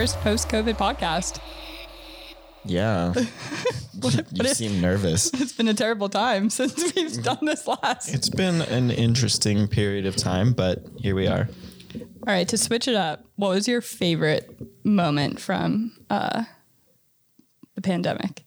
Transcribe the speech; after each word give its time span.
first 0.00 0.20
post 0.20 0.48
COVID 0.48 0.78
podcast. 0.78 1.40
Yeah. 2.64 3.12
you 4.02 4.12
if- 4.32 4.56
seem 4.56 4.80
nervous. 4.80 5.30
It's 5.34 5.52
been 5.52 5.68
a 5.68 5.74
terrible 5.74 6.08
time 6.08 6.48
since 6.58 6.94
we've 6.94 7.22
done 7.22 7.40
this 7.42 7.66
last. 7.66 8.14
It's 8.14 8.30
been 8.30 8.62
an 8.62 8.90
interesting 8.90 9.68
period 9.68 10.06
of 10.06 10.16
time, 10.16 10.54
but 10.54 10.86
here 10.96 11.14
we 11.14 11.26
are. 11.26 11.50
All 11.94 12.32
right, 12.34 12.48
to 12.48 12.56
switch 12.56 12.88
it 12.88 12.94
up, 12.94 13.26
what 13.36 13.50
was 13.50 13.68
your 13.68 13.82
favorite 13.82 14.58
moment 14.84 15.38
from 15.38 15.92
uh, 16.08 16.44
the 17.74 17.82
pandemic? 17.82 18.44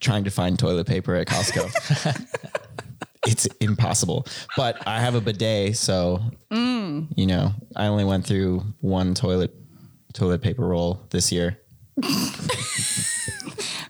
Trying 0.00 0.24
to 0.24 0.30
find 0.30 0.58
toilet 0.58 0.86
paper 0.86 1.14
at 1.14 1.26
Costco. 1.28 1.64
it's 3.26 3.46
impossible. 3.58 4.26
But 4.54 4.86
I 4.86 5.00
have 5.00 5.14
a 5.14 5.22
bidet, 5.22 5.78
so 5.78 6.20
you 6.50 7.26
know, 7.26 7.52
I 7.74 7.86
only 7.86 8.04
went 8.04 8.26
through 8.26 8.64
one 8.80 9.14
toilet 9.14 9.63
toilet 10.14 10.40
paper 10.40 10.66
roll 10.66 11.02
this 11.10 11.30
year. 11.30 11.60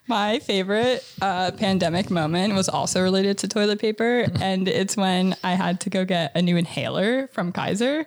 My 0.06 0.38
favorite 0.40 1.02
uh, 1.22 1.52
pandemic 1.52 2.10
moment 2.10 2.54
was 2.54 2.68
also 2.68 3.00
related 3.00 3.38
to 3.38 3.48
toilet 3.48 3.78
paper, 3.78 4.26
and 4.40 4.68
it's 4.68 4.96
when 4.96 5.34
I 5.42 5.54
had 5.54 5.80
to 5.82 5.90
go 5.90 6.04
get 6.04 6.32
a 6.34 6.42
new 6.42 6.56
inhaler 6.56 7.28
from 7.28 7.52
Kaiser 7.52 8.04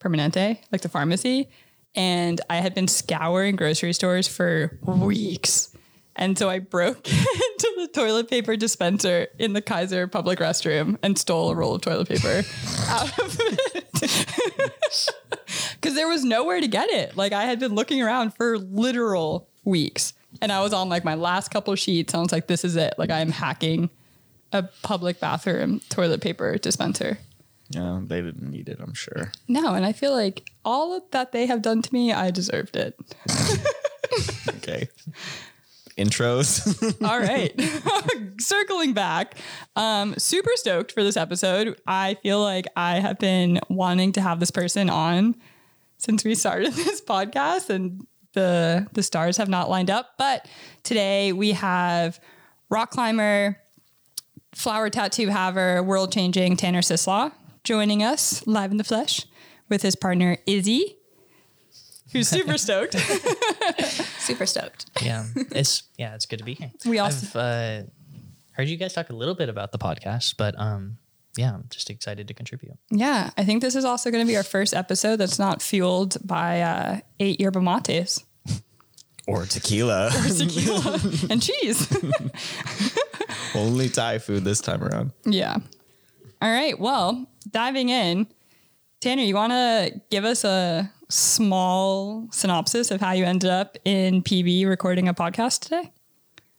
Permanente, 0.00 0.58
like 0.72 0.80
the 0.80 0.88
pharmacy, 0.88 1.48
and 1.94 2.40
I 2.50 2.56
had 2.56 2.74
been 2.74 2.88
scouring 2.88 3.54
grocery 3.54 3.92
stores 3.92 4.26
for 4.26 4.78
weeks. 4.82 5.76
And 6.18 6.36
so 6.36 6.50
I 6.50 6.58
broke 6.58 7.06
into 7.10 7.72
the 7.78 7.88
toilet 7.94 8.28
paper 8.28 8.56
dispenser 8.56 9.28
in 9.38 9.52
the 9.52 9.62
Kaiser 9.62 10.08
public 10.08 10.40
restroom 10.40 10.98
and 11.02 11.16
stole 11.16 11.50
a 11.50 11.54
roll 11.54 11.76
of 11.76 11.80
toilet 11.80 12.08
paper 12.08 12.42
out 12.88 13.18
of 13.18 13.36
it. 13.40 15.08
Because 15.80 15.94
there 15.94 16.08
was 16.08 16.24
nowhere 16.24 16.60
to 16.60 16.66
get 16.66 16.90
it. 16.90 17.16
Like 17.16 17.32
I 17.32 17.44
had 17.44 17.60
been 17.60 17.74
looking 17.74 18.02
around 18.02 18.34
for 18.34 18.58
literal 18.58 19.48
weeks. 19.64 20.12
And 20.42 20.50
I 20.50 20.60
was 20.60 20.72
on 20.72 20.88
like 20.88 21.04
my 21.04 21.14
last 21.14 21.50
couple 21.50 21.74
sheets. 21.76 22.12
And 22.12 22.18
I 22.18 22.22
was 22.22 22.32
like, 22.32 22.48
this 22.48 22.64
is 22.64 22.74
it. 22.74 22.94
Like 22.98 23.10
I'm 23.10 23.30
hacking 23.30 23.88
a 24.52 24.64
public 24.82 25.20
bathroom 25.20 25.80
toilet 25.88 26.20
paper 26.20 26.58
dispenser. 26.58 27.18
Yeah, 27.70 28.00
they 28.02 28.20
didn't 28.22 28.50
need 28.50 28.68
it, 28.68 28.78
I'm 28.80 28.94
sure. 28.94 29.30
No, 29.46 29.74
and 29.74 29.86
I 29.86 29.92
feel 29.92 30.12
like 30.12 30.50
all 30.64 31.00
that 31.12 31.32
they 31.32 31.46
have 31.46 31.62
done 31.62 31.80
to 31.82 31.94
me, 31.94 32.12
I 32.12 32.30
deserved 32.30 32.76
it. 32.76 32.98
Okay. 34.48 34.88
Intros. 35.98 37.02
All 37.06 37.18
right. 37.18 37.52
Circling 38.40 38.94
back, 38.94 39.34
um, 39.76 40.14
super 40.16 40.50
stoked 40.54 40.92
for 40.92 41.02
this 41.02 41.16
episode. 41.16 41.80
I 41.86 42.14
feel 42.22 42.40
like 42.40 42.66
I 42.76 43.00
have 43.00 43.18
been 43.18 43.60
wanting 43.68 44.12
to 44.12 44.20
have 44.20 44.40
this 44.40 44.50
person 44.50 44.88
on 44.88 45.34
since 45.98 46.24
we 46.24 46.34
started 46.34 46.72
this 46.74 47.00
podcast 47.00 47.70
and 47.70 48.06
the 48.32 48.86
the 48.92 49.02
stars 49.02 49.36
have 49.36 49.48
not 49.48 49.68
lined 49.68 49.90
up. 49.90 50.12
But 50.18 50.48
today 50.84 51.32
we 51.32 51.52
have 51.52 52.20
rock 52.70 52.90
climber, 52.90 53.58
flower 54.54 54.90
tattoo 54.90 55.28
haver, 55.28 55.82
world 55.82 56.12
changing 56.12 56.56
Tanner 56.56 56.80
Sislaw 56.80 57.32
joining 57.64 58.02
us 58.02 58.46
live 58.46 58.70
in 58.70 58.76
the 58.76 58.84
flesh 58.84 59.26
with 59.68 59.82
his 59.82 59.94
partner 59.94 60.38
Izzy, 60.46 60.97
who's 62.12 62.28
super 62.28 62.58
stoked. 62.58 62.94
Super 64.18 64.44
stoked. 64.46 64.86
yeah, 65.02 65.24
it's 65.52 65.84
yeah, 65.96 66.14
it's 66.14 66.26
good 66.26 66.38
to 66.38 66.44
be 66.44 66.54
here. 66.54 66.70
We 66.84 66.98
also- 66.98 67.26
I've 67.26 67.36
uh, 67.36 67.82
heard 68.52 68.68
you 68.68 68.76
guys 68.76 68.92
talk 68.92 69.08
a 69.10 69.14
little 69.14 69.34
bit 69.34 69.48
about 69.48 69.72
the 69.72 69.78
podcast, 69.78 70.34
but 70.36 70.54
um, 70.58 70.98
yeah, 71.36 71.54
I'm 71.54 71.64
just 71.70 71.88
excited 71.88 72.28
to 72.28 72.34
contribute. 72.34 72.76
Yeah, 72.90 73.30
I 73.38 73.44
think 73.44 73.62
this 73.62 73.74
is 73.74 73.84
also 73.86 74.10
going 74.10 74.22
to 74.24 74.28
be 74.30 74.36
our 74.36 74.42
first 74.42 74.74
episode 74.74 75.16
that's 75.16 75.38
not 75.38 75.62
fueled 75.62 76.18
by 76.26 76.60
uh, 76.60 77.00
eight 77.20 77.40
yerba 77.40 77.60
mates, 77.62 78.22
or 79.26 79.46
tequila. 79.46 80.06
or 80.14 80.28
tequila, 80.28 81.00
and 81.30 81.40
cheese. 81.42 81.86
Only 83.54 83.88
Thai 83.88 84.18
food 84.18 84.44
this 84.44 84.60
time 84.60 84.82
around. 84.84 85.12
yeah. 85.24 85.56
All 86.40 86.50
right. 86.52 86.78
Well, 86.78 87.26
diving 87.50 87.88
in, 87.88 88.26
Tanner, 89.00 89.22
you 89.22 89.34
want 89.34 89.52
to 89.52 90.00
give 90.10 90.24
us 90.24 90.44
a 90.44 90.90
small 91.08 92.28
synopsis 92.30 92.90
of 92.90 93.00
how 93.00 93.12
you 93.12 93.24
ended 93.24 93.50
up 93.50 93.76
in 93.84 94.22
PB 94.22 94.66
recording 94.68 95.08
a 95.08 95.14
podcast 95.14 95.60
today? 95.60 95.92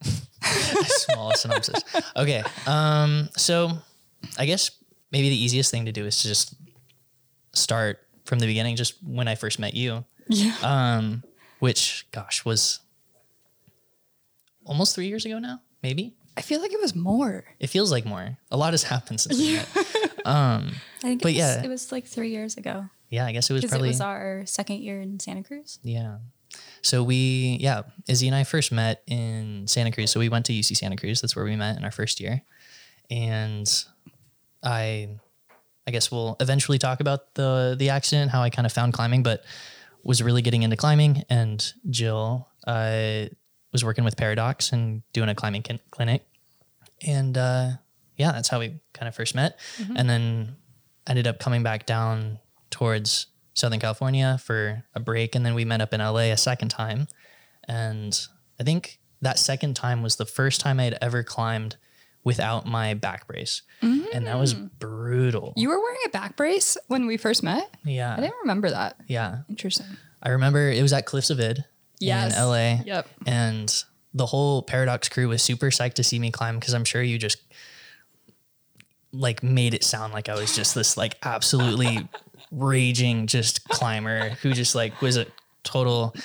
Small 0.42 1.34
synopsis. 1.36 1.84
Okay, 2.16 2.44
um, 2.66 3.30
so 3.36 3.72
I 4.38 4.46
guess 4.46 4.72
maybe 5.12 5.30
the 5.30 5.36
easiest 5.44 5.70
thing 5.72 5.86
to 5.86 5.92
do 5.92 6.06
is 6.06 6.22
to 6.22 6.28
just 6.28 6.56
start 7.54 8.00
from 8.26 8.40
the 8.40 8.46
beginning, 8.48 8.76
just 8.76 8.96
when 9.04 9.28
I 9.28 9.36
first 9.36 9.60
met 9.60 9.74
you, 9.74 10.06
Yeah. 10.28 10.56
um, 10.64 11.24
which 11.60 12.08
gosh 12.12 12.46
was 12.46 12.80
almost 14.66 14.96
three 14.96 15.08
years 15.08 15.26
ago 15.26 15.40
now, 15.40 15.62
maybe. 15.84 16.14
I 16.38 16.42
feel 16.42 16.62
like 16.62 16.72
it 16.72 16.80
was 16.80 16.96
more. 16.96 17.44
It 17.60 17.68
feels 17.68 17.92
like 17.92 18.06
more. 18.06 18.38
A 18.50 18.56
lot 18.58 18.72
has 18.72 18.84
happened 18.84 19.20
since 19.20 19.38
we 19.38 19.56
met. 19.56 19.68
I 20.26 20.62
think 21.02 21.22
But 21.22 21.30
was, 21.30 21.36
yeah. 21.36 21.62
it 21.64 21.68
was 21.68 21.92
like 21.92 22.06
three 22.06 22.30
years 22.30 22.56
ago 22.56 22.86
Yeah, 23.10 23.26
I 23.26 23.32
guess 23.32 23.50
it 23.50 23.54
was 23.54 23.62
because 23.62 23.74
it 23.74 23.76
probably 23.76 23.90
was 23.90 24.02
our 24.02 24.44
second 24.46 24.82
year 24.82 25.02
in 25.02 25.20
Santa 25.20 25.44
Cruz. 25.44 25.80
Yeah. 25.84 26.18
So 26.82 27.04
we, 27.04 27.58
yeah, 27.60 27.84
Izzy 28.08 28.28
and 28.28 28.36
I 28.36 28.44
first 28.44 28.72
met 28.72 29.04
in 29.08 29.68
Santa 29.68 29.92
Cruz. 29.92 30.12
So 30.12 30.20
we 30.20 30.30
went 30.30 30.46
to 30.48 30.54
UC 30.54 30.78
Santa 30.78 30.96
Cruz. 30.96 31.22
That's 31.22 31.36
where 31.36 31.46
we 31.46 31.56
met 31.56 31.78
in 31.78 31.84
our 31.84 31.92
first 31.92 32.20
year. 32.20 32.42
And 33.10 33.68
I, 34.64 35.10
I 35.88 35.92
guess 35.92 36.12
we'll 36.12 36.36
eventually 36.40 36.78
talk 36.78 37.00
about 37.00 37.34
the 37.34 37.76
the 37.78 37.90
accident, 37.90 38.32
how 38.32 38.42
I 38.42 38.50
kind 38.50 38.66
of 38.66 38.72
found 38.72 38.94
climbing, 38.94 39.24
but 39.24 39.44
was 40.04 40.22
really 40.22 40.42
getting 40.42 40.64
into 40.64 40.76
climbing. 40.76 41.24
And 41.30 41.74
Jill 41.90 42.48
uh, 42.68 43.26
was 43.72 43.84
working 43.84 44.04
with 44.04 44.16
Paradox 44.16 44.72
and 44.72 45.02
doing 45.14 45.30
a 45.30 45.36
climbing 45.36 45.64
kin- 45.64 45.80
clinic. 45.92 46.24
And 47.06 47.38
uh, 47.38 47.72
yeah, 48.18 48.32
that's 48.32 48.50
how 48.50 48.60
we 48.60 48.80
kind 48.94 49.08
of 49.08 49.16
first 49.16 49.34
met. 49.34 49.60
And 49.96 50.10
then 50.10 50.56
ended 51.08 51.26
up 51.26 51.40
coming 51.40 51.64
back 51.64 51.86
down 51.86 52.40
towards 52.80 53.28
Southern 53.56 53.82
California 53.82 54.40
for 54.42 54.86
a 54.96 55.02
break. 55.02 55.36
And 55.36 55.46
then 55.46 55.54
we 55.54 55.66
met 55.66 55.82
up 55.82 55.94
in 55.94 56.00
LA 56.00 56.32
a 56.32 56.38
second 56.38 56.70
time. 56.70 57.10
And 57.68 58.18
I 58.58 58.64
think 58.64 59.02
that 59.22 59.38
second 59.38 59.76
time 59.76 60.02
was 60.02 60.16
the 60.16 60.26
first 60.26 60.62
time 60.62 60.80
I 60.80 60.86
had 60.86 60.98
ever 61.02 61.22
climbed 61.22 61.76
without 62.24 62.66
my 62.66 62.94
back 62.94 63.28
brace. 63.28 63.64
And 63.82 64.28
that 64.28 64.40
was 64.40 64.54
mm. 64.54 64.70
brutal. 64.80 65.52
You 65.58 65.68
were 65.68 65.78
wearing 65.78 66.00
a 66.06 66.10
back 66.10 66.38
brace 66.38 66.78
when 66.88 67.06
we 67.06 67.18
first 67.18 67.44
met? 67.44 67.70
Yeah. 67.84 68.14
I 68.14 68.22
didn't 68.22 68.40
remember 68.44 68.70
that. 68.70 68.96
Yeah. 69.08 69.40
Interesting. 69.50 69.86
I 70.24 70.30
remember 70.30 70.72
it 70.72 70.82
was 70.82 70.94
at 70.94 71.06
Cliffs 71.06 71.30
of 71.30 71.40
Id 71.42 71.66
Yes. 72.00 72.38
in 72.38 72.42
LA. 72.42 72.82
Yep. 72.86 73.10
And 73.26 73.84
the 74.14 74.26
whole 74.26 74.62
Paradox 74.62 75.10
crew 75.10 75.28
was 75.28 75.42
super 75.42 75.68
psyched 75.68 75.96
to 75.96 76.04
see 76.04 76.18
me 76.18 76.32
climb 76.32 76.58
because 76.58 76.74
I'm 76.74 76.86
sure 76.86 77.04
you 77.04 77.18
just 77.18 77.40
like 79.12 79.44
made 79.44 79.74
it 79.74 79.84
sound 79.84 80.14
like 80.14 80.30
I 80.30 80.36
was 80.36 80.56
just 80.56 80.76
this 80.76 80.96
like 80.96 81.18
absolutely 81.24 82.08
raging 82.52 83.28
just 83.28 83.68
climber 83.70 84.30
who 84.42 84.54
just 84.54 84.76
like 84.76 85.02
was 85.02 85.18
a 85.18 85.28
total 85.64 86.16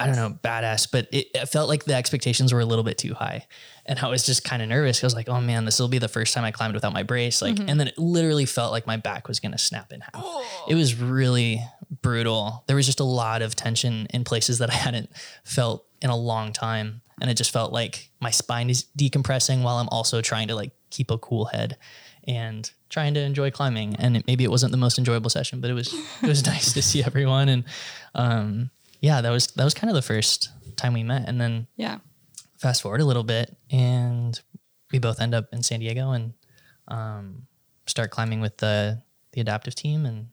I 0.00 0.06
don't 0.06 0.14
know 0.14 0.38
badass. 0.44 0.88
But 0.90 1.08
it, 1.10 1.26
it 1.34 1.46
felt 1.46 1.68
like 1.68 1.84
the 1.84 1.94
expectations 1.94 2.52
were 2.52 2.60
a 2.60 2.64
little 2.64 2.84
bit 2.84 2.98
too 2.98 3.14
high. 3.14 3.46
And 3.84 3.98
I 3.98 4.08
was 4.08 4.24
just 4.24 4.44
kind 4.44 4.62
of 4.62 4.68
nervous 4.68 5.02
I 5.02 5.06
was 5.06 5.14
like 5.14 5.28
oh 5.28 5.40
man 5.40 5.64
this 5.64 5.80
will 5.80 5.88
be 5.88 5.98
the 5.98 6.08
first 6.08 6.34
time 6.34 6.44
I 6.44 6.50
climbed 6.50 6.74
without 6.74 6.92
my 6.92 7.02
brace. 7.02 7.42
Like 7.42 7.56
mm-hmm. 7.56 7.68
and 7.68 7.80
then 7.80 7.88
it 7.88 7.98
literally 7.98 8.46
felt 8.46 8.72
like 8.72 8.86
my 8.86 8.96
back 8.96 9.28
was 9.28 9.40
gonna 9.40 9.58
snap 9.58 9.92
in 9.92 10.00
half. 10.00 10.24
It 10.68 10.74
oh. 10.74 10.76
was 10.76 10.94
really 10.94 11.62
brutal. 12.02 12.64
There 12.66 12.76
was 12.76 12.86
just 12.86 13.00
a 13.00 13.04
lot 13.04 13.42
of 13.42 13.56
tension 13.56 14.06
in 14.10 14.24
places 14.24 14.58
that 14.58 14.70
I 14.70 14.74
hadn't 14.74 15.10
felt 15.44 15.84
in 16.00 16.10
a 16.10 16.16
long 16.16 16.52
time. 16.52 17.02
And 17.20 17.30
it 17.30 17.34
just 17.34 17.50
felt 17.50 17.72
like 17.72 18.10
my 18.20 18.30
spine 18.30 18.70
is 18.70 18.86
decompressing 18.96 19.62
while 19.62 19.78
I'm 19.78 19.88
also 19.88 20.20
trying 20.20 20.48
to 20.48 20.54
like 20.54 20.70
keep 20.90 21.10
a 21.10 21.18
cool 21.18 21.46
head. 21.46 21.76
And 22.26 22.70
trying 22.88 23.14
to 23.14 23.20
enjoy 23.20 23.50
climbing. 23.50 23.96
And 23.96 24.16
it, 24.16 24.26
maybe 24.26 24.44
it 24.44 24.50
wasn't 24.50 24.72
the 24.72 24.78
most 24.78 24.98
enjoyable 24.98 25.30
session, 25.30 25.60
but 25.60 25.70
it 25.70 25.74
was 25.74 25.92
it 26.22 26.26
was 26.28 26.44
nice 26.54 26.72
to 26.72 26.82
see 26.82 27.02
everyone. 27.04 27.48
And 27.48 27.64
um, 28.14 28.70
yeah, 29.00 29.20
that 29.20 29.30
was 29.30 29.48
that 29.48 29.64
was 29.64 29.74
kind 29.74 29.90
of 29.90 29.94
the 29.94 30.02
first 30.02 30.50
time 30.76 30.92
we 30.94 31.02
met. 31.02 31.28
And 31.28 31.40
then 31.40 31.66
Yeah. 31.76 31.98
fast 32.58 32.82
forward 32.82 33.00
a 33.00 33.04
little 33.04 33.24
bit, 33.24 33.56
and 33.70 34.38
we 34.92 34.98
both 34.98 35.20
end 35.20 35.34
up 35.34 35.46
in 35.52 35.62
San 35.62 35.80
Diego 35.80 36.12
and 36.12 36.32
um, 36.88 37.46
start 37.86 38.10
climbing 38.10 38.40
with 38.40 38.56
the 38.58 39.02
the 39.32 39.40
adaptive 39.40 39.74
team. 39.74 40.06
And 40.06 40.28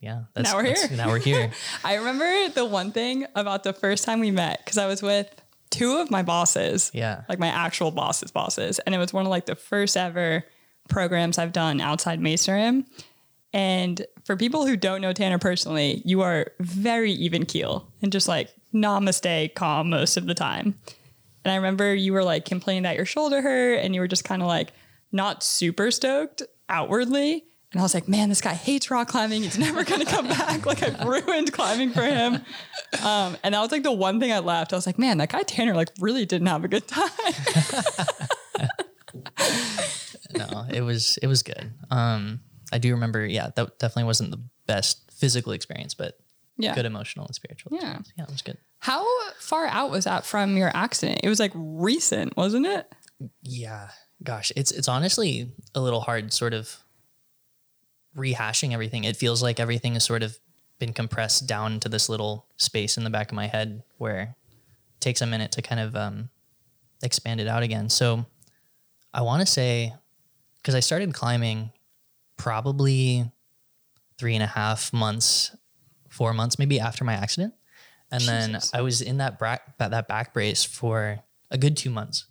yeah, 0.00 0.22
that's, 0.34 0.50
Now 0.50 0.56
we're 0.56 0.62
that's- 0.64 0.88
here. 0.88 0.96
Now 0.96 1.08
we're 1.08 1.18
here. 1.18 1.50
I 1.84 1.94
remember 1.96 2.48
the 2.54 2.64
one 2.64 2.92
thing 2.92 3.26
about 3.34 3.64
the 3.64 3.72
first 3.72 4.04
time 4.04 4.20
we 4.20 4.30
met 4.30 4.60
because 4.64 4.78
I 4.78 4.86
was 4.86 5.02
with 5.02 5.28
two 5.70 5.98
of 5.98 6.10
my 6.10 6.22
bosses. 6.22 6.90
Yeah. 6.94 7.22
Like 7.28 7.38
my 7.38 7.48
actual 7.48 7.90
bosses' 7.90 8.30
bosses. 8.30 8.78
And 8.80 8.94
it 8.94 8.98
was 8.98 9.12
one 9.12 9.26
of 9.26 9.30
like 9.30 9.46
the 9.46 9.54
first 9.56 9.96
ever 9.96 10.44
programs 10.90 11.38
I've 11.38 11.52
done 11.52 11.80
outside 11.80 12.20
Masonry. 12.20 12.84
And 13.52 14.06
for 14.24 14.36
people 14.36 14.66
who 14.66 14.76
don't 14.76 15.00
know 15.00 15.12
Tanner 15.12 15.38
personally, 15.38 16.02
you 16.04 16.20
are 16.20 16.52
very 16.60 17.12
even 17.12 17.46
keel 17.46 17.88
and 18.02 18.12
just 18.12 18.28
like 18.28 18.50
namaste 18.74 19.54
calm 19.54 19.90
most 19.90 20.16
of 20.16 20.26
the 20.26 20.34
time. 20.34 20.78
And 21.44 21.52
I 21.52 21.56
remember 21.56 21.94
you 21.94 22.12
were 22.12 22.22
like 22.22 22.44
complaining 22.44 22.84
that 22.84 22.96
your 22.96 23.06
shoulder 23.06 23.42
hurt 23.42 23.76
and 23.76 23.94
you 23.94 24.00
were 24.00 24.08
just 24.08 24.24
kind 24.24 24.42
of 24.42 24.48
like 24.48 24.72
not 25.10 25.42
super 25.42 25.90
stoked 25.90 26.42
outwardly. 26.68 27.44
And 27.72 27.80
I 27.80 27.82
was 27.82 27.94
like, 27.94 28.08
man, 28.08 28.28
this 28.28 28.40
guy 28.40 28.54
hates 28.54 28.90
rock 28.90 29.08
climbing. 29.08 29.42
He's 29.42 29.58
never 29.58 29.84
going 29.84 30.00
to 30.00 30.06
come 30.06 30.28
back. 30.28 30.66
Like 30.66 30.82
I've 30.82 31.06
ruined 31.06 31.52
climbing 31.52 31.90
for 31.90 32.02
him. 32.02 32.34
Um, 33.04 33.36
and 33.42 33.54
that 33.54 33.60
was 33.60 33.70
like 33.70 33.84
the 33.84 33.92
one 33.92 34.18
thing 34.20 34.32
I 34.32 34.40
left. 34.40 34.72
I 34.72 34.76
was 34.76 34.86
like, 34.86 34.98
man, 34.98 35.18
that 35.18 35.30
guy 35.30 35.42
Tanner 35.42 35.74
like 35.74 35.90
really 36.00 36.26
didn't 36.26 36.48
have 36.48 36.64
a 36.64 36.68
good 36.68 36.88
time. 36.88 37.10
no, 40.34 40.66
it 40.72 40.80
was 40.82 41.16
it 41.22 41.26
was 41.26 41.42
good. 41.42 41.72
Um, 41.90 42.40
I 42.72 42.78
do 42.78 42.92
remember. 42.92 43.24
Yeah, 43.26 43.50
that 43.56 43.78
definitely 43.78 44.04
wasn't 44.04 44.30
the 44.30 44.40
best 44.66 45.10
physical 45.12 45.52
experience, 45.52 45.94
but 45.94 46.18
Yeah. 46.56 46.74
good 46.74 46.86
emotional 46.86 47.26
and 47.26 47.34
spiritual. 47.34 47.72
Yeah. 47.72 47.78
experience. 47.98 48.12
yeah, 48.16 48.24
it 48.24 48.30
was 48.30 48.42
good. 48.42 48.58
How 48.78 49.04
far 49.38 49.66
out 49.66 49.90
was 49.90 50.04
that 50.04 50.24
from 50.24 50.56
your 50.56 50.70
accident? 50.74 51.20
It 51.22 51.28
was 51.28 51.40
like 51.40 51.52
recent, 51.54 52.36
wasn't 52.36 52.66
it? 52.66 52.90
Yeah, 53.42 53.88
gosh, 54.22 54.52
it's 54.56 54.70
it's 54.70 54.88
honestly 54.88 55.52
a 55.74 55.80
little 55.80 56.00
hard, 56.00 56.32
sort 56.32 56.54
of 56.54 56.76
rehashing 58.16 58.72
everything. 58.72 59.04
It 59.04 59.16
feels 59.16 59.42
like 59.42 59.60
everything 59.60 59.94
has 59.94 60.04
sort 60.04 60.22
of 60.22 60.38
been 60.78 60.92
compressed 60.92 61.46
down 61.46 61.80
to 61.80 61.88
this 61.88 62.08
little 62.08 62.46
space 62.56 62.96
in 62.96 63.04
the 63.04 63.10
back 63.10 63.28
of 63.30 63.34
my 63.34 63.46
head 63.46 63.82
where 63.98 64.20
it 64.94 65.00
takes 65.00 65.20
a 65.20 65.26
minute 65.26 65.52
to 65.52 65.62
kind 65.62 65.80
of 65.80 65.94
um, 65.94 66.30
expand 67.02 67.40
it 67.40 67.46
out 67.48 67.62
again. 67.62 67.88
So 67.90 68.24
I 69.12 69.22
want 69.22 69.40
to 69.40 69.46
say 69.46 69.94
because 70.62 70.74
I 70.74 70.80
started 70.80 71.14
climbing 71.14 71.70
probably 72.36 73.30
three 74.18 74.34
and 74.34 74.42
a 74.42 74.46
half 74.46 74.92
months, 74.92 75.54
four 76.08 76.32
months 76.34 76.58
maybe 76.58 76.80
after 76.80 77.04
my 77.04 77.14
accident, 77.14 77.54
and 78.10 78.22
then 78.24 78.58
I 78.74 78.80
was 78.82 79.00
in 79.02 79.18
that 79.18 79.38
back 79.38 79.78
that 79.78 80.08
back 80.08 80.34
brace 80.34 80.64
for 80.64 81.20
a 81.50 81.58
good 81.58 81.76
two 81.76 81.90
months. 81.90 82.26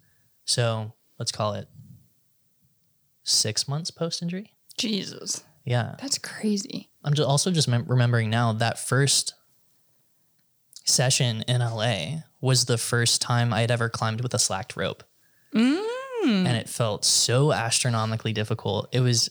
So 0.45 0.93
let's 1.17 1.31
call 1.31 1.53
it 1.53 1.67
six 3.23 3.67
months 3.67 3.91
post 3.91 4.21
injury. 4.21 4.53
Jesus, 4.77 5.43
Yeah. 5.65 5.95
that's 5.99 6.17
crazy. 6.17 6.89
I'm 7.03 7.13
just 7.13 7.27
also 7.27 7.51
just 7.51 7.67
mem- 7.67 7.85
remembering 7.87 8.29
now 8.29 8.53
that 8.53 8.79
first 8.79 9.33
session 10.85 11.43
in 11.47 11.59
LA 11.61 12.21
was 12.41 12.65
the 12.65 12.77
first 12.77 13.21
time 13.21 13.53
I 13.53 13.61
had 13.61 13.71
ever 13.71 13.89
climbed 13.89 14.21
with 14.21 14.33
a 14.33 14.39
slacked 14.39 14.75
rope. 14.75 15.03
Mm. 15.53 15.85
And 16.24 16.48
it 16.57 16.69
felt 16.69 17.06
so 17.06 17.51
astronomically 17.51 18.33
difficult. 18.33 18.89
It 18.92 19.00
was, 19.00 19.30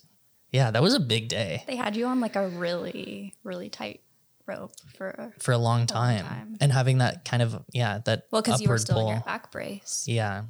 yeah, 0.52 0.70
that 0.70 0.82
was 0.82 0.94
a 0.94 1.00
big 1.00 1.28
day 1.28 1.62
They 1.66 1.76
had 1.76 1.96
you 1.96 2.06
on 2.06 2.20
like 2.20 2.36
a 2.36 2.48
really, 2.48 3.34
really 3.44 3.68
tight 3.68 4.00
rope 4.46 4.72
for 4.96 5.08
a, 5.10 5.32
for 5.40 5.52
a 5.52 5.58
long 5.58 5.86
time. 5.86 6.24
time. 6.24 6.56
And 6.60 6.72
having 6.72 6.98
that 6.98 7.24
kind 7.24 7.42
of, 7.42 7.62
yeah, 7.72 7.98
that 8.06 8.24
well, 8.30 8.42
because 8.42 8.60
you 8.60 8.68
were 8.68 8.78
still 8.78 8.96
pull. 8.96 9.08
in 9.08 9.14
your 9.16 9.24
back 9.24 9.52
brace. 9.52 10.04
Yeah. 10.08 10.44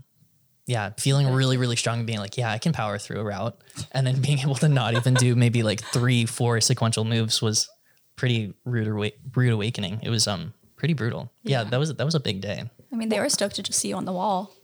Yeah. 0.67 0.91
Feeling 0.99 1.29
really, 1.33 1.57
really 1.57 1.77
strong 1.77 1.99
and 1.99 2.07
being 2.07 2.21
like, 2.21 2.37
yeah, 2.37 2.53
I 2.53 2.59
can 2.59 2.73
power 2.73 2.99
through 2.99 3.21
a 3.21 3.25
route. 3.25 3.59
And 3.93 4.07
then 4.07 4.21
being 4.21 4.39
able 4.39 4.55
to 4.57 4.69
not 4.69 4.95
even 4.95 5.15
do 5.15 5.35
maybe 5.35 5.63
like 5.63 5.83
three, 5.83 6.27
four 6.27 6.61
sequential 6.61 7.05
moves 7.05 7.43
was 7.43 7.69
pretty 8.17 8.55
rude, 8.65 8.89
awa- 8.89 9.17
rude 9.35 9.53
awakening. 9.53 10.01
It 10.03 10.11
was 10.11 10.29
um 10.29 10.53
pretty 10.77 10.95
brutal. 10.95 11.33
Yeah, 11.43 11.65
that 11.65 11.79
was 11.79 11.95
that 11.95 12.05
was 12.05 12.15
a 12.15 12.21
big 12.21 12.41
day. 12.41 12.65
I 12.93 12.97
mean, 12.97 13.09
they 13.09 13.19
were 13.19 13.29
stoked 13.29 13.57
to 13.57 13.63
just 13.63 13.79
see 13.81 13.89
you 13.89 13.97
on 13.97 14.05
the 14.05 14.13
wall. 14.13 14.55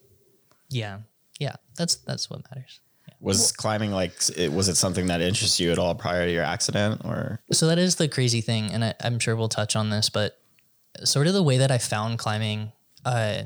Yeah. 0.71 0.99
Yeah. 1.39 1.57
That's 1.77 1.97
that's 1.97 2.31
what 2.31 2.43
matters. 2.51 2.81
Was 3.21 3.53
climbing 3.53 3.91
like 3.91 4.13
it 4.37 4.53
was 4.53 4.69
it 4.69 4.75
something 4.75 5.07
that 5.07 5.23
interests 5.23 5.59
you 5.59 5.73
at 5.73 5.79
all 5.79 5.95
prior 5.95 6.27
to 6.27 6.33
your 6.33 6.45
accident 6.45 7.03
or 7.05 7.41
So 7.53 7.67
that 7.69 7.79
is 7.79 7.97
the 7.97 8.07
crazy 8.07 8.43
thing, 8.43 8.71
and 8.71 8.85
I, 8.85 8.95
I'm 9.03 9.19
sure 9.19 9.35
we'll 9.35 9.49
touch 9.49 9.77
on 9.77 9.89
this, 9.89 10.11
but 10.11 10.39
sort 11.05 11.27
of 11.27 11.33
the 11.33 11.43
way 11.43 11.57
that 11.59 11.71
I 11.71 11.79
found 11.79 12.19
climbing, 12.19 12.73
uh, 13.05 13.45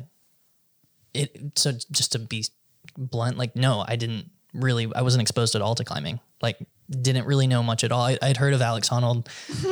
it 1.15 1.53
so 1.55 1.73
just 1.93 2.13
to 2.13 2.19
be 2.19 2.45
blunt, 2.97 3.39
like 3.39 3.55
no, 3.55 3.85
I 3.87 3.95
didn't 3.95 4.31
really, 4.53 4.91
I 4.97 5.03
wasn't 5.03 5.23
exposed 5.23 5.55
at 5.55 5.63
all 5.63 5.77
to 5.77 5.85
climbing. 5.85 6.19
Like 6.43 6.59
didn't 6.91 7.27
really 7.27 7.47
know 7.47 7.63
much 7.63 7.85
at 7.85 7.93
all. 7.93 8.03
I, 8.03 8.19
I'd 8.21 8.37
heard 8.37 8.55
of 8.55 8.63
Alex 8.63 8.89
Honnold, 8.89 9.29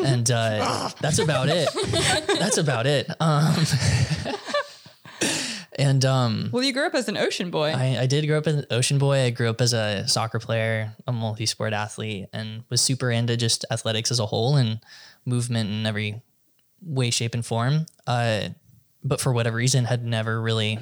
and 0.07 0.31
uh, 0.31 0.91
that's 1.01 1.19
about 1.19 1.49
it. 1.49 1.69
That's 2.39 2.59
about 2.59 2.87
it. 2.87 3.11
Um, 3.21 3.57
and 5.77 6.05
um, 6.05 6.51
Well, 6.53 6.63
you 6.63 6.73
grew 6.73 6.87
up 6.87 6.95
as 6.95 7.09
an 7.09 7.17
ocean 7.17 7.51
boy. 7.51 7.73
I, 7.73 7.99
I 8.01 8.07
did 8.07 8.27
grow 8.27 8.39
up 8.39 8.47
as 8.47 8.55
an 8.55 8.67
ocean 8.71 8.99
boy. 8.99 9.21
I 9.21 9.31
grew 9.31 9.51
up 9.51 9.61
as 9.61 9.73
a 9.73 10.07
soccer 10.09 10.39
player, 10.39 10.95
a 11.07 11.13
multi-sport 11.13 11.73
athlete, 11.73 12.27
and 12.33 12.65
was 12.71 12.81
super 12.81 13.11
into 13.11 13.37
just 13.37 13.65
athletics 13.71 14.11
as 14.11 14.19
a 14.19 14.27
whole 14.27 14.57
and 14.57 14.81
movement 15.25 15.71
in 15.71 15.87
every 15.87 16.23
way, 16.83 17.11
shape, 17.11 17.35
and 17.35 17.45
form. 17.45 17.87
Uh, 18.07 18.49
but 19.05 19.21
for 19.21 19.33
whatever 19.33 19.57
reason, 19.57 19.85
had 19.85 20.05
never 20.05 20.41
really 20.41 20.79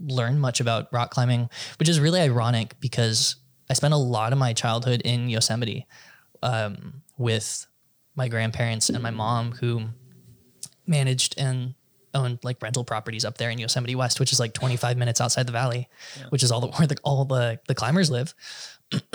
learned 0.00 0.40
much 0.40 0.60
about 0.60 0.92
rock 0.92 1.10
climbing, 1.10 1.48
which 1.78 1.88
is 1.88 2.00
really 2.00 2.20
ironic 2.20 2.74
because 2.80 3.36
I 3.70 3.74
spent 3.74 3.94
a 3.94 3.98
lot 3.98 4.32
of 4.32 4.38
my 4.38 4.52
childhood 4.52 5.02
in 5.04 5.28
Yosemite 5.28 5.86
um, 6.42 7.02
with 7.16 7.66
my 8.16 8.28
grandparents 8.28 8.88
and 8.88 9.02
my 9.02 9.10
mom, 9.10 9.52
who 9.52 9.84
managed 10.86 11.38
and 11.38 11.74
owned 12.14 12.38
like 12.42 12.62
rental 12.62 12.84
properties 12.84 13.24
up 13.24 13.38
there 13.38 13.50
in 13.50 13.58
Yosemite 13.58 13.94
West, 13.94 14.20
which 14.20 14.32
is 14.32 14.40
like 14.40 14.52
25 14.52 14.96
minutes 14.96 15.20
outside 15.20 15.46
the 15.46 15.52
valley, 15.52 15.88
which 16.30 16.42
is 16.42 16.50
all 16.50 16.60
the 16.60 16.68
where 16.68 16.86
the, 16.86 16.96
all 17.02 17.24
the 17.24 17.60
the 17.68 17.74
climbers 17.74 18.10
live. 18.10 18.34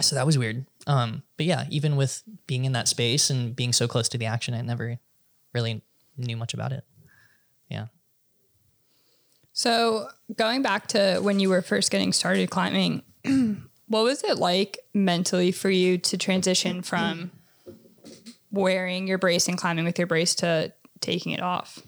so 0.00 0.14
that 0.14 0.26
was 0.26 0.38
weird. 0.38 0.66
Um, 0.86 1.22
but 1.36 1.46
yeah, 1.46 1.64
even 1.70 1.96
with 1.96 2.22
being 2.46 2.64
in 2.64 2.72
that 2.72 2.88
space 2.88 3.30
and 3.30 3.54
being 3.54 3.72
so 3.72 3.86
close 3.88 4.08
to 4.10 4.18
the 4.18 4.26
action, 4.26 4.54
I 4.54 4.62
never 4.62 4.98
really 5.52 5.82
knew 6.16 6.36
much 6.36 6.54
about 6.54 6.72
it. 6.72 6.84
Yeah. 7.68 7.86
So 9.52 10.08
going 10.36 10.62
back 10.62 10.88
to 10.88 11.18
when 11.20 11.40
you 11.40 11.48
were 11.48 11.62
first 11.62 11.90
getting 11.90 12.12
started 12.12 12.50
climbing, 12.50 13.02
what 13.86 14.04
was 14.04 14.24
it 14.24 14.38
like 14.38 14.78
mentally 14.94 15.52
for 15.52 15.70
you 15.70 15.98
to 15.98 16.16
transition 16.16 16.82
from 16.82 17.30
wearing 18.50 19.06
your 19.06 19.18
brace 19.18 19.48
and 19.48 19.58
climbing 19.58 19.84
with 19.84 19.98
your 19.98 20.06
brace 20.06 20.34
to 20.36 20.72
taking 21.02 21.32
it 21.32 21.42
off? 21.42 21.80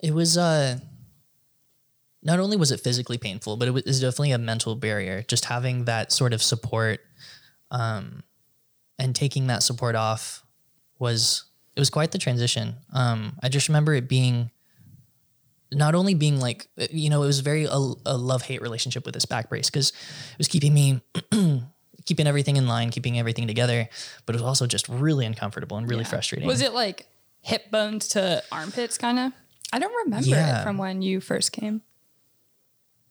It 0.00 0.12
was 0.12 0.36
uh 0.36 0.78
not 2.22 2.38
only 2.38 2.56
was 2.56 2.70
it 2.70 2.80
physically 2.80 3.18
painful, 3.18 3.56
but 3.56 3.68
it 3.68 3.72
was 3.72 4.00
definitely 4.00 4.32
a 4.32 4.38
mental 4.38 4.76
barrier. 4.76 5.22
Just 5.26 5.46
having 5.46 5.86
that 5.86 6.12
sort 6.12 6.32
of 6.32 6.42
support, 6.42 7.00
um, 7.70 8.22
and 8.98 9.14
taking 9.14 9.48
that 9.48 9.62
support 9.62 9.96
off 9.96 10.44
was 10.98 11.44
it 11.74 11.80
was 11.80 11.90
quite 11.90 12.12
the 12.12 12.18
transition. 12.18 12.76
Um, 12.92 13.38
I 13.42 13.48
just 13.48 13.68
remember 13.68 13.94
it 13.94 14.08
being 14.08 14.50
not 15.72 15.94
only 15.94 16.14
being 16.14 16.38
like 16.38 16.68
you 16.90 17.10
know 17.10 17.22
it 17.22 17.26
was 17.26 17.40
very 17.40 17.64
a, 17.64 17.76
a 18.06 18.16
love 18.16 18.42
hate 18.42 18.62
relationship 18.62 19.04
with 19.04 19.14
this 19.14 19.24
back 19.24 19.48
brace 19.48 19.70
because 19.70 19.90
it 19.90 20.38
was 20.38 20.48
keeping 20.48 20.74
me 20.74 21.00
keeping 22.04 22.26
everything 22.26 22.56
in 22.56 22.66
line, 22.66 22.90
keeping 22.90 23.18
everything 23.18 23.46
together, 23.46 23.88
but 24.26 24.34
it 24.34 24.38
was 24.38 24.46
also 24.46 24.66
just 24.66 24.88
really 24.88 25.24
uncomfortable 25.26 25.76
and 25.76 25.88
really 25.88 26.04
frustrating. 26.04 26.46
Was 26.46 26.60
it 26.60 26.72
like 26.72 27.06
hip 27.42 27.70
bones 27.70 28.08
to 28.08 28.42
armpits 28.50 28.96
kind 28.98 29.18
of? 29.18 29.32
I 29.72 29.78
don't 29.78 29.94
remember 30.04 30.26
Yeah. 30.28 30.60
it 30.60 30.64
from 30.64 30.78
when 30.78 31.02
you 31.02 31.20
first 31.20 31.52
came. 31.52 31.82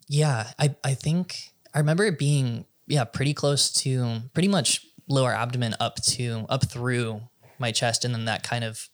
Yeah, 0.07 0.51
I 0.59 0.75
I 0.83 0.93
think 0.93 1.37
I 1.73 1.79
remember 1.79 2.05
it 2.05 2.17
being 2.19 2.65
yeah 2.87 3.03
pretty 3.05 3.33
close 3.33 3.71
to 3.83 4.21
pretty 4.33 4.47
much 4.49 4.85
lower 5.07 5.33
abdomen 5.33 5.75
up 5.79 5.95
to 6.03 6.45
up 6.49 6.69
through 6.69 7.21
my 7.59 7.71
chest, 7.71 8.03
and 8.05 8.13
then 8.13 8.25
that 8.25 8.43
kind 8.43 8.63
of 8.63 8.89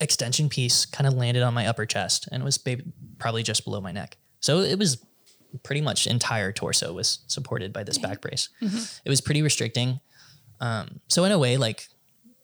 extension 0.00 0.48
piece 0.48 0.84
kind 0.84 1.06
of 1.06 1.14
landed 1.14 1.42
on 1.42 1.54
my 1.54 1.66
upper 1.66 1.86
chest, 1.86 2.28
and 2.32 2.42
it 2.42 2.44
was 2.44 2.58
ba- 2.58 2.82
probably 3.18 3.42
just 3.42 3.64
below 3.64 3.80
my 3.80 3.92
neck. 3.92 4.16
So 4.40 4.60
it 4.60 4.78
was 4.78 5.04
pretty 5.62 5.80
much 5.80 6.06
entire 6.06 6.52
torso 6.52 6.92
was 6.92 7.20
supported 7.28 7.72
by 7.72 7.82
this 7.84 7.96
back 7.98 8.20
brace. 8.20 8.48
It 8.60 9.08
was 9.08 9.20
pretty 9.20 9.40
restricting. 9.42 10.00
Um, 10.60 11.00
so 11.08 11.24
in 11.24 11.32
a 11.32 11.38
way, 11.38 11.56
like 11.56 11.88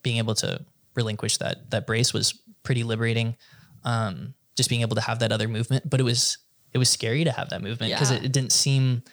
being 0.01 0.17
able 0.17 0.35
to 0.35 0.65
relinquish 0.95 1.37
that 1.37 1.69
that 1.71 1.85
brace 1.87 2.13
was 2.13 2.39
pretty 2.63 2.83
liberating. 2.83 3.35
Um, 3.83 4.33
just 4.55 4.69
being 4.69 4.81
able 4.81 4.95
to 4.95 5.01
have 5.01 5.19
that 5.19 5.31
other 5.31 5.47
movement, 5.47 5.89
but 5.89 5.99
it 5.99 6.03
was 6.03 6.37
it 6.73 6.77
was 6.77 6.89
scary 6.89 7.23
to 7.23 7.31
have 7.31 7.49
that 7.49 7.61
movement 7.61 7.91
because 7.93 8.11
Yeah. 8.11 8.17
it, 8.17 8.25
it 8.25 8.31
didn't 8.31 8.51
seem 8.51 9.03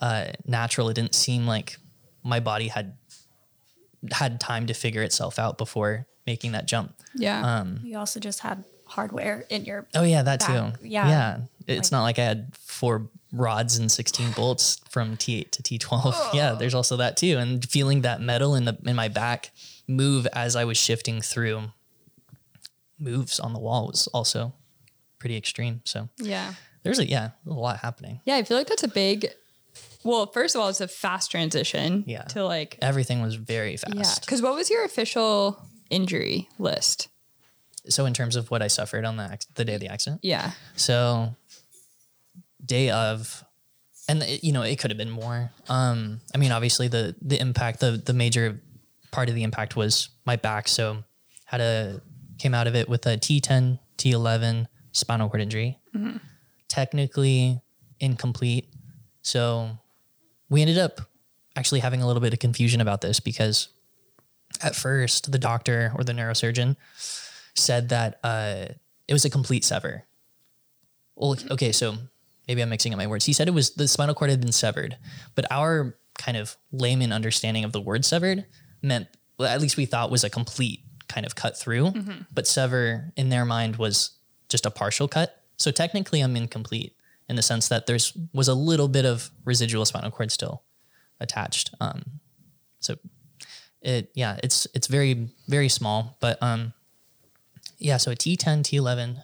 uh, 0.00 0.26
natural. 0.46 0.88
It 0.88 0.94
didn't 0.94 1.14
seem 1.14 1.46
like 1.46 1.76
my 2.22 2.40
body 2.40 2.68
had 2.68 2.96
had 4.12 4.40
time 4.40 4.66
to 4.66 4.74
figure 4.74 5.02
itself 5.02 5.38
out 5.38 5.58
before 5.58 6.06
making 6.26 6.52
that 6.52 6.66
jump. 6.66 6.94
Yeah. 7.14 7.40
Um, 7.60 7.80
You 7.82 7.98
also 7.98 8.20
just 8.20 8.40
had 8.40 8.64
hardware 8.88 9.44
in 9.50 9.64
your. 9.64 9.86
Oh 9.94 10.02
yeah, 10.02 10.22
that 10.22 10.40
Back, 10.40 10.74
too. 10.78 10.86
yeah. 10.88 11.08
yeah. 11.08 11.38
It's 11.66 11.92
Like- 11.92 11.98
not 11.98 12.02
like 12.02 12.18
I 12.18 12.24
had 12.24 12.56
four 12.56 13.08
rods 13.32 13.76
and 13.76 13.92
sixteen 13.92 14.32
bolts 14.32 14.80
from 14.88 15.16
T8 15.16 15.50
to 15.52 15.62
T12. 15.62 16.30
Yeah, 16.34 16.52
there's 16.54 16.74
also 16.74 16.96
that 16.96 17.16
too, 17.16 17.36
and 17.38 17.64
feeling 17.68 18.00
that 18.02 18.20
metal 18.20 18.54
in 18.54 18.64
the 18.64 18.76
in 18.86 18.96
my 18.96 19.08
back 19.08 19.50
move 19.86 20.26
as 20.32 20.56
I 20.56 20.64
was 20.64 20.76
shifting 20.78 21.20
through 21.20 21.64
moves 22.98 23.38
on 23.38 23.52
the 23.52 23.58
wall 23.60 23.86
was 23.88 24.06
also 24.08 24.52
pretty 25.18 25.36
extreme. 25.36 25.80
So 25.84 26.08
yeah. 26.18 26.54
there's 26.82 26.98
a 26.98 27.06
yeah, 27.08 27.30
a 27.46 27.50
lot 27.52 27.78
happening. 27.78 28.20
Yeah. 28.24 28.36
I 28.36 28.42
feel 28.44 28.56
like 28.56 28.66
that's 28.66 28.82
a 28.82 28.88
big, 28.88 29.28
well, 30.04 30.26
first 30.26 30.54
of 30.54 30.60
all, 30.60 30.68
it's 30.68 30.80
a 30.80 30.88
fast 30.88 31.30
transition 31.30 32.04
Yeah. 32.06 32.22
to 32.24 32.44
like, 32.44 32.78
Everything 32.82 33.22
was 33.22 33.34
very 33.36 33.76
fast. 33.76 33.94
yeah. 33.94 34.02
fast. 34.02 34.26
Cause 34.26 34.42
what 34.42 34.54
was 34.54 34.70
your 34.70 34.84
official 34.84 35.62
injury 35.90 36.48
list? 36.58 37.08
So 37.88 38.06
in 38.06 38.14
terms 38.14 38.36
of 38.36 38.50
what 38.50 38.62
I 38.62 38.68
suffered 38.68 39.04
on 39.04 39.16
the 39.16 39.24
ac- 39.32 39.48
the 39.54 39.64
day 39.64 39.74
of 39.74 39.80
the 39.80 39.88
accident, 39.88 40.20
Yeah. 40.22 40.52
So 40.76 41.34
day 42.64 42.90
of 42.90 43.44
and 44.08 44.22
it, 44.22 44.42
you 44.44 44.52
know 44.52 44.62
it 44.62 44.78
could 44.78 44.90
have 44.90 44.98
been 44.98 45.10
more 45.10 45.50
um 45.68 46.20
i 46.34 46.38
mean 46.38 46.50
obviously 46.50 46.88
the 46.88 47.14
the 47.22 47.38
impact 47.40 47.78
the 47.78 47.92
the 48.04 48.12
major 48.12 48.60
part 49.12 49.28
of 49.28 49.34
the 49.36 49.44
impact 49.44 49.76
was 49.76 50.08
my 50.26 50.34
back 50.34 50.66
so 50.66 51.04
had 51.44 51.60
a 51.60 52.00
came 52.38 52.54
out 52.54 52.66
of 52.66 52.74
it 52.74 52.88
with 52.88 53.04
a 53.06 53.16
T10, 53.16 53.78
T11 53.96 54.66
spinal 54.92 55.28
cord 55.28 55.40
injury. 55.42 55.78
Technically 56.68 57.60
incomplete. 58.00 58.68
So 59.22 59.78
we 60.48 60.60
ended 60.60 60.78
up 60.78 61.00
actually 61.56 61.80
having 61.80 62.00
a 62.02 62.06
little 62.06 62.20
bit 62.20 62.32
of 62.32 62.38
confusion 62.38 62.80
about 62.80 63.00
this 63.00 63.18
because 63.18 63.68
at 64.62 64.76
first 64.76 65.32
the 65.32 65.38
doctor 65.38 65.92
or 65.96 66.04
the 66.04 66.12
neurosurgeon 66.12 66.76
said 67.58 67.88
that 67.90 68.20
uh, 68.24 68.66
it 69.06 69.12
was 69.12 69.24
a 69.24 69.30
complete 69.30 69.64
sever. 69.64 70.04
Well, 71.16 71.36
okay, 71.50 71.72
so 71.72 71.94
maybe 72.46 72.62
I'm 72.62 72.68
mixing 72.68 72.92
up 72.92 72.98
my 72.98 73.06
words. 73.06 73.24
He 73.24 73.32
said 73.32 73.48
it 73.48 73.54
was 73.54 73.70
the 73.74 73.88
spinal 73.88 74.14
cord 74.14 74.30
had 74.30 74.40
been 74.40 74.52
severed, 74.52 74.96
but 75.34 75.44
our 75.50 75.96
kind 76.16 76.36
of 76.36 76.56
layman 76.72 77.12
understanding 77.12 77.64
of 77.64 77.72
the 77.72 77.80
word 77.80 78.04
severed 78.04 78.46
meant, 78.82 79.08
well, 79.38 79.48
at 79.48 79.60
least 79.60 79.76
we 79.76 79.86
thought 79.86 80.10
was 80.10 80.24
a 80.24 80.30
complete 80.30 80.80
kind 81.08 81.24
of 81.26 81.34
cut 81.34 81.58
through, 81.58 81.92
but 82.32 82.46
sever 82.46 83.12
in 83.16 83.28
their 83.30 83.44
mind 83.44 83.76
was 83.76 84.10
just 84.48 84.66
a 84.66 84.70
partial 84.70 85.08
cut. 85.08 85.42
So 85.56 85.70
technically, 85.70 86.20
I'm 86.20 86.36
incomplete 86.36 86.94
in 87.28 87.36
the 87.36 87.42
sense 87.42 87.68
that 87.68 87.86
there's 87.86 88.16
was 88.32 88.48
a 88.48 88.54
little 88.54 88.88
bit 88.88 89.04
of 89.04 89.30
residual 89.44 89.84
spinal 89.84 90.10
cord 90.10 90.30
still 90.30 90.62
attached. 91.20 91.74
Um, 91.80 92.02
so 92.80 92.96
it 93.82 94.10
yeah, 94.14 94.38
it's 94.42 94.66
it's 94.74 94.86
very 94.86 95.30
very 95.48 95.68
small, 95.68 96.16
but 96.20 96.42
um, 96.42 96.72
yeah. 97.78 97.96
So 97.96 98.10
a 98.10 98.16
T10, 98.16 98.62
T11 98.62 99.22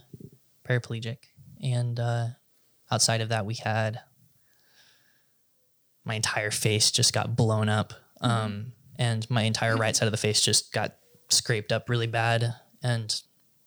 paraplegic, 0.68 1.18
and 1.62 1.98
uh, 2.00 2.26
outside 2.90 3.20
of 3.20 3.28
that, 3.30 3.46
we 3.46 3.54
had 3.54 4.00
my 6.04 6.14
entire 6.14 6.50
face 6.50 6.90
just 6.90 7.12
got 7.12 7.36
blown 7.36 7.68
up, 7.68 7.92
um, 8.20 8.72
and 8.96 9.28
my 9.30 9.42
entire 9.42 9.76
right 9.76 9.94
side 9.94 10.06
of 10.06 10.12
the 10.12 10.18
face 10.18 10.40
just 10.40 10.72
got 10.72 10.96
scraped 11.28 11.72
up 11.72 11.88
really 11.88 12.06
bad, 12.06 12.54
and 12.82 13.22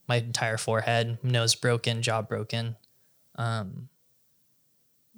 my 0.07 0.17
entire 0.17 0.57
forehead, 0.57 1.17
nose 1.23 1.55
broken, 1.55 2.01
jaw 2.01 2.21
broken. 2.21 2.75
Um, 3.35 3.89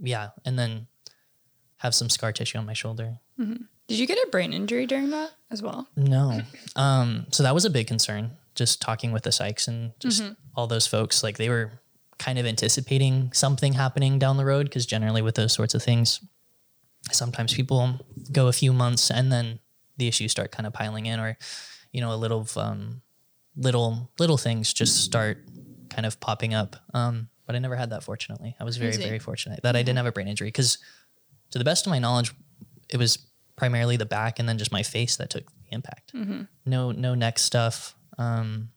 yeah, 0.01 0.29
and 0.45 0.57
then 0.57 0.88
have 1.77 1.93
some 1.95 2.09
scar 2.09 2.31
tissue 2.31 2.57
on 2.57 2.65
my 2.65 2.73
shoulder. 2.73 3.19
Did 3.38 3.97
you 3.97 4.05
get 4.05 4.17
a 4.17 4.27
brain 4.29 4.53
injury 4.53 4.85
during 4.85 5.09
that 5.11 5.31
as 5.49 5.61
well? 5.61 5.88
No. 5.95 6.41
Um, 6.75 7.25
so 7.31 7.43
that 7.43 7.53
was 7.53 7.65
a 7.65 7.69
big 7.69 7.88
concern. 7.88 8.31
Just 8.59 8.81
talking 8.81 9.11
with 9.13 9.23
the 9.23 9.31
psychs 9.31 9.67
and 9.67 9.93
just 9.99 10.21
all 10.55 10.67
those 10.67 10.85
folks, 10.87 11.23
like 11.23 11.37
they 11.37 11.49
were 11.49 11.71
kind 12.17 12.37
of 12.37 12.45
anticipating 12.45 13.31
something 13.33 13.73
happening 13.73 14.19
down 14.19 14.35
the 14.37 14.45
road 14.45 14.65
because 14.67 14.85
generally 14.85 15.21
with 15.21 15.35
those 15.35 15.53
sorts 15.53 15.73
of 15.73 15.81
things, 15.81 16.19
sometimes 17.11 17.53
people 17.53 17.81
go 18.31 18.47
a 18.47 18.51
few 18.53 18.73
months 18.73 19.09
and 19.09 19.31
then 19.31 19.59
the 19.97 20.07
issues 20.07 20.31
start 20.31 20.51
kind 20.51 20.67
of 20.67 20.73
piling 20.73 21.05
in, 21.05 21.19
or 21.19 21.37
you 21.93 22.01
know, 22.01 22.13
a 22.13 22.19
little 22.23 22.45
um, 22.57 23.01
little 23.55 24.09
little 24.19 24.37
things 24.37 24.73
just 24.73 25.03
start 25.03 25.37
kind 25.89 26.05
of 26.05 26.19
popping 26.19 26.53
up. 26.53 26.75
Um, 26.93 27.29
but 27.45 27.55
I 27.55 27.59
never 27.59 27.75
had 27.77 27.89
that. 27.91 28.03
Fortunately, 28.03 28.55
I 28.59 28.63
was 28.65 28.75
very 28.77 28.91
very 29.07 29.19
fortunate 29.19 29.61
that 29.63 29.75
I 29.75 29.83
didn't 29.83 29.97
have 29.97 30.05
a 30.05 30.11
brain 30.11 30.27
injury 30.27 30.49
because, 30.49 30.77
to 31.51 31.57
the 31.57 31.65
best 31.65 31.87
of 31.87 31.91
my 31.91 31.99
knowledge, 31.99 32.33
it 32.89 32.97
was 32.97 33.17
primarily 33.55 33.97
the 33.97 34.05
back 34.05 34.39
and 34.39 34.47
then 34.47 34.57
just 34.57 34.71
my 34.71 34.83
face 34.83 35.15
that 35.17 35.29
took 35.29 35.45
the 35.63 35.73
impact. 35.73 36.11
No, 36.65 36.91
no 36.91 37.15
neck 37.15 37.39
stuff. 37.39 37.95
Um, 38.19 38.69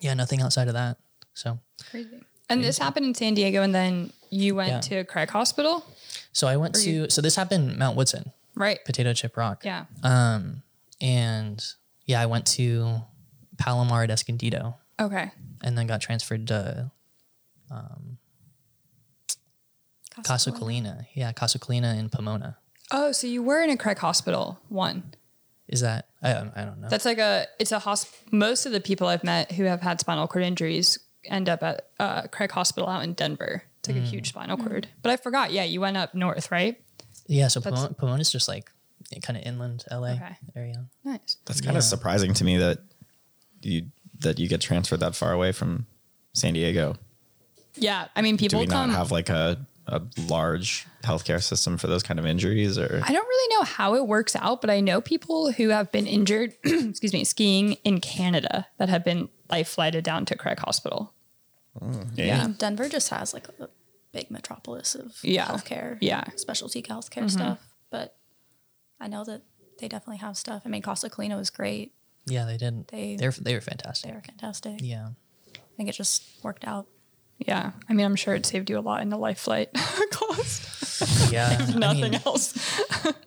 yeah, 0.00 0.14
nothing 0.14 0.40
outside 0.40 0.68
of 0.68 0.74
that. 0.74 0.96
So, 1.34 1.58
Crazy. 1.90 2.22
And 2.48 2.64
this 2.64 2.78
happened 2.78 3.04
in 3.04 3.14
San 3.14 3.34
Diego, 3.34 3.62
and 3.62 3.74
then 3.74 4.12
you 4.30 4.54
went 4.54 4.70
Yeah. 4.70 4.80
to 5.02 5.04
Craig 5.04 5.28
Hospital, 5.30 5.84
so 6.32 6.46
I 6.48 6.56
went 6.56 6.74
to. 6.76 6.90
you- 6.90 7.10
so 7.10 7.20
this 7.20 7.36
happened 7.36 7.72
in 7.72 7.78
Mount 7.78 7.96
Woodson, 7.96 8.32
right? 8.54 8.82
Potato 8.86 9.12
Chip 9.12 9.36
Rock. 9.36 9.64
Yeah. 9.64 9.84
Um, 10.02 10.62
and 11.00 11.62
yeah, 12.06 12.20
I 12.22 12.26
went 12.26 12.46
to 12.58 13.02
Palomar 13.58 14.02
at 14.04 14.10
Escondido, 14.10 14.76
Okay. 14.98 15.30
and 15.62 15.76
then 15.76 15.86
got 15.86 16.00
transferred 16.00 16.46
to 16.48 16.90
um, 17.70 18.16
Casa 20.22 20.50
Colina. 20.52 21.06
Yeah, 21.14 21.32
Casa 21.32 21.58
Colina 21.58 21.96
in 21.98 22.08
Pomona. 22.08 22.56
Oh, 22.90 23.12
so 23.12 23.26
you 23.26 23.42
were 23.42 23.60
in 23.62 23.68
a 23.70 23.76
Craig 23.76 23.98
Hospital 23.98 24.58
one. 24.68 25.14
Is 25.68 25.80
that? 25.82 26.06
I, 26.22 26.32
don't- 26.32 26.52
I 26.56 26.64
don't 26.64 26.80
know. 26.80 26.88
That's 26.88 27.04
like 27.04 27.18
a. 27.18 27.46
It's 27.58 27.72
a 27.72 27.78
hosp. 27.78 28.12
Most 28.32 28.66
of 28.66 28.72
the 28.72 28.80
people 28.80 29.06
I've 29.06 29.22
met 29.24 29.52
who 29.52 29.64
have 29.64 29.80
had 29.82 30.00
spinal 30.00 30.26
cord 30.26 30.44
injuries 30.44 30.98
end 31.24 31.48
up 31.48 31.62
at 31.62 31.88
uh, 32.00 32.22
Craig 32.28 32.50
Hospital 32.52 32.88
out 32.88 33.04
in 33.04 33.12
Denver. 33.12 33.62
It's 33.80 33.88
like 33.88 33.98
a 33.98 34.00
huge 34.00 34.30
spinal 34.30 34.56
cord. 34.56 34.88
But 35.02 35.10
I 35.12 35.16
forgot. 35.16 35.52
Yeah, 35.52 35.64
you 35.64 35.80
went 35.80 35.96
up 35.96 36.14
north, 36.14 36.50
right? 36.50 36.80
yeah, 37.26 37.48
so 37.48 37.60
Pomona, 37.60 37.92
Pomona's 37.92 38.30
just 38.32 38.48
like 38.48 38.70
kind 39.22 39.36
of 39.36 39.42
inland 39.44 39.84
LA 39.90 40.12
Okay. 40.12 40.36
area. 40.56 40.86
Nice. 41.04 41.36
That's 41.44 41.60
kind 41.60 41.74
Yeah. 41.74 41.78
of 41.78 41.84
surprising 41.84 42.32
to 42.34 42.44
me 42.44 42.56
that 42.56 42.78
you 43.62 43.86
that 44.20 44.38
you 44.38 44.48
get 44.48 44.60
transferred 44.62 45.00
that 45.00 45.14
far 45.14 45.32
away 45.32 45.52
from 45.52 45.86
San 46.32 46.54
Diego. 46.54 46.96
Yeah, 47.74 48.08
I 48.16 48.22
mean, 48.22 48.36
Do 48.36 48.40
people 48.46 48.60
we 48.60 48.66
not 48.66 48.90
have 48.90 49.12
like 49.12 49.28
a, 49.28 49.64
a 49.88 50.02
large 50.28 50.86
healthcare 51.02 51.42
system 51.42 51.78
for 51.78 51.86
those 51.86 52.02
kind 52.02 52.20
of 52.20 52.26
injuries 52.26 52.76
or 52.78 53.00
I 53.04 53.12
don't 53.12 53.26
really 53.26 53.56
know 53.56 53.64
how 53.64 53.94
it 53.94 54.06
works 54.06 54.36
out, 54.36 54.60
but 54.60 54.68
I 54.70 54.80
know 54.80 55.00
people 55.00 55.52
who 55.52 55.70
have 55.70 55.90
been 55.90 56.06
injured, 56.06 56.52
excuse 56.64 57.12
me, 57.12 57.24
skiing 57.24 57.72
in 57.84 58.00
Canada 58.00 58.66
that 58.78 58.88
have 58.88 59.04
been 59.04 59.28
life 59.50 59.68
flighted 59.68 60.04
down 60.04 60.24
to 60.26 60.36
Craig 60.36 60.58
Hospital. 60.58 61.14
Mm, 61.80 62.10
yeah. 62.16 62.48
Denver 62.58 62.88
just 62.88 63.08
has 63.08 63.32
like 63.32 63.48
a 63.60 63.70
big 64.12 64.30
metropolis 64.30 64.94
of 64.94 65.16
Yeah. 65.22 65.46
healthcare, 65.46 65.96
Yeah. 66.00 66.24
specialty 66.36 66.82
healthcare 66.82 67.24
mm-hmm. 67.24 67.28
stuff. 67.28 67.58
But 67.90 68.16
I 69.00 69.06
know 69.08 69.24
that 69.24 69.42
they 69.80 69.88
definitely 69.88 70.18
have 70.18 70.36
stuff. 70.36 70.62
I 70.64 70.68
mean, 70.68 70.82
Casa 70.82 71.08
Colina 71.08 71.36
was 71.38 71.50
great. 71.50 71.92
Yeah, 72.26 72.44
they 72.44 72.56
did. 72.56 72.88
They- 72.88 73.16
They, 73.16 73.26
are 73.26 73.32
they 73.32 73.54
were 73.54 73.60
fantastic. 73.60 74.10
They 74.10 74.14
were 74.14 74.22
fantastic. 74.22 74.80
Yeah. 74.82 75.10
I 75.54 75.76
think 75.76 75.88
it 75.88 75.92
just 75.92 76.22
worked 76.42 76.66
out. 76.66 76.88
Yeah, 77.38 77.70
I 77.88 77.92
mean, 77.92 78.04
I'm 78.04 78.16
sure 78.16 78.34
it 78.34 78.44
saved 78.46 78.68
you 78.68 78.78
a 78.78 78.80
lot 78.80 79.00
in 79.02 79.10
the 79.10 79.16
life 79.16 79.38
flight 79.38 79.70
cost. 80.10 81.30
Yeah. 81.32 81.56
I 81.68 81.78
Nothing 81.78 82.10
mean, 82.12 82.20
else. 82.26 82.52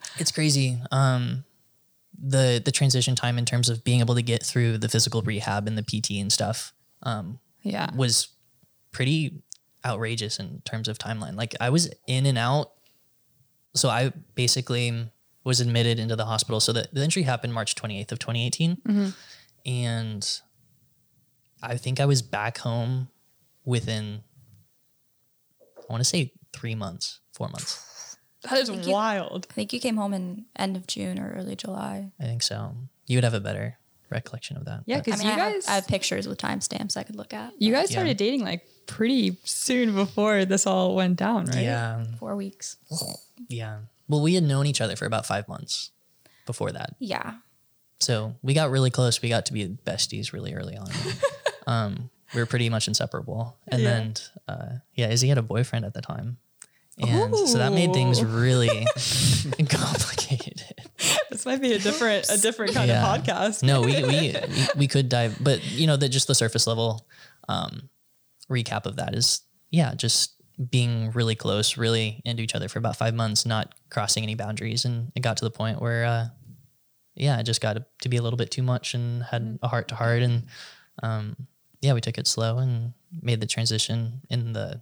it's 0.17 0.31
crazy. 0.31 0.77
Um, 0.91 1.45
the 2.23 2.61
the 2.63 2.71
transition 2.71 3.15
time 3.15 3.37
in 3.37 3.45
terms 3.45 3.69
of 3.69 3.83
being 3.83 3.99
able 4.01 4.15
to 4.15 4.21
get 4.21 4.43
through 4.43 4.77
the 4.77 4.89
physical 4.89 5.21
rehab 5.21 5.67
and 5.67 5.77
the 5.77 5.81
PT 5.83 6.11
and 6.21 6.31
stuff 6.31 6.73
um, 7.03 7.39
Yeah. 7.63 7.89
was 7.95 8.27
pretty 8.91 9.41
outrageous 9.85 10.37
in 10.39 10.61
terms 10.65 10.87
of 10.87 10.97
timeline. 10.99 11.35
Like 11.35 11.55
I 11.61 11.69
was 11.69 11.89
in 12.05 12.25
and 12.25 12.37
out. 12.37 12.71
So 13.73 13.89
I 13.89 14.11
basically 14.35 15.09
was 15.45 15.61
admitted 15.61 15.97
into 15.97 16.15
the 16.17 16.25
hospital. 16.25 16.59
So 16.59 16.73
the, 16.73 16.87
the 16.91 17.03
injury 17.03 17.23
happened 17.23 17.53
March 17.53 17.73
28th 17.75 18.11
of 18.11 18.19
2018. 18.19 19.13
And 19.65 20.41
I 21.63 21.77
think 21.77 21.99
I 21.99 22.05
was 22.05 22.21
back 22.21 22.59
home 22.59 23.07
within, 23.65 24.23
I 25.77 25.83
want 25.91 26.01
to 26.01 26.05
say 26.09 26.33
three 26.53 26.75
months, 26.75 27.19
four 27.33 27.47
months. 27.49 27.87
That 28.43 28.53
is 28.57 28.69
you- 28.71 28.91
wild. 28.91 29.45
I 29.51 29.53
think 29.53 29.71
you 29.71 29.79
came 29.79 29.97
home 29.97 30.15
in 30.15 30.45
end 30.55 30.75
of 30.75 30.87
June 30.87 31.19
or 31.19 31.31
early 31.37 31.55
July. 31.55 32.11
I 32.19 32.23
think 32.23 32.41
so. 32.41 32.73
You 33.05 33.17
would 33.17 33.23
have 33.23 33.35
a 33.35 33.39
better 33.39 33.77
recollection 34.09 34.57
of 34.57 34.65
that. 34.65 34.81
Yeah, 34.87 34.97
because 34.99 35.21
I 35.21 35.23
mean, 35.23 35.27
you 35.27 35.33
I, 35.43 35.51
guys, 35.51 35.65
have, 35.67 35.71
I 35.71 35.75
have 35.75 35.87
pictures 35.87 36.27
with 36.27 36.39
timestamps 36.39 36.97
I 36.97 37.03
could 37.03 37.15
look 37.15 37.35
at. 37.35 37.53
you 37.59 37.71
guys 37.71 37.91
Yeah. 37.91 37.97
started 37.97 38.17
dating 38.17 38.43
like 38.43 38.65
pretty 38.87 39.37
soon 39.43 39.93
before 39.93 40.43
this 40.45 40.65
all 40.65 40.95
went 40.95 41.17
down, 41.17 41.45
right? 41.45 41.63
yeah, 41.63 42.03
Four 42.17 42.35
weeks. 42.35 42.77
yeah. 43.47 43.81
Well, 44.07 44.23
we 44.23 44.33
had 44.33 44.43
known 44.43 44.65
each 44.65 44.81
other 44.81 44.95
for 44.95 45.05
about 45.05 45.27
five 45.27 45.47
months 45.47 45.91
before 46.47 46.71
that. 46.71 46.95
Yeah. 46.97 47.35
So 47.99 48.37
we 48.41 48.55
got 48.55 48.71
really 48.71 48.89
close. 48.89 49.21
We 49.21 49.29
got 49.29 49.45
to 49.45 49.53
be 49.53 49.67
besties 49.85 50.33
really 50.33 50.55
early 50.55 50.77
on. 50.77 50.89
um, 51.67 52.09
we 52.33 52.39
were 52.41 52.45
pretty 52.45 52.69
much 52.69 52.87
inseparable. 52.87 53.57
And 53.67 53.81
Yeah. 53.81 53.89
then, 53.89 54.13
uh, 54.47 54.69
yeah, 54.95 55.09
Izzy 55.09 55.27
had 55.29 55.37
a 55.37 55.41
boyfriend 55.43 55.85
at 55.85 55.93
the 55.93 56.01
time. 56.01 56.37
And 56.97 57.35
so 57.35 57.57
that 57.57 57.71
made 57.71 57.93
things 57.93 58.23
really 58.23 58.67
complicated. 59.69 60.63
This 61.29 61.45
might 61.45 61.61
be 61.61 61.73
a 61.73 61.79
different, 61.79 62.29
a 62.29 62.37
different 62.37 62.73
kind 62.73 62.89
Yeah. 62.89 63.13
of 63.15 63.23
podcast. 63.23 63.63
No, 63.63 63.81
we, 63.81 64.03
we, 64.03 64.35
we, 64.47 64.67
we 64.75 64.87
could 64.87 65.09
dive, 65.09 65.37
but 65.39 65.63
you 65.71 65.87
know, 65.87 65.97
that 65.97 66.09
just 66.09 66.27
the 66.27 66.35
surface 66.35 66.67
level 66.67 67.07
um, 67.49 67.89
recap 68.49 68.85
of 68.85 68.97
that 68.97 69.15
is, 69.15 69.41
yeah, 69.71 69.93
just 69.95 70.33
being 70.69 71.11
really 71.11 71.33
close, 71.35 71.77
really 71.77 72.21
into 72.25 72.43
each 72.43 72.53
other 72.55 72.67
for 72.67 72.77
about 72.77 72.95
five 72.97 73.15
months, 73.15 73.45
not 73.45 73.73
crossing 73.89 74.23
any 74.23 74.35
boundaries. 74.35 74.85
And 74.85 75.11
it 75.15 75.21
got 75.21 75.37
to 75.37 75.45
the 75.45 75.51
point 75.51 75.81
where, 75.81 76.05
uh, 76.05 76.25
yeah, 77.15 77.39
it 77.39 77.43
just 77.43 77.61
got 77.61 77.73
to, 77.73 77.85
to 78.01 78.09
be 78.09 78.17
a 78.17 78.21
little 78.21 78.37
bit 78.37 78.51
too 78.51 78.63
much 78.63 78.93
and 78.93 79.23
had 79.23 79.57
a 79.63 79.67
heart 79.67 79.87
to 79.87 79.95
heart. 79.95 80.21
And 80.21 80.43
um, 81.01 81.35
yeah, 81.81 81.93
we 81.93 82.01
took 82.01 82.17
it 82.17 82.27
slow 82.27 82.57
and 82.59 82.93
made 83.21 83.41
the 83.41 83.47
transition 83.47 84.21
in 84.29 84.53
the 84.53 84.81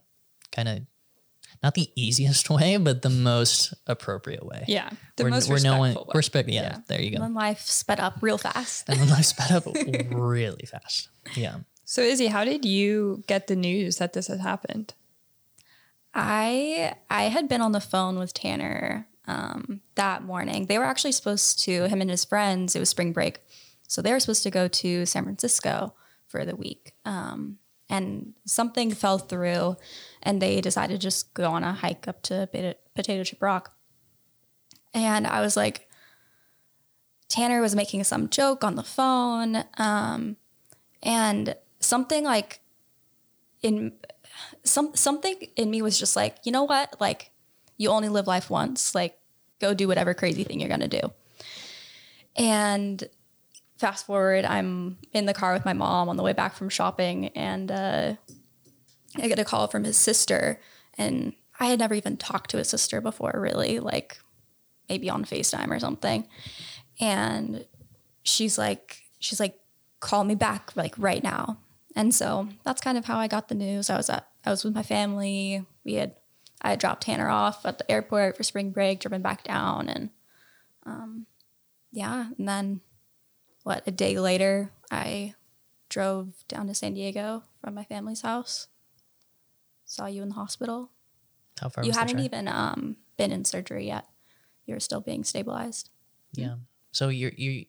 kind 0.51 0.67
of 0.67 0.79
not 1.63 1.73
the 1.73 1.89
easiest 1.95 2.49
way, 2.57 2.77
but 2.77 3.01
the 3.01 3.09
most 3.09 3.73
appropriate 3.87 4.45
way. 4.45 4.63
Yeah, 4.67 4.89
the 5.17 5.23
Where- 5.23 5.31
most 5.31 5.49
where 5.49 5.59
no 5.61 5.77
one, 5.79 5.89
respectful 5.89 6.05
way. 6.13 6.17
respect, 6.17 6.49
yeah, 6.49 6.61
Yeah. 6.61 6.77
there 6.87 7.01
you 7.01 7.07
And 7.07 7.17
go. 7.17 7.21
then 7.23 7.33
life 7.33 7.61
sped 7.61 7.99
up 7.99 8.17
real 8.21 8.37
fast. 8.37 8.85
And 8.89 8.99
then 8.99 9.09
life 9.09 9.25
sped 9.25 9.51
up 9.51 9.65
really 10.11 10.65
fast. 10.65 11.09
Yeah. 11.35 11.57
So, 11.85 12.01
Izzy, 12.01 12.27
how 12.27 12.43
did 12.45 12.65
you 12.65 13.23
get 13.27 13.47
the 13.47 13.55
news 13.55 13.97
that 13.97 14.13
this 14.13 14.27
had 14.27 14.39
happened? 14.41 14.93
I 16.13 16.95
I 17.09 17.23
had 17.23 17.47
been 17.47 17.61
on 17.61 17.71
the 17.71 17.81
phone 17.81 18.17
with 18.17 18.33
Tanner 18.33 19.07
um, 19.27 19.81
that 19.95 20.23
morning. 20.23 20.65
They 20.65 20.77
were 20.77 20.85
actually 20.85 21.11
supposed 21.11 21.59
to 21.65 21.87
him 21.87 22.01
and 22.01 22.09
his 22.09 22.25
friends. 22.25 22.75
It 22.75 22.79
was 22.79 22.89
spring 22.89 23.11
break, 23.13 23.39
so 23.87 24.01
they 24.01 24.11
were 24.11 24.19
supposed 24.19 24.43
to 24.43 24.51
go 24.51 24.67
to 24.67 25.05
San 25.05 25.23
Francisco 25.23 25.93
for 26.29 26.45
the 26.45 26.55
week. 26.55 26.93
Um, 27.03 27.57
and 27.89 28.33
something 28.45 28.91
fell 28.91 29.17
through, 29.17 29.75
and 30.21 30.41
they 30.41 30.61
decided 30.61 30.93
to 30.93 30.99
just 30.99 31.33
go 31.33 31.51
on 31.51 31.63
a 31.63 31.73
hike 31.73 32.07
up 32.07 32.21
to 32.23 32.47
Potato, 32.95 33.23
Chip 33.23 33.41
Rock. 33.41 33.75
And 34.93 35.25
I 35.25 35.41
was 35.41 35.57
like, 35.57 35.87
Tanner 37.27 37.61
was 37.61 37.75
making 37.75 38.03
some 38.03 38.29
joke 38.29 38.63
on 38.63 38.75
the 38.75 38.83
phone, 38.83 39.63
um, 39.77 40.37
and 41.01 41.55
something 41.79 42.23
like 42.23 42.59
in 43.61 43.93
some 44.63 44.91
something 44.95 45.35
in 45.55 45.69
me 45.69 45.81
was 45.81 45.99
just 45.99 46.15
like, 46.15 46.37
you 46.43 46.51
know 46.51 46.63
what, 46.63 46.95
like 46.99 47.31
you 47.77 47.89
only 47.89 48.09
live 48.09 48.27
life 48.27 48.49
once, 48.49 48.93
like 48.93 49.17
go 49.59 49.73
do 49.73 49.87
whatever 49.87 50.13
crazy 50.13 50.43
thing 50.43 50.59
you're 50.59 50.69
gonna 50.69 50.87
do. 50.87 51.11
And 52.35 53.03
fast 53.79 54.05
forward, 54.05 54.45
I'm 54.45 54.97
in 55.13 55.25
the 55.25 55.33
car 55.33 55.53
with 55.53 55.65
my 55.65 55.73
mom 55.73 56.09
on 56.09 56.17
the 56.17 56.23
way 56.23 56.33
back 56.33 56.53
from 56.53 56.69
shopping, 56.69 57.29
and 57.29 57.71
uh, 57.71 58.15
I 59.17 59.27
get 59.27 59.39
a 59.39 59.45
call 59.45 59.67
from 59.67 59.85
his 59.85 59.97
sister. 59.97 60.59
And 60.97 61.33
I 61.59 61.67
had 61.67 61.79
never 61.79 61.93
even 61.93 62.17
talked 62.17 62.51
to 62.51 62.57
his 62.57 62.69
sister 62.69 62.99
before, 62.99 63.33
really, 63.35 63.79
like 63.79 64.19
maybe 64.89 65.09
on 65.09 65.23
FaceTime 65.23 65.69
or 65.69 65.79
something. 65.79 66.27
And 66.99 67.65
she's 68.23 68.57
like, 68.57 69.03
she's 69.19 69.39
like, 69.39 69.57
call 70.01 70.25
me 70.25 70.35
back 70.35 70.75
like 70.75 70.93
right 70.97 71.23
now. 71.23 71.59
And 71.95 72.13
so 72.13 72.49
that's 72.63 72.81
kind 72.81 72.97
of 72.97 73.05
how 73.05 73.17
I 73.17 73.27
got 73.27 73.47
the 73.47 73.55
news. 73.55 73.89
I 73.89 73.97
was 73.97 74.09
at, 74.09 74.27
I 74.45 74.49
was 74.49 74.63
with 74.63 74.75
my 74.75 74.83
family. 74.83 75.65
We 75.85 75.93
had, 75.93 76.15
I 76.61 76.71
had 76.71 76.79
dropped 76.79 77.03
Tanner 77.03 77.29
off 77.29 77.65
at 77.65 77.77
the 77.77 77.89
airport 77.89 78.35
for 78.35 78.43
spring 78.43 78.71
break, 78.71 78.99
driven 78.99 79.21
back 79.21 79.43
down, 79.43 79.87
and 79.87 80.09
um, 80.85 81.25
yeah, 81.91 82.27
and 82.37 82.47
then 82.47 82.81
what 83.69 83.83
a 83.87 83.91
day 83.91 84.17
later 84.17 84.71
i 84.89 85.33
drove 85.89 86.33
down 86.47 86.65
to 86.67 86.73
san 86.73 86.93
diego 86.95 87.43
from 87.61 87.75
my 87.75 87.83
family's 87.83 88.21
house 88.21 88.67
saw 89.85 90.05
you 90.07 90.21
in 90.23 90.29
the 90.29 90.35
hospital 90.35 90.89
How 91.61 91.69
far 91.69 91.83
you 91.83 91.89
was 91.89 91.97
hadn't 91.97 92.15
drive? 92.15 92.25
even 92.25 92.47
um, 92.47 92.97
been 93.17 93.31
in 93.31 93.45
surgery 93.45 93.85
yet 93.87 94.05
you 94.65 94.73
were 94.73 94.79
still 94.79 95.01
being 95.01 95.23
stabilized 95.23 95.89
Yeah. 96.33 96.55
So 96.91 97.09
you're 97.09 97.31
you 97.37 97.65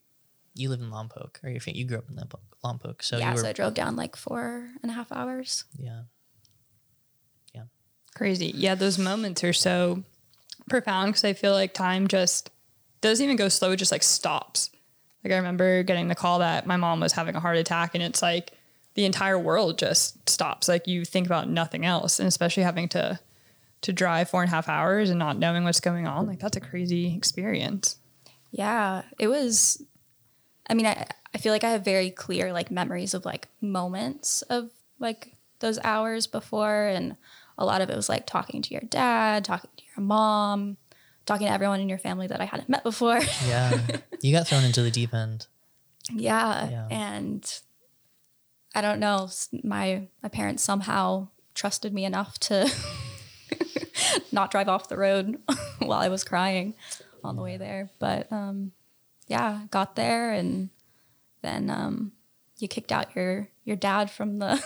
you 0.54 0.68
live 0.68 0.80
in 0.80 0.90
Lompoc, 0.90 1.42
or 1.44 1.48
you 1.50 1.60
you 1.66 1.84
grew 1.84 1.98
up 1.98 2.08
in 2.10 2.16
Lompoc. 2.16 2.40
Lompoc. 2.64 3.02
So 3.02 3.18
yeah 3.18 3.28
you 3.30 3.36
were 3.36 3.42
so 3.42 3.48
i 3.48 3.52
drove 3.52 3.74
down 3.74 3.96
like 3.96 4.16
four 4.16 4.68
and 4.82 4.90
a 4.90 4.94
half 4.94 5.10
hours 5.12 5.64
Yeah. 5.78 6.02
yeah. 7.54 7.64
Crazy. 8.14 8.52
Yeah, 8.54 8.74
those 8.74 8.98
moments 8.98 9.44
are 9.44 9.52
so 9.52 10.04
profound 10.68 11.10
because 11.12 11.24
I 11.24 11.32
feel 11.34 11.52
like 11.52 11.72
time 11.74 12.08
just 12.08 12.50
doesn't 13.00 13.22
even 13.24 13.36
go 13.36 13.48
slow, 13.48 13.72
it 13.72 13.76
just 13.76 13.92
like 13.92 14.02
stops. 14.02 14.70
Like 15.24 15.32
I 15.32 15.36
remember 15.36 15.82
getting 15.82 16.08
the 16.08 16.14
call 16.14 16.38
that 16.38 16.66
my 16.66 16.76
mom 16.76 17.00
was 17.00 17.12
having 17.12 17.34
a 17.36 17.40
heart 17.40 17.56
attack 17.56 17.94
and 17.94 18.02
it's 18.02 18.22
like 18.22 18.52
the 18.94 19.04
entire 19.04 19.38
world 19.38 19.78
just 19.78 20.28
stops. 20.28 20.68
Like 20.68 20.86
you 20.86 21.04
think 21.04 21.26
about 21.26 21.48
nothing 21.48 21.84
else. 21.84 22.18
And 22.18 22.26
especially 22.26 22.62
having 22.62 22.88
to 22.90 23.18
to 23.82 23.92
drive 23.94 24.28
four 24.28 24.42
and 24.42 24.48
a 24.50 24.54
half 24.54 24.68
hours 24.68 25.08
and 25.08 25.18
not 25.18 25.38
knowing 25.38 25.64
what's 25.64 25.80
going 25.80 26.06
on, 26.06 26.26
like 26.26 26.38
that's 26.38 26.56
a 26.56 26.60
crazy 26.60 27.16
experience. 27.16 27.96
yeah 28.50 29.02
it 29.18 29.28
was 29.28 29.82
i 30.68 30.74
mean 30.74 30.84
I, 30.86 31.06
I 31.34 31.38
feel 31.38 31.52
like 31.52 31.64
i 31.64 31.70
have 31.70 31.84
very 31.84 32.10
clear 32.10 32.52
like 32.52 32.70
memories 32.70 33.14
of 33.14 33.24
like 33.24 33.48
moments 33.60 34.42
of 34.42 34.70
like 34.98 35.32
those 35.60 35.78
hours 35.84 36.26
before 36.26 36.86
and 36.88 37.16
a 37.56 37.64
lot 37.64 37.80
of 37.80 37.88
it 37.90 37.96
was 37.96 38.08
like 38.08 38.26
talking 38.26 38.60
to 38.62 38.74
your 38.74 38.82
dad 38.82 39.44
talking 39.44 39.70
to 39.76 39.84
your 39.96 40.04
mom 40.04 40.76
talking 41.26 41.46
to 41.46 41.52
everyone 41.52 41.80
in 41.80 41.88
your 41.88 41.98
family 41.98 42.26
that 42.26 42.40
i 42.40 42.44
hadn't 42.44 42.68
met 42.68 42.82
before 42.82 43.20
Yeah. 43.46 43.78
you 44.20 44.32
got 44.32 44.46
thrown 44.48 44.64
into 44.64 44.82
the 44.82 44.90
deep 44.90 45.14
end. 45.14 45.46
yeah, 46.12 46.68
Yeah. 46.70 46.86
and 46.90 47.60
i 48.74 48.80
don't 48.80 48.98
know 49.00 49.28
my 49.64 50.08
my 50.22 50.28
parents 50.28 50.62
somehow 50.62 51.28
trusted 51.54 51.92
me 51.92 52.04
enough 52.04 52.38
to 52.40 52.70
not 54.32 54.50
drive 54.50 54.68
off 54.68 54.88
the 54.88 54.96
road 54.96 55.38
while 55.78 55.98
i 56.00 56.08
was 56.08 56.24
crying 56.24 56.74
on 57.22 57.36
the 57.36 57.42
way 57.42 57.56
there 57.56 57.90
but 57.98 58.30
um 58.32 58.72
yeah 59.28 59.60
got 59.70 59.94
there 59.96 60.32
and 60.32 60.70
then 61.42 61.68
um 61.70 62.12
you 62.58 62.66
kicked 62.68 62.92
out 62.92 63.14
your 63.14 63.48
your 63.64 63.76
dad 63.76 64.10
from 64.10 64.38
the 64.38 64.62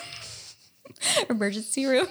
emergency 1.28 1.86
room 1.86 2.06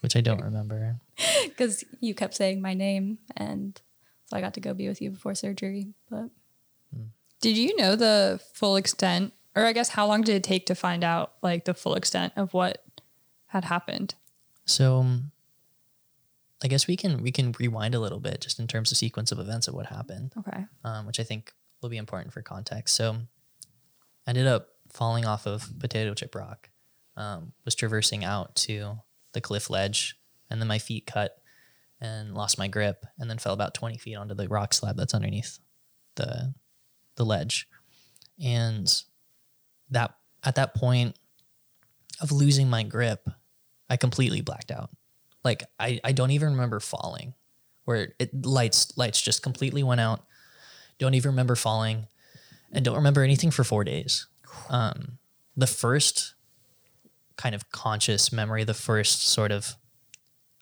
Which 0.00 0.14
I 0.16 0.20
don't 0.20 0.42
remember. 0.42 0.98
because 1.44 1.84
you 2.00 2.14
kept 2.14 2.34
saying 2.34 2.60
my 2.62 2.74
name 2.74 3.18
and 3.36 3.80
so 4.26 4.36
i 4.36 4.40
got 4.40 4.54
to 4.54 4.60
go 4.60 4.74
be 4.74 4.86
with 4.88 5.00
you 5.02 5.10
before 5.10 5.34
surgery 5.34 5.94
but 6.10 6.28
Did 7.40 7.56
you 7.56 7.76
know 7.76 7.94
the 7.96 8.40
full 8.52 8.76
extent, 8.76 9.32
or 9.54 9.64
I 9.64 9.72
guess 9.72 9.90
how 9.90 10.06
long 10.06 10.22
did 10.22 10.34
it 10.34 10.42
take 10.42 10.66
to 10.66 10.74
find 10.74 11.04
out 11.04 11.34
like 11.42 11.64
the 11.64 11.74
full 11.74 11.94
extent 11.94 12.32
of 12.36 12.52
what 12.52 12.82
had 13.46 13.64
happened? 13.64 14.14
So 14.66 14.98
um, 14.98 15.30
I 16.62 16.66
guess 16.68 16.86
we 16.88 16.96
can 16.96 17.22
we 17.22 17.30
can 17.30 17.54
rewind 17.58 17.94
a 17.94 18.00
little 18.00 18.18
bit 18.20 18.40
just 18.40 18.58
in 18.58 18.66
terms 18.66 18.90
of 18.90 18.98
sequence 18.98 19.30
of 19.32 19.38
events 19.38 19.68
of 19.68 19.74
what 19.74 19.86
happened, 19.86 20.32
Okay. 20.38 20.64
um, 20.84 21.06
which 21.06 21.20
I 21.20 21.22
think 21.22 21.52
will 21.80 21.88
be 21.90 21.96
important 21.96 22.32
for 22.32 22.42
context. 22.42 22.96
So 22.96 23.16
I 24.26 24.30
ended 24.30 24.48
up 24.48 24.68
falling 24.92 25.24
off 25.24 25.46
of 25.46 25.78
Potato 25.78 26.14
Chip 26.14 26.34
Rock, 26.34 26.70
um, 27.16 27.52
was 27.64 27.74
traversing 27.76 28.24
out 28.24 28.56
to 28.66 28.98
the 29.32 29.40
cliff 29.40 29.70
ledge, 29.70 30.16
and 30.50 30.60
then 30.60 30.68
my 30.68 30.78
feet 30.78 31.06
cut 31.06 31.40
and 32.00 32.34
lost 32.34 32.58
my 32.58 32.68
grip, 32.68 33.04
and 33.18 33.28
then 33.28 33.38
fell 33.38 33.54
about 33.54 33.74
twenty 33.74 33.98
feet 33.98 34.14
onto 34.14 34.34
the 34.34 34.48
rock 34.48 34.72
slab 34.72 34.96
that's 34.96 35.14
underneath 35.14 35.58
the 36.16 36.54
the 37.16 37.24
ledge, 37.24 37.68
and 38.42 39.02
that 39.90 40.14
at 40.44 40.54
that 40.54 40.74
point 40.74 41.16
of 42.20 42.32
losing 42.32 42.70
my 42.70 42.82
grip, 42.82 43.28
I 43.90 43.96
completely 43.96 44.40
blacked 44.40 44.70
out. 44.70 44.90
Like 45.44 45.64
I, 45.78 46.00
I 46.04 46.12
don't 46.12 46.30
even 46.30 46.50
remember 46.50 46.80
falling, 46.80 47.34
where 47.84 48.14
it 48.18 48.44
lights 48.44 48.96
lights 48.96 49.20
just 49.20 49.42
completely 49.42 49.82
went 49.82 50.00
out. 50.00 50.24
Don't 50.98 51.14
even 51.14 51.30
remember 51.30 51.54
falling, 51.54 52.06
and 52.72 52.84
don't 52.84 52.96
remember 52.96 53.22
anything 53.22 53.50
for 53.50 53.64
four 53.64 53.84
days. 53.84 54.26
Um, 54.68 55.18
the 55.56 55.66
first 55.66 56.34
kind 57.38 57.54
of 57.54 57.70
conscious 57.70 58.30
memory, 58.32 58.64
the 58.64 58.74
first 58.74 59.22
sort 59.28 59.50
of 59.52 59.74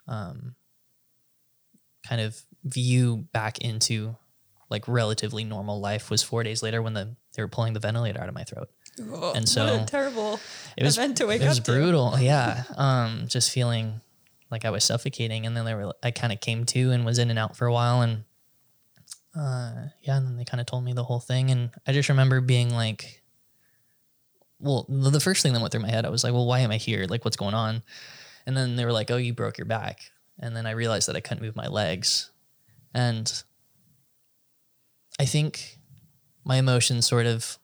um, 0.07 0.55
kind 2.07 2.21
of 2.21 2.41
view 2.65 3.27
back 3.33 3.59
into 3.59 4.15
like 4.71 4.87
relatively 4.87 5.43
normal 5.43 5.81
life 5.81 6.11
was 6.11 6.23
four 6.23 6.43
days 6.45 6.63
later 6.63 6.81
when 6.83 6.93
the 6.95 7.17
they 7.35 7.43
were 7.43 7.49
pulling 7.49 7.73
the 7.73 7.81
ventilator 7.81 8.21
out 8.21 8.29
of 8.29 8.35
my 8.35 8.45
throat. 8.45 8.69
Oh, 9.13 9.33
And 9.35 9.49
so- 9.55 9.65
what 9.75 9.83
a 9.83 9.87
terrible 9.87 10.39
It 10.77 10.85
was 10.85 10.97
event 10.97 11.17
to 11.19 11.27
wake 11.27 11.43
it 11.43 11.49
was 11.49 11.59
to. 11.61 11.71
brutal. 11.73 12.15
Yeah. 12.19 12.63
Um, 12.77 13.25
just 13.27 13.51
feeling 13.51 14.01
like 14.51 14.65
I 14.65 14.71
was 14.71 14.85
suffocating, 14.85 15.45
and 15.45 15.57
then 15.57 15.65
they 15.65 15.75
were. 15.75 15.93
I 16.05 16.13
kind 16.13 16.33
of 16.33 16.41
came 16.41 16.65
to 16.67 16.93
and 16.93 17.05
was 17.05 17.19
in 17.19 17.31
and 17.31 17.39
out 17.39 17.57
for 17.57 17.67
a 17.67 17.73
while, 17.73 18.01
and 18.03 18.23
uh, 19.37 19.89
yeah, 20.03 20.17
and 20.17 20.27
then 20.27 20.37
they 20.37 20.45
kind 20.45 20.61
of 20.61 20.67
told 20.67 20.85
me 20.85 20.93
the 20.93 21.03
whole 21.05 21.19
thing, 21.21 21.51
and 21.51 21.71
I 21.87 21.93
just 21.93 22.09
remember 22.09 22.41
being 22.41 22.71
like, 22.73 23.23
well, 24.59 24.87
the 24.89 25.21
first 25.21 25.43
thing 25.43 25.53
that 25.53 25.61
went 25.61 25.73
through 25.73 25.83
my 25.83 25.91
head, 25.91 26.07
I 26.07 26.11
was 26.11 26.25
like, 26.25 26.33
well, 26.33 26.47
why 26.47 26.61
am 26.61 26.71
I 26.71 26.77
here? 26.77 27.07
Like, 27.09 27.25
what's 27.25 27.37
going 27.37 27.55
on? 27.55 27.83
And 28.47 28.57
then 28.57 28.77
they 28.77 28.85
were 28.85 28.93
like, 28.93 29.11
oh, 29.11 29.17
you 29.17 29.35
broke 29.35 29.59
your 29.59 29.67
back, 29.67 30.11
and 30.39 30.57
then 30.57 30.67
I 30.67 30.71
realized 30.73 31.09
that 31.09 31.17
I 31.17 31.21
couldn't 31.21 31.43
move 31.43 31.57
my 31.57 31.67
legs, 31.67 32.31
and 32.95 33.43
I 35.19 35.25
think 35.25 35.79
my 36.45 36.57
emotions 36.57 37.07
sort 37.07 37.27
of 37.27 37.59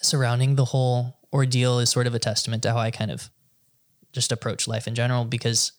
surrounding 0.00 0.56
the 0.56 0.66
whole 0.66 1.18
ordeal 1.32 1.78
is 1.78 1.90
sort 1.90 2.06
of 2.06 2.14
a 2.14 2.18
testament 2.18 2.62
to 2.62 2.72
how 2.72 2.78
I 2.78 2.90
kind 2.90 3.10
of 3.10 3.30
just 4.12 4.32
approach 4.32 4.68
life 4.68 4.86
in 4.86 4.94
general 4.94 5.24
because 5.24 5.72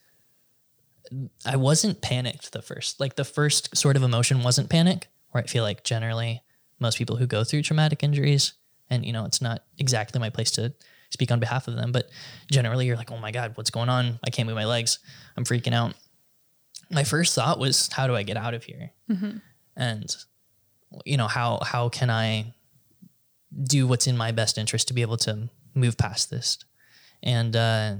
I 1.45 1.55
wasn't 1.55 2.01
panicked 2.01 2.51
the 2.51 2.61
first. 2.61 2.99
Like 2.99 3.15
the 3.15 3.23
first 3.23 3.75
sort 3.75 3.95
of 3.95 4.03
emotion 4.03 4.43
wasn't 4.43 4.69
panic, 4.69 5.07
where 5.31 5.43
I 5.43 5.47
feel 5.47 5.63
like 5.63 5.83
generally 5.83 6.41
most 6.79 6.97
people 6.97 7.17
who 7.17 7.27
go 7.27 7.43
through 7.43 7.63
traumatic 7.63 8.03
injuries, 8.03 8.53
and 8.89 9.05
you 9.05 9.13
know, 9.13 9.25
it's 9.25 9.41
not 9.41 9.63
exactly 9.77 10.19
my 10.19 10.29
place 10.29 10.51
to 10.51 10.73
speak 11.09 11.31
on 11.31 11.39
behalf 11.39 11.67
of 11.67 11.75
them, 11.75 11.91
but 11.91 12.09
generally 12.51 12.85
you're 12.85 12.97
like, 12.97 13.11
oh 13.11 13.17
my 13.17 13.31
God, 13.31 13.55
what's 13.55 13.69
going 13.69 13.89
on? 13.89 14.19
I 14.23 14.29
can't 14.29 14.47
move 14.47 14.55
my 14.55 14.65
legs. 14.65 14.99
I'm 15.37 15.45
freaking 15.45 15.73
out. 15.73 15.93
My 16.91 17.03
first 17.03 17.33
thought 17.33 17.59
was, 17.59 17.89
how 17.91 18.07
do 18.07 18.15
I 18.15 18.23
get 18.23 18.37
out 18.37 18.53
of 18.53 18.63
here? 18.63 18.91
And 19.75 20.15
you 21.03 21.17
know, 21.17 21.27
how 21.27 21.59
how 21.63 21.89
can 21.89 22.09
I 22.09 22.53
do 23.63 23.87
what's 23.87 24.07
in 24.07 24.17
my 24.17 24.31
best 24.31 24.57
interest 24.57 24.87
to 24.89 24.93
be 24.93 25.01
able 25.01 25.17
to 25.17 25.49
move 25.73 25.97
past 25.97 26.29
this. 26.29 26.57
And 27.23 27.55
uh, 27.55 27.95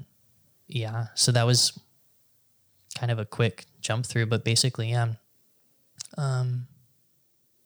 yeah, 0.68 1.08
so 1.16 1.32
that 1.32 1.46
was 1.46 1.78
kind 2.98 3.12
of 3.12 3.20
a 3.20 3.26
quick 3.26 3.66
jump 3.82 4.06
through, 4.06 4.28
but 4.28 4.44
basically, 4.44 4.92
yeah, 4.92 5.14
um, 6.18 6.68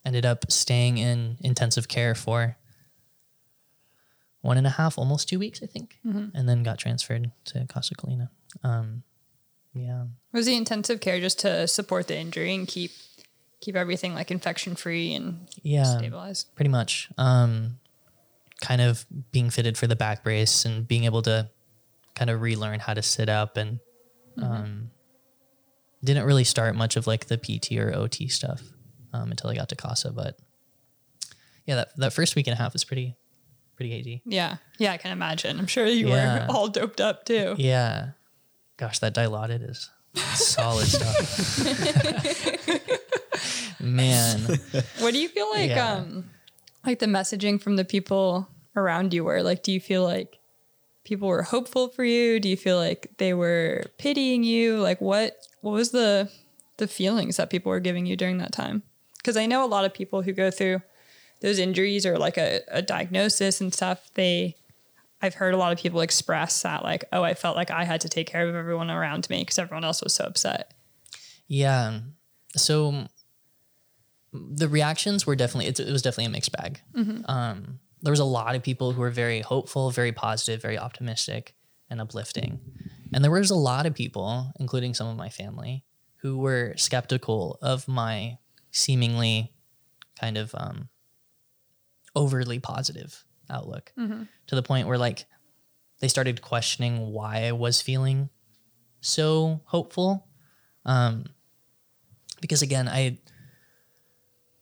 ended 0.04 0.24
up 0.24 0.50
staying 0.50 0.98
in 0.98 1.36
intensive 1.40 1.88
care 1.88 2.14
for 2.14 2.56
one 4.42 4.56
and 4.56 4.66
a 4.66 4.70
half, 4.70 4.98
almost 4.98 5.28
two 5.28 5.38
weeks, 5.38 5.62
I 5.62 5.66
think, 5.66 5.98
and 6.34 6.48
then 6.48 6.62
got 6.62 6.78
transferred 6.78 7.30
to 7.46 7.66
Casa 7.66 7.94
Colina. 7.94 8.30
Um, 8.62 9.02
yeah, 9.74 10.04
Was 10.32 10.46
the 10.46 10.56
intensive 10.56 11.00
care 11.00 11.20
just 11.20 11.38
to 11.40 11.68
support 11.68 12.08
the 12.08 12.16
injury 12.16 12.54
and 12.54 12.66
keep 12.66 12.90
keep 13.60 13.76
everything 13.76 14.14
like 14.14 14.30
infection 14.30 14.74
free 14.74 15.12
and 15.14 15.46
yeah. 15.62 15.84
stabilized? 15.98 16.54
pretty 16.54 16.70
much. 16.70 17.08
Um, 17.18 17.78
kind 18.60 18.80
of 18.80 19.06
being 19.32 19.50
fitted 19.50 19.78
for 19.78 19.86
the 19.86 19.96
back 19.96 20.22
brace 20.22 20.64
and 20.64 20.86
being 20.86 21.04
able 21.04 21.22
to 21.22 21.48
kind 22.14 22.30
of 22.30 22.40
relearn 22.40 22.78
how 22.80 22.94
to 22.94 23.02
sit 23.02 23.28
up 23.28 23.56
and 23.56 23.80
um, 24.40 24.90
didn't 26.04 26.24
really 26.24 26.44
start 26.44 26.74
much 26.74 26.96
of 26.96 27.06
like 27.06 27.26
the 27.26 27.38
PT 27.38 27.72
or 27.78 27.94
OT 27.94 28.28
stuff 28.28 28.62
um, 29.12 29.30
until 29.30 29.50
I 29.50 29.54
got 29.54 29.68
to 29.70 29.76
CASA. 29.76 30.12
But 30.12 30.38
yeah, 31.66 31.76
that, 31.76 31.96
that 31.96 32.12
first 32.12 32.36
week 32.36 32.46
and 32.46 32.54
a 32.54 32.56
half 32.56 32.72
was 32.72 32.84
pretty, 32.84 33.16
pretty 33.80 33.92
hazy. 33.96 34.20
Yeah. 34.26 34.56
Yeah, 34.78 34.92
I 34.92 34.98
can 34.98 35.10
imagine. 35.10 35.58
I'm 35.58 35.66
sure 35.66 35.86
you 35.86 36.08
Yeah. 36.08 36.46
were 36.46 36.52
all 36.54 36.68
doped 36.68 37.00
up 37.00 37.24
too. 37.24 37.54
Yeah. 37.56 38.10
Gosh, 38.76 38.98
that 38.98 39.14
dilaudid 39.14 39.66
is 39.70 39.88
solid 40.34 40.86
stuff. 40.86 41.60
Man. 43.80 44.40
What 44.98 45.14
do 45.14 45.18
you 45.18 45.28
feel 45.28 45.48
like 45.50 45.70
Yeah. 45.70 45.94
um 45.94 46.28
like 46.84 46.98
the 46.98 47.06
messaging 47.06 47.58
from 47.60 47.76
the 47.76 47.84
people 47.86 48.48
around 48.76 49.14
you 49.14 49.24
were? 49.24 49.42
Like 49.42 49.62
do 49.62 49.72
you 49.72 49.80
feel 49.80 50.04
like 50.04 50.38
people 51.04 51.28
were 51.28 51.42
hopeful 51.44 51.88
for 51.88 52.04
you? 52.04 52.38
Do 52.38 52.50
you 52.50 52.56
feel 52.58 52.76
like 52.76 53.12
they 53.16 53.32
were 53.32 53.84
pitying 53.96 54.44
you? 54.44 54.76
Like 54.78 55.00
what 55.00 55.38
what 55.62 55.72
was 55.72 55.90
the 55.92 56.30
the 56.76 56.86
feelings 56.86 57.38
that 57.38 57.48
people 57.48 57.70
were 57.70 57.80
giving 57.80 58.04
you 58.04 58.14
during 58.16 58.36
that 58.38 58.52
time? 58.52 58.82
Cuz 59.24 59.38
I 59.38 59.46
know 59.46 59.64
a 59.64 59.66
lot 59.74 59.86
of 59.86 59.94
people 59.94 60.20
who 60.20 60.32
go 60.34 60.50
through 60.50 60.82
those 61.40 61.58
injuries 61.58 62.06
or 62.06 62.18
like 62.18 62.36
a, 62.36 62.60
a 62.68 62.82
diagnosis 62.82 63.60
and 63.60 63.72
stuff, 63.72 64.10
they 64.14 64.56
I've 65.22 65.34
heard 65.34 65.54
a 65.54 65.58
lot 65.58 65.72
of 65.72 65.78
people 65.78 66.00
express 66.00 66.62
that 66.62 66.82
like, 66.82 67.04
oh, 67.12 67.22
I 67.22 67.34
felt 67.34 67.56
like 67.56 67.70
I 67.70 67.84
had 67.84 68.00
to 68.02 68.08
take 68.08 68.26
care 68.26 68.48
of 68.48 68.54
everyone 68.54 68.90
around 68.90 69.28
me 69.28 69.40
because 69.40 69.58
everyone 69.58 69.84
else 69.84 70.02
was 70.02 70.14
so 70.14 70.24
upset. 70.24 70.72
Yeah. 71.46 72.00
So 72.56 73.06
the 74.32 74.68
reactions 74.68 75.26
were 75.26 75.36
definitely 75.36 75.66
it, 75.66 75.80
it 75.80 75.90
was 75.90 76.02
definitely 76.02 76.26
a 76.26 76.30
mixed 76.30 76.52
bag. 76.52 76.80
Um, 77.26 77.80
there 78.02 78.12
was 78.12 78.20
a 78.20 78.24
lot 78.24 78.54
of 78.54 78.62
people 78.62 78.92
who 78.92 79.00
were 79.00 79.10
very 79.10 79.40
hopeful, 79.40 79.90
very 79.90 80.12
positive, 80.12 80.62
very 80.62 80.78
optimistic, 80.78 81.54
and 81.90 82.00
uplifting, 82.00 82.60
and 83.12 83.24
there 83.24 83.30
was 83.30 83.50
a 83.50 83.56
lot 83.56 83.84
of 83.84 83.94
people, 83.94 84.52
including 84.60 84.94
some 84.94 85.08
of 85.08 85.16
my 85.16 85.28
family, 85.28 85.84
who 86.22 86.38
were 86.38 86.74
skeptical 86.76 87.58
of 87.60 87.88
my 87.88 88.38
seemingly 88.70 89.52
kind 90.18 90.38
of 90.38 90.54
um, 90.54 90.88
overly 92.14 92.58
positive 92.58 93.24
outlook 93.48 93.92
to 94.46 94.54
the 94.54 94.62
point 94.62 94.86
where 94.86 94.98
like 94.98 95.26
they 96.00 96.08
started 96.08 96.40
questioning 96.42 97.12
why 97.12 97.44
I 97.46 97.52
was 97.52 97.80
feeling 97.80 98.30
so 99.00 99.60
hopeful 99.64 100.26
um, 100.84 101.26
because 102.40 102.62
again, 102.62 102.88
I, 102.88 103.18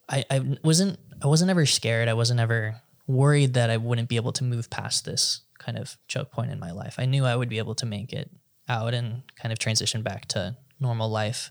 I, 0.09 0.25
I 0.31 0.59
wasn't, 0.65 0.99
I 1.23 1.27
wasn't 1.27 1.51
ever 1.51 1.67
scared. 1.67 2.09
I 2.09 2.15
wasn't 2.15 2.41
ever 2.41 2.81
worried 3.07 3.55
that 3.55 3.71
I 3.71 3.77
wouldn't 3.77 4.09
be 4.09 4.17
able 4.17 4.33
to 4.33 4.45
move 4.45 4.71
past 4.71 5.05
this 5.05 5.43
kind 5.59 5.79
of 5.79 5.97
choke 6.09 6.31
point 6.31 6.51
in 6.51 6.61
my 6.61 6.73
life. 6.73 6.97
I 6.99 7.07
knew 7.07 7.25
I 7.25 7.37
would 7.37 7.49
be 7.49 7.59
able 7.59 7.75
to 7.77 7.87
make 7.87 8.13
it 8.13 8.31
out 8.69 8.95
and 8.95 9.23
kind 9.37 9.53
of 9.53 9.59
transition 9.59 10.03
back 10.03 10.27
to 10.29 10.57
normal 10.81 11.09
life. 11.09 11.51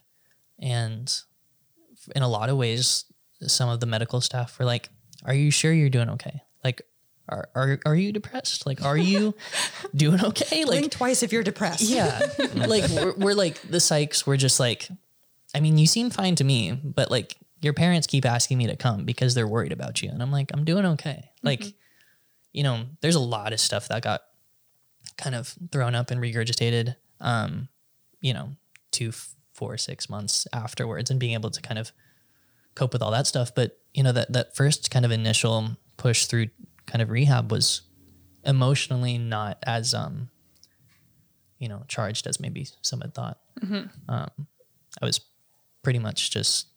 And 0.60 1.14
in 2.16 2.24
a 2.24 2.28
lot 2.28 2.50
of 2.50 2.58
ways, 2.58 3.06
some 3.42 3.70
of 3.70 3.80
the 3.80 3.86
medical 3.86 4.22
staff 4.22 4.58
were 4.60 4.66
like, 4.66 4.90
"Are 5.24 5.34
you 5.34 5.52
sure 5.52 5.72
you're 5.74 5.90
doing 5.90 6.10
okay? 6.12 6.42
Like, 6.64 6.82
are 7.30 7.50
are, 7.56 7.80
are 7.86 7.96
you 7.96 8.12
depressed? 8.12 8.66
Like, 8.66 8.84
are 8.84 8.98
you 8.98 9.36
doing 9.96 10.24
okay? 10.24 10.66
Like, 10.66 10.80
Blink 10.80 10.92
twice 10.92 11.24
if 11.24 11.32
you're 11.32 11.44
depressed. 11.44 11.82
yeah. 11.82 12.22
like 12.56 12.90
we're, 12.90 13.14
we're 13.14 13.34
like 13.34 13.62
the 13.62 13.78
psychs 13.78 14.26
we're 14.26 14.38
just 14.38 14.60
like 14.60 14.90
I 15.56 15.60
mean, 15.60 15.78
you 15.78 15.88
seem 15.88 16.10
fine 16.10 16.36
to 16.36 16.44
me, 16.44 16.72
but 16.72 17.10
like 17.10 17.36
your 17.62 17.74
parents 17.74 18.08
keep 18.08 18.26
asking 18.26 18.58
me 18.58 18.68
to 18.68 18.76
come 18.76 19.06
because 19.06 19.34
they're 19.34 19.48
worried 19.48 19.72
about 19.72 20.02
you. 20.02 20.10
And 20.10 20.22
I'm 20.22 20.32
like, 20.32 20.52
I'm 20.54 20.66
doing 20.66 20.86
okay. 20.86 21.32
Like, 21.42 21.64
you 22.54 22.64
know, 22.64 22.86
there's 23.02 23.16
a 23.16 23.20
lot 23.20 23.54
of 23.54 23.60
stuff 23.60 23.88
that 23.88 24.04
got 24.04 24.22
kind 25.18 25.36
of 25.36 25.56
thrown 25.72 25.96
up 25.96 26.12
and 26.12 26.22
regurgitated, 26.22 26.96
um, 27.20 27.70
you 28.22 28.34
know, 28.34 28.52
two, 28.92 29.12
four, 29.54 29.78
six 29.78 30.10
months 30.10 30.46
afterwards 30.54 31.10
and 31.10 31.20
being 31.20 31.34
able 31.34 31.50
to 31.50 31.62
kind 31.62 31.80
of 31.80 31.92
cope 32.78 32.94
with 32.94 33.02
all 33.02 33.12
that 33.12 33.28
stuff. 33.28 33.54
But, 33.54 33.78
you 33.94 34.04
know, 34.04 34.12
that, 34.14 34.32
that 34.34 34.56
first 34.56 34.92
kind 34.92 35.04
of 35.04 35.12
initial 35.12 35.78
push 35.98 36.26
through 36.26 36.48
kind 36.86 37.02
of 37.02 37.10
rehab 37.10 37.52
was 37.52 37.82
emotionally 38.46 39.18
not 39.18 39.58
as, 39.66 39.94
um, 39.94 40.30
you 41.60 41.68
know, 41.68 41.84
charged 41.88 42.28
as 42.28 42.40
maybe 42.40 42.68
some 42.82 43.02
had 43.02 43.14
thought. 43.14 43.40
Um, 44.08 44.48
I 45.02 45.06
was 45.06 45.20
pretty 45.84 46.00
much 46.00 46.32
just 46.32 46.68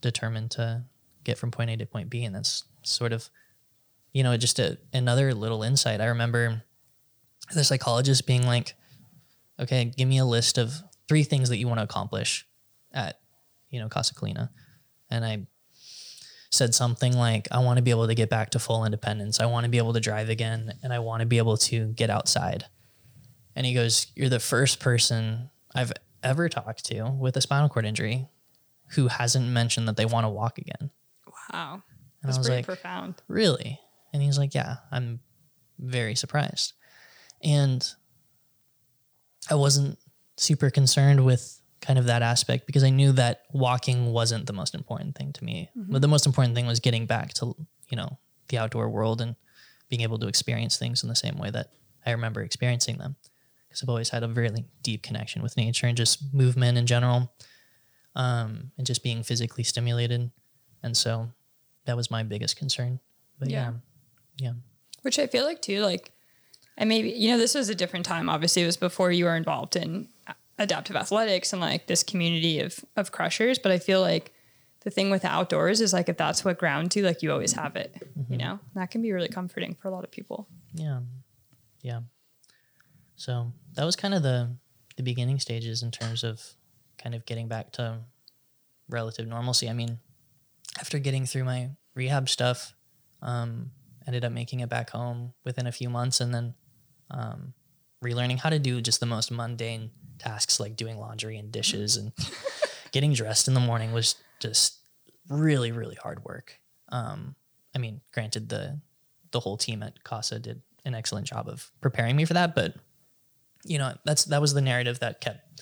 determined 0.00 0.50
to 0.52 0.84
get 1.24 1.38
from 1.38 1.50
point 1.50 1.70
A 1.70 1.76
to 1.76 1.86
point 1.86 2.10
B, 2.10 2.24
and 2.24 2.34
that's 2.34 2.64
sort 2.82 3.12
of, 3.12 3.30
you 4.12 4.22
know, 4.22 4.36
just 4.36 4.58
a, 4.58 4.78
another 4.92 5.34
little 5.34 5.62
insight. 5.62 6.00
I 6.00 6.06
remember 6.06 6.62
the 7.54 7.64
psychologist 7.64 8.26
being 8.26 8.46
like, 8.46 8.74
"Okay, 9.60 9.92
give 9.96 10.08
me 10.08 10.18
a 10.18 10.24
list 10.24 10.58
of 10.58 10.74
three 11.08 11.24
things 11.24 11.48
that 11.48 11.58
you 11.58 11.68
want 11.68 11.78
to 11.78 11.84
accomplish 11.84 12.46
at, 12.92 13.20
you 13.70 13.80
know, 13.80 13.88
Casa 13.88 14.14
Colina," 14.14 14.50
and 15.10 15.24
I 15.24 15.46
said 16.50 16.74
something 16.74 17.16
like, 17.16 17.48
"I 17.50 17.58
want 17.58 17.76
to 17.78 17.82
be 17.82 17.90
able 17.90 18.06
to 18.06 18.14
get 18.14 18.30
back 18.30 18.50
to 18.50 18.58
full 18.58 18.84
independence. 18.84 19.40
I 19.40 19.46
want 19.46 19.64
to 19.64 19.70
be 19.70 19.78
able 19.78 19.92
to 19.92 20.00
drive 20.00 20.28
again, 20.28 20.74
and 20.82 20.92
I 20.92 20.98
want 20.98 21.20
to 21.20 21.26
be 21.26 21.38
able 21.38 21.56
to 21.58 21.88
get 21.92 22.10
outside." 22.10 22.64
And 23.58 23.66
he 23.66 23.74
goes, 23.74 24.06
You're 24.14 24.28
the 24.28 24.38
first 24.38 24.78
person 24.78 25.50
I've 25.74 25.92
ever 26.22 26.48
talked 26.48 26.84
to 26.86 27.10
with 27.10 27.36
a 27.36 27.40
spinal 27.40 27.68
cord 27.68 27.84
injury 27.84 28.28
who 28.92 29.08
hasn't 29.08 29.48
mentioned 29.48 29.88
that 29.88 29.96
they 29.96 30.06
want 30.06 30.26
to 30.26 30.28
walk 30.28 30.58
again. 30.58 30.90
Wow. 31.52 31.82
And 32.22 32.28
That's 32.28 32.36
I 32.36 32.38
was 32.38 32.46
pretty 32.46 32.58
like, 32.58 32.66
profound. 32.66 33.16
Really? 33.26 33.80
And 34.12 34.22
he's 34.22 34.38
like, 34.38 34.54
Yeah, 34.54 34.76
I'm 34.92 35.18
very 35.76 36.14
surprised. 36.14 36.74
And 37.42 37.84
I 39.50 39.56
wasn't 39.56 39.98
super 40.36 40.70
concerned 40.70 41.24
with 41.24 41.60
kind 41.80 41.98
of 41.98 42.06
that 42.06 42.22
aspect 42.22 42.66
because 42.66 42.82
I 42.84 42.90
knew 42.90 43.12
that 43.12 43.42
walking 43.52 44.12
wasn't 44.12 44.46
the 44.46 44.52
most 44.52 44.74
important 44.74 45.16
thing 45.16 45.32
to 45.34 45.44
me. 45.44 45.70
But 45.76 46.02
the 46.02 46.08
most 46.08 46.26
important 46.26 46.54
thing 46.54 46.66
was 46.66 46.80
getting 46.80 47.06
back 47.06 47.32
to, 47.34 47.54
you 47.88 47.96
know, 47.96 48.18
the 48.48 48.58
outdoor 48.58 48.88
world 48.88 49.20
and 49.20 49.36
being 49.88 50.02
able 50.02 50.18
to 50.18 50.26
experience 50.26 50.76
things 50.76 51.02
in 51.02 51.08
the 51.08 51.14
same 51.14 51.38
way 51.38 51.50
that 51.50 51.70
I 52.04 52.10
remember 52.10 52.42
experiencing 52.42 52.98
them. 52.98 53.16
Because 53.68 53.82
I've 53.82 53.88
always 53.88 54.08
had 54.10 54.22
a 54.24 54.28
really 54.28 54.64
deep 54.82 55.02
connection 55.02 55.42
with 55.42 55.56
nature 55.56 55.86
and 55.86 55.96
just 55.96 56.32
movement 56.34 56.78
in 56.78 56.86
general, 56.86 57.32
um, 58.16 58.72
and 58.76 58.86
just 58.86 59.02
being 59.02 59.22
physically 59.22 59.62
stimulated. 59.64 60.30
And 60.82 60.96
so 60.96 61.28
that 61.84 61.96
was 61.96 62.10
my 62.10 62.22
biggest 62.22 62.56
concern. 62.56 62.98
But 63.38 63.50
yeah, 63.50 63.72
Yeah. 64.38 64.48
yeah. 64.48 64.52
Which 65.02 65.18
I 65.18 65.26
feel 65.26 65.44
like 65.44 65.62
too, 65.62 65.80
like, 65.82 66.10
and 66.76 66.88
maybe, 66.88 67.10
you 67.10 67.30
know, 67.30 67.38
this 67.38 67.54
was 67.54 67.68
a 67.68 67.74
different 67.74 68.06
time. 68.06 68.28
Obviously, 68.28 68.62
it 68.62 68.66
was 68.66 68.76
before 68.76 69.10
you 69.12 69.24
were 69.26 69.36
involved 69.36 69.76
in 69.76 70.08
adaptive 70.58 70.96
athletics 70.96 71.52
and 71.52 71.60
like 71.60 71.86
this 71.86 72.02
community 72.02 72.60
of, 72.60 72.84
of 72.96 73.12
crushers. 73.12 73.58
But 73.58 73.72
I 73.72 73.78
feel 73.78 74.00
like 74.00 74.32
the 74.80 74.90
thing 74.90 75.10
with 75.10 75.24
outdoors 75.24 75.80
is 75.80 75.92
like, 75.92 76.08
if 76.08 76.16
that's 76.16 76.44
what 76.44 76.58
grounds 76.58 76.96
you, 76.96 77.02
like 77.02 77.22
you 77.22 77.32
always 77.32 77.52
have 77.52 77.76
it, 77.76 77.94
you 78.28 78.36
know, 78.36 78.58
that 78.74 78.90
can 78.90 79.02
be 79.02 79.12
really 79.12 79.28
comforting 79.28 79.74
for 79.74 79.88
a 79.88 79.90
lot 79.90 80.04
of 80.04 80.10
people. 80.10 80.48
Yeah. 80.74 81.00
Yeah. 81.82 82.00
So 83.16 83.52
that 83.74 83.84
was 83.84 83.96
kind 83.96 84.14
of 84.14 84.22
the 84.22 84.56
the 84.96 85.02
beginning 85.02 85.38
stages 85.38 85.82
in 85.84 85.92
terms 85.92 86.24
of 86.24 86.42
kind 87.00 87.14
of 87.14 87.24
getting 87.24 87.46
back 87.46 87.70
to 87.72 88.00
relative 88.88 89.28
normalcy. 89.28 89.68
I 89.68 89.72
mean, 89.72 89.98
after 90.80 90.98
getting 90.98 91.24
through 91.24 91.44
my 91.44 91.70
rehab 91.94 92.28
stuff, 92.28 92.74
um, 93.22 93.70
ended 94.06 94.24
up 94.24 94.32
making 94.32 94.60
it 94.60 94.68
back 94.68 94.90
home 94.90 95.34
within 95.44 95.66
a 95.66 95.72
few 95.72 95.88
months 95.88 96.20
and 96.20 96.34
then 96.34 96.54
um, 97.10 97.54
relearning 98.04 98.38
how 98.38 98.50
to 98.50 98.58
do 98.58 98.80
just 98.80 99.00
the 99.00 99.06
most 99.06 99.30
mundane 99.30 99.90
tasks 100.18 100.58
like 100.60 100.76
doing 100.76 100.98
laundry 100.98 101.36
and 101.38 101.50
dishes 101.52 101.96
and 101.96 102.12
getting 102.92 103.12
dressed 103.12 103.48
in 103.48 103.54
the 103.54 103.60
morning 103.60 103.92
was 103.92 104.16
just 104.40 104.78
really, 105.28 105.72
really 105.72 105.94
hard 105.96 106.24
work. 106.24 106.58
Um, 106.90 107.34
I 107.74 107.78
mean, 107.78 108.00
granted, 108.12 108.48
the 108.48 108.80
the 109.30 109.40
whole 109.40 109.56
team 109.58 109.82
at 109.82 110.02
Casa 110.04 110.38
did 110.38 110.62
an 110.84 110.94
excellent 110.94 111.26
job 111.26 111.48
of 111.48 111.70
preparing 111.80 112.16
me 112.16 112.24
for 112.24 112.34
that, 112.34 112.54
but 112.54 112.74
you 113.64 113.76
know, 113.78 113.92
that's 114.04 114.24
that 114.26 114.40
was 114.40 114.54
the 114.54 114.60
narrative 114.62 115.00
that 115.00 115.20
kept 115.20 115.60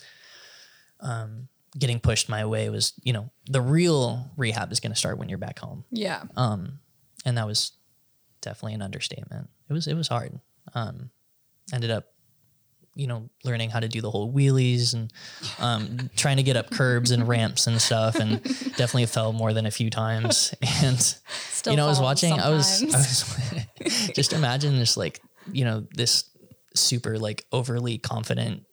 um, 0.99 1.47
getting 1.77 1.99
pushed 1.99 2.29
my 2.29 2.45
way. 2.45 2.69
Was 2.69 2.93
you 3.03 3.13
know, 3.13 3.29
the 3.45 3.61
real 3.61 4.31
rehab 4.37 4.71
is 4.71 4.79
going 4.79 4.91
to 4.91 4.97
start 4.97 5.17
when 5.17 5.29
you're 5.29 5.37
back 5.37 5.59
home, 5.59 5.83
Yeah. 5.91 6.23
um, 6.35 6.79
and 7.25 7.37
that 7.37 7.45
was 7.47 7.73
definitely 8.41 8.75
an 8.75 8.81
understatement. 8.81 9.49
It 9.69 9.73
was 9.73 9.87
it 9.87 9.95
was 9.95 10.07
hard. 10.07 10.39
Um, 10.73 11.09
ended 11.73 11.91
up, 11.91 12.05
you 12.97 13.05
know, 13.05 13.29
learning 13.43 13.69
how 13.69 13.79
to 13.79 13.87
do 13.87 14.01
the 14.01 14.09
whole 14.09 14.33
wheelies 14.33 14.93
and 14.95 15.13
um, 15.59 16.09
trying 16.15 16.37
to 16.37 16.43
get 16.43 16.57
up 16.57 16.71
curbs 16.71 17.11
and 17.11 17.27
ramps 17.27 17.67
and 17.67 17.79
stuff, 17.79 18.15
and 18.15 18.43
definitely 18.43 19.05
fell 19.05 19.31
more 19.31 19.53
than 19.53 19.65
a 19.65 19.71
few 19.71 19.89
times. 19.89 20.53
And 20.83 20.99
Still 20.99 21.73
you 21.73 21.77
know, 21.77 21.85
I 21.85 21.89
was 21.89 21.99
watching. 21.99 22.33
I 22.33 22.49
was, 22.49 22.83
I 22.83 22.97
was 22.97 24.09
just 24.15 24.33
imagine 24.33 24.77
this 24.77 24.97
like 24.97 25.21
you 25.51 25.65
know 25.65 25.87
this 25.93 26.29
super 26.75 27.17
like 27.17 27.45
overly 27.51 27.97
confident 27.97 28.63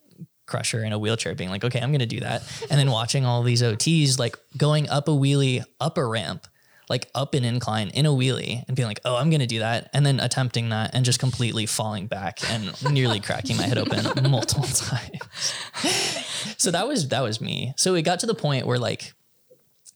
crusher 0.46 0.84
in 0.84 0.92
a 0.92 0.98
wheelchair 0.98 1.34
being 1.34 1.50
like, 1.50 1.64
okay, 1.64 1.80
I'm 1.80 1.92
gonna 1.92 2.06
do 2.06 2.20
that, 2.20 2.42
and 2.70 2.78
then 2.78 2.90
watching 2.90 3.24
all 3.24 3.42
these 3.42 3.62
OTs 3.62 4.18
like 4.18 4.36
going 4.56 4.88
up 4.88 5.08
a 5.08 5.12
wheelie 5.12 5.64
up 5.80 5.98
a 5.98 6.04
ramp 6.04 6.46
like 6.88 7.08
up 7.14 7.34
an 7.34 7.44
incline 7.44 7.88
in 7.88 8.06
a 8.06 8.10
wheelie 8.10 8.64
and 8.66 8.76
being 8.76 8.86
like, 8.88 9.00
oh, 9.04 9.16
I'm 9.16 9.30
gonna 9.30 9.46
do 9.46 9.60
that, 9.60 9.90
and 9.92 10.04
then 10.04 10.20
attempting 10.20 10.68
that 10.70 10.94
and 10.94 11.04
just 11.04 11.18
completely 11.18 11.66
falling 11.66 12.06
back 12.06 12.38
and 12.50 12.72
nearly 12.90 13.20
cracking 13.20 13.56
my 13.56 13.64
head 13.64 13.78
open 13.78 14.30
multiple 14.30 14.64
times. 14.64 15.54
so 16.58 16.70
that 16.70 16.86
was 16.86 17.08
that 17.08 17.22
was 17.22 17.40
me. 17.40 17.74
So 17.76 17.94
it 17.94 18.02
got 18.02 18.20
to 18.20 18.26
the 18.26 18.34
point 18.34 18.66
where 18.66 18.78
like, 18.78 19.14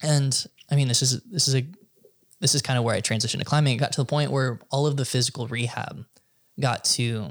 and 0.03 0.47
I 0.71 0.77
mean, 0.77 0.89
this 0.89 1.03
is 1.03 1.21
this 1.23 1.49
is 1.49 1.55
a 1.55 1.67
this 2.41 2.55
is 2.55 2.63
kind 2.63 2.79
of 2.79 2.85
where 2.85 2.95
I 2.95 3.01
transitioned 3.01 3.41
to 3.41 3.45
climbing. 3.45 3.75
It 3.75 3.79
got 3.79 3.93
to 3.93 4.01
the 4.01 4.07
point 4.07 4.31
where 4.31 4.61
all 4.71 4.87
of 4.87 4.97
the 4.97 5.05
physical 5.05 5.47
rehab 5.47 6.05
got 6.61 6.85
to, 6.85 7.31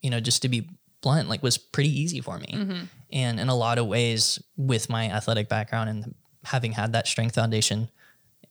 you 0.00 0.10
know, 0.10 0.20
just 0.20 0.42
to 0.42 0.48
be 0.48 0.68
blunt, 1.02 1.28
like 1.28 1.42
was 1.42 1.58
pretty 1.58 1.90
easy 1.90 2.20
for 2.20 2.38
me. 2.38 2.52
Mm-hmm. 2.52 2.84
And 3.12 3.40
in 3.40 3.48
a 3.48 3.54
lot 3.54 3.78
of 3.78 3.86
ways, 3.86 4.42
with 4.56 4.88
my 4.88 5.10
athletic 5.10 5.48
background 5.48 5.90
and 5.90 6.14
having 6.44 6.72
had 6.72 6.92
that 6.92 7.06
strength 7.06 7.34
foundation, 7.34 7.90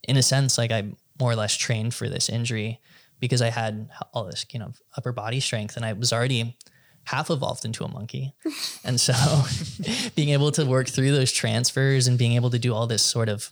in 0.04 0.18
a 0.18 0.24
sense, 0.24 0.58
like 0.58 0.72
I 0.72 0.92
more 1.20 1.32
or 1.32 1.36
less 1.36 1.56
trained 1.56 1.94
for 1.94 2.08
this 2.10 2.30
injury 2.30 2.80
because 3.20 3.42
I 3.42 3.50
had 3.50 3.90
all 4.14 4.26
this, 4.26 4.46
you 4.52 4.60
know, 4.60 4.72
upper 4.98 5.12
body 5.12 5.40
strength 5.40 5.76
and 5.76 5.86
I 5.86 5.94
was 5.94 6.14
already 6.14 6.58
half 7.04 7.30
evolved 7.30 7.66
into 7.66 7.84
a 7.84 7.88
monkey. 7.88 8.34
And 8.84 9.00
so 9.00 9.14
being 10.16 10.30
able 10.30 10.52
to 10.54 10.66
work 10.66 10.88
through 10.88 11.12
those 11.12 11.32
transfers 11.32 12.08
and 12.08 12.18
being 12.18 12.34
able 12.34 12.50
to 12.50 12.60
do 12.60 12.74
all 12.74 12.88
this 12.88 13.04
sort 13.04 13.28
of 13.28 13.52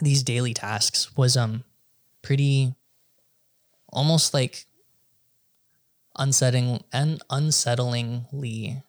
these 0.00 0.22
daily 0.22 0.52
tasks 0.52 1.16
was 1.16 1.36
um 1.36 1.64
pretty 2.22 2.74
almost 3.88 4.34
like 4.34 4.66
unsettling 6.18 6.82
and 6.92 7.22
unsettlingly 7.28 8.82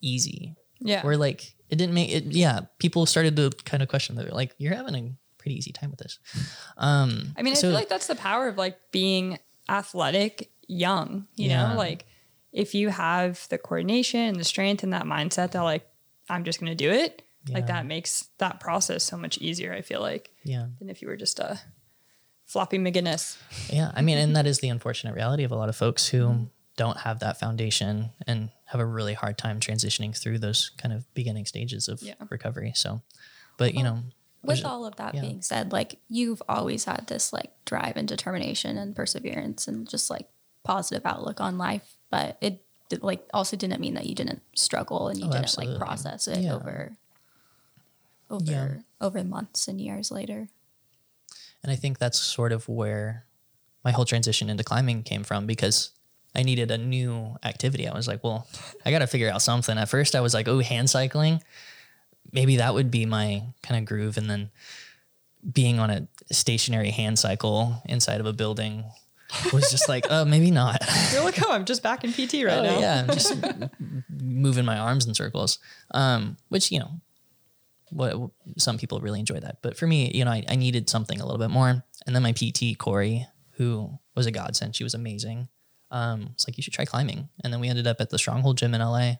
easy. 0.00 0.56
Yeah. 0.80 1.04
Where 1.04 1.16
like 1.16 1.54
it 1.68 1.76
didn't 1.76 1.94
make 1.94 2.10
it 2.10 2.24
yeah, 2.24 2.60
people 2.78 3.06
started 3.06 3.36
to 3.36 3.50
kind 3.64 3.82
of 3.82 3.88
question 3.88 4.16
that 4.16 4.32
like 4.32 4.54
you're 4.58 4.74
having 4.74 4.94
a 4.94 5.12
pretty 5.40 5.56
easy 5.56 5.72
time 5.72 5.90
with 5.90 5.98
this. 6.00 6.18
Um 6.76 7.32
I 7.36 7.42
mean, 7.42 7.52
I 7.52 7.56
so- 7.56 7.68
feel 7.68 7.72
like 7.74 7.88
that's 7.88 8.06
the 8.06 8.14
power 8.14 8.46
of 8.48 8.56
like 8.58 8.78
being 8.92 9.38
athletic 9.68 10.50
young, 10.68 11.26
you 11.36 11.48
Yeah. 11.48 11.70
know, 11.70 11.76
like 11.76 12.06
if 12.52 12.74
you 12.74 12.88
have 12.90 13.46
the 13.48 13.58
coordination 13.58 14.20
and 14.20 14.36
the 14.36 14.44
strength 14.44 14.82
and 14.82 14.92
that 14.92 15.04
mindset 15.04 15.52
that 15.52 15.60
like, 15.62 15.86
I'm 16.28 16.44
just 16.44 16.60
going 16.60 16.70
to 16.70 16.76
do 16.76 16.90
it, 16.90 17.22
like 17.48 17.66
that 17.68 17.86
makes 17.86 18.28
that 18.38 18.60
process 18.60 19.02
so 19.04 19.16
much 19.16 19.38
easier. 19.38 19.72
I 19.72 19.80
feel 19.82 20.00
like 20.00 20.30
yeah. 20.44 20.66
than 20.78 20.90
if 20.90 21.00
you 21.02 21.08
were 21.08 21.16
just 21.16 21.38
a 21.38 21.60
floppy 22.46 22.78
McGinnis. 22.78 23.36
Yeah, 23.72 23.90
I 23.94 24.02
mean, 24.02 24.18
and 24.18 24.34
that 24.36 24.46
is 24.46 24.58
the 24.58 24.68
unfortunate 24.68 25.14
reality 25.14 25.44
of 25.44 25.52
a 25.52 25.56
lot 25.56 25.68
of 25.68 25.76
folks 25.76 26.08
who 26.08 26.48
don't 26.76 26.98
have 26.98 27.20
that 27.20 27.38
foundation 27.38 28.10
and 28.26 28.50
have 28.66 28.80
a 28.80 28.86
really 28.86 29.14
hard 29.14 29.38
time 29.38 29.60
transitioning 29.60 30.16
through 30.16 30.38
those 30.38 30.70
kind 30.78 30.92
of 30.92 31.12
beginning 31.14 31.46
stages 31.46 31.88
of 31.88 32.02
Yeah. 32.02 32.14
recovery. 32.30 32.72
So, 32.74 33.00
but 33.58 33.74
you 33.74 33.82
know, 33.84 34.02
With 34.42 34.64
all 34.64 34.86
of 34.86 34.96
that 34.96 35.14
yeah. 35.14 35.20
being 35.20 35.42
said, 35.42 35.70
like 35.72 35.98
you've 36.08 36.42
always 36.48 36.84
had 36.84 37.06
this 37.08 37.32
like 37.32 37.50
drive 37.66 37.96
and 37.96 38.08
determination 38.08 38.78
and 38.78 38.96
perseverance 38.96 39.68
and 39.68 39.88
just 39.88 40.08
like 40.10 40.28
positive 40.64 41.04
outlook 41.04 41.40
on 41.40 41.58
life, 41.58 41.96
but 42.10 42.38
it 42.40 42.62
like 43.02 43.26
also 43.34 43.56
didn't 43.56 43.80
mean 43.80 43.94
that 43.94 44.06
you 44.06 44.14
didn't 44.14 44.42
struggle 44.56 45.08
and 45.08 45.18
you 45.18 45.26
Oh, 45.26 45.30
didn't 45.30 45.44
absolutely. 45.44 45.74
like 45.74 45.82
process 45.86 46.26
it 46.26 46.38
Yeah. 46.38 46.54
over 46.54 46.92
over 48.30 48.44
Yeah. 48.50 48.68
over 49.00 49.22
months 49.24 49.68
and 49.68 49.80
years 49.80 50.10
later. 50.10 50.48
and 51.62 51.70
I 51.70 51.76
think 51.76 51.98
that's 51.98 52.18
sort 52.18 52.52
of 52.52 52.66
where 52.70 53.26
my 53.84 53.90
whole 53.90 54.06
transition 54.06 54.48
into 54.48 54.64
climbing 54.64 55.02
came 55.02 55.22
from 55.24 55.44
because 55.46 55.90
I 56.34 56.42
needed 56.42 56.70
a 56.70 56.78
new 56.78 57.36
activity. 57.42 57.86
I 57.86 57.92
was 57.94 58.08
like, 58.08 58.24
well, 58.24 58.46
I 58.86 58.90
got 58.90 59.00
to 59.00 59.06
figure 59.06 59.28
out 59.28 59.42
something. 59.42 59.76
At 59.76 59.88
first, 59.90 60.14
I 60.14 60.20
was 60.20 60.32
like, 60.32 60.48
oh, 60.48 60.60
hand 60.60 60.88
cycling. 60.88 61.42
Maybe 62.32 62.56
that 62.56 62.74
would 62.74 62.90
be 62.90 63.06
my 63.06 63.42
kind 63.62 63.78
of 63.80 63.86
groove. 63.86 64.16
And 64.16 64.28
then 64.30 64.50
being 65.52 65.78
on 65.78 65.90
a 65.90 66.06
stationary 66.32 66.90
hand 66.90 67.18
cycle 67.18 67.82
inside 67.86 68.20
of 68.20 68.26
a 68.26 68.32
building 68.32 68.84
was 69.52 69.70
just 69.70 69.88
like, 69.88 70.06
oh, 70.10 70.24
maybe 70.24 70.50
not. 70.50 70.82
You're 71.12 71.24
like, 71.24 71.40
oh, 71.44 71.52
I'm 71.52 71.64
just 71.64 71.82
back 71.82 72.04
in 72.04 72.12
PT 72.12 72.44
right 72.44 72.58
Oh, 72.58 72.62
now. 72.62 72.78
yeah, 72.80 73.00
I'm 73.02 73.14
just 73.14 73.34
moving 74.08 74.64
my 74.64 74.76
arms 74.78 75.06
in 75.06 75.14
circles, 75.14 75.58
um, 75.92 76.36
which 76.48 76.70
you 76.72 76.78
know, 76.80 76.90
what 77.90 78.14
some 78.56 78.78
people 78.78 79.00
really 79.00 79.18
enjoy 79.18 79.40
that, 79.40 79.58
but 79.62 79.76
for 79.76 79.86
me, 79.86 80.10
you 80.14 80.24
know, 80.24 80.30
I, 80.30 80.44
I 80.48 80.54
needed 80.56 80.88
something 80.88 81.20
a 81.20 81.24
little 81.24 81.40
bit 81.40 81.50
more. 81.50 81.82
And 82.06 82.14
then 82.14 82.22
my 82.22 82.32
PT 82.32 82.78
Corey, 82.78 83.26
who 83.52 83.98
was 84.14 84.26
a 84.26 84.30
godsend, 84.30 84.76
she 84.76 84.84
was 84.84 84.94
amazing. 84.94 85.48
Um, 85.90 86.30
it's 86.34 86.46
like 86.46 86.56
you 86.56 86.62
should 86.62 86.72
try 86.72 86.84
climbing, 86.84 87.28
and 87.42 87.52
then 87.52 87.60
we 87.60 87.68
ended 87.68 87.86
up 87.88 88.00
at 88.00 88.10
the 88.10 88.18
Stronghold 88.18 88.58
Gym 88.58 88.74
in 88.74 88.80
LA, 88.80 89.14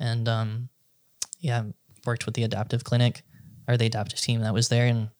and 0.00 0.28
um, 0.28 0.68
yeah, 1.38 1.62
worked 2.08 2.26
with 2.26 2.34
the 2.34 2.42
adaptive 2.42 2.82
clinic 2.82 3.22
or 3.68 3.76
the 3.76 3.86
adaptive 3.86 4.20
team 4.20 4.40
that 4.40 4.52
was 4.54 4.68
there, 4.68 4.86
and 4.86 5.10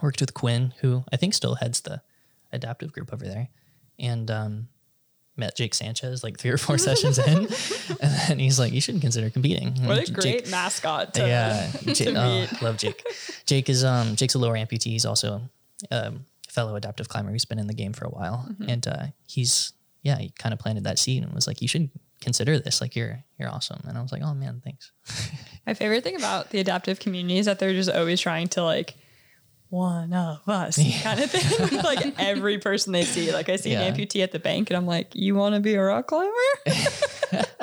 worked 0.00 0.20
with 0.20 0.32
Quinn, 0.34 0.72
who 0.80 1.04
I 1.12 1.16
think 1.16 1.34
still 1.34 1.56
heads 1.56 1.80
the 1.82 2.00
adaptive 2.52 2.92
group 2.92 3.12
over 3.12 3.24
there, 3.26 3.48
and 3.98 4.30
um, 4.30 4.68
met 5.36 5.56
Jake 5.56 5.74
Sanchez 5.74 6.22
like 6.22 6.38
three 6.38 6.50
or 6.50 6.58
four 6.58 6.78
sessions 6.88 7.18
in, 7.18 7.48
and 8.00 8.12
then 8.28 8.38
he's 8.38 8.58
like, 8.58 8.72
"You 8.72 8.80
shouldn't 8.80 9.02
consider 9.02 9.30
competing." 9.30 9.74
What 9.84 9.98
a 9.98 10.04
Jake- 10.06 10.14
great 10.14 10.50
mascot 10.50 11.14
to, 11.14 11.26
yeah, 11.26 11.70
Jake, 11.92 12.14
oh, 12.16 12.46
love 12.62 12.76
Jake. 12.78 13.02
Jake 13.46 13.68
is 13.68 13.84
um 13.84 14.16
Jake's 14.16 14.34
a 14.34 14.38
lower 14.38 14.54
amputee. 14.54 14.92
He's 14.92 15.04
also 15.06 15.42
um, 15.90 16.24
a 16.48 16.52
fellow 16.52 16.76
adaptive 16.76 17.08
climber. 17.08 17.32
He's 17.32 17.44
been 17.44 17.58
in 17.58 17.66
the 17.66 17.74
game 17.74 17.92
for 17.92 18.04
a 18.04 18.10
while, 18.10 18.46
Mm-hmm. 18.50 18.68
and 18.70 18.86
uh, 18.88 19.06
he's 19.26 19.72
yeah, 20.02 20.18
he 20.18 20.30
kind 20.38 20.52
of 20.52 20.58
planted 20.58 20.84
that 20.84 20.98
seed 20.98 21.22
and 21.22 21.32
was 21.32 21.46
like, 21.46 21.60
"You 21.62 21.68
should 21.68 21.90
consider 22.22 22.58
this. 22.58 22.80
Like, 22.80 22.96
you're 22.96 23.22
you're 23.38 23.50
awesome." 23.50 23.80
And 23.86 23.98
I 23.98 24.02
was 24.02 24.12
like, 24.12 24.22
"Oh 24.22 24.32
man, 24.34 24.62
thanks." 24.64 24.92
My 25.66 25.74
favorite 25.74 26.02
thing 26.04 26.16
about 26.16 26.50
the 26.50 26.58
adaptive 26.60 26.98
community 27.00 27.38
is 27.38 27.46
that 27.46 27.58
they're 27.58 27.72
just 27.74 27.90
always 27.90 28.20
trying 28.20 28.48
to 28.48 28.62
like 28.64 28.94
one 29.68 30.12
of 30.12 30.46
us 30.48 30.76
kind 31.02 31.20
of 31.20 31.30
thing. 31.30 31.78
like 31.84 32.14
every 32.18 32.58
person 32.58 32.92
they 32.92 33.04
see. 33.04 33.32
Like 33.32 33.48
I 33.48 33.56
see 33.56 33.72
Yeah. 33.72 33.82
an 33.82 33.94
amputee 33.94 34.22
at 34.22 34.32
the 34.32 34.38
bank 34.38 34.70
and 34.70 34.76
I'm 34.76 34.86
like, 34.86 35.14
you 35.14 35.34
want 35.34 35.54
to 35.54 35.60
be 35.60 35.74
a 35.74 35.82
rock 35.82 36.06
climber? 36.08 36.30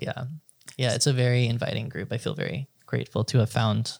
Yeah, 0.00 0.24
yeah, 0.78 0.94
it's 0.94 1.06
a 1.06 1.12
very 1.12 1.46
inviting 1.46 1.88
group. 1.90 2.10
I 2.10 2.16
feel 2.16 2.34
very 2.34 2.68
grateful 2.86 3.22
to 3.24 3.38
have 3.38 3.50
found 3.50 3.98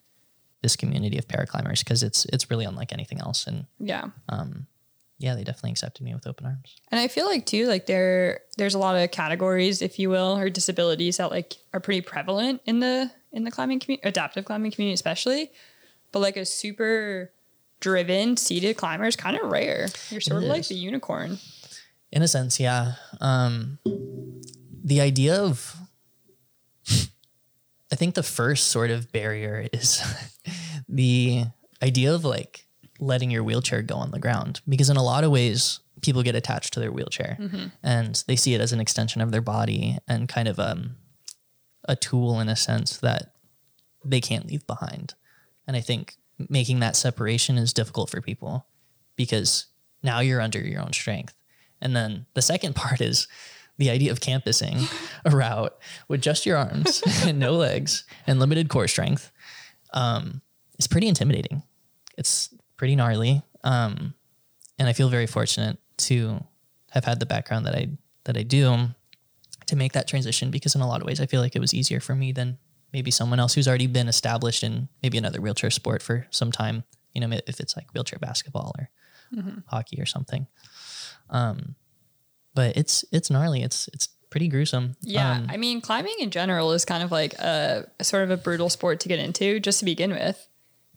this 0.62 0.76
community 0.76 1.18
of 1.18 1.28
paraclimbers 1.28 1.80
because 1.80 2.02
it's 2.02 2.24
it's 2.26 2.50
really 2.50 2.64
unlike 2.64 2.92
anything 2.92 3.20
else. 3.20 3.46
And 3.46 3.66
yeah. 3.78 4.06
Um, 4.30 4.66
yeah, 5.20 5.34
they 5.34 5.44
definitely 5.44 5.72
accepted 5.72 6.02
me 6.02 6.14
with 6.14 6.26
open 6.26 6.46
arms. 6.46 6.76
And 6.90 6.98
I 6.98 7.06
feel 7.06 7.26
like 7.26 7.44
too, 7.44 7.66
like 7.66 7.84
there 7.84 8.40
there's 8.56 8.74
a 8.74 8.78
lot 8.78 8.96
of 8.96 9.10
categories, 9.10 9.82
if 9.82 9.98
you 9.98 10.08
will, 10.08 10.38
or 10.38 10.48
disabilities 10.48 11.18
that 11.18 11.30
like 11.30 11.58
are 11.74 11.80
pretty 11.80 12.00
prevalent 12.00 12.62
in 12.64 12.80
the 12.80 13.10
in 13.30 13.44
the 13.44 13.50
climbing 13.50 13.80
community, 13.80 14.08
adaptive 14.08 14.46
climbing 14.46 14.70
community 14.70 14.94
especially. 14.94 15.50
But 16.10 16.20
like 16.20 16.38
a 16.38 16.46
super 16.46 17.32
driven 17.80 18.38
seated 18.38 18.78
climber 18.78 19.04
is 19.04 19.14
kind 19.14 19.36
of 19.36 19.50
rare. 19.50 19.88
You're 20.08 20.22
sort 20.22 20.42
It 20.42 20.46
of 20.46 20.50
like 20.50 20.66
the 20.68 20.74
unicorn. 20.74 21.38
In 22.10 22.22
a 22.22 22.28
sense, 22.28 22.58
yeah. 22.58 22.94
Um, 23.20 23.78
the 24.82 25.02
idea 25.02 25.36
of, 25.36 25.76
I 27.92 27.94
think 27.94 28.14
the 28.14 28.22
first 28.22 28.68
sort 28.68 28.90
of 28.90 29.12
barrier 29.12 29.68
is 29.72 30.02
the 30.88 31.44
idea 31.82 32.14
of 32.14 32.24
like 32.24 32.66
letting 33.00 33.30
your 33.30 33.42
wheelchair 33.42 33.82
go 33.82 33.96
on 33.96 34.10
the 34.10 34.18
ground. 34.18 34.60
Because 34.68 34.90
in 34.90 34.96
a 34.96 35.02
lot 35.02 35.24
of 35.24 35.30
ways, 35.30 35.80
people 36.02 36.22
get 36.22 36.34
attached 36.34 36.72
to 36.74 36.80
their 36.80 36.92
wheelchair 36.92 37.36
and 37.82 38.22
they 38.26 38.36
see 38.36 38.54
it 38.54 38.60
as 38.60 38.72
an 38.72 38.80
extension 38.80 39.20
of 39.20 39.32
their 39.32 39.40
body 39.40 39.98
and 40.08 40.28
kind 40.28 40.48
of 40.48 40.58
um, 40.58 40.96
a 41.84 41.96
tool 41.96 42.40
in 42.40 42.48
a 42.48 42.56
sense 42.56 42.98
that 42.98 43.34
they 44.04 44.20
can't 44.20 44.46
leave 44.46 44.66
behind. 44.66 45.14
And 45.66 45.76
I 45.76 45.80
think 45.80 46.16
making 46.48 46.80
that 46.80 46.96
separation 46.96 47.58
is 47.58 47.72
difficult 47.72 48.10
for 48.10 48.20
people 48.20 48.66
because 49.16 49.66
now 50.02 50.20
you're 50.20 50.40
under 50.40 50.60
your 50.60 50.80
own 50.80 50.92
strength. 50.92 51.34
And 51.80 51.94
then 51.94 52.26
the 52.34 52.42
second 52.42 52.74
part 52.76 53.00
is 53.00 53.28
the 53.78 53.90
idea 53.90 54.12
of 54.12 54.20
campusing 54.20 54.78
a 55.24 55.30
route 55.30 55.76
with 56.08 56.20
just 56.20 56.46
your 56.46 56.56
arms 56.56 57.02
and 57.26 57.38
no 57.38 57.52
legs 57.52 58.04
and 58.26 58.38
limited 58.38 58.68
core 58.68 58.88
strength 58.88 59.32
um, 59.92 60.42
is 60.78 60.86
pretty 60.86 61.08
intimidating. 61.08 61.62
It's 62.16 62.50
pretty 62.80 62.96
gnarly. 62.96 63.42
Um, 63.62 64.14
and 64.78 64.88
I 64.88 64.94
feel 64.94 65.10
very 65.10 65.26
fortunate 65.26 65.76
to 65.98 66.42
have 66.92 67.04
had 67.04 67.20
the 67.20 67.26
background 67.26 67.66
that 67.66 67.74
I 67.74 67.90
that 68.24 68.38
I 68.38 68.42
do 68.42 68.88
to 69.66 69.76
make 69.76 69.92
that 69.92 70.08
transition 70.08 70.50
because 70.50 70.74
in 70.74 70.80
a 70.80 70.88
lot 70.88 71.02
of 71.02 71.06
ways 71.06 71.20
I 71.20 71.26
feel 71.26 71.42
like 71.42 71.54
it 71.54 71.60
was 71.60 71.74
easier 71.74 72.00
for 72.00 72.14
me 72.14 72.32
than 72.32 72.56
maybe 72.90 73.10
someone 73.10 73.38
else 73.38 73.52
who's 73.52 73.68
already 73.68 73.86
been 73.86 74.08
established 74.08 74.62
in 74.62 74.88
maybe 75.02 75.18
another 75.18 75.42
wheelchair 75.42 75.70
sport 75.70 76.00
for 76.00 76.26
some 76.30 76.50
time. 76.50 76.84
You 77.12 77.20
know, 77.20 77.36
if 77.46 77.60
it's 77.60 77.76
like 77.76 77.92
wheelchair 77.92 78.18
basketball 78.18 78.72
or 78.78 78.88
hockey 79.66 80.00
or 80.00 80.06
something. 80.06 80.46
Um, 81.28 81.74
but 82.54 82.78
it's 82.78 83.04
it's 83.12 83.28
gnarly. 83.28 83.62
It's 83.62 83.88
it's 83.88 84.08
pretty 84.30 84.48
gruesome. 84.48 84.96
Yeah, 85.02 85.32
Um, 85.32 85.48
I 85.50 85.58
mean, 85.58 85.82
climbing 85.82 86.16
in 86.18 86.30
general 86.30 86.72
is 86.72 86.86
kind 86.86 87.02
of 87.02 87.12
like 87.12 87.34
a 87.34 87.90
sort 88.00 88.24
of 88.24 88.30
a 88.30 88.38
brutal 88.38 88.70
sport 88.70 89.00
to 89.00 89.08
get 89.08 89.18
into 89.18 89.60
just 89.60 89.80
to 89.80 89.84
begin 89.84 90.12
with. 90.12 90.46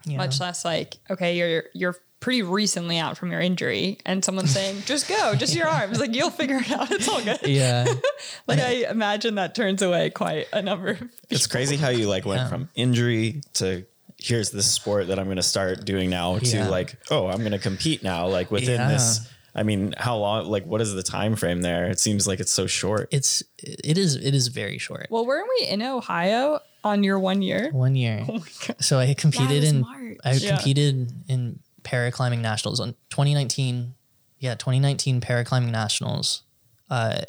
Yeah. 0.05 0.17
Much 0.17 0.39
less 0.39 0.65
like, 0.65 0.97
okay, 1.09 1.37
you're 1.37 1.63
you're 1.73 1.95
pretty 2.19 2.41
recently 2.41 2.97
out 2.99 3.17
from 3.17 3.31
your 3.31 3.41
injury, 3.41 3.97
and 4.05 4.23
someone's 4.23 4.51
saying, 4.53 4.81
"Just 4.85 5.07
go, 5.09 5.35
just 5.35 5.55
your 5.55 5.67
arms, 5.67 5.99
like 5.99 6.13
you'll 6.15 6.29
figure 6.29 6.57
it 6.57 6.71
out. 6.71 6.91
It's 6.91 7.07
all 7.07 7.21
good." 7.23 7.39
yeah. 7.45 7.85
Like 8.47 8.59
I 8.59 8.85
imagine 8.89 9.35
that 9.35 9.55
turns 9.55 9.81
away 9.81 10.09
quite 10.09 10.47
a 10.53 10.61
number. 10.61 10.89
Of 10.89 10.99
people. 10.99 11.15
It's 11.29 11.47
crazy 11.47 11.77
how 11.77 11.89
you 11.89 12.07
like 12.07 12.25
went 12.25 12.41
Yeah. 12.41 12.47
from 12.49 12.69
injury 12.75 13.41
to 13.55 13.85
here's 14.17 14.51
this 14.51 14.71
sport 14.71 15.07
that 15.07 15.19
I'm 15.19 15.25
going 15.25 15.35
to 15.37 15.43
start 15.43 15.83
doing 15.85 16.09
now 16.09 16.37
to 16.39 16.69
like, 16.69 16.95
oh, 17.11 17.27
I'm 17.27 17.39
going 17.39 17.51
to 17.51 17.59
compete 17.59 18.03
now. 18.03 18.27
Like 18.27 18.51
within 18.51 18.79
Yeah. 18.79 18.87
this, 18.89 19.29
I 19.53 19.63
mean, 19.63 19.93
how 19.97 20.15
long, 20.17 20.45
like, 20.49 20.65
what 20.65 20.79
is 20.79 20.93
the 20.93 21.03
time 21.03 21.35
frame 21.35 21.61
there? 21.61 21.85
It 21.87 21.99
seems 21.99 22.25
like 22.25 22.39
it's 22.39 22.51
so 22.51 22.65
short. 22.65 23.09
It's 23.11 23.43
it 23.59 23.97
is 23.97 24.15
it 24.15 24.33
is 24.33 24.47
very 24.47 24.77
short. 24.77 25.07
Well, 25.09 25.25
weren't 25.25 25.49
we 25.59 25.67
in 25.67 25.81
Ohio 25.81 26.59
on 26.83 27.03
your 27.03 27.19
one 27.19 27.41
year? 27.41 27.69
One 27.71 27.95
year. 27.95 28.25
Oh 28.27 28.33
my 28.33 28.45
god. 28.67 28.75
So 28.83 28.99
I 28.99 29.13
competed 29.13 29.63
in 29.63 29.81
March. 29.81 30.17
I 30.23 30.33
Yeah. 30.33 30.55
competed 30.55 31.11
in 31.27 31.59
paraclimbing 31.83 32.39
nationals 32.39 32.79
on 32.79 32.95
2019. 33.09 33.95
Yeah, 34.39 34.55
2019 34.55 35.21
paraclimbing 35.21 35.71
nationals. 35.71 36.43
Uh, 36.89 37.21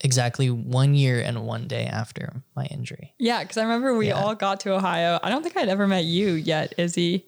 exactly 0.00 0.50
one 0.50 0.94
year 0.94 1.20
and 1.20 1.44
one 1.46 1.66
day 1.68 1.86
after 1.86 2.42
my 2.54 2.66
injury. 2.66 3.14
Yeah, 3.18 3.42
because 3.42 3.56
I 3.56 3.62
remember 3.62 3.94
we 3.96 4.08
Yeah. 4.08 4.14
all 4.20 4.34
got 4.34 4.60
to 4.60 4.74
Ohio. 4.74 5.18
I 5.22 5.30
don't 5.30 5.42
think 5.42 5.56
I'd 5.56 5.68
ever 5.68 5.86
met 5.86 6.04
you 6.04 6.32
yet, 6.32 6.74
Izzy. 6.76 7.24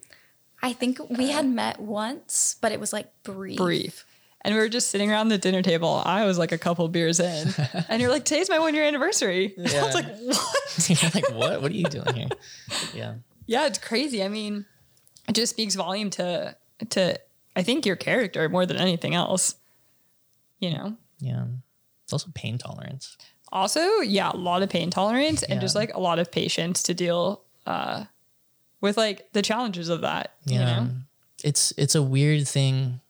I 0.62 0.72
think 0.72 0.98
we 1.08 1.30
had 1.30 1.46
met 1.46 1.80
once, 1.80 2.56
but 2.60 2.72
it 2.72 2.80
was 2.80 2.92
like 2.92 3.10
brief. 3.22 3.56
Brief. 3.56 4.04
And 4.48 4.54
we 4.54 4.62
were 4.62 4.70
just 4.70 4.88
sitting 4.88 5.10
around 5.10 5.28
the 5.28 5.36
dinner 5.36 5.60
table. 5.60 6.00
I 6.06 6.24
was 6.24 6.38
like 6.38 6.52
a 6.52 6.56
couple 6.56 6.88
beers 6.88 7.20
in. 7.20 7.52
and 7.90 8.00
you're 8.00 8.10
like, 8.10 8.24
today's 8.24 8.48
my 8.48 8.58
one 8.58 8.74
year 8.74 8.82
anniversary. 8.82 9.54
I 9.58 9.82
was 9.82 9.94
like, 9.94 10.06
what? 10.06 10.88
You're 11.02 11.10
like, 11.14 11.30
what? 11.32 11.60
What 11.60 11.70
are 11.70 11.74
you 11.74 11.84
doing 11.84 12.14
here? 12.14 12.28
Yeah. 12.94 13.14
Yeah, 13.44 13.66
it's 13.66 13.76
crazy. 13.76 14.24
I 14.24 14.28
mean, 14.28 14.64
it 15.28 15.34
just 15.34 15.50
speaks 15.50 15.74
volume 15.74 16.08
to 16.12 16.56
to 16.88 17.20
I 17.56 17.62
think 17.62 17.84
your 17.84 17.96
character 17.96 18.48
more 18.48 18.64
than 18.64 18.78
anything 18.78 19.14
else. 19.14 19.54
You 20.60 20.70
know? 20.70 20.96
Yeah. 21.20 21.44
It's 22.04 22.14
also 22.14 22.30
pain 22.34 22.56
tolerance. 22.56 23.18
Also, 23.52 24.00
yeah, 24.00 24.32
a 24.32 24.36
lot 24.36 24.62
of 24.62 24.70
pain 24.70 24.88
tolerance 24.88 25.42
and 25.42 25.60
just 25.60 25.74
like 25.74 25.92
a 25.92 26.00
lot 26.00 26.18
of 26.18 26.32
patience 26.32 26.84
to 26.84 26.94
deal 26.94 27.42
uh 27.66 28.06
with 28.80 28.96
like 28.96 29.30
the 29.34 29.42
challenges 29.42 29.90
of 29.90 30.00
that. 30.00 30.36
Yeah. 30.46 30.58
You 30.58 30.64
know? 30.64 30.90
It's 31.44 31.74
it's 31.76 31.94
a 31.94 32.02
weird 32.02 32.48
thing 32.48 33.02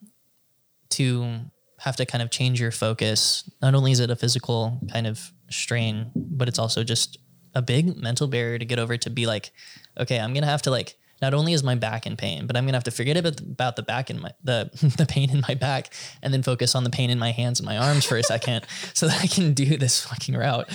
to 0.90 1.40
have 1.78 1.96
to 1.96 2.06
kind 2.06 2.22
of 2.22 2.30
change 2.30 2.60
your 2.60 2.70
focus. 2.70 3.48
Not 3.62 3.74
only 3.74 3.92
is 3.92 4.00
it 4.00 4.10
a 4.10 4.16
physical 4.16 4.80
kind 4.92 5.06
of 5.06 5.32
strain, 5.50 6.10
but 6.14 6.48
it's 6.48 6.58
also 6.58 6.84
just 6.84 7.18
a 7.54 7.62
big 7.62 7.96
mental 7.96 8.26
barrier 8.26 8.58
to 8.58 8.64
get 8.64 8.78
over 8.78 8.96
to 8.96 9.10
be 9.10 9.26
like, 9.26 9.52
okay, 9.98 10.18
I'm 10.18 10.34
gonna 10.34 10.46
have 10.46 10.62
to 10.62 10.70
like 10.70 10.96
not 11.20 11.34
only 11.34 11.52
is 11.52 11.62
my 11.62 11.74
back 11.74 12.06
in 12.06 12.16
pain, 12.16 12.46
but 12.46 12.56
I'm 12.56 12.64
gonna 12.64 12.76
have 12.76 12.84
to 12.84 12.90
forget 12.90 13.16
about, 13.16 13.76
the 13.76 13.82
back 13.82 14.10
in 14.10 14.20
my 14.20 14.32
the 14.42 14.70
the 14.96 15.06
pain 15.06 15.30
in 15.30 15.42
my 15.46 15.54
back 15.54 15.92
and 16.22 16.32
then 16.32 16.42
focus 16.42 16.74
on 16.74 16.84
the 16.84 16.90
pain 16.90 17.10
in 17.10 17.18
my 17.18 17.30
hands 17.30 17.60
and 17.60 17.66
my 17.66 17.76
arms 17.76 18.04
for 18.04 18.16
a 18.16 18.22
second 18.22 18.66
so 18.94 19.06
that 19.08 19.20
I 19.20 19.26
can 19.26 19.54
do 19.54 19.76
this 19.76 20.04
fucking 20.04 20.36
route. 20.36 20.68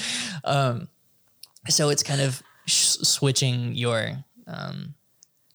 Um, 0.44 0.90
so 1.70 1.90
it's 1.90 2.04
kind 2.04 2.22
of 2.22 2.42
sh- 2.66 2.98
switching 3.02 3.74
your 3.74 4.24
um, 4.48 4.96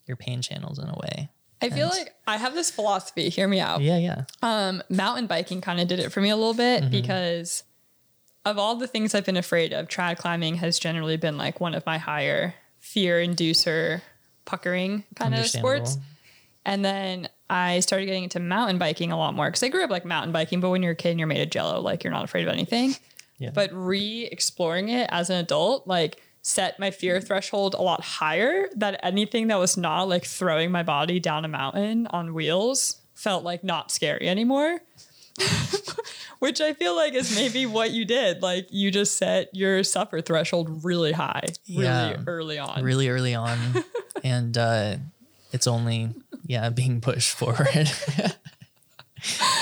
your 0.05 0.17
pain 0.17 0.41
channels 0.41 0.79
in 0.79 0.87
a 0.87 0.95
way. 0.95 1.29
I 1.61 1.69
feel 1.69 1.87
like 1.89 2.13
I 2.25 2.37
have 2.37 2.53
this 2.53 2.71
philosophy, 2.71 3.29
hear 3.29 3.47
me 3.47 3.59
out. 3.59 3.81
Yeah, 3.81 3.97
yeah. 3.97 4.23
Um, 4.41 4.81
mountain 4.89 5.27
biking 5.27 5.59
kind 5.61 5.79
of 5.81 5.87
did 5.87 5.99
it 5.99 6.11
for 6.11 6.21
me 6.21 6.29
a 6.29 6.35
little 6.37 6.53
bit 6.53 6.83
Mm-hmm. 6.83 6.91
because 6.91 7.63
of 8.45 8.57
all 8.57 8.75
the 8.75 8.87
things 8.87 9.13
I've 9.13 9.25
been 9.25 9.35
afraid 9.37 9.73
of, 9.73 9.87
trad 9.87 10.17
climbing 10.17 10.55
has 10.55 10.79
generally 10.79 11.17
been 11.17 11.37
like 11.37 11.59
one 11.59 11.73
of 11.75 11.85
my 11.85 11.97
higher 11.97 12.55
fear 12.79 13.17
inducer 13.19 14.01
puckering 14.45 15.03
kind 15.15 15.35
of 15.35 15.45
sports. 15.47 15.97
And 16.65 16.83
then 16.85 17.29
I 17.49 17.81
started 17.81 18.05
getting 18.05 18.23
into 18.23 18.39
mountain 18.39 18.77
biking 18.77 19.11
a 19.11 19.17
lot 19.17 19.33
more 19.33 19.47
because 19.47 19.61
I 19.63 19.67
grew 19.69 19.83
up 19.83 19.89
like 19.89 20.05
mountain 20.05 20.31
biking, 20.31 20.61
but 20.61 20.69
when 20.69 20.81
you're 20.83 20.93
a 20.93 20.95
kid 20.95 21.09
and 21.11 21.19
you're 21.19 21.27
made 21.27 21.41
of 21.41 21.49
jello, 21.49 21.81
like 21.81 22.03
you're 22.03 22.13
not 22.13 22.23
afraid 22.23 22.47
of 22.47 22.53
anything. 22.53 22.95
Yeah. 23.37 23.51
But 23.53 23.69
re 23.73 24.27
exploring 24.31 24.89
it 24.89 25.09
as 25.11 25.29
an 25.29 25.37
adult, 25.37 25.87
like 25.87 26.21
set 26.49 26.79
my 26.79 26.89
fear 26.89 27.21
threshold 27.21 27.75
a 27.75 27.81
lot 27.81 28.01
higher 28.01 28.67
that 28.75 28.99
anything 29.03 29.47
that 29.47 29.59
was 29.59 29.77
not 29.77 30.09
like 30.09 30.25
throwing 30.25 30.71
my 30.71 30.81
body 30.83 31.19
down 31.19 31.45
a 31.45 31.47
mountain 31.47 32.07
on 32.07 32.33
wheels 32.33 32.97
felt 33.13 33.43
like 33.43 33.63
not 33.63 33.91
scary 33.91 34.27
anymore. 34.27 34.79
Which 36.39 36.59
I 36.61 36.73
feel 36.73 36.95
like 36.95 37.13
is 37.13 37.35
maybe 37.35 37.65
what 37.65 37.91
you 37.91 38.03
did. 38.05 38.41
Like 38.41 38.67
you 38.71 38.91
just 38.91 39.17
set 39.17 39.53
your 39.53 39.83
suffer 39.83 40.21
threshold 40.21 40.83
really 40.83 41.11
high, 41.11 41.43
really 41.69 41.83
Yeah. 41.85 42.17
early 42.27 42.57
on. 42.57 42.81
Really 42.83 43.09
early 43.09 43.35
on, 43.35 43.57
and 44.23 44.57
uh, 44.57 44.95
it's 45.51 45.67
only 45.67 46.09
yeah 46.45 46.69
being 46.69 46.99
pushed 47.01 47.35
forward. 47.35 47.67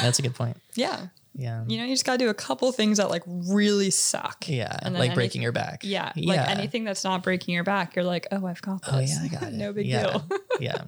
That's 0.01 0.19
a 0.19 0.21
good 0.21 0.35
point. 0.35 0.57
Yeah. 0.75 1.07
Yeah. 1.37 1.63
You 1.67 1.77
know, 1.77 1.83
you 1.83 1.93
just 1.93 2.03
gotta 2.03 2.17
do 2.17 2.29
a 2.29 2.33
couple 2.33 2.71
things 2.71 2.97
that 2.97 3.09
like 3.09 3.21
really 3.27 3.91
suck. 3.91 4.45
Yeah, 4.47 4.75
And 4.81 4.95
like 4.95 5.13
breaking 5.13 5.43
your 5.43 5.51
back. 5.51 5.81
Yeah, 5.83 6.11
yeah. 6.15 6.33
like 6.33 6.49
anything 6.49 6.83
that's 6.83 7.03
not 7.03 7.21
breaking 7.21 7.53
your 7.53 7.63
back, 7.63 7.95
you're 7.95 8.03
like, 8.03 8.27
oh, 8.31 8.45
I've 8.45 8.61
got 8.61 8.81
this. 8.81 8.91
Oh 8.91 8.99
yeah, 8.99 9.19
I 9.23 9.27
got 9.27 9.43
it. 9.49 9.53
no 9.53 9.71
big 9.71 9.85
yeah. 9.85 10.03
deal. 10.03 10.25
yeah. 10.59 10.81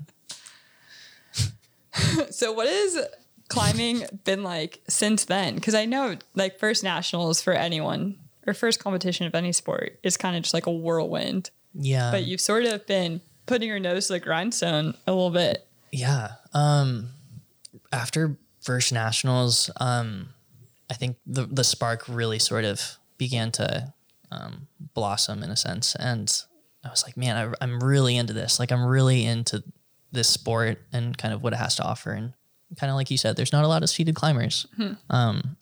so, 2.32 2.52
what 2.52 2.68
has 2.68 3.00
climbing 3.48 4.06
been 4.24 4.44
like 4.44 4.82
since 4.88 5.26
then? 5.26 5.56
Because 5.56 5.76
I 5.76 5.86
know, 5.86 6.18
like, 6.34 6.58
first 6.60 6.84
nationals 6.84 7.42
for 7.42 7.54
anyone 7.54 8.18
or 8.48 8.56
first 8.56 8.84
competition 8.84 9.28
of 9.28 9.36
any 9.36 9.52
sport 9.52 10.00
is 10.02 10.18
kind 10.18 10.36
of 10.36 10.42
just 10.42 10.54
like 10.56 10.66
a 10.66 10.72
whirlwind. 10.72 11.52
Yeah. 11.76 12.10
But 12.10 12.24
you've 12.24 12.42
sort 12.42 12.64
of 12.66 12.88
been 12.88 13.22
putting 13.46 13.68
your 13.68 13.80
nose 13.80 14.08
to 14.08 14.14
the 14.14 14.20
grindstone 14.20 14.96
a 15.06 15.12
little 15.12 15.30
bit. 15.30 15.68
Yeah. 15.92 16.32
Um, 16.54 17.10
after 17.92 18.38
first 18.62 18.92
nationals, 18.92 19.70
um, 19.80 20.30
I 20.90 20.94
think 20.96 21.18
the 21.26 21.46
the 21.46 21.64
spark 21.64 22.08
really 22.08 22.40
sort 22.40 22.66
of 22.66 22.98
began 23.18 23.52
to 23.54 23.94
um, 24.32 24.68
blossom 24.94 25.44
in 25.44 25.50
a 25.50 25.56
sense, 25.56 25.96
and 25.96 26.32
I 26.84 26.90
was 26.90 27.04
like, 27.04 27.18
man, 27.18 27.36
I, 27.36 27.64
I'm 27.64 27.80
really 27.80 28.16
into 28.18 28.34
this. 28.34 28.60
Like, 28.60 28.72
I'm 28.72 28.86
really 28.86 29.26
into 29.26 29.64
this 30.12 30.30
sport 30.30 30.80
and 30.92 31.18
kind 31.18 31.34
of 31.34 31.44
what 31.44 31.54
it 31.54 31.58
has 31.58 31.76
to 31.76 31.84
offer. 31.84 32.12
And 32.12 32.34
kind 32.80 32.90
of 32.90 32.96
like 32.96 33.12
you 33.12 33.18
said, 33.18 33.36
there's 33.36 33.54
not 33.54 33.66
a 33.66 33.68
lot 33.68 33.84
of 33.84 33.90
seated 33.90 34.16
climbers. 34.16 34.66
Um, 35.10 35.58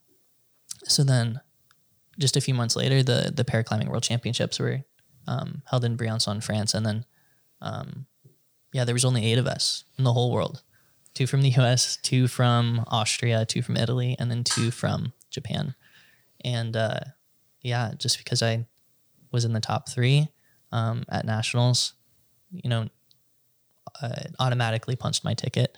so 0.85 1.03
then, 1.03 1.41
just 2.19 2.37
a 2.37 2.41
few 2.41 2.53
months 2.53 2.75
later, 2.75 3.03
the 3.03 3.31
the 3.35 3.45
paraclimbing 3.45 3.89
world 3.89 4.03
championships 4.03 4.59
were 4.59 4.83
um, 5.27 5.61
held 5.69 5.83
in 5.83 5.97
Briançon, 5.97 6.43
France, 6.43 6.73
and 6.73 6.85
then 6.85 7.05
yeah, 8.73 8.85
there 8.85 8.95
was 8.95 9.05
only 9.05 9.25
eight 9.25 9.39
of 9.39 9.47
us 9.47 9.85
in 9.97 10.03
the 10.03 10.13
whole 10.13 10.31
world. 10.31 10.61
Two 11.13 11.25
from 11.25 11.41
the 11.41 11.49
US, 11.57 11.97
two 11.97 12.27
from 12.27 12.85
Austria, 12.87 13.45
two 13.45 13.63
from 13.63 13.75
Italy, 13.75 14.15
and 14.19 14.29
then 14.29 14.43
two 14.43 14.69
from 14.71 15.13
Japan. 15.29 15.75
And 16.43 16.75
uh, 16.75 16.99
yeah, 17.61 17.91
just 17.97 18.17
because 18.17 18.41
I 18.41 18.65
was 19.31 19.45
in 19.45 19.53
the 19.53 19.59
top 19.59 19.89
three 19.89 20.27
um, 20.71 21.03
at 21.09 21.25
nationals, 21.25 21.93
you 22.51 22.69
know, 22.69 22.87
uh, 24.01 24.23
automatically 24.39 24.95
punched 24.95 25.23
my 25.23 25.33
ticket 25.33 25.77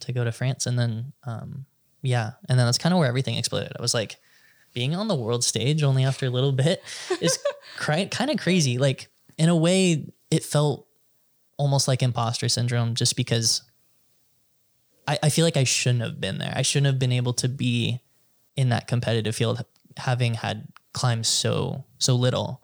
to 0.00 0.12
go 0.12 0.24
to 0.24 0.32
France. 0.32 0.66
And 0.66 0.78
then, 0.78 1.12
um, 1.24 1.66
yeah, 2.02 2.32
and 2.48 2.58
then 2.58 2.66
that's 2.66 2.78
kind 2.78 2.92
of 2.92 2.98
where 2.98 3.08
everything 3.08 3.36
exploded. 3.36 3.72
I 3.78 3.82
was 3.82 3.94
like, 3.94 4.16
being 4.72 4.94
on 4.94 5.08
the 5.08 5.16
world 5.16 5.42
stage 5.42 5.82
only 5.82 6.04
after 6.04 6.26
a 6.26 6.30
little 6.30 6.52
bit 6.52 6.82
is 7.20 7.38
kind 7.76 8.30
of 8.30 8.38
crazy. 8.38 8.78
Like, 8.78 9.08
in 9.36 9.48
a 9.48 9.56
way, 9.56 10.12
it 10.30 10.44
felt 10.44 10.86
almost 11.56 11.88
like 11.88 12.02
imposter 12.02 12.48
syndrome 12.48 12.94
just 12.94 13.16
because 13.16 13.62
I, 15.06 15.18
I 15.24 15.28
feel 15.28 15.44
like 15.44 15.56
I 15.56 15.64
shouldn't 15.64 16.02
have 16.02 16.20
been 16.20 16.38
there. 16.38 16.52
I 16.54 16.62
shouldn't 16.62 16.86
have 16.86 16.98
been 16.98 17.12
able 17.12 17.32
to 17.34 17.48
be 17.48 18.00
in 18.56 18.68
that 18.70 18.86
competitive 18.86 19.34
field 19.34 19.64
having 19.96 20.34
had 20.34 20.68
climbed 20.92 21.26
so 21.26 21.84
so 21.98 22.14
little. 22.16 22.62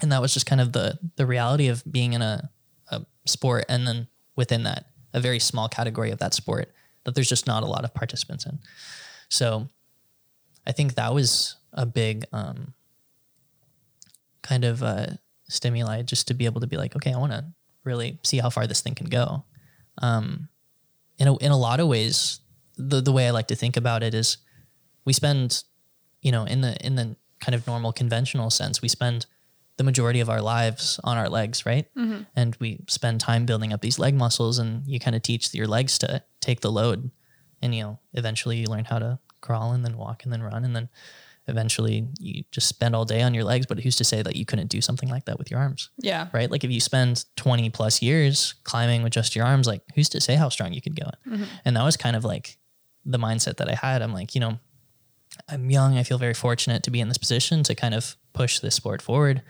And 0.00 0.12
that 0.12 0.20
was 0.20 0.32
just 0.34 0.46
kind 0.46 0.60
of 0.60 0.72
the 0.72 0.98
the 1.16 1.26
reality 1.26 1.68
of 1.68 1.82
being 1.90 2.12
in 2.12 2.22
a, 2.22 2.50
a 2.90 3.04
sport 3.26 3.64
and 3.68 3.86
then 3.86 4.08
within 4.36 4.62
that, 4.64 4.86
a 5.12 5.20
very 5.20 5.38
small 5.38 5.68
category 5.68 6.10
of 6.10 6.18
that 6.18 6.34
sport 6.34 6.72
that 7.04 7.14
there's 7.14 7.28
just 7.28 7.46
not 7.46 7.62
a 7.62 7.66
lot 7.66 7.84
of 7.84 7.92
participants 7.94 8.46
in. 8.46 8.58
So 9.28 9.68
I 10.66 10.72
think 10.72 10.94
that 10.94 11.12
was 11.12 11.56
a 11.72 11.86
big 11.86 12.24
um, 12.32 12.74
kind 14.42 14.64
of 14.64 14.82
uh, 14.82 15.06
stimuli 15.48 16.02
just 16.02 16.28
to 16.28 16.34
be 16.34 16.44
able 16.44 16.60
to 16.60 16.66
be 16.66 16.76
like, 16.76 16.96
okay, 16.96 17.12
I 17.12 17.18
want 17.18 17.32
to 17.32 17.44
really 17.84 18.18
see 18.22 18.38
how 18.38 18.50
far 18.50 18.66
this 18.66 18.80
thing 18.80 18.94
can 18.94 19.08
go. 19.08 19.44
Um, 19.98 20.48
in 21.18 21.28
a, 21.28 21.36
in 21.38 21.52
a 21.52 21.56
lot 21.56 21.80
of 21.80 21.88
ways, 21.88 22.40
the 22.76 23.00
the 23.00 23.12
way 23.12 23.26
I 23.28 23.30
like 23.30 23.48
to 23.48 23.54
think 23.54 23.76
about 23.76 24.02
it 24.02 24.14
is, 24.14 24.38
we 25.04 25.12
spend, 25.12 25.64
you 26.20 26.32
know, 26.32 26.44
in 26.44 26.60
the 26.60 26.76
in 26.84 26.96
the 26.96 27.16
kind 27.40 27.54
of 27.54 27.66
normal 27.66 27.92
conventional 27.92 28.50
sense, 28.50 28.82
we 28.82 28.88
spend 28.88 29.26
the 29.76 29.84
majority 29.84 30.20
of 30.20 30.28
our 30.28 30.40
lives 30.40 31.00
on 31.02 31.16
our 31.16 31.28
legs, 31.28 31.64
right? 31.64 31.86
Mm-hmm. 31.96 32.22
And 32.36 32.56
we 32.60 32.84
spend 32.88 33.20
time 33.20 33.46
building 33.46 33.72
up 33.72 33.80
these 33.80 33.98
leg 33.98 34.14
muscles, 34.14 34.58
and 34.58 34.86
you 34.86 35.00
kind 35.00 35.16
of 35.16 35.22
teach 35.22 35.52
your 35.54 35.66
legs 35.66 35.98
to 35.98 36.22
take 36.40 36.60
the 36.60 36.70
load, 36.70 37.10
and 37.60 37.74
you 37.74 37.82
know, 37.82 37.98
eventually 38.14 38.58
you 38.58 38.66
learn 38.66 38.84
how 38.84 38.98
to 38.98 39.18
crawl 39.40 39.72
and 39.72 39.84
then 39.84 39.96
walk 39.96 40.24
and 40.24 40.32
then 40.32 40.42
run, 40.42 40.64
and 40.64 40.76
then 40.76 40.88
eventually 41.48 42.06
you 42.20 42.44
just 42.50 42.68
spend 42.68 42.94
all 42.94 43.04
day 43.04 43.22
on 43.22 43.34
your 43.34 43.44
legs. 43.44 43.66
But 43.66 43.80
who's 43.80 43.96
to 43.96 44.04
say 44.04 44.22
that 44.22 44.36
you 44.36 44.44
couldn't 44.44 44.68
do 44.68 44.80
something 44.80 45.08
like 45.08 45.24
that 45.24 45.38
with 45.38 45.50
your 45.50 45.60
arms? 45.60 45.90
Yeah. 45.98 46.28
right? 46.32 46.50
Like 46.50 46.64
if 46.64 46.70
you 46.70 46.80
spend 46.80 47.24
20 47.36 47.70
plus 47.70 48.00
years 48.02 48.54
climbing 48.64 49.02
with 49.02 49.12
just 49.12 49.34
your 49.34 49.44
arms, 49.44 49.66
like 49.66 49.82
who's 49.94 50.08
to 50.10 50.20
say 50.20 50.36
how 50.36 50.48
strong 50.48 50.72
you 50.72 50.80
could 50.80 50.96
go? 50.96 51.10
Mm-hmm. 51.26 51.44
And 51.64 51.76
that 51.76 51.84
was 51.84 51.96
kind 51.96 52.16
of 52.16 52.24
like 52.24 52.58
the 53.04 53.18
mindset 53.18 53.56
that 53.56 53.68
I 53.68 53.74
had. 53.74 54.02
I'm 54.02 54.12
like, 54.12 54.34
you 54.34 54.40
know, 54.40 54.58
I'm 55.48 55.70
young. 55.70 55.98
I 55.98 56.02
feel 56.02 56.18
very 56.18 56.34
fortunate 56.34 56.82
to 56.84 56.90
be 56.90 57.00
in 57.00 57.08
this 57.08 57.18
position 57.18 57.62
to 57.64 57.74
kind 57.74 57.94
of 57.94 58.16
push 58.32 58.60
this 58.60 58.74
sport 58.74 59.02
forward. 59.02 59.42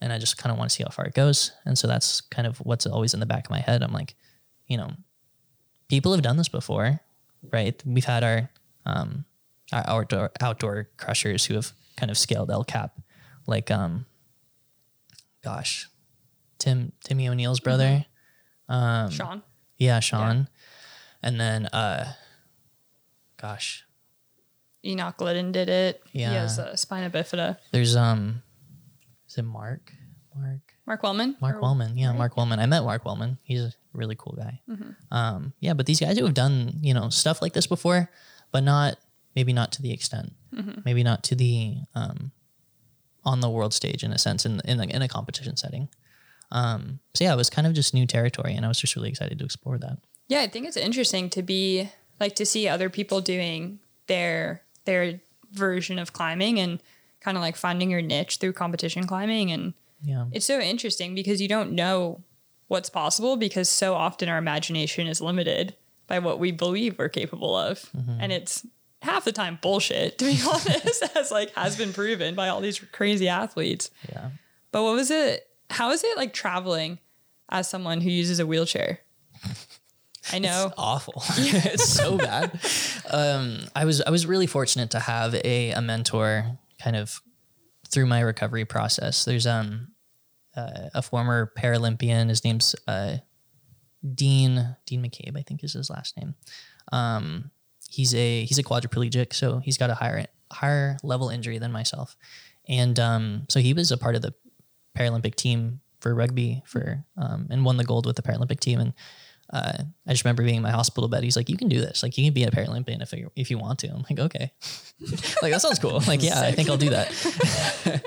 and 0.00 0.12
I 0.12 0.18
just 0.18 0.36
kind 0.38 0.52
of 0.52 0.58
want 0.58 0.70
to 0.70 0.76
see 0.76 0.84
how 0.84 0.90
far 0.90 1.06
it 1.06 1.14
goes. 1.14 1.50
And 1.64 1.76
so 1.76 1.88
that's 1.88 2.20
kind 2.20 2.46
of 2.46 2.58
what's 2.58 2.86
always 2.86 3.14
in 3.14 3.20
the 3.20 3.26
back 3.26 3.46
of 3.46 3.50
my 3.50 3.58
head. 3.60 3.82
I'm 3.82 3.92
like, 3.92 4.14
you 4.66 4.76
know, 4.76 4.92
people 5.88 6.12
have 6.12 6.22
done 6.22 6.36
this 6.36 6.48
before, 6.48 7.00
right? 7.52 7.82
We've 7.84 8.04
had 8.04 8.22
our 8.22 8.50
um, 8.86 9.24
our 9.72 9.82
outdoor 9.86 10.30
outdoor 10.40 10.88
crushers 10.98 11.46
who 11.46 11.54
have 11.54 11.72
kind 11.96 12.10
of 12.10 12.16
scaled 12.18 12.50
El 12.50 12.62
Cap, 12.64 13.00
like 13.46 13.70
um, 13.72 14.06
gosh, 15.42 15.88
Tim 16.58 16.92
Timmy 17.02 17.28
O'Neill's 17.28 17.60
brother, 17.60 18.06
Um, 18.68 19.10
Sean. 19.10 19.42
yeah, 19.78 19.98
Sean, 20.00 20.48
and 21.22 21.40
then 21.40 21.66
uh, 21.66 22.12
gosh, 23.40 23.84
Enoch 24.88 25.16
Glidden 25.18 25.52
did 25.52 25.68
it. 25.68 26.02
Yeah. 26.12 26.30
He 26.30 26.34
has 26.36 26.58
a 26.58 26.76
spina 26.76 27.10
bifida. 27.10 27.58
there's 27.70 27.94
um, 27.94 28.42
is 29.28 29.36
it 29.38 29.42
Mark? 29.42 29.92
Mark. 30.34 30.60
Mark 30.86 31.02
Wellman. 31.02 31.36
Mark 31.40 31.56
Or- 31.56 31.60
Wellman. 31.60 31.96
Yeah, 31.98 32.08
right? 32.08 32.18
Mark 32.18 32.36
Wellman. 32.36 32.58
I 32.60 32.66
met 32.66 32.82
Mark 32.84 33.04
Wellman. 33.04 33.38
He's 33.42 33.60
a 33.60 33.72
really 33.92 34.16
cool 34.16 34.34
guy. 34.36 34.60
Mm-hmm. 34.70 34.90
Um, 35.14 35.52
yeah, 35.60 35.74
but 35.74 35.86
these 35.86 36.00
guys 36.00 36.16
who 36.18 36.24
have 36.24 36.34
done, 36.34 36.78
you 36.80 36.94
know, 36.94 37.10
stuff 37.10 37.42
like 37.42 37.52
this 37.52 37.66
before, 37.66 38.08
but 38.52 38.62
not 38.64 38.96
maybe 39.36 39.52
not 39.52 39.72
to 39.72 39.82
the 39.82 39.92
extent, 39.92 40.32
Mm-hmm. 40.54 40.80
maybe 40.84 41.02
not 41.02 41.22
to 41.24 41.34
the 41.34 41.76
um, 41.94 42.32
on 43.24 43.40
the 43.40 43.50
world 43.50 43.74
stage 43.74 44.02
in 44.02 44.12
a 44.12 44.18
sense 44.18 44.46
in 44.46 44.60
in 44.64 44.80
a, 44.80 44.84
in 44.84 45.02
a 45.02 45.08
competition 45.08 45.56
setting. 45.56 45.88
Um, 46.50 47.00
so 47.14 47.24
yeah, 47.24 47.34
it 47.34 47.36
was 47.36 47.50
kind 47.50 47.66
of 47.66 47.74
just 47.74 47.92
new 47.92 48.06
territory, 48.06 48.54
and 48.54 48.64
I 48.64 48.68
was 48.68 48.78
just 48.80 48.96
really 48.96 49.10
excited 49.10 49.38
to 49.40 49.44
explore 49.44 49.76
that. 49.78 49.98
Yeah, 50.28 50.40
I 50.40 50.46
think 50.46 50.66
it's 50.66 50.76
interesting 50.78 51.28
to 51.30 51.42
be 51.42 51.90
like 52.18 52.34
to 52.36 52.46
see 52.46 52.66
other 52.68 52.88
people 52.88 53.20
doing 53.20 53.80
their 54.06 54.62
their 54.88 55.20
version 55.52 55.98
of 55.98 56.14
climbing 56.14 56.58
and 56.58 56.80
kind 57.20 57.36
of 57.36 57.42
like 57.42 57.56
finding 57.56 57.90
your 57.90 58.00
niche 58.00 58.38
through 58.38 58.54
competition 58.54 59.06
climbing. 59.06 59.52
And 59.52 59.74
Yeah, 60.02 60.24
it's 60.32 60.46
so 60.46 60.58
interesting 60.58 61.14
because 61.14 61.42
you 61.42 61.48
don't 61.48 61.72
know 61.72 62.22
what's 62.68 62.88
possible 62.88 63.36
because 63.36 63.68
so 63.68 63.94
often 63.94 64.30
our 64.30 64.38
imagination 64.38 65.06
is 65.06 65.20
limited 65.20 65.74
by 66.06 66.18
what 66.20 66.38
we 66.38 66.52
believe 66.52 66.98
we're 66.98 67.10
capable 67.10 67.54
of. 67.54 67.80
Mm-hmm. 67.96 68.18
And 68.18 68.32
it's 68.32 68.66
half 69.02 69.24
the 69.26 69.32
time 69.32 69.58
bullshit 69.60 70.18
to 70.18 70.24
be 70.24 70.40
honest 70.48 71.04
as 71.14 71.30
like 71.30 71.54
has 71.54 71.76
been 71.76 71.92
proven 71.92 72.34
by 72.34 72.48
all 72.48 72.60
these 72.60 72.78
crazy 72.78 73.28
athletes. 73.28 73.90
Yeah. 74.10 74.30
but 74.72 74.82
what 74.82 74.94
was 74.94 75.10
it 75.10 75.46
how 75.70 75.90
is 75.90 76.02
it 76.02 76.16
like 76.16 76.32
traveling 76.32 76.98
as 77.50 77.68
someone 77.68 78.00
who 78.00 78.10
uses 78.10 78.40
a 78.40 78.46
wheelchair 78.46 79.00
i 80.32 80.38
know 80.38 80.66
It's 80.66 80.74
awful. 80.78 81.22
it's 81.36 81.88
so 81.88 82.16
bad. 82.18 82.58
Um, 83.10 83.60
I 83.74 83.84
was 83.84 84.00
I 84.02 84.10
was 84.10 84.26
really 84.26 84.46
fortunate 84.46 84.90
to 84.92 85.00
have 85.00 85.34
a, 85.34 85.70
a 85.72 85.80
mentor 85.80 86.58
kind 86.82 86.96
of 86.96 87.20
through 87.90 88.06
my 88.06 88.20
recovery 88.20 88.64
process. 88.64 89.24
There's 89.24 89.46
um 89.46 89.88
uh, 90.56 90.90
a 90.94 91.02
former 91.02 91.52
Paralympian. 91.56 92.28
His 92.28 92.44
name's 92.44 92.74
uh, 92.86 93.18
Dean 94.14 94.76
Dean 94.86 95.02
McCabe, 95.02 95.38
I 95.38 95.42
think 95.42 95.62
is 95.62 95.74
his 95.74 95.90
last 95.90 96.16
name. 96.16 96.34
Um, 96.92 97.50
he's 97.90 98.14
a 98.14 98.44
he's 98.44 98.58
a 98.58 98.62
quadriplegic, 98.64 99.32
so 99.32 99.58
he's 99.58 99.78
got 99.78 99.90
a 99.90 99.94
higher 99.94 100.26
higher 100.52 100.96
level 101.02 101.28
injury 101.28 101.58
than 101.58 101.72
myself, 101.72 102.16
and 102.68 102.98
um, 102.98 103.46
so 103.48 103.60
he 103.60 103.72
was 103.72 103.90
a 103.90 103.96
part 103.98 104.16
of 104.16 104.22
the 104.22 104.34
Paralympic 104.96 105.34
team 105.34 105.80
for 106.00 106.14
rugby 106.14 106.62
for 106.66 107.04
um, 107.16 107.48
and 107.50 107.64
won 107.64 107.76
the 107.76 107.84
gold 107.84 108.06
with 108.06 108.16
the 108.16 108.22
Paralympic 108.22 108.60
team 108.60 108.80
and 108.80 108.94
uh, 109.50 109.82
I 110.06 110.10
just 110.10 110.24
remember 110.24 110.42
being 110.42 110.56
in 110.56 110.62
my 110.62 110.70
hospital 110.70 111.08
bed. 111.08 111.24
He's 111.24 111.36
like, 111.36 111.48
"You 111.48 111.56
can 111.56 111.68
do 111.68 111.80
this. 111.80 112.02
Like, 112.02 112.18
you 112.18 112.24
can 112.24 112.34
be 112.34 112.44
a 112.44 112.50
Paralympian 112.50 113.02
if 113.02 113.12
you 113.12 113.30
if 113.34 113.50
you 113.50 113.58
want 113.58 113.78
to." 113.80 113.88
I'm 113.88 114.04
like, 114.08 114.18
"Okay, 114.18 114.52
like 115.42 115.52
that 115.52 115.60
sounds 115.60 115.78
cool. 115.78 116.02
Like, 116.06 116.22
yeah, 116.22 116.40
I 116.40 116.52
think 116.52 116.68
I'll 116.68 116.76
do 116.76 116.90
that." 116.90 118.02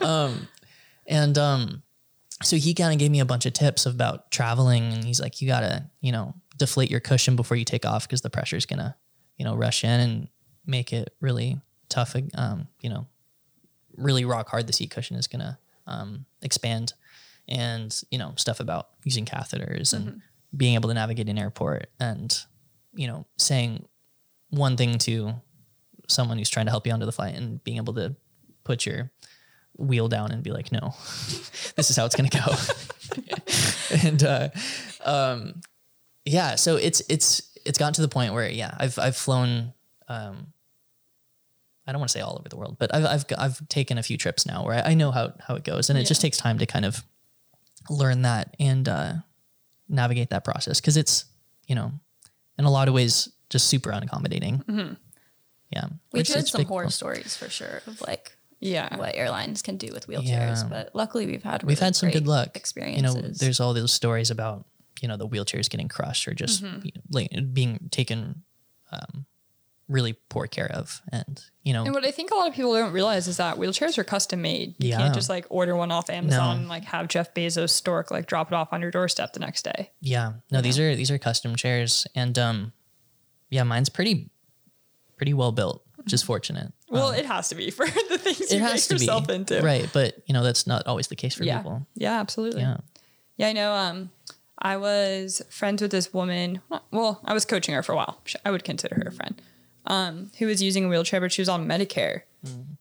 um, 0.00 0.46
and 1.06 1.36
um, 1.36 1.82
so 2.42 2.56
he 2.56 2.74
kind 2.74 2.92
of 2.92 2.98
gave 2.98 3.10
me 3.10 3.20
a 3.20 3.24
bunch 3.24 3.44
of 3.44 3.54
tips 3.54 3.86
about 3.86 4.30
traveling, 4.30 4.92
and 4.92 5.04
he's 5.04 5.20
like, 5.20 5.40
"You 5.42 5.48
gotta, 5.48 5.90
you 6.00 6.12
know, 6.12 6.34
deflate 6.56 6.90
your 6.90 7.00
cushion 7.00 7.34
before 7.34 7.56
you 7.56 7.64
take 7.64 7.84
off 7.84 8.06
because 8.06 8.20
the 8.20 8.30
pressure's 8.30 8.66
gonna, 8.66 8.96
you 9.36 9.44
know, 9.44 9.56
rush 9.56 9.82
in 9.82 10.00
and 10.00 10.28
make 10.64 10.92
it 10.92 11.12
really 11.20 11.60
tough. 11.88 12.14
Um, 12.34 12.68
you 12.80 12.90
know, 12.90 13.08
really 13.96 14.24
rock 14.24 14.48
hard. 14.48 14.68
The 14.68 14.72
seat 14.72 14.92
cushion 14.92 15.16
is 15.16 15.26
gonna 15.26 15.58
um, 15.88 16.26
expand." 16.40 16.94
and 17.48 18.02
you 18.10 18.18
know 18.18 18.32
stuff 18.36 18.58
about 18.58 18.88
using 19.04 19.24
catheters 19.24 19.92
and 19.92 20.20
being 20.54 20.74
able 20.74 20.88
to 20.88 20.94
navigate 20.94 21.28
an 21.28 21.38
airport 21.38 21.88
and 22.00 22.44
you 22.94 23.06
know 23.06 23.26
saying 23.36 23.86
one 24.50 24.76
thing 24.76 24.98
to 24.98 25.34
someone 26.08 26.38
who's 26.38 26.50
trying 26.50 26.66
to 26.66 26.70
help 26.70 26.86
you 26.86 26.92
onto 26.92 27.06
the 27.06 27.12
flight 27.12 27.34
and 27.34 27.62
being 27.64 27.76
able 27.76 27.94
to 27.94 28.14
put 28.64 28.86
your 28.86 29.10
wheel 29.76 30.08
down 30.08 30.30
and 30.30 30.42
be 30.42 30.50
like 30.50 30.72
no 30.72 30.94
this 31.76 31.90
is 31.90 31.96
how 31.96 32.04
it's 32.04 32.16
going 32.16 32.28
to 32.28 32.38
go. 32.38 32.54
And 34.02 34.22
uh, 34.24 34.48
um, 35.04 35.60
yeah 36.24 36.56
so 36.56 36.74
it's 36.76 37.00
it's 37.08 37.56
it's 37.64 37.78
gotten 37.78 37.94
to 37.94 38.02
the 38.02 38.08
point 38.08 38.34
where 38.34 38.48
yeah 38.48 38.74
i've 38.78 38.98
i've 38.98 39.16
flown 39.16 39.72
um, 40.08 40.52
I 41.86 41.92
don't 41.92 42.00
want 42.00 42.10
to 42.10 42.18
say 42.18 42.20
all 42.20 42.36
over 42.38 42.48
the 42.48 42.56
world, 42.56 42.76
but 42.78 42.94
I've 42.94 43.04
I've 43.04 43.24
I've 43.38 43.68
taken 43.68 43.96
a 43.98 44.02
few 44.02 44.16
trips 44.16 44.44
now 44.44 44.64
where 44.64 44.74
I, 44.84 44.90
I 44.90 44.94
know 44.94 45.10
how 45.12 45.34
how 45.46 45.54
it 45.54 45.64
goes, 45.64 45.88
and 45.88 45.98
it 45.98 46.04
just 46.04 46.20
takes 46.20 46.36
time 46.36 46.58
to 46.58 46.66
kind 46.66 46.84
of 46.84 47.04
learn 47.88 48.22
that 48.22 48.56
and 48.58 48.88
uh, 48.88 49.12
navigate 49.88 50.30
that 50.30 50.44
process 50.44 50.80
because 50.80 50.96
it's 50.96 51.24
you 51.66 51.74
know 51.74 51.92
in 52.58 52.64
a 52.64 52.70
lot 52.70 52.88
of 52.88 52.94
ways 52.94 53.28
just 53.50 53.68
super 53.68 53.90
unaccommodating. 53.90 54.96
Yeah, 55.70 55.86
We've 56.12 56.20
It's- 56.20 56.34
heard 56.34 56.46
some 56.48 56.60
big- 56.60 56.68
horror 56.68 56.90
stories 56.90 57.36
for 57.36 57.48
sure 57.48 57.82
of 57.86 58.00
like 58.00 58.36
yeah 58.60 58.96
what 58.96 59.14
airlines 59.14 59.62
can 59.62 59.76
do 59.76 59.88
with 59.92 60.06
wheelchairs, 60.06 60.62
Yeah. 60.62 60.68
but 60.70 60.90
luckily 60.94 61.26
we've 61.26 61.42
had 61.42 61.62
We've 61.64 61.78
had 61.78 61.94
some 61.96 62.10
good 62.10 62.24
great 62.24 62.28
luck. 62.30 62.46
You 62.54 62.58
experiences. 62.60 63.14
know, 63.14 63.30
there's 63.32 63.60
all 63.60 63.74
those 63.74 63.92
stories 63.92 64.30
about 64.30 64.64
you 65.02 65.08
know 65.08 65.16
the 65.16 65.28
wheelchairs 65.28 65.68
getting 65.68 65.88
crushed 65.88 66.26
or 66.28 66.34
just 66.34 66.62
Mm-hmm. 66.62 66.86
you 66.86 66.92
know, 66.94 67.02
like 67.10 67.52
being 67.52 67.88
taken 67.90 68.42
um, 68.92 69.26
really 69.88 70.14
poor 70.28 70.46
care 70.46 70.70
of, 70.72 71.00
and 71.12 71.40
you 71.62 71.72
know 71.72 71.84
And 71.84 71.94
what 71.94 72.04
I 72.04 72.10
think 72.10 72.30
a 72.30 72.34
lot 72.34 72.48
of 72.48 72.54
people 72.54 72.72
don't 72.74 72.92
realize 72.92 73.28
is 73.28 73.36
that 73.36 73.56
wheelchairs 73.56 73.96
are 73.98 74.04
custom 74.04 74.42
made. 74.42 74.74
You 74.78 74.90
Yeah. 74.90 74.98
can't 74.98 75.14
just 75.14 75.28
like 75.28 75.46
order 75.48 75.76
one 75.76 75.92
off 75.92 76.10
Amazon 76.10 76.54
No. 76.56 76.60
and 76.60 76.68
like 76.68 76.84
have 76.86 77.08
Jeff 77.08 77.32
Bezos 77.34 77.70
stork 77.70 78.10
like 78.10 78.26
drop 78.26 78.48
it 78.50 78.54
off 78.54 78.72
on 78.72 78.80
your 78.82 78.90
doorstep 78.90 79.32
the 79.32 79.40
next 79.40 79.62
day. 79.62 79.92
Yeah. 80.00 80.32
No, 80.50 80.60
these 80.60 80.78
are 80.78 80.96
these 80.96 81.10
are 81.10 81.18
custom 81.18 81.54
chairs 81.56 82.06
and 82.14 82.36
um 82.38 82.72
yeah, 83.50 83.62
mine's 83.62 83.88
pretty 83.88 84.30
pretty 85.16 85.34
well 85.34 85.52
built, 85.52 85.84
which 85.96 86.12
is 86.12 86.22
fortunate. 86.22 86.72
Well, 86.90 87.10
it 87.10 87.26
has 87.26 87.48
to 87.50 87.54
be 87.54 87.70
for 87.70 87.86
the 88.08 88.18
things 88.18 88.40
It 88.40 88.52
you 88.54 88.60
has 88.60 88.72
make 88.74 88.82
to 88.84 88.94
be. 88.96 89.00
yourself 89.06 89.28
into. 89.28 89.60
Right, 89.62 89.88
but 89.92 90.22
you 90.26 90.32
know, 90.34 90.42
that's 90.42 90.66
not 90.66 90.86
always 90.86 91.06
the 91.08 91.16
case 91.16 91.34
for 91.34 91.44
Yeah. 91.44 91.58
people. 91.58 91.86
Yeah, 91.94 92.18
absolutely. 92.20 92.62
Yeah. 92.62 92.78
Yeah, 93.36 93.48
I 93.48 93.52
know. 93.52 93.72
Um, 93.72 94.10
I 94.58 94.78
was 94.78 95.42
friends 95.50 95.82
with 95.82 95.90
this 95.90 96.12
woman. 96.14 96.60
Well, 96.90 97.20
I 97.24 97.34
was 97.34 97.44
coaching 97.44 97.74
her 97.74 97.82
for 97.82 97.92
a 97.92 97.96
while. 97.96 98.20
I 98.44 98.50
would 98.50 98.64
consider 98.64 98.94
her 98.96 99.08
a 99.08 99.12
friend. 99.12 99.40
Um, 99.88 100.30
who 100.38 100.46
was 100.46 100.62
using 100.62 100.84
a 100.86 100.88
wheelchair, 100.88 101.20
but 101.20 101.30
she 101.32 101.40
was 101.40 101.48
on 101.48 101.66
Medicare, 101.66 102.22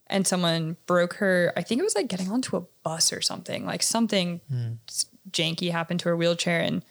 and 0.07 0.25
someone 0.27 0.77
broke 0.85 1.15
her. 1.15 1.53
I 1.55 1.61
think 1.61 1.79
it 1.79 1.83
was 1.83 1.95
like 1.95 2.07
getting 2.07 2.31
onto 2.31 2.57
a 2.57 2.61
bus 2.83 3.11
or 3.13 3.21
something. 3.21 3.65
Like 3.65 3.83
something 3.83 4.41
s- 4.87 5.05
janky 5.31 5.71
happened 5.71 5.99
to 6.01 6.09
her 6.09 6.17
wheelchair, 6.17 6.61
and 6.61 6.83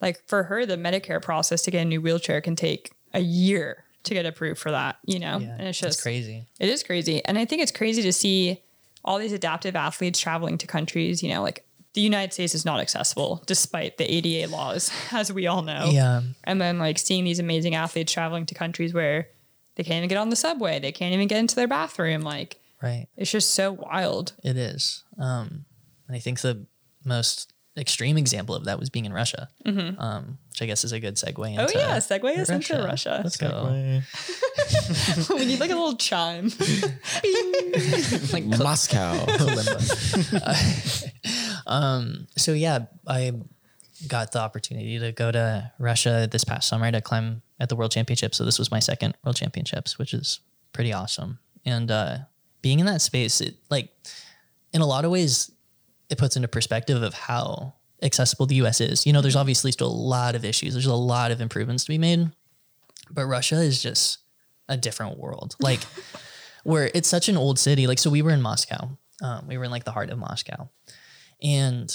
like 0.00 0.22
for 0.26 0.44
her, 0.44 0.66
the 0.66 0.76
Medicare 0.76 1.22
process 1.22 1.62
to 1.62 1.70
get 1.70 1.82
a 1.82 1.84
new 1.84 2.00
wheelchair 2.00 2.40
can 2.40 2.56
take 2.56 2.90
a 3.14 3.20
year 3.20 3.84
to 4.04 4.14
get 4.14 4.26
approved 4.26 4.58
for 4.60 4.70
that. 4.70 4.98
You 5.04 5.18
know, 5.18 5.38
Yeah. 5.38 5.56
and 5.58 5.68
it's 5.68 5.78
just 5.78 6.02
crazy. 6.02 6.46
it 6.58 6.68
is 6.68 6.82
crazy. 6.82 7.24
And 7.24 7.38
I 7.38 7.44
think 7.44 7.62
it's 7.62 7.72
crazy 7.72 8.02
to 8.02 8.12
see 8.12 8.62
all 9.04 9.18
these 9.18 9.32
adaptive 9.32 9.76
athletes 9.76 10.18
traveling 10.18 10.58
to 10.58 10.66
countries, 10.66 11.22
you 11.22 11.28
know, 11.28 11.42
like 11.42 11.64
the 11.94 12.00
United 12.00 12.32
States 12.32 12.54
is 12.54 12.64
not 12.64 12.80
accessible 12.80 13.42
despite 13.46 13.98
the 13.98 14.04
ADA 14.12 14.50
laws, 14.50 14.90
as 15.12 15.32
we 15.32 15.46
all 15.46 15.62
know. 15.62 15.90
Yeah. 15.90 16.22
And 16.44 16.60
then 16.60 16.78
like 16.78 16.98
seeing 16.98 17.24
these 17.24 17.38
amazing 17.38 17.74
athletes 17.74 18.12
traveling 18.12 18.46
to 18.46 18.54
countries 18.54 18.92
where 18.94 19.28
they 19.76 19.82
can't 19.84 19.98
even 19.98 20.08
get 20.08 20.18
on 20.18 20.30
the 20.30 20.36
subway, 20.36 20.78
they 20.78 20.92
can't 20.92 21.14
even 21.14 21.28
get 21.28 21.38
into 21.38 21.54
their 21.56 21.68
bathroom. 21.68 22.22
Like 22.22 22.60
Right. 22.82 23.06
it's 23.16 23.30
just 23.30 23.54
so 23.54 23.72
wild. 23.72 24.32
It 24.42 24.56
is. 24.56 25.04
Um 25.18 25.64
and 26.08 26.16
I 26.16 26.18
think 26.20 26.40
the 26.40 26.66
most 27.04 27.52
extreme 27.78 28.18
example 28.18 28.54
of 28.54 28.64
that 28.64 28.78
was 28.80 28.90
being 28.90 29.04
in 29.04 29.12
Russia. 29.12 29.48
Um, 29.64 30.38
which 30.50 30.60
I 30.60 30.66
guess 30.66 30.82
is 30.84 30.90
a 30.92 30.98
good 31.00 31.14
segue 31.14 31.28
into 31.48 31.62
Mm-hmm. 31.62 31.76
oh 31.76 31.80
yeah, 31.80 31.96
segue 31.98 32.36
us 32.38 32.50
into 32.50 32.82
Russia. 32.82 33.20
Let's 33.22 33.36
go. 33.36 33.70
we 35.36 35.44
need 35.46 35.60
like 35.60 35.70
a 35.70 35.74
little 35.76 35.96
chime. 35.96 36.50
like 38.32 38.44
Moscow. 38.58 39.24
um, 41.66 42.26
so 42.36 42.52
yeah, 42.52 42.80
I 43.06 43.32
got 44.08 44.32
the 44.32 44.40
opportunity 44.40 44.98
to 44.98 45.12
go 45.12 45.30
to 45.30 45.70
Russia 45.78 46.28
this 46.30 46.44
past 46.44 46.68
summer 46.68 46.90
to 46.90 47.00
climb 47.00 47.42
at 47.60 47.68
the 47.68 47.76
World 47.76 47.92
Championships. 47.92 48.38
So 48.38 48.44
this 48.44 48.58
was 48.58 48.70
my 48.70 48.80
second 48.80 49.14
World 49.22 49.36
Championships, 49.36 49.98
which 49.98 50.14
is 50.14 50.40
pretty 50.72 50.92
awesome. 50.92 51.38
And 51.64 51.90
uh, 51.90 52.18
being 52.62 52.80
in 52.80 52.86
that 52.86 53.02
space, 53.02 53.40
it 53.40 53.56
like 53.68 53.90
in 54.72 54.80
a 54.80 54.86
lot 54.86 55.04
of 55.04 55.10
ways, 55.10 55.52
it 56.08 56.18
puts 56.18 56.36
into 56.36 56.48
perspective 56.48 57.02
of 57.02 57.14
how 57.14 57.74
accessible 58.02 58.46
the 58.46 58.56
U.S. 58.56 58.80
is. 58.80 59.06
You 59.06 59.12
know, 59.12 59.20
there's 59.20 59.36
obviously 59.36 59.72
still 59.72 59.88
a 59.88 59.92
lot 59.92 60.34
of 60.34 60.44
issues. 60.44 60.72
There's 60.72 60.86
a 60.86 60.94
lot 60.94 61.30
of 61.30 61.40
improvements 61.40 61.84
to 61.84 61.90
be 61.90 61.98
made, 61.98 62.30
but 63.10 63.26
Russia 63.26 63.56
is 63.56 63.82
just 63.82 64.18
a 64.68 64.76
different 64.76 65.18
world. 65.18 65.54
Like 65.60 65.80
where 66.62 66.90
it's 66.94 67.08
such 67.08 67.28
an 67.28 67.36
old 67.36 67.58
city. 67.58 67.86
Like 67.86 67.98
so, 67.98 68.10
we 68.10 68.22
were 68.22 68.32
in 68.32 68.42
Moscow. 68.42 68.98
Um, 69.22 69.46
we 69.48 69.56
were 69.58 69.64
in 69.64 69.70
like 69.70 69.84
the 69.84 69.92
heart 69.92 70.10
of 70.10 70.18
Moscow, 70.18 70.68
and 71.42 71.90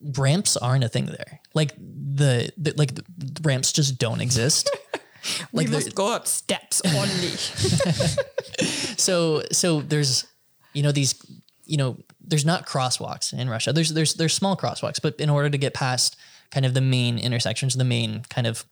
ramps 0.00 0.56
aren't 0.56 0.84
a 0.84 0.88
thing 0.88 1.06
there. 1.06 1.40
Like 1.54 1.74
the, 1.76 2.52
the 2.56 2.74
like 2.76 2.94
the 2.94 3.04
ramps 3.42 3.72
just 3.72 3.98
don't 3.98 4.20
exist. 4.20 4.70
we 5.52 5.64
the- 5.66 5.72
must 5.72 5.94
go 5.94 6.12
up 6.12 6.26
steps 6.26 6.82
only. 6.86 7.28
so 8.96 9.42
so 9.52 9.80
there's 9.80 10.26
you 10.72 10.82
know 10.82 10.92
these 10.92 11.14
you 11.64 11.76
know 11.76 11.98
there's 12.20 12.44
not 12.44 12.66
crosswalks 12.66 13.32
in 13.32 13.48
Russia. 13.48 13.72
There's 13.72 13.90
there's 13.90 14.14
there's 14.14 14.34
small 14.34 14.56
crosswalks, 14.56 15.00
but 15.02 15.18
in 15.20 15.30
order 15.30 15.50
to 15.50 15.58
get 15.58 15.74
past 15.74 16.16
kind 16.50 16.64
of 16.64 16.74
the 16.74 16.80
main 16.80 17.18
intersections, 17.18 17.74
the 17.74 17.84
main 17.84 18.22
kind 18.30 18.46
of 18.46 18.64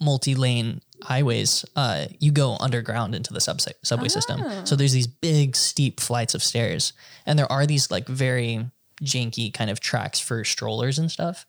multi-lane 0.00 0.80
highways, 1.02 1.64
uh, 1.76 2.06
you 2.18 2.32
go 2.32 2.56
underground 2.58 3.14
into 3.14 3.34
the 3.34 3.40
sub- 3.40 3.60
subway 3.82 4.08
system. 4.08 4.42
So 4.66 4.76
there's 4.76 4.92
these 4.92 5.06
big 5.06 5.56
steep 5.56 6.00
flights 6.00 6.34
of 6.34 6.42
stairs, 6.42 6.94
and 7.26 7.38
there 7.38 7.50
are 7.52 7.66
these 7.66 7.90
like 7.90 8.08
very 8.08 8.66
janky 9.02 9.52
kind 9.52 9.70
of 9.70 9.80
tracks 9.80 10.20
for 10.20 10.44
strollers 10.44 10.98
and 10.98 11.10
stuff. 11.10 11.46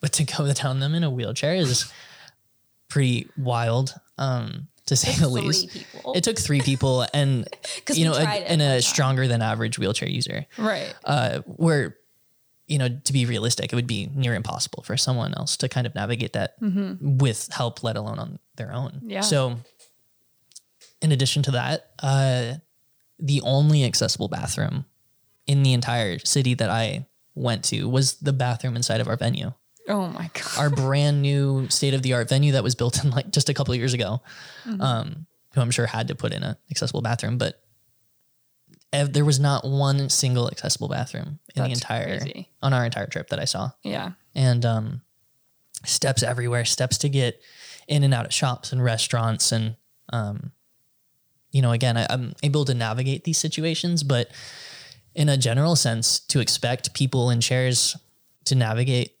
But 0.00 0.12
to 0.14 0.24
go 0.24 0.52
down 0.52 0.80
them 0.80 0.94
in 0.94 1.02
a 1.04 1.10
wheelchair 1.10 1.54
is 1.54 1.92
pretty 2.88 3.28
wild, 3.36 3.94
um, 4.16 4.68
to 4.86 4.96
say 4.96 5.12
the 5.12 5.28
least. 5.28 5.70
people. 5.70 6.14
It 6.14 6.24
took 6.24 6.38
three 6.38 6.60
people, 6.60 7.06
and 7.14 7.48
you 7.92 8.04
know, 8.04 8.14
a, 8.14 8.26
and 8.26 8.62
a 8.62 8.80
stronger 8.80 9.28
than 9.28 9.42
average 9.42 9.78
wheelchair 9.78 10.08
user. 10.08 10.46
right. 10.56 10.94
Uh, 11.04 11.40
where 11.46 11.96
you 12.68 12.76
know, 12.76 12.88
to 13.04 13.12
be 13.14 13.24
realistic, 13.24 13.72
it 13.72 13.76
would 13.76 13.86
be 13.86 14.10
near 14.14 14.34
impossible 14.34 14.82
for 14.82 14.96
someone 14.96 15.32
else 15.34 15.56
to 15.56 15.70
kind 15.70 15.86
of 15.86 15.94
navigate 15.94 16.34
that 16.34 16.54
with 17.00 17.48
help, 17.50 17.82
let 17.82 17.96
alone 17.96 18.18
on 18.18 18.38
their 18.56 18.72
own. 18.74 19.00
Yeah. 19.02 19.22
So, 19.22 19.56
in 21.00 21.10
addition 21.10 21.42
to 21.44 21.50
that, 21.52 21.90
uh, 22.02 22.56
the 23.18 23.40
only 23.40 23.84
accessible 23.84 24.28
bathroom 24.28 24.84
in 25.48 25.64
the 25.64 25.72
entire 25.72 26.20
city 26.20 26.54
that 26.54 26.70
I 26.70 27.06
went 27.34 27.64
to 27.64 27.88
was 27.88 28.14
the 28.20 28.32
bathroom 28.32 28.76
inside 28.76 29.00
of 29.00 29.08
our 29.08 29.16
venue 29.16 29.52
oh 29.88 30.06
my 30.08 30.30
god. 30.34 30.58
our 30.58 30.70
brand 30.70 31.22
new 31.22 31.66
state 31.70 31.94
of 31.94 32.02
the 32.02 32.12
art 32.12 32.28
venue 32.28 32.52
that 32.52 32.62
was 32.62 32.74
built 32.76 33.02
in 33.02 33.10
like 33.10 33.30
just 33.32 33.48
a 33.48 33.54
couple 33.54 33.72
of 33.74 33.78
years 33.80 33.94
ago, 33.94 34.20
Mm-hmm. 34.66 34.80
um, 34.80 35.26
who 35.54 35.60
I'm 35.62 35.70
sure 35.72 35.86
had 35.86 36.08
to 36.08 36.14
put 36.14 36.32
in 36.34 36.42
an 36.44 36.56
accessible 36.70 37.00
bathroom, 37.00 37.38
but 37.38 37.60
ev- 38.92 39.12
there 39.12 39.24
was 39.24 39.40
not 39.40 39.64
one 39.64 40.08
single 40.10 40.48
accessible 40.48 40.88
bathroom 40.88 41.38
in 41.56 41.62
the 41.64 41.70
entire 41.70 42.18
crazy. 42.20 42.50
on 42.62 42.72
our 42.74 42.84
entire 42.84 43.06
trip 43.06 43.30
that 43.30 43.38
I 43.40 43.44
saw, 43.46 43.70
Yeah. 43.82 44.12
and 44.34 44.64
um, 44.66 45.00
steps 45.84 46.22
everywhere, 46.22 46.64
steps 46.66 46.98
to 46.98 47.08
get 47.08 47.40
in 47.86 48.02
and 48.04 48.12
out 48.12 48.26
of 48.26 48.32
shops 48.34 48.72
and 48.72 48.82
restaurants, 48.84 49.52
and 49.52 49.76
um, 50.12 50.52
you 51.50 51.62
know, 51.62 51.72
again, 51.72 51.96
I, 51.96 52.06
I'm 52.10 52.34
able 52.42 52.64
to 52.66 52.74
navigate 52.74 53.24
these 53.24 53.38
situations, 53.38 54.02
but 54.02 54.30
in 55.18 55.28
a 55.28 55.36
general 55.36 55.74
sense, 55.74 56.20
to 56.20 56.38
expect 56.38 56.94
people 56.94 57.28
in 57.28 57.40
chairs 57.40 57.96
to 58.44 58.54
navigate 58.54 59.16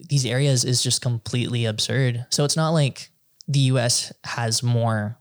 these 0.00 0.26
areas 0.26 0.64
is 0.64 0.82
just 0.82 1.00
completely 1.00 1.64
absurd. 1.64 2.26
So 2.30 2.44
it's 2.44 2.56
not 2.56 2.70
like 2.70 3.10
the 3.46 3.60
US 3.70 4.12
has 4.24 4.64
more 4.64 5.16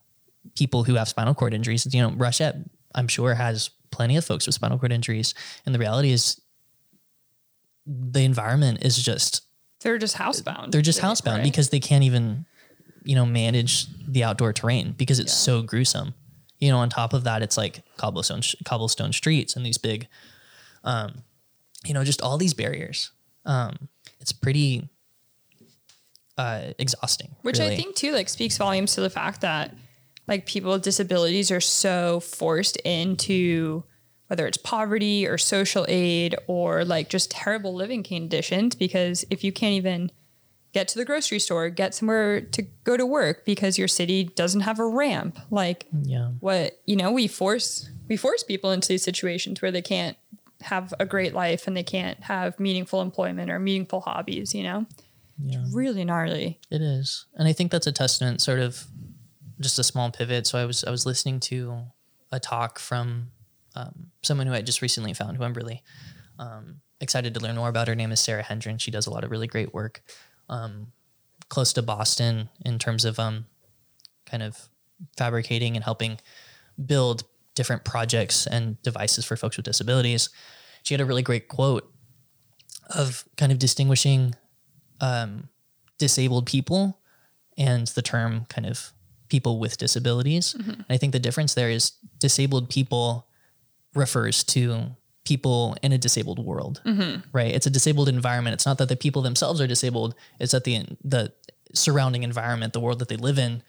people 0.56 0.84
who 0.84 0.96
have 0.96 1.08
spinal 1.08 1.36
cord 1.36 1.54
injuries. 1.54 1.88
You 1.94 2.02
know, 2.02 2.12
Russia, 2.12 2.60
I'm 2.96 3.08
sure, 3.08 3.36
has 3.36 3.70
plenty 3.92 4.18
of 4.18 4.26
folks 4.26 4.48
with 4.48 4.56
spinal 4.56 4.80
cord 4.80 4.92
injuries. 4.92 5.36
And 5.68 5.76
the 5.76 5.80
reality 5.80 6.12
is 6.12 6.42
the 7.86 8.24
environment 8.24 8.80
is 8.84 8.98
just 8.98 9.44
They're 9.82 10.00
just 10.00 10.18
housebound. 10.18 10.72
they're 10.72 10.82
just 10.82 11.00
housebound 11.00 11.36
right? 11.38 11.44
because 11.44 11.70
they 11.70 11.80
can't 11.80 12.04
even, 12.04 12.48
you 13.04 13.14
know, 13.16 13.26
manage 13.28 13.86
the 14.08 14.24
outdoor 14.24 14.52
terrain 14.52 14.96
because 14.98 15.20
it's 15.20 15.34
so 15.34 15.62
gruesome. 15.62 16.16
You 16.60 16.72
know, 16.72 16.78
on 16.80 16.90
top 16.90 17.14
of 17.14 17.24
that, 17.26 17.42
it's 17.42 17.58
like 17.58 17.84
cobblestone 17.98 18.42
cobblestone 18.66 19.14
streets 19.14 19.56
and 19.56 19.66
these 19.66 19.78
big, 19.78 20.08
um, 20.84 21.24
you 21.86 21.94
know, 21.94 22.04
just 22.04 22.22
all 22.22 22.38
these 22.38 22.54
barriers. 22.54 23.12
Um, 23.46 23.90
it's 24.20 24.32
pretty 24.32 24.90
uh, 26.38 26.74
exhausting. 26.80 27.36
Which 27.42 27.60
I 27.60 27.76
think 27.76 27.96
too 27.96 28.12
like 28.12 28.30
speaks 28.30 28.58
volumes 28.58 28.96
to 28.96 29.02
the 29.02 29.10
fact 29.10 29.42
that 29.42 29.74
like 30.28 30.46
people 30.46 30.72
with 30.72 30.82
disabilities 30.82 31.52
are 31.52 31.62
so 31.62 32.20
forced 32.20 32.78
into 32.78 33.84
whether 34.28 34.46
it's 34.46 34.58
poverty 34.58 35.26
or 35.26 35.38
social 35.38 35.86
aid 35.88 36.36
or 36.48 36.84
like 36.84 37.10
just 37.10 37.32
terrible 37.32 37.74
living 37.74 38.04
conditions 38.04 38.76
because 38.76 39.26
if 39.30 39.44
you 39.44 39.52
can't 39.52 39.74
even 39.74 40.12
get 40.78 40.88
to 40.90 41.00
the 41.00 41.06
grocery 41.06 41.40
store, 41.40 41.70
get 41.70 41.96
somewhere 41.96 42.42
to 42.42 42.62
go 42.84 42.96
to 42.96 43.06
work 43.06 43.46
because 43.46 43.80
your 43.80 43.88
city 43.88 44.26
doesn't 44.26 44.62
have 44.62 44.80
a 44.80 44.86
ramp, 44.86 45.40
like 45.50 45.88
yeah, 46.04 46.30
what 46.40 46.80
you 46.86 46.96
know 46.96 47.12
we 47.12 47.28
force 47.28 47.90
we 48.08 48.16
force 48.16 48.44
people 48.44 48.72
into 48.72 48.90
these 48.90 49.04
situations 49.04 49.60
where 49.62 49.72
they 49.72 49.82
can't 49.82 50.18
have 50.62 50.94
a 51.00 51.06
great 51.06 51.34
life 51.34 51.66
and 51.66 51.76
they 51.76 51.84
can't 51.84 52.22
have 52.24 52.60
meaningful 52.60 53.02
employment 53.02 53.50
or 53.52 53.60
meaningful 53.60 54.02
hobbies 54.02 54.56
you 54.56 54.64
know 54.64 54.88
yeah. 55.44 55.64
really 55.72 56.04
gnarly 56.04 56.60
It 56.70 56.82
is, 56.82 57.26
and 57.36 57.48
I 57.48 57.54
think 57.54 57.72
that's 57.72 57.88
a 57.88 57.92
testament, 57.92 58.42
sort 58.42 58.60
of, 58.60 58.86
just 59.60 59.80
a 59.80 59.84
small 59.84 60.12
pivot. 60.12 60.46
So 60.46 60.60
I 60.60 60.66
was 60.66 60.84
I 60.84 60.92
was 60.92 61.08
listening 61.08 61.40
to 61.52 61.80
a 62.32 62.40
talk 62.40 62.78
from 62.78 63.32
um, 63.76 64.12
someone 64.22 64.46
who 64.46 64.54
I 64.54 64.62
just 64.62 64.84
recently 64.84 65.14
found, 65.14 65.38
who 65.38 65.44
I'm 65.44 65.54
really 65.54 65.82
um, 66.38 66.82
excited 67.02 67.34
to 67.34 67.40
learn 67.40 67.56
more 67.56 67.70
about. 67.70 67.88
Her 67.88 67.96
name 67.96 68.12
is 68.12 68.20
Sara 68.20 68.44
Hendren. 68.44 68.78
She 68.78 68.92
does 68.92 69.08
a 69.08 69.12
lot 69.12 69.24
of 69.24 69.32
really 69.32 69.48
great 69.48 69.74
work 69.74 70.04
um, 70.50 70.92
close 71.50 71.74
to 71.74 71.82
Boston 71.82 72.50
in 72.66 72.80
terms 72.80 73.06
of 73.06 73.20
um, 73.20 73.46
kind 74.26 74.44
of 74.44 74.70
fabricating 75.18 75.76
and 75.76 75.84
helping 75.84 76.20
build 76.84 77.24
different 77.56 77.84
projects 77.84 78.46
and 78.46 78.82
devices 78.84 79.26
for 79.26 79.36
folks 79.36 79.58
with 79.58 79.66
disabilities. 79.66 80.30
She 80.84 80.94
had 80.94 81.02
a 81.02 81.06
really 81.06 81.24
great 81.24 81.48
quote 81.48 81.92
of 82.96 83.26
kind 83.36 83.52
of 83.52 83.60
distinguishing 83.60 84.36
um, 85.02 85.50
disabled 85.98 86.46
people 86.46 87.00
and 87.58 87.88
the 87.88 88.02
term 88.02 88.46
kind 88.50 88.68
of 88.68 88.92
people 89.30 89.60
with 89.60 89.78
disabilities. 89.78 90.54
And 90.76 90.86
I 90.90 90.98
think 90.98 91.12
the 91.12 91.20
difference 91.20 91.54
there 91.54 91.70
is 91.70 91.92
disabled 92.20 92.70
people 92.70 93.28
refers 93.94 94.44
to 94.46 94.96
people 95.32 95.76
in 95.82 95.92
a 95.92 95.98
disabled 95.98 96.40
world, 96.40 96.82
right? 97.40 97.54
It's 97.58 97.68
a 97.68 97.70
disabled 97.80 98.08
environment. 98.10 98.54
It's 98.54 98.66
not 98.66 98.78
that 98.78 98.90
the 98.90 98.96
people 98.96 99.22
themselves 99.22 99.60
are 99.62 99.68
disabled. 99.68 100.16
It's 100.40 100.54
that 100.54 100.64
the 100.64 100.86
the 101.04 101.34
surrounding 101.74 102.24
environment, 102.24 102.72
the 102.74 102.80
world 102.80 103.00
that 103.00 103.10
they 103.10 103.18
live 103.18 103.38
in, 103.38 103.62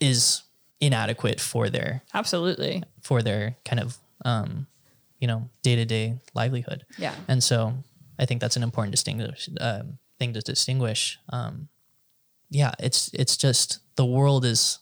is 0.00 0.42
inadequate 0.80 1.40
for 1.40 1.68
their 1.70 2.02
absolutely 2.14 2.82
for 3.02 3.20
their 3.22 3.56
kind 3.64 3.80
of 3.80 3.98
um, 4.24 4.66
you 5.20 5.28
know 5.30 5.40
day 5.62 5.76
to 5.76 5.84
day 5.84 6.18
livelihood. 6.34 6.80
Yeah. 6.96 7.14
and 7.28 7.42
so 7.42 7.74
I 8.18 8.24
think 8.26 8.40
that's 8.40 8.56
an 8.56 8.62
important 8.62 8.92
distinguish 8.92 9.48
um, 9.60 9.98
thing 10.18 10.32
to 10.32 10.40
distinguish. 10.40 11.18
Um, 11.28 11.68
yeah, 12.50 12.72
it's 12.78 13.10
it's 13.12 13.36
just 13.36 13.80
the 13.96 14.06
world 14.06 14.44
is 14.44 14.78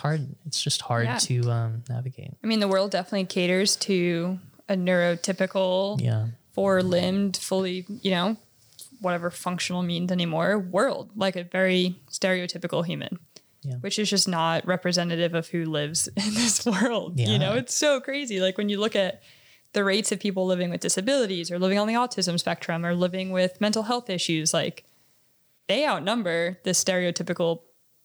hard. 0.00 0.34
It's 0.46 0.60
just 0.60 0.82
hard 0.82 1.06
Yeah. 1.06 1.18
to 1.18 1.50
um, 1.50 1.84
navigate. 1.88 2.32
I 2.42 2.46
mean, 2.46 2.60
the 2.60 2.68
world 2.68 2.90
definitely 2.90 3.26
caters 3.26 3.76
to 3.76 4.38
a 4.68 4.74
neurotypical, 4.74 6.00
Yeah, 6.00 6.26
four 6.52 6.82
limbed, 6.82 7.36
fully, 7.36 7.86
you 8.02 8.10
know, 8.10 8.36
whatever 9.00 9.30
functional 9.30 9.82
means 9.82 10.10
anymore 10.12 10.58
world, 10.58 11.10
like 11.16 11.36
a 11.36 11.44
very 11.44 11.98
stereotypical 12.10 12.84
human, 12.84 13.18
Yeah. 13.62 13.76
which 13.76 13.98
is 13.98 14.10
just 14.10 14.28
not 14.28 14.66
representative 14.66 15.34
of 15.34 15.48
who 15.48 15.64
lives 15.64 16.08
in 16.16 16.34
this 16.34 16.64
world. 16.66 17.18
You 17.18 17.38
know, 17.38 17.54
it's 17.54 17.74
so 17.74 18.00
crazy. 18.00 18.40
Like 18.40 18.58
when 18.58 18.68
you 18.68 18.78
look 18.78 18.94
at 18.96 19.22
the 19.72 19.84
rates 19.84 20.10
of 20.12 20.18
people 20.20 20.46
living 20.46 20.68
with 20.70 20.80
disabilities 20.80 21.50
or 21.50 21.58
living 21.58 21.78
on 21.78 21.86
the 21.86 21.94
autism 21.94 22.38
spectrum 22.38 22.84
or 22.84 22.94
living 22.94 23.30
with 23.30 23.60
mental 23.60 23.84
health 23.84 24.10
issues, 24.10 24.52
like 24.52 24.84
they 25.68 25.86
outnumber 25.86 26.58
the 26.64 26.70
stereotypical 26.72 27.60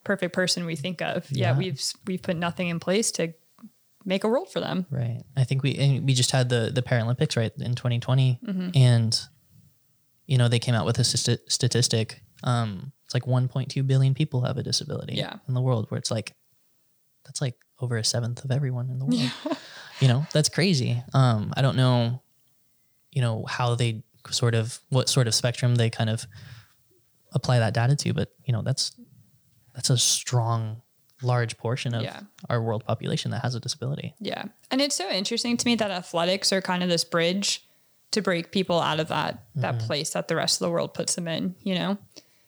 perfect 0.06 0.34
person 0.34 0.66
we 0.66 0.78
think 0.78 1.02
of. 1.02 1.30
Yeah, 1.30 1.52
Yeah. 1.52 1.58
we've 1.58 1.82
we've 2.08 2.22
put 2.22 2.38
nothing 2.38 2.70
in 2.70 2.80
place 2.80 3.12
to 3.14 3.34
make 4.06 4.24
a 4.24 4.28
world 4.30 4.50
for 4.52 4.60
them. 4.62 4.86
right. 4.90 5.22
I 5.36 5.44
think 5.44 5.64
we 5.64 5.76
and 5.76 6.06
we 6.06 6.14
just 6.14 6.32
had 6.32 6.48
the 6.48 6.72
the 6.74 6.82
Paralympics 6.82 7.36
right 7.36 7.52
in 7.60 7.76
2020, 7.76 8.40
Mm-hmm. 8.46 8.70
and 8.76 9.20
you 10.28 10.38
know 10.38 10.48
they 10.48 10.60
came 10.60 10.76
out 10.76 10.86
with 10.86 10.98
a 11.00 11.04
sti- 11.04 11.44
statistic. 11.50 12.22
Um, 12.44 12.92
it's 13.06 13.14
like 13.14 13.24
1.2 13.26 13.86
billion 13.88 14.14
people 14.14 14.42
have 14.42 14.58
a 14.58 14.64
disability 14.64 15.16
Yeah. 15.16 15.34
in 15.48 15.54
the 15.54 15.62
world, 15.62 15.90
where 15.90 15.98
it's 15.98 16.12
like 16.12 16.34
that's 17.26 17.42
like 17.42 17.56
over 17.80 17.98
a 17.98 18.04
seventh 18.04 18.44
of 18.46 18.52
everyone 18.52 18.90
in 18.90 19.00
the 19.00 19.06
world. 19.06 19.58
you 20.02 20.08
know 20.10 20.26
that's 20.34 20.50
crazy 20.50 21.02
um 21.14 21.54
i 21.56 21.62
don't 21.62 21.78
know 21.78 22.22
you 23.14 23.22
know 23.22 23.46
how 23.48 23.76
they 23.76 24.04
sort 24.30 24.54
of 24.54 24.80
what 24.90 25.08
sort 25.10 25.26
of 25.28 25.34
spectrum 25.34 25.76
they 25.76 25.90
kind 25.90 26.10
of 26.10 26.26
apply 27.34 27.60
that 27.60 27.74
data 27.74 27.96
to 27.96 28.14
but 28.14 28.30
you 28.46 28.52
know 28.54 28.62
that's 28.62 28.92
that's 29.76 29.90
a 29.90 29.98
strong 29.98 30.82
large 31.22 31.58
portion 31.58 31.94
of 31.94 32.04
Yeah. 32.04 32.22
our 32.50 32.62
world 32.62 32.84
population 32.86 33.32
that 33.32 33.42
has 33.42 33.56
a 33.56 33.60
disability 33.60 34.14
Yeah. 34.20 34.46
And 34.72 34.82
it's 34.82 34.96
so 34.96 35.10
interesting 35.10 35.58
to 35.58 35.66
me 35.66 35.76
that 35.76 35.92
athletics 35.92 36.52
are 36.52 36.62
kind 36.62 36.84
of 36.84 36.90
this 36.90 37.04
bridge 37.04 37.64
to 38.12 38.22
break 38.22 38.52
people 38.52 38.80
out 38.80 39.00
of 39.00 39.08
that 39.10 39.44
that 39.56 39.76
mm-hmm. 39.76 39.88
place 39.88 40.12
that 40.12 40.28
the 40.28 40.36
rest 40.36 40.56
of 40.62 40.66
the 40.66 40.72
world 40.72 40.94
puts 40.94 41.16
them 41.16 41.28
in, 41.28 41.56
you 41.64 41.76
know? 41.76 41.98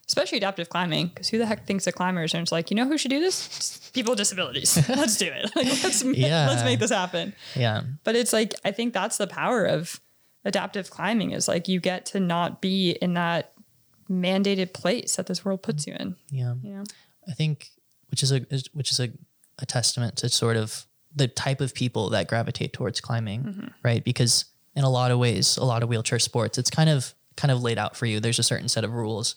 especially 0.08 0.38
adaptive 0.38 0.70
climbing, 0.70 1.08
because 1.08 1.28
who 1.28 1.36
the 1.36 1.44
heck 1.44 1.66
thinks 1.66 1.86
of 1.86 1.94
climbers? 1.94 2.32
And 2.32 2.42
it's 2.42 2.50
like, 2.50 2.70
you 2.70 2.74
know 2.74 2.86
who 2.86 2.96
should 2.96 3.10
do 3.10 3.20
this? 3.20 3.48
Just 3.48 3.92
people 3.92 4.12
with 4.12 4.18
disabilities. 4.18 4.76
let's 4.88 5.16
do 5.18 5.26
it. 5.26 5.54
Like, 5.54 5.66
let's 5.84 6.02
Yeah. 6.02 6.48
let's 6.48 6.64
make 6.64 6.78
this 6.80 6.90
happen. 6.90 7.34
Yeah. 7.54 7.82
But 8.04 8.16
it's 8.16 8.32
like 8.32 8.54
I 8.64 8.72
think 8.72 8.94
that's 8.94 9.18
the 9.18 9.26
power 9.26 9.66
of 9.66 10.00
adaptive 10.44 10.90
climbing 10.90 11.32
is 11.32 11.46
like 11.46 11.68
you 11.68 11.78
get 11.78 12.06
to 12.06 12.20
not 12.20 12.62
be 12.62 12.92
in 13.02 13.14
that 13.14 13.52
mandated 14.10 14.72
place 14.72 15.16
that 15.16 15.26
this 15.26 15.44
world 15.44 15.62
puts 15.62 15.86
you 15.86 15.94
in. 15.94 16.16
Yeah. 16.30 16.54
Know? 16.62 16.84
I 17.28 17.32
think 17.32 17.70
which 18.10 18.22
is 18.22 18.32
a 18.32 18.40
which 18.72 18.90
is 18.90 19.00
a, 19.00 19.10
a 19.58 19.66
testament 19.66 20.16
to 20.16 20.28
sort 20.28 20.56
of 20.56 20.86
the 21.14 21.28
type 21.28 21.60
of 21.60 21.74
people 21.74 22.10
that 22.10 22.28
gravitate 22.28 22.72
towards 22.72 23.00
climbing, 23.00 23.42
mm-hmm. 23.42 23.66
right? 23.82 24.04
Because 24.04 24.46
in 24.74 24.84
a 24.84 24.90
lot 24.90 25.10
of 25.10 25.18
ways, 25.18 25.56
a 25.56 25.64
lot 25.64 25.82
of 25.82 25.88
wheelchair 25.88 26.18
sports, 26.18 26.58
it's 26.58 26.70
kind 26.70 26.90
of 26.90 27.14
kind 27.36 27.50
of 27.50 27.62
laid 27.62 27.78
out 27.78 27.96
for 27.96 28.06
you. 28.06 28.20
There's 28.20 28.38
a 28.38 28.44
certain 28.44 28.68
set 28.68 28.84
of 28.84 28.92
rules. 28.92 29.34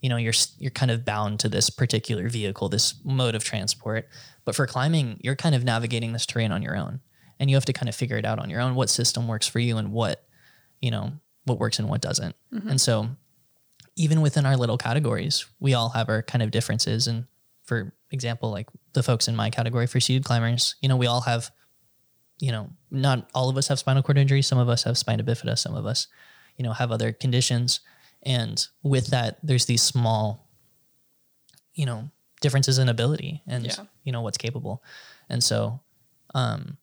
You 0.00 0.08
know, 0.08 0.16
you're 0.16 0.34
you're 0.58 0.70
kind 0.70 0.90
of 0.90 1.04
bound 1.04 1.40
to 1.40 1.48
this 1.48 1.70
particular 1.70 2.28
vehicle, 2.28 2.68
this 2.68 2.94
mode 3.04 3.34
of 3.34 3.44
transport. 3.44 4.08
But 4.44 4.56
for 4.56 4.66
climbing, 4.66 5.20
you're 5.22 5.36
kind 5.36 5.54
of 5.54 5.62
navigating 5.62 6.12
this 6.12 6.26
terrain 6.26 6.50
on 6.50 6.62
your 6.62 6.76
own, 6.76 7.00
and 7.38 7.48
you 7.48 7.56
have 7.56 7.64
to 7.66 7.72
kind 7.72 7.88
of 7.88 7.94
figure 7.94 8.16
it 8.16 8.24
out 8.24 8.38
on 8.38 8.50
your 8.50 8.60
own. 8.60 8.74
What 8.74 8.90
system 8.90 9.28
works 9.28 9.46
for 9.46 9.60
you, 9.60 9.76
and 9.78 9.92
what 9.92 10.24
you 10.80 10.90
know 10.90 11.12
what 11.44 11.58
works 11.58 11.78
and 11.78 11.88
what 11.88 12.00
doesn't. 12.00 12.34
Mm-hmm. 12.52 12.68
And 12.68 12.80
so 12.80 13.08
even 13.96 14.20
within 14.20 14.46
our 14.46 14.56
little 14.56 14.78
categories, 14.78 15.46
we 15.60 15.74
all 15.74 15.90
have 15.90 16.08
our 16.08 16.22
kind 16.22 16.42
of 16.42 16.50
differences. 16.50 17.06
And 17.06 17.26
for 17.64 17.94
example, 18.10 18.50
like 18.50 18.68
the 18.92 19.02
folks 19.02 19.28
in 19.28 19.36
my 19.36 19.50
category 19.50 19.86
for 19.86 20.00
seated 20.00 20.24
climbers, 20.24 20.74
you 20.80 20.88
know, 20.88 20.96
we 20.96 21.06
all 21.06 21.22
have, 21.22 21.50
you 22.40 22.50
know, 22.52 22.70
not 22.90 23.28
all 23.34 23.48
of 23.48 23.56
us 23.56 23.68
have 23.68 23.78
spinal 23.78 24.02
cord 24.02 24.18
injury. 24.18 24.42
Some 24.42 24.58
of 24.58 24.68
us 24.68 24.82
have 24.82 24.98
spina 24.98 25.22
bifida. 25.22 25.56
Some 25.58 25.74
of 25.74 25.86
us, 25.86 26.08
you 26.56 26.64
know, 26.64 26.72
have 26.72 26.90
other 26.90 27.12
conditions. 27.12 27.80
And 28.24 28.64
with 28.82 29.08
that, 29.08 29.38
there's 29.42 29.66
these 29.66 29.82
small, 29.82 30.48
you 31.74 31.86
know, 31.86 32.10
differences 32.40 32.78
in 32.78 32.88
ability 32.88 33.42
and, 33.46 33.64
Yeah. 33.66 33.84
you 34.04 34.12
know, 34.12 34.20
what's 34.22 34.38
capable. 34.38 34.82
And 35.28 35.42
so 35.42 35.80
um, 36.34 36.76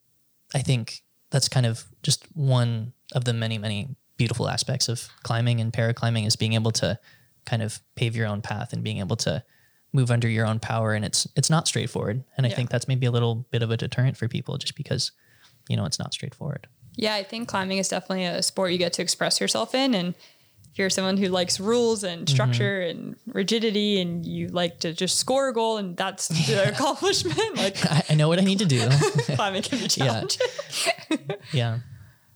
I 0.53 0.59
think 0.59 1.03
that's 1.29 1.49
kind 1.49 1.65
of 1.65 1.85
just 2.03 2.25
one 2.33 2.93
of 3.13 3.25
the 3.25 3.33
many, 3.33 3.57
many 3.57 3.95
beautiful 4.17 4.49
aspects 4.49 4.89
of 4.89 5.07
climbing 5.23 5.59
and 5.61 5.71
paraclimbing 5.71 6.25
is 6.25 6.35
being 6.35 6.53
able 6.53 6.71
to 6.71 6.99
kind 7.45 7.61
of 7.61 7.79
pave 7.95 8.15
your 8.15 8.27
own 8.27 8.41
path 8.41 8.73
and 8.73 8.83
being 8.83 8.99
able 8.99 9.15
to 9.15 9.43
move 9.93 10.11
under 10.11 10.27
your 10.27 10.45
own 10.45 10.59
power. 10.59 10.93
And 10.93 11.03
it's 11.03 11.27
it's 11.35 11.49
not 11.49 11.67
straightforward. 11.67 12.23
And 12.37 12.45
I 12.45 12.49
Yeah. 12.49 12.55
think 12.55 12.69
that's 12.69 12.87
maybe 12.87 13.05
a 13.05 13.11
little 13.11 13.47
bit 13.51 13.63
of 13.63 13.71
a 13.71 13.77
deterrent 13.77 14.17
for 14.17 14.27
people 14.27 14.57
just 14.57 14.75
because, 14.75 15.11
you 15.67 15.75
know, 15.77 15.85
it's 15.85 15.99
not 15.99 16.13
straightforward. 16.13 16.67
Yeah, 16.95 17.15
I 17.15 17.23
think 17.23 17.47
climbing 17.47 17.77
is 17.77 17.87
definitely 17.87 18.25
a 18.25 18.41
sport 18.43 18.71
you 18.71 18.77
get 18.77 18.93
to 18.93 19.01
express 19.01 19.39
yourself 19.39 19.73
in. 19.73 19.93
And 19.95 20.15
if 20.71 20.77
you're 20.77 20.89
someone 20.89 21.17
who 21.17 21.29
likes 21.29 21.59
rules 21.59 22.03
and 22.03 22.25
mm-hmm. 22.25 22.33
structure 22.33 22.81
and 22.81 23.15
rigidity 23.25 24.01
and 24.01 24.25
you 24.25 24.49
like 24.49 24.79
to 24.81 24.93
just 24.93 25.17
score 25.17 25.47
a 25.49 25.53
goal 25.53 25.77
and 25.77 25.95
that's 25.97 26.27
the 26.47 26.69
accomplishment, 26.69 27.55
like 27.57 27.77
I, 27.91 28.03
I 28.11 28.15
know 28.15 28.27
what 28.27 28.37
I 28.39 28.43
need 28.43 28.59
to 28.59 28.65
do. 28.65 28.87
climbing 29.35 29.63
can 29.63 29.79
be 29.79 29.85
Yeah. 29.85 29.87
challenging. 29.87 30.47
yeah. 31.53 31.79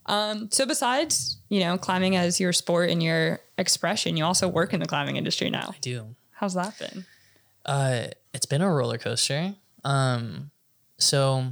Um, 0.06 0.50
so 0.52 0.66
besides, 0.66 1.38
you 1.50 1.60
know, 1.62 1.78
climbing 1.78 2.16
as 2.16 2.40
your 2.40 2.52
sport 2.54 2.90
and 2.90 3.02
your 3.04 3.40
expression, 3.58 4.18
you 4.18 4.26
also 4.26 4.48
work 4.48 4.74
in 4.74 4.80
the 4.80 4.86
climbing 4.86 5.16
industry 5.18 5.50
now. 5.50 5.72
I 5.74 5.78
do. 5.80 6.16
How's 6.32 6.56
that 6.56 6.78
been? 6.80 7.06
Uh, 7.66 8.08
it's 8.34 8.46
been 8.46 8.62
a 8.62 8.72
roller 8.72 8.98
coaster. 8.98 9.56
Um, 9.84 10.52
so, 10.98 11.46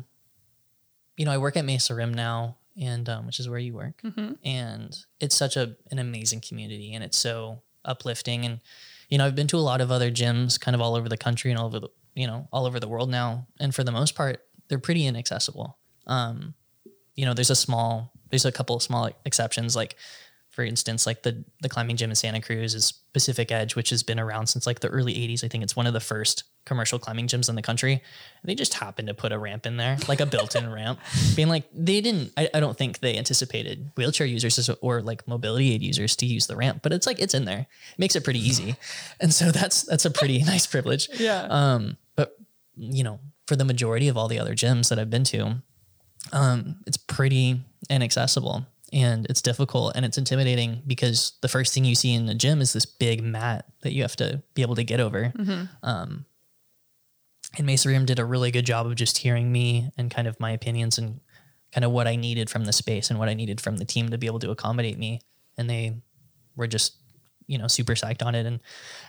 you 1.17 1.25
know, 1.25 1.31
I 1.31 1.37
work 1.37 1.57
at 1.57 1.65
Mesa 1.65 1.93
Rim 1.95 2.13
now, 2.13 2.57
and 2.79 3.07
um, 3.09 3.25
which 3.25 3.39
is 3.39 3.49
where 3.49 3.59
you 3.59 3.73
work, 3.73 4.01
and 4.43 4.97
it's 5.19 5.35
such 5.35 5.57
a 5.57 5.75
an 5.91 5.99
amazing 5.99 6.41
community, 6.41 6.93
and 6.93 7.03
it's 7.03 7.17
so 7.17 7.61
uplifting. 7.85 8.45
And 8.45 8.59
you 9.09 9.17
know, 9.17 9.25
I've 9.25 9.35
been 9.35 9.47
to 9.47 9.57
a 9.57 9.59
lot 9.59 9.81
of 9.81 9.91
other 9.91 10.11
gyms, 10.11 10.59
kind 10.59 10.73
of 10.75 10.81
all 10.81 10.95
over 10.95 11.09
the 11.09 11.17
country 11.17 11.51
and 11.51 11.59
all 11.59 11.67
over 11.67 11.79
the 11.81 11.89
you 12.15 12.27
know 12.27 12.47
all 12.51 12.65
over 12.65 12.79
the 12.79 12.87
world 12.87 13.09
now, 13.09 13.47
and 13.59 13.75
for 13.75 13.83
the 13.83 13.91
most 13.91 14.15
part, 14.15 14.41
they're 14.69 14.79
pretty 14.79 15.05
inaccessible. 15.05 15.77
Um, 16.07 16.53
you 17.15 17.25
know, 17.25 17.33
there's 17.33 17.49
a 17.49 17.55
small, 17.55 18.13
there's 18.29 18.45
a 18.45 18.51
couple 18.51 18.75
of 18.75 18.81
small 18.81 19.09
exceptions, 19.25 19.75
like 19.75 19.95
for 20.51 20.63
instance, 20.63 21.05
like 21.05 21.23
the 21.23 21.43
the 21.61 21.69
climbing 21.69 21.95
gym 21.95 22.09
in 22.09 22.15
Santa 22.15 22.41
Cruz 22.41 22.75
is 22.75 22.91
Pacific 23.13 23.51
Edge, 23.51 23.75
which 23.75 23.89
has 23.89 24.03
been 24.03 24.19
around 24.19 24.47
since 24.47 24.67
like 24.67 24.81
the 24.81 24.89
early 24.89 25.13
'80s. 25.13 25.45
I 25.45 25.47
think 25.47 25.63
it's 25.63 25.77
one 25.77 25.87
of 25.87 25.93
the 25.93 26.01
first 26.01 26.43
commercial 26.65 26.99
climbing 26.99 27.27
gyms 27.27 27.49
in 27.49 27.55
the 27.55 27.61
country. 27.61 27.93
And 27.93 28.01
they 28.43 28.53
just 28.53 28.75
happened 28.75 29.07
to 29.07 29.13
put 29.13 29.31
a 29.31 29.39
ramp 29.39 29.65
in 29.65 29.77
there, 29.77 29.97
like 30.07 30.19
a 30.19 30.25
built-in 30.25 30.69
ramp, 30.73 30.99
being 31.35 31.47
like 31.47 31.63
they 31.73 32.01
didn't. 32.01 32.33
I, 32.35 32.49
I 32.53 32.59
don't 32.59 32.77
think 32.77 32.99
they 32.99 33.17
anticipated 33.17 33.91
wheelchair 33.95 34.27
users 34.27 34.69
or 34.81 35.01
like 35.01 35.25
mobility 35.25 35.73
aid 35.73 35.81
users 35.81 36.17
to 36.17 36.25
use 36.25 36.47
the 36.47 36.57
ramp, 36.57 36.81
but 36.83 36.91
it's 36.91 37.07
like 37.07 37.21
it's 37.21 37.33
in 37.33 37.45
there. 37.45 37.59
It 37.93 37.99
makes 37.99 38.17
it 38.17 38.25
pretty 38.25 38.45
easy, 38.45 38.75
and 39.21 39.33
so 39.33 39.51
that's 39.51 39.83
that's 39.83 40.03
a 40.03 40.11
pretty 40.11 40.43
nice 40.43 40.67
privilege. 40.67 41.07
Yeah. 41.17 41.47
Um, 41.49 41.97
but 42.17 42.35
you 42.75 43.05
know, 43.05 43.21
for 43.47 43.55
the 43.55 43.65
majority 43.65 44.09
of 44.09 44.17
all 44.17 44.27
the 44.27 44.39
other 44.39 44.53
gyms 44.53 44.89
that 44.89 44.99
I've 44.99 45.09
been 45.09 45.23
to, 45.25 45.61
um, 46.33 46.77
it's 46.85 46.97
pretty 46.97 47.61
inaccessible 47.89 48.65
and 48.93 49.25
it's 49.27 49.41
difficult 49.41 49.93
and 49.95 50.05
it's 50.05 50.17
intimidating 50.17 50.81
because 50.85 51.33
the 51.41 51.47
first 51.47 51.73
thing 51.73 51.85
you 51.85 51.95
see 51.95 52.13
in 52.13 52.25
the 52.25 52.35
gym 52.35 52.61
is 52.61 52.73
this 52.73 52.85
big 52.85 53.23
mat 53.23 53.65
that 53.83 53.93
you 53.93 54.01
have 54.01 54.15
to 54.17 54.41
be 54.53 54.61
able 54.61 54.75
to 54.75 54.83
get 54.83 54.99
over. 54.99 55.31
Um, 55.83 56.25
and 57.57 57.65
Mesa 57.67 57.89
Rim 57.89 58.05
did 58.05 58.19
a 58.19 58.25
really 58.25 58.51
good 58.51 58.65
job 58.65 58.85
of 58.87 58.95
just 58.95 59.17
hearing 59.17 59.51
me 59.51 59.91
and 59.97 60.09
kind 60.09 60.27
of 60.27 60.39
my 60.39 60.51
opinions 60.51 60.97
and 60.97 61.19
kind 61.73 61.85
of 61.85 61.91
what 61.91 62.07
I 62.07 62.15
needed 62.15 62.49
from 62.49 62.65
the 62.65 62.73
space 62.73 63.09
and 63.09 63.19
what 63.19 63.29
I 63.29 63.33
needed 63.33 63.61
from 63.61 63.77
the 63.77 63.85
team 63.85 64.09
to 64.09 64.17
be 64.17 64.27
able 64.27 64.39
to 64.39 64.51
accommodate 64.51 64.97
me. 64.97 65.21
And 65.57 65.69
they 65.69 66.01
were 66.55 66.67
just, 66.67 66.95
you 67.47 67.57
know, 67.57 67.67
super 67.67 67.93
psyched 67.93 68.25
on 68.25 68.35
it. 68.35 68.45
And 68.45 68.59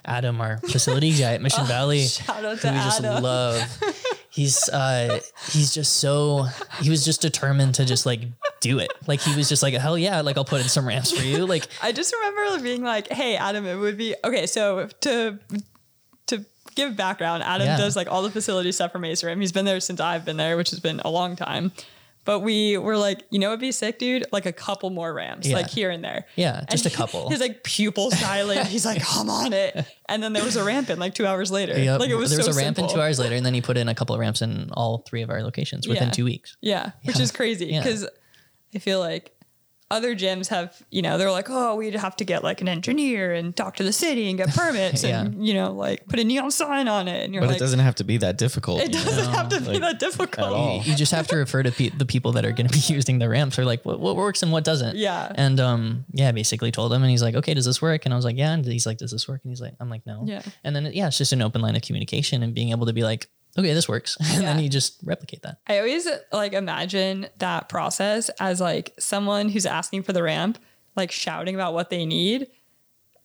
Adam, 0.04 0.40
our 0.40 0.58
facility 0.58 1.12
guy 1.12 1.34
at 1.34 1.42
Mission 1.42 1.66
Valley, 1.66 2.02
shout 2.02 2.44
out 2.44 2.58
who 2.58 2.68
to 2.68 2.74
we 2.74 2.78
just 2.78 3.02
love. 3.02 3.78
He's 4.32 4.68
uh 4.70 5.20
he's 5.50 5.74
just 5.74 5.98
so 5.98 6.44
he 6.80 6.88
was 6.88 7.04
just 7.04 7.20
determined 7.20 7.74
to 7.74 7.84
just 7.84 8.06
like 8.06 8.20
do 8.60 8.78
it. 8.78 8.90
Like 9.06 9.20
he 9.20 9.36
was 9.36 9.48
just 9.48 9.62
like 9.62 9.74
hell 9.74 9.98
yeah, 9.98 10.22
like 10.22 10.38
I'll 10.38 10.44
put 10.44 10.62
in 10.62 10.68
some 10.68 10.86
ramps 10.88 11.12
for 11.12 11.22
you. 11.22 11.44
Like 11.46 11.66
I 11.82 11.92
just 11.92 12.14
remember 12.14 12.62
being 12.62 12.82
like, 12.82 13.08
"Hey, 13.08 13.36
Adam, 13.36 13.66
it 13.66 13.76
would 13.76 13.98
be 13.98 14.14
okay." 14.24 14.46
So 14.46 14.88
to 15.02 15.38
to 16.28 16.46
give 16.74 16.96
background, 16.96 17.42
Adam 17.42 17.66
Yeah. 17.66 17.76
does 17.76 17.94
like 17.94 18.10
all 18.10 18.22
the 18.22 18.30
facility 18.30 18.72
stuff 18.72 18.92
for 18.92 18.98
Rim. 18.98 19.40
He's 19.40 19.52
been 19.52 19.66
there 19.66 19.80
since 19.80 20.00
I've 20.00 20.24
been 20.24 20.38
there, 20.38 20.56
which 20.56 20.70
has 20.70 20.80
been 20.80 21.00
a 21.00 21.10
long 21.10 21.36
time. 21.36 21.72
But 22.24 22.40
we 22.40 22.78
were 22.78 22.96
like, 22.96 23.24
you 23.30 23.40
know, 23.40 23.48
it'd 23.48 23.58
be 23.60 23.72
sick, 23.72 23.98
dude. 23.98 24.24
Like 24.30 24.46
a 24.46 24.52
couple 24.52 24.90
more 24.90 25.12
ramps, 25.12 25.48
Yeah. 25.48 25.56
like 25.56 25.68
here 25.68 25.90
and 25.90 26.04
there. 26.04 26.26
Yeah, 26.36 26.64
just 26.70 26.84
And 26.86 26.94
a 26.94 26.96
couple. 26.96 27.28
He's 27.30 27.40
like 27.40 27.64
pupils 27.64 28.14
dilate. 28.20 28.66
He's 28.68 28.86
like, 28.86 29.02
I'm 29.16 29.28
on 29.28 29.52
it. 29.52 29.84
And 30.08 30.22
then 30.22 30.32
there 30.32 30.44
was 30.44 30.54
a 30.54 30.62
ramp 30.62 30.88
in 30.88 31.00
like 31.00 31.14
two 31.14 31.26
hours 31.26 31.50
later. 31.50 31.76
yep, 31.76 31.98
Like 31.98 32.10
it 32.10 32.14
was 32.14 32.30
there 32.30 32.38
was 32.38 32.46
so 32.46 32.52
a 32.52 32.54
ramp 32.54 32.76
simple. 32.76 32.84
in 32.90 32.94
two 32.94 33.00
hours 33.02 33.18
later, 33.18 33.34
and 33.34 33.44
then 33.44 33.54
he 33.54 33.60
put 33.60 33.76
in 33.76 33.88
a 33.88 33.94
couple 33.94 34.14
of 34.14 34.20
ramps 34.20 34.40
in 34.40 34.70
all 34.72 34.98
three 34.98 35.22
of 35.22 35.30
our 35.30 35.42
locations 35.42 35.88
within 35.88 36.04
Yeah. 36.08 36.12
two 36.12 36.24
weeks. 36.24 36.56
Yeah, 36.60 36.92
which 37.02 37.18
is 37.18 37.32
crazy 37.32 37.66
Yeah. 37.66 37.82
because 37.82 38.06
I 38.74 38.78
feel 38.78 39.00
like 39.00 39.31
other 39.92 40.16
gyms 40.16 40.48
have, 40.48 40.82
you 40.90 41.02
know, 41.02 41.18
they're 41.18 41.30
like, 41.30 41.48
oh, 41.50 41.76
we'd 41.76 41.94
have 41.94 42.16
to 42.16 42.24
get 42.24 42.42
like 42.42 42.60
an 42.60 42.68
engineer 42.68 43.32
and 43.32 43.54
talk 43.54 43.76
to 43.76 43.84
the 43.84 43.92
city 43.92 44.28
and 44.28 44.38
get 44.38 44.48
permits 44.54 45.04
and, 45.04 45.46
you 45.46 45.54
know, 45.54 45.72
like 45.72 46.06
put 46.08 46.18
a 46.18 46.24
neon 46.24 46.50
sign 46.50 46.88
on 46.88 47.08
it. 47.08 47.24
And 47.24 47.32
you're 47.34 47.42
But 47.42 47.48
like, 47.50 47.56
it 47.56 47.60
doesn't 47.60 47.78
have 47.80 47.94
to 47.96 48.04
be 48.04 48.16
that 48.18 48.38
difficult. 48.38 48.80
it 48.82 48.92
doesn't 48.92 49.32
have 49.32 49.48
to 49.50 49.60
be 49.60 49.78
that 49.78 49.98
difficult. 50.00 50.46
at 50.48 50.52
all. 50.52 50.82
You 50.82 50.94
just 50.96 51.12
have 51.12 51.26
to 51.28 51.36
refer 51.36 51.62
to 51.62 51.70
pe- 51.70 51.90
the 51.90 52.06
people 52.06 52.32
that 52.32 52.44
are 52.44 52.52
going 52.52 52.66
to 52.66 52.72
be 52.72 52.80
using 52.94 53.18
the 53.18 53.28
ramps 53.28 53.58
or 53.58 53.64
like 53.64 53.84
what, 53.84 54.00
what 54.00 54.16
works 54.16 54.42
and 54.42 54.50
what 54.50 54.64
doesn't. 54.64 54.96
Yeah. 54.96 55.30
And 55.34 55.60
um, 55.60 56.04
yeah, 56.12 56.28
I 56.28 56.32
basically 56.32 56.72
told 56.72 56.92
him, 56.92 57.02
and 57.02 57.10
he's 57.10 57.22
like, 57.22 57.34
okay, 57.36 57.54
does 57.54 57.64
this 57.66 57.80
work? 57.82 58.04
And 58.04 58.12
I 58.12 58.16
was 58.16 58.24
like, 58.24 58.36
yeah. 58.36 58.52
And 58.52 58.64
he's 58.64 58.86
like, 58.86 58.98
does 58.98 59.10
this 59.12 59.28
work? 59.28 59.40
And 59.44 59.50
he's 59.50 59.60
like, 59.60 59.74
I'm 59.80 59.90
like, 59.90 60.06
no. 60.06 60.24
Yeah. 60.26 60.42
And 60.64 60.74
then 60.74 60.90
yeah, 60.92 61.06
it's 61.08 61.18
just 61.18 61.32
an 61.32 61.42
open 61.42 61.60
line 61.60 61.76
of 61.76 61.82
communication 61.82 62.42
and 62.42 62.54
being 62.54 62.70
able 62.70 62.86
to 62.86 62.92
be 62.92 63.02
like, 63.02 63.28
okay, 63.58 63.74
this 63.74 63.88
works, 63.88 64.16
and 64.32 64.44
then 64.44 64.58
you 64.58 64.68
just 64.68 64.98
replicate 65.04 65.42
that. 65.42 65.58
I 65.66 65.78
always 65.78 66.08
like 66.32 66.52
imagine 66.52 67.28
that 67.38 67.68
process 67.68 68.28
as 68.40 68.60
like 68.60 68.94
someone 68.98 69.48
who's 69.48 69.66
asking 69.66 70.02
for 70.04 70.12
the 70.12 70.22
ramp, 70.22 70.58
like 70.96 71.10
shouting 71.10 71.54
about 71.54 71.74
what 71.74 71.90
they 71.90 72.06
need. 72.06 72.48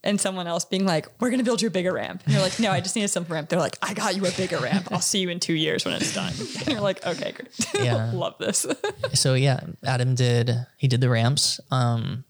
And 0.04 0.22
someone 0.22 0.48
else 0.48 0.64
being 0.64 0.86
like, 0.86 1.08
"We're 1.20 1.32
gonna 1.32 1.44
build 1.44 1.62
you 1.62 1.68
a 1.68 1.72
bigger 1.72 1.92
ramp." 1.92 2.22
And 2.24 2.34
you're 2.34 2.42
like, 2.42 2.60
"No, 2.60 2.72
I 2.72 2.80
just 2.80 2.96
need 2.96 3.04
a 3.04 3.08
simple 3.10 3.34
ramp." 3.34 3.50
They're 3.50 3.60
like, 3.60 3.78
"I 3.82 3.94
got 3.94 4.16
you 4.16 4.26
a 4.26 4.32
bigger 4.32 4.58
ramp. 4.58 4.88
I'll 4.92 5.02
see 5.02 5.20
you 5.20 5.30
in 5.30 5.40
two 5.42 5.56
years 5.56 5.84
when 5.84 5.96
it's 5.96 6.14
done." 6.14 6.32
And 6.60 6.68
you're 6.68 6.82
like, 6.82 7.06
"Okay, 7.06 7.34
great. 7.34 7.50
Yeah. 7.84 8.12
Love 8.14 8.36
this." 8.40 8.66
so 9.14 9.34
yeah, 9.34 9.60
Adam 9.84 10.16
did 10.16 10.52
he 10.78 10.88
did 10.88 11.02
the 11.02 11.10
ramps. 11.10 11.60
Um, 11.72 12.24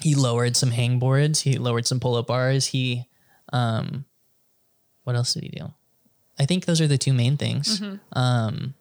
he 0.00 0.14
lowered 0.14 0.56
some 0.56 0.70
hang 0.70 0.98
boards. 0.98 1.40
He 1.40 1.58
lowered 1.58 1.86
some 1.86 2.00
pull 2.00 2.14
up 2.14 2.28
bars. 2.28 2.66
He, 2.66 3.06
um, 3.52 4.04
what 5.02 5.16
else 5.16 5.34
did 5.34 5.42
he 5.42 5.48
do? 5.50 5.74
I 6.38 6.46
think 6.46 6.64
those 6.64 6.80
are 6.80 6.86
the 6.88 6.98
two 6.98 7.12
main 7.12 7.36
things. 7.36 7.80
Um, 8.12 8.74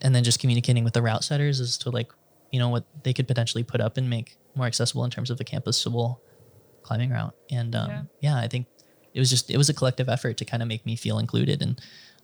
and 0.00 0.14
then 0.14 0.24
just 0.24 0.38
communicating 0.38 0.84
with 0.84 0.94
the 0.94 1.02
route 1.02 1.24
setters 1.24 1.60
as 1.60 1.76
to 1.78 1.90
like, 1.90 2.10
you 2.50 2.58
know, 2.58 2.68
what 2.68 2.84
they 3.04 3.12
could 3.12 3.26
potentially 3.28 3.62
put 3.64 3.80
up 3.80 3.96
and 3.96 4.08
make 4.08 4.36
more 4.54 4.66
accessible 4.66 5.04
in 5.04 5.10
terms 5.10 5.30
of 5.30 5.40
a 5.40 5.44
campusable 5.44 6.18
climbing 6.82 7.10
route. 7.10 7.34
And 7.50 7.74
um, 7.74 7.90
Yeah. 7.90 8.02
yeah. 8.20 8.36
I 8.36 8.48
think 8.48 8.66
it 9.12 9.18
was 9.20 9.28
just 9.30 9.50
it 9.50 9.56
was 9.58 9.68
a 9.68 9.74
collective 9.74 10.08
effort 10.08 10.36
to 10.38 10.44
kind 10.44 10.62
of 10.62 10.68
make 10.68 10.86
me 10.86 10.96
feel 10.96 11.18
included 11.18 11.62
and 11.62 11.80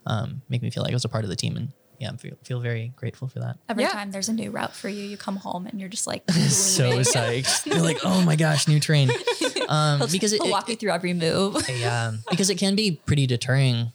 um, 0.06 0.42
make 0.48 0.62
me 0.62 0.70
feel 0.70 0.82
like 0.84 0.92
I 0.92 0.94
was 0.94 1.04
a 1.04 1.08
part 1.08 1.24
of 1.24 1.30
the 1.30 1.36
team 1.36 1.56
and 1.56 1.72
yeah, 1.98 2.10
I 2.12 2.16
feel, 2.16 2.36
feel 2.44 2.60
very 2.60 2.92
grateful 2.94 3.26
for 3.26 3.40
that. 3.40 3.58
Every 3.68 3.82
Yeah. 3.84 3.88
time 3.90 4.10
there's 4.12 4.28
a 4.28 4.32
new 4.32 4.50
route 4.50 4.74
for 4.74 4.88
you, 4.88 5.02
you 5.02 5.16
come 5.16 5.36
home 5.36 5.66
and 5.66 5.80
you're 5.80 5.88
just 5.88 6.06
like 6.06 6.30
So 6.30 6.84
gleaming. 6.88 7.04
psyched. 7.04 7.66
You're 7.72 7.80
like, 7.82 7.98
oh 8.04 8.22
my 8.22 8.36
gosh, 8.36 8.68
new 8.68 8.80
train. 8.80 9.10
Um, 9.68 9.98
He'll, 9.98 10.06
because 10.06 10.32
it, 10.32 10.36
he'll 10.36 10.46
it- 10.46 10.52
walk 10.52 10.68
you 10.68 10.76
through 10.76 10.92
every 10.92 11.12
move. 11.12 11.56
yeah, 11.68 12.12
because 12.30 12.50
it 12.50 12.54
can 12.56 12.76
be 12.76 12.92
pretty 13.04 13.26
deterring. 13.26 13.90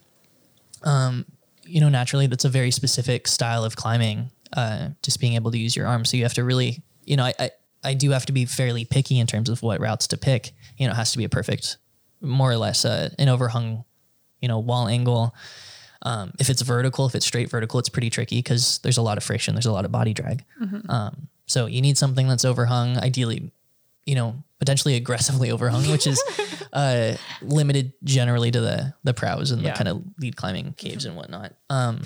Um, 0.84 1.26
you 1.64 1.80
know, 1.80 1.88
naturally, 1.88 2.26
that's 2.26 2.44
a 2.44 2.48
very 2.48 2.70
specific 2.70 3.28
style 3.28 3.64
of 3.64 3.76
climbing. 3.76 4.30
Uh, 4.52 4.90
just 5.02 5.18
being 5.18 5.34
able 5.34 5.50
to 5.50 5.58
use 5.58 5.74
your 5.74 5.86
arms, 5.86 6.10
so 6.10 6.16
you 6.18 6.24
have 6.24 6.34
to 6.34 6.44
really, 6.44 6.82
you 7.04 7.16
know, 7.16 7.24
I, 7.24 7.34
I 7.38 7.50
I 7.84 7.94
do 7.94 8.10
have 8.10 8.26
to 8.26 8.32
be 8.32 8.44
fairly 8.44 8.84
picky 8.84 9.18
in 9.18 9.26
terms 9.26 9.48
of 9.48 9.62
what 9.62 9.80
routes 9.80 10.06
to 10.08 10.18
pick. 10.18 10.52
You 10.76 10.86
know, 10.86 10.92
it 10.92 10.96
has 10.96 11.12
to 11.12 11.18
be 11.18 11.24
a 11.24 11.28
perfect, 11.28 11.78
more 12.20 12.50
or 12.50 12.56
less, 12.56 12.84
uh, 12.84 13.08
an 13.18 13.28
overhung, 13.28 13.84
you 14.40 14.48
know, 14.48 14.58
wall 14.58 14.88
angle. 14.88 15.34
Um, 16.02 16.32
if 16.38 16.50
it's 16.50 16.62
vertical, 16.62 17.06
if 17.06 17.14
it's 17.14 17.24
straight 17.24 17.48
vertical, 17.48 17.80
it's 17.80 17.88
pretty 17.88 18.10
tricky 18.10 18.38
because 18.38 18.78
there's 18.80 18.98
a 18.98 19.02
lot 19.02 19.16
of 19.16 19.24
friction, 19.24 19.54
there's 19.54 19.66
a 19.66 19.72
lot 19.72 19.84
of 19.84 19.92
body 19.92 20.12
drag. 20.12 20.44
Um, 20.90 21.28
so 21.46 21.66
you 21.66 21.80
need 21.80 21.96
something 21.96 22.28
that's 22.28 22.44
overhung, 22.44 22.98
ideally, 22.98 23.52
you 24.04 24.14
know, 24.16 24.42
potentially 24.62 24.94
aggressively 24.94 25.48
overhung, 25.50 25.90
which 25.90 26.06
is 26.06 26.22
uh, 26.72 27.16
limited 27.42 27.92
generally 28.04 28.48
to 28.52 28.60
the 28.60 28.94
the 29.02 29.12
prows 29.12 29.50
and 29.50 29.60
Yeah. 29.60 29.72
the 29.72 29.76
kind 29.76 29.88
of 29.88 30.04
lead 30.20 30.36
climbing 30.36 30.74
caves 30.78 31.04
and 31.04 31.16
whatnot. 31.16 31.52
Um, 31.68 32.02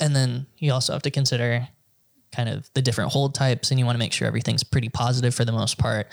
and 0.00 0.16
then 0.16 0.46
you 0.56 0.72
also 0.72 0.94
have 0.94 1.02
to 1.02 1.10
consider 1.10 1.68
kind 2.32 2.48
of 2.48 2.70
the 2.72 2.80
different 2.80 3.12
hold 3.12 3.34
types, 3.34 3.70
and 3.70 3.78
you 3.78 3.84
want 3.84 3.94
to 3.96 3.98
make 3.98 4.14
sure 4.14 4.26
everything's 4.26 4.64
pretty 4.64 4.88
positive 4.88 5.34
for 5.34 5.44
the 5.44 5.52
most 5.52 5.76
part. 5.76 6.06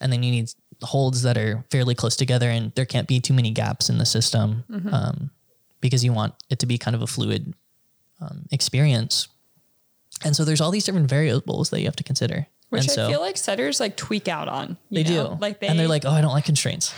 And 0.00 0.12
then 0.12 0.22
you 0.22 0.30
need 0.32 0.50
holds 0.82 1.22
that 1.22 1.38
are 1.38 1.64
fairly 1.70 1.94
close 1.94 2.16
together, 2.16 2.50
and 2.50 2.72
there 2.74 2.84
can't 2.84 3.08
be 3.08 3.20
too 3.20 3.32
many 3.32 3.50
gaps 3.52 3.88
in 3.88 3.96
the 3.96 4.04
system 4.06 4.64
um, 4.92 5.30
because 5.80 6.04
you 6.04 6.12
want 6.12 6.34
it 6.50 6.58
to 6.58 6.66
be 6.66 6.76
kind 6.76 6.94
of 6.94 7.00
a 7.02 7.06
fluid 7.06 7.54
um, 8.20 8.44
experience. 8.50 9.28
And 10.24 10.36
so 10.36 10.44
there's 10.44 10.60
all 10.60 10.70
these 10.70 10.84
different 10.84 11.08
variables 11.08 11.70
that 11.70 11.80
you 11.80 11.86
have 11.86 11.96
to 11.96 12.04
consider. 12.04 12.46
Which 12.70 12.82
and 12.82 12.90
so, 12.92 13.06
I 13.06 13.10
feel 13.10 13.20
like 13.20 13.36
setters 13.36 13.80
like 13.80 13.96
tweak 13.96 14.28
out 14.28 14.48
on. 14.48 14.76
you 14.90 15.02
they 15.02 15.14
know? 15.14 15.34
do. 15.34 15.38
Like 15.40 15.58
they 15.58 15.66
and 15.66 15.76
they're 15.78 15.88
like, 15.88 16.04
oh, 16.04 16.10
I 16.10 16.20
don't 16.20 16.32
like 16.32 16.44
constraints. 16.44 16.92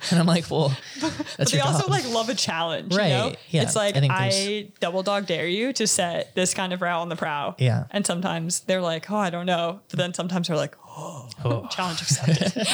and 0.12 0.20
I'm 0.20 0.26
like, 0.26 0.50
well, 0.50 0.68
that's 1.00 1.36
but 1.36 1.50
they 1.50 1.60
also 1.60 1.84
job. 1.84 1.90
like 1.90 2.06
love 2.10 2.28
a 2.28 2.34
challenge. 2.34 2.92
You 2.92 2.98
Right, 2.98 3.08
know? 3.08 3.32
yeah, 3.48 3.62
It's 3.62 3.74
like 3.74 3.96
I 3.96 4.06
I, 4.10 4.68
double 4.80 5.02
dog 5.02 5.26
dare 5.26 5.46
you 5.48 5.72
to 5.72 5.86
set 5.86 6.34
this 6.34 6.52
kind 6.52 6.74
of 6.74 6.82
route 6.82 7.00
on 7.00 7.08
the 7.08 7.16
prow. 7.16 7.54
Yeah. 7.58 7.84
And 7.90 8.04
sometimes 8.06 8.60
they're 8.60 8.82
like, 8.82 9.10
oh, 9.10 9.16
I 9.16 9.30
don't 9.30 9.46
know. 9.46 9.80
But 9.88 9.98
then 9.98 10.12
sometimes 10.12 10.48
they're 10.48 10.56
like, 10.58 10.76
oh, 10.86 11.28
challenge 11.70 12.02
accepted. 12.02 12.66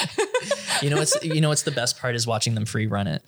you 0.83 0.91
know 0.91 0.97
what's 0.97 1.23
you 1.25 1.41
know 1.41 1.51
what's 1.51 1.63
the 1.63 1.71
best 1.71 2.01
part 2.01 2.17
is 2.17 2.27
watching 2.27 2.57
them 2.57 2.65
free 2.65 2.89
run 2.89 3.07
it, 3.07 3.23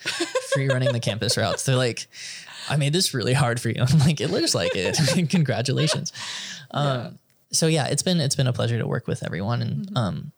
free 0.52 0.66
running 0.66 0.92
the 0.92 0.98
campus 1.00 1.36
routes. 1.36 1.62
They're 1.64 1.76
like, 1.76 2.08
I 2.68 2.74
made 2.76 2.92
this 2.92 3.14
really 3.14 3.34
hard 3.34 3.60
for 3.60 3.68
you. 3.68 3.84
I'm 3.88 4.00
like, 4.00 4.20
it 4.20 4.28
looks 4.32 4.52
like 4.52 4.72
it. 4.74 4.98
Congratulations. 5.30 6.12
Um, 6.72 7.18
so 7.56 7.66
yeah, 7.66 7.86
it's 7.86 8.02
been 8.02 8.20
it's 8.20 8.36
been 8.36 8.46
a 8.46 8.52
pleasure 8.52 8.78
to 8.78 8.86
work 8.86 9.06
with 9.06 9.22
everyone, 9.24 9.62
and 9.62 9.86
Mm-hmm. 9.86 9.96
um, 9.96 10.32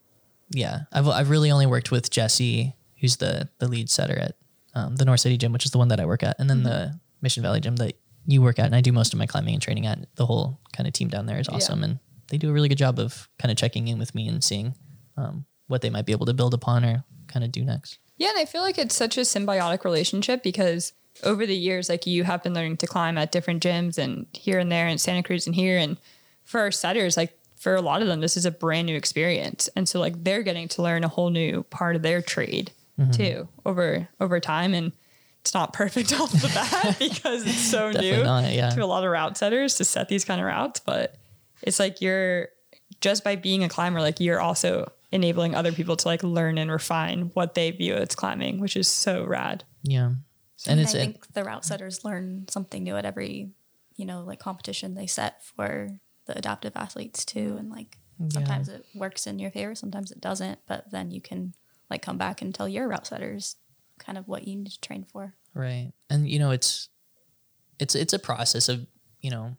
yeah, 0.51 0.81
I've 0.93 1.09
I've 1.09 1.31
really 1.31 1.51
only 1.51 1.67
worked 1.67 1.91
with 1.91 2.11
Jesse, 2.11 2.75
who's 3.01 3.17
the 3.17 3.49
the 3.59 3.69
lead 3.69 3.91
setter 3.91 4.19
at 4.19 4.37
um, 4.75 4.97
the 4.97 5.05
North 5.05 5.21
City 5.21 5.37
Gym, 5.37 5.53
which 5.53 5.65
is 5.65 5.71
the 5.73 5.79
one 5.79 5.89
that 5.89 6.01
I 6.01 6.07
work 6.07 6.23
at, 6.23 6.37
and 6.39 6.49
then 6.49 6.59
Mm-hmm. 6.59 6.69
the 6.69 7.01
Mission 7.21 7.43
Valley 7.43 7.61
Gym 7.61 7.77
that 7.77 7.95
you 8.27 8.41
work 8.43 8.59
at, 8.59 8.67
and 8.67 8.75
I 8.75 8.81
do 8.81 8.93
most 8.93 9.13
of 9.13 9.19
my 9.19 9.27
climbing 9.27 9.55
and 9.55 9.63
training 9.63 9.87
at. 9.87 9.99
The 10.17 10.27
whole 10.27 10.61
kind 10.73 10.87
of 10.87 10.93
team 10.93 11.09
down 11.09 11.27
there 11.27 11.39
is 11.41 11.49
awesome, 11.49 11.83
and 11.85 11.99
they 12.29 12.39
do 12.39 12.49
a 12.51 12.53
really 12.53 12.69
good 12.69 12.79
job 12.79 12.99
of 12.99 13.29
kind 13.39 13.51
of 13.51 13.57
checking 13.59 13.89
in 13.89 13.99
with 13.99 14.15
me 14.15 14.29
and 14.29 14.43
seeing 14.45 14.75
um, 15.17 15.45
what 15.67 15.81
they 15.83 15.91
might 15.91 16.07
be 16.07 16.13
able 16.13 16.27
to 16.27 16.35
build 16.35 16.55
upon 16.55 16.85
or 16.85 17.05
kind 17.27 17.45
of 17.45 17.51
do 17.53 17.65
next. 17.65 17.99
Yeah, 18.19 18.29
and 18.31 18.39
I 18.39 18.45
feel 18.45 18.63
like 18.63 18.79
it's 18.79 18.95
such 18.97 19.17
a 19.17 19.23
symbiotic 19.23 19.85
relationship 19.85 20.43
because 20.43 20.93
over 21.25 21.47
the 21.47 21.55
years, 21.57 21.89
like 21.89 22.07
you 22.07 22.25
have 22.25 22.43
been 22.43 22.55
learning 22.55 22.77
to 22.79 22.87
climb 22.87 23.19
at 23.19 23.33
different 23.33 23.63
gyms 23.63 23.99
and 23.99 24.27
here 24.33 24.59
and 24.59 24.71
there 24.73 24.87
and 24.87 25.01
Santa 25.01 25.23
Cruz 25.23 25.47
and 25.47 25.55
here. 25.57 25.79
And 25.79 25.97
for 26.49 26.61
our 26.61 26.71
setters, 26.71 27.19
like 27.19 27.39
for 27.57 27.75
a 27.75 27.83
lot 27.83 28.01
of 28.01 28.09
them, 28.09 28.21
this 28.21 28.37
is 28.37 28.47
a 28.47 28.51
brand 28.51 28.87
new 28.87 28.97
experience. 28.97 29.69
And 29.77 29.87
so 29.87 30.01
like 30.01 30.25
they're 30.25 30.43
getting 30.43 30.67
to 30.69 30.83
learn 30.83 31.05
a 31.05 31.09
whole 31.09 31.29
new 31.29 31.63
part 31.65 31.95
of 31.95 32.01
their 32.01 32.23
trade 32.23 32.73
mm-hmm. 32.99 33.11
too 33.11 33.49
over 33.67 34.09
over 34.19 34.41
time. 34.41 34.73
And 34.73 34.93
it's 35.43 35.53
not 35.53 35.75
perfect 35.75 36.11
off 36.21 36.33
the 36.33 36.49
bat 36.49 36.97
because 36.99 37.47
it's 37.47 37.59
so 37.61 37.91
new 37.91 38.25
not, 38.25 38.51
yeah. 38.51 38.71
to 38.71 38.83
a 38.83 38.87
lot 38.87 39.05
of 39.05 39.11
route 39.11 39.37
setters 39.37 39.75
to 39.75 39.85
set 39.85 40.09
these 40.09 40.25
kind 40.25 40.41
of 40.41 40.47
routes. 40.47 40.81
But 40.81 41.17
it's 41.61 41.79
like 41.79 42.01
you're 42.01 42.49
just 43.03 43.25
by 43.25 43.37
being 43.37 43.63
a 43.63 43.69
climber, 43.69 44.01
like 44.01 44.19
you're 44.19 44.41
also 44.41 44.91
enabling 45.13 45.55
other 45.55 45.73
people 45.73 45.97
to 45.97 46.09
like 46.09 46.23
learn 46.23 46.57
and 46.57 46.71
refine 46.71 47.31
what 47.35 47.55
they 47.57 47.73
view 47.73 47.93
as 47.93 48.15
climbing, 48.15 48.59
which 48.59 48.75
is 48.75 48.89
so 48.89 49.23
rad. 49.27 49.65
Yeah. 49.83 50.07
And, 50.07 50.19
And 50.67 50.81
it's 50.81 50.95
I 50.95 50.99
it, 50.99 51.01
think 51.03 51.35
the 51.35 51.45
route 51.45 51.67
setters 51.67 52.07
learn 52.07 52.47
something 52.49 52.85
new 52.85 52.97
at 52.97 53.05
every, 53.05 53.51
you 53.97 54.07
know, 54.07 54.23
like 54.23 54.39
competition 54.39 54.95
they 54.95 55.07
set 55.07 55.45
for 55.45 56.01
the 56.29 56.39
adaptive 56.39 56.77
athletes 56.77 57.25
too. 57.25 57.57
And 57.59 57.69
like 57.71 57.99
sometimes 58.31 58.69
it 58.69 58.85
works 58.95 59.27
in 59.27 59.41
your 59.41 59.51
favor, 59.51 59.75
sometimes 59.75 60.13
it 60.13 60.21
doesn't. 60.21 60.61
But 60.69 60.91
then 60.93 61.11
you 61.11 61.21
can 61.21 61.55
like 61.91 62.03
come 62.03 62.19
back 62.19 62.41
and 62.43 62.55
tell 62.55 62.69
your 62.69 62.87
route 62.87 63.07
setters 63.09 63.57
kind 63.99 64.17
of 64.17 64.29
what 64.29 64.47
you 64.47 64.55
need 64.55 64.71
to 64.71 64.81
train 64.81 65.05
for. 65.05 65.35
right. 65.55 65.91
And 66.09 66.29
you 66.29 66.39
know, 66.39 66.53
it's 66.53 66.89
it's 67.81 67.95
it's 67.95 68.13
a 68.13 68.19
process 68.19 68.69
of, 68.69 68.87
you 69.21 69.31
know, 69.31 69.57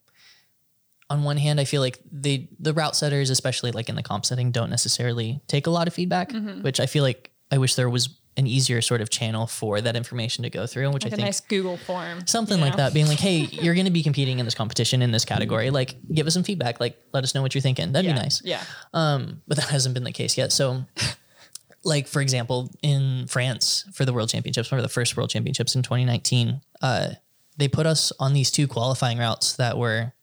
on 1.09 1.23
one 1.23 1.37
hand, 1.37 1.59
I 1.59 1.63
feel 1.65 1.81
like 1.81 1.99
the 2.11 2.47
the 2.59 2.73
route 2.73 2.95
setters, 2.95 3.29
especially 3.29 3.71
like 3.71 3.89
in 3.89 3.95
the 3.95 4.03
comp 4.03 4.25
setting, 4.25 4.51
don't 4.51 4.69
necessarily 4.69 5.41
take 5.47 5.65
a 5.67 5.71
lot 5.71 5.87
of 5.87 5.93
feedback, 5.93 6.29
Mm-hmm. 6.31 6.61
which 6.61 6.79
I 6.79 6.85
feel 6.85 7.03
like 7.03 7.31
I 7.51 7.57
wish 7.57 7.75
there 7.75 7.89
was 7.89 8.18
an 8.39 8.47
easier 8.47 8.81
sort 8.81 9.01
of 9.01 9.09
channel 9.09 9.45
for 9.45 9.81
that 9.81 9.95
information 9.95 10.43
to 10.43 10.49
go 10.49 10.65
through, 10.65 10.89
which 10.91 11.03
Like 11.03 11.13
I 11.13 11.15
a 11.15 11.17
think 11.17 11.25
nice 11.27 11.39
Google 11.41 11.77
form. 11.77 12.25
something 12.25 12.57
you 12.57 12.63
like 12.65 12.77
that 12.77 12.93
being 12.93 13.07
like 13.07 13.19
hey 13.19 13.39
you're 13.51 13.75
going 13.75 13.85
to 13.85 13.91
be 13.91 14.01
competing 14.09 14.39
in 14.39 14.45
this 14.45 14.55
competition 14.55 15.01
in 15.01 15.11
this 15.11 15.25
category 15.25 15.69
like 15.69 15.95
give 16.13 16.25
us 16.27 16.33
some 16.33 16.43
feedback 16.43 16.79
like 16.79 16.97
let 17.13 17.23
us 17.23 17.35
know 17.35 17.41
what 17.41 17.53
you're 17.53 17.61
thinking 17.61 17.91
that'd 17.91 18.07
Yeah. 18.09 18.15
be 18.15 18.19
nice 18.19 18.41
Yeah. 18.43 18.63
um 18.93 19.41
but 19.47 19.57
that 19.57 19.69
hasn't 19.69 19.93
been 19.93 20.03
the 20.05 20.11
case 20.11 20.37
yet 20.37 20.51
so 20.51 20.85
like 21.83 22.07
for 22.07 22.21
example 22.21 22.69
in 22.81 23.25
france 23.27 23.85
for 23.93 24.05
the 24.05 24.13
world 24.13 24.29
championships 24.29 24.67
for 24.69 24.81
the 24.81 24.89
first 24.89 25.15
world 25.17 25.29
championships 25.29 25.75
in 25.75 25.81
2019 25.83 26.61
uh 26.81 27.09
they 27.57 27.67
put 27.67 27.85
us 27.85 28.11
on 28.19 28.33
these 28.33 28.51
two 28.51 28.67
qualifying 28.67 29.17
routes 29.17 29.53
that 29.57 29.77
were 29.77 30.13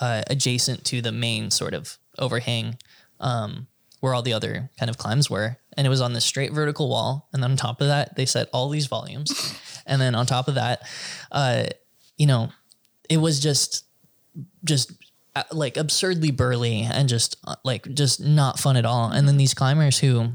uh, 0.00 0.22
adjacent 0.28 0.84
to 0.86 1.02
the 1.02 1.12
main 1.12 1.50
sort 1.50 1.74
of 1.74 1.98
overhang 2.18 2.78
um, 3.20 3.66
where 4.02 4.12
all 4.14 4.22
the 4.22 4.32
other 4.32 4.68
kind 4.78 4.90
of 4.90 4.98
climbs 4.98 5.30
were. 5.30 5.56
And 5.76 5.86
it 5.86 5.90
was 5.90 6.00
on 6.00 6.12
this 6.12 6.24
straight 6.24 6.52
vertical 6.52 6.88
wall. 6.88 7.28
And 7.32 7.40
then 7.42 7.52
on 7.52 7.56
top 7.56 7.80
of 7.80 7.86
that, 7.86 8.16
they 8.16 8.26
set 8.26 8.48
all 8.52 8.68
these 8.68 8.86
volumes. 8.86 9.54
and 9.86 10.00
then 10.02 10.14
on 10.16 10.26
top 10.26 10.48
of 10.48 10.56
that, 10.56 10.82
uh, 11.30 11.66
you 12.16 12.26
know, 12.26 12.50
it 13.08 13.18
was 13.18 13.38
just, 13.38 13.84
just 14.64 14.90
uh, 15.36 15.44
like 15.52 15.76
absurdly 15.76 16.32
burly 16.32 16.82
and 16.82 17.08
just 17.08 17.36
uh, 17.46 17.54
like 17.64 17.94
just 17.94 18.20
not 18.20 18.58
fun 18.58 18.76
at 18.76 18.84
all. 18.84 19.08
And 19.10 19.28
then 19.28 19.36
these 19.36 19.54
climbers 19.54 20.00
who, 20.00 20.32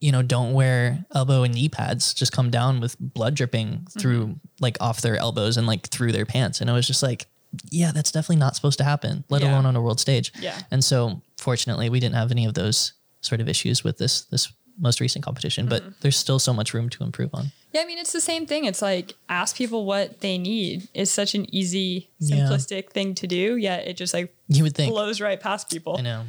you 0.00 0.12
know, 0.12 0.22
don't 0.22 0.52
wear 0.52 1.04
elbow 1.12 1.42
and 1.42 1.52
knee 1.52 1.68
pads 1.68 2.14
just 2.14 2.30
come 2.32 2.50
down 2.50 2.80
with 2.80 2.96
blood 3.00 3.34
dripping 3.34 3.86
through 3.98 4.36
like 4.60 4.76
off 4.80 5.02
their 5.02 5.16
elbows 5.16 5.56
and 5.56 5.66
like 5.66 5.88
through 5.88 6.12
their 6.12 6.24
pants. 6.24 6.60
And 6.60 6.70
it 6.70 6.72
was 6.72 6.86
just 6.86 7.02
like, 7.02 7.26
yeah, 7.68 7.90
that's 7.92 8.12
definitely 8.12 8.36
not 8.36 8.54
supposed 8.54 8.78
to 8.78 8.84
happen, 8.84 9.24
let 9.28 9.42
Yeah. 9.42 9.50
alone 9.52 9.66
on 9.66 9.74
a 9.74 9.82
world 9.82 9.98
stage. 9.98 10.32
Yeah. 10.40 10.56
And 10.70 10.84
so 10.84 11.20
fortunately 11.40 11.88
we 11.88 12.00
didn't 12.00 12.14
have 12.14 12.30
any 12.30 12.44
of 12.44 12.54
those 12.54 12.92
sort 13.20 13.40
of 13.40 13.48
issues 13.48 13.82
with 13.82 13.98
this 13.98 14.22
this 14.22 14.52
most 14.78 15.00
recent 15.00 15.24
competition, 15.24 15.66
but 15.66 15.82
mm-hmm. 15.82 15.92
there's 16.00 16.16
still 16.16 16.38
so 16.38 16.54
much 16.54 16.72
room 16.72 16.88
to 16.88 17.04
improve 17.04 17.34
on. 17.34 17.52
Yeah, 17.72 17.82
I 17.82 17.84
mean, 17.84 17.98
it's 17.98 18.12
the 18.12 18.20
same 18.20 18.46
thing. 18.46 18.64
It's 18.64 18.80
like 18.80 19.14
ask 19.28 19.56
people 19.56 19.84
what 19.84 20.20
they 20.20 20.38
need 20.38 20.88
is 20.94 21.10
such 21.10 21.34
an 21.34 21.52
easy, 21.54 22.08
Yeah. 22.18 22.36
simplistic 22.38 22.90
thing 22.90 23.14
to 23.16 23.26
do, 23.26 23.56
yet 23.56 23.86
it 23.86 23.96
just 23.96 24.14
like 24.14 24.34
You 24.48 24.62
would 24.64 24.74
think. 24.74 24.90
blows 24.90 25.20
right 25.20 25.38
past 25.38 25.70
people. 25.70 25.98
I 25.98 26.02
know. 26.02 26.24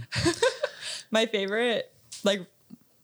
my 1.12 1.26
favorite, 1.26 1.91
like, 2.24 2.45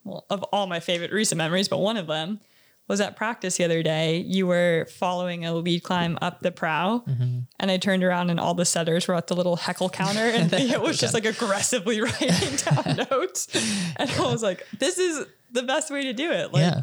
well, 0.04 0.26
of 0.30 0.44
all 0.52 0.68
my 0.68 0.80
favorite 0.80 1.12
recent 1.14 1.38
memories, 1.38 1.68
but 1.70 1.78
one 1.78 1.98
of 1.98 2.08
them 2.08 2.42
was 2.88 3.02
at 3.02 3.16
practice 3.16 3.58
the 3.58 3.64
other 3.66 3.84
day. 3.84 4.18
You 4.20 4.48
were 4.48 4.88
following 4.98 5.46
a 5.46 5.54
lead 5.54 5.84
climb 5.84 6.18
up 6.22 6.40
the 6.42 6.52
prow, 6.52 7.04
Mm-hmm. 7.08 7.40
and 7.60 7.72
I 7.72 7.78
turned 7.78 8.04
around 8.04 8.30
and 8.30 8.40
all 8.40 8.54
the 8.54 8.66
setters 8.66 9.08
were 9.08 9.16
at 9.16 9.28
the 9.28 9.36
little 9.36 9.56
heckle 9.58 9.90
counter, 9.90 10.20
and 10.22 10.52
it 10.54 10.82
was 10.88 10.98
just 10.98 11.14
like 11.14 11.26
aggressively 11.26 12.02
writing 12.06 12.56
down 12.58 13.08
notes. 13.12 13.48
And 13.98 14.10
I 14.10 14.32
was 14.32 14.42
like, 14.44 14.66
this 14.80 14.98
is 14.98 15.26
the 15.52 15.64
best 15.64 15.92
way 15.92 16.04
to 16.04 16.14
do 16.14 16.32
it. 16.32 16.54
Like, 16.54 16.62
yeah. 16.62 16.82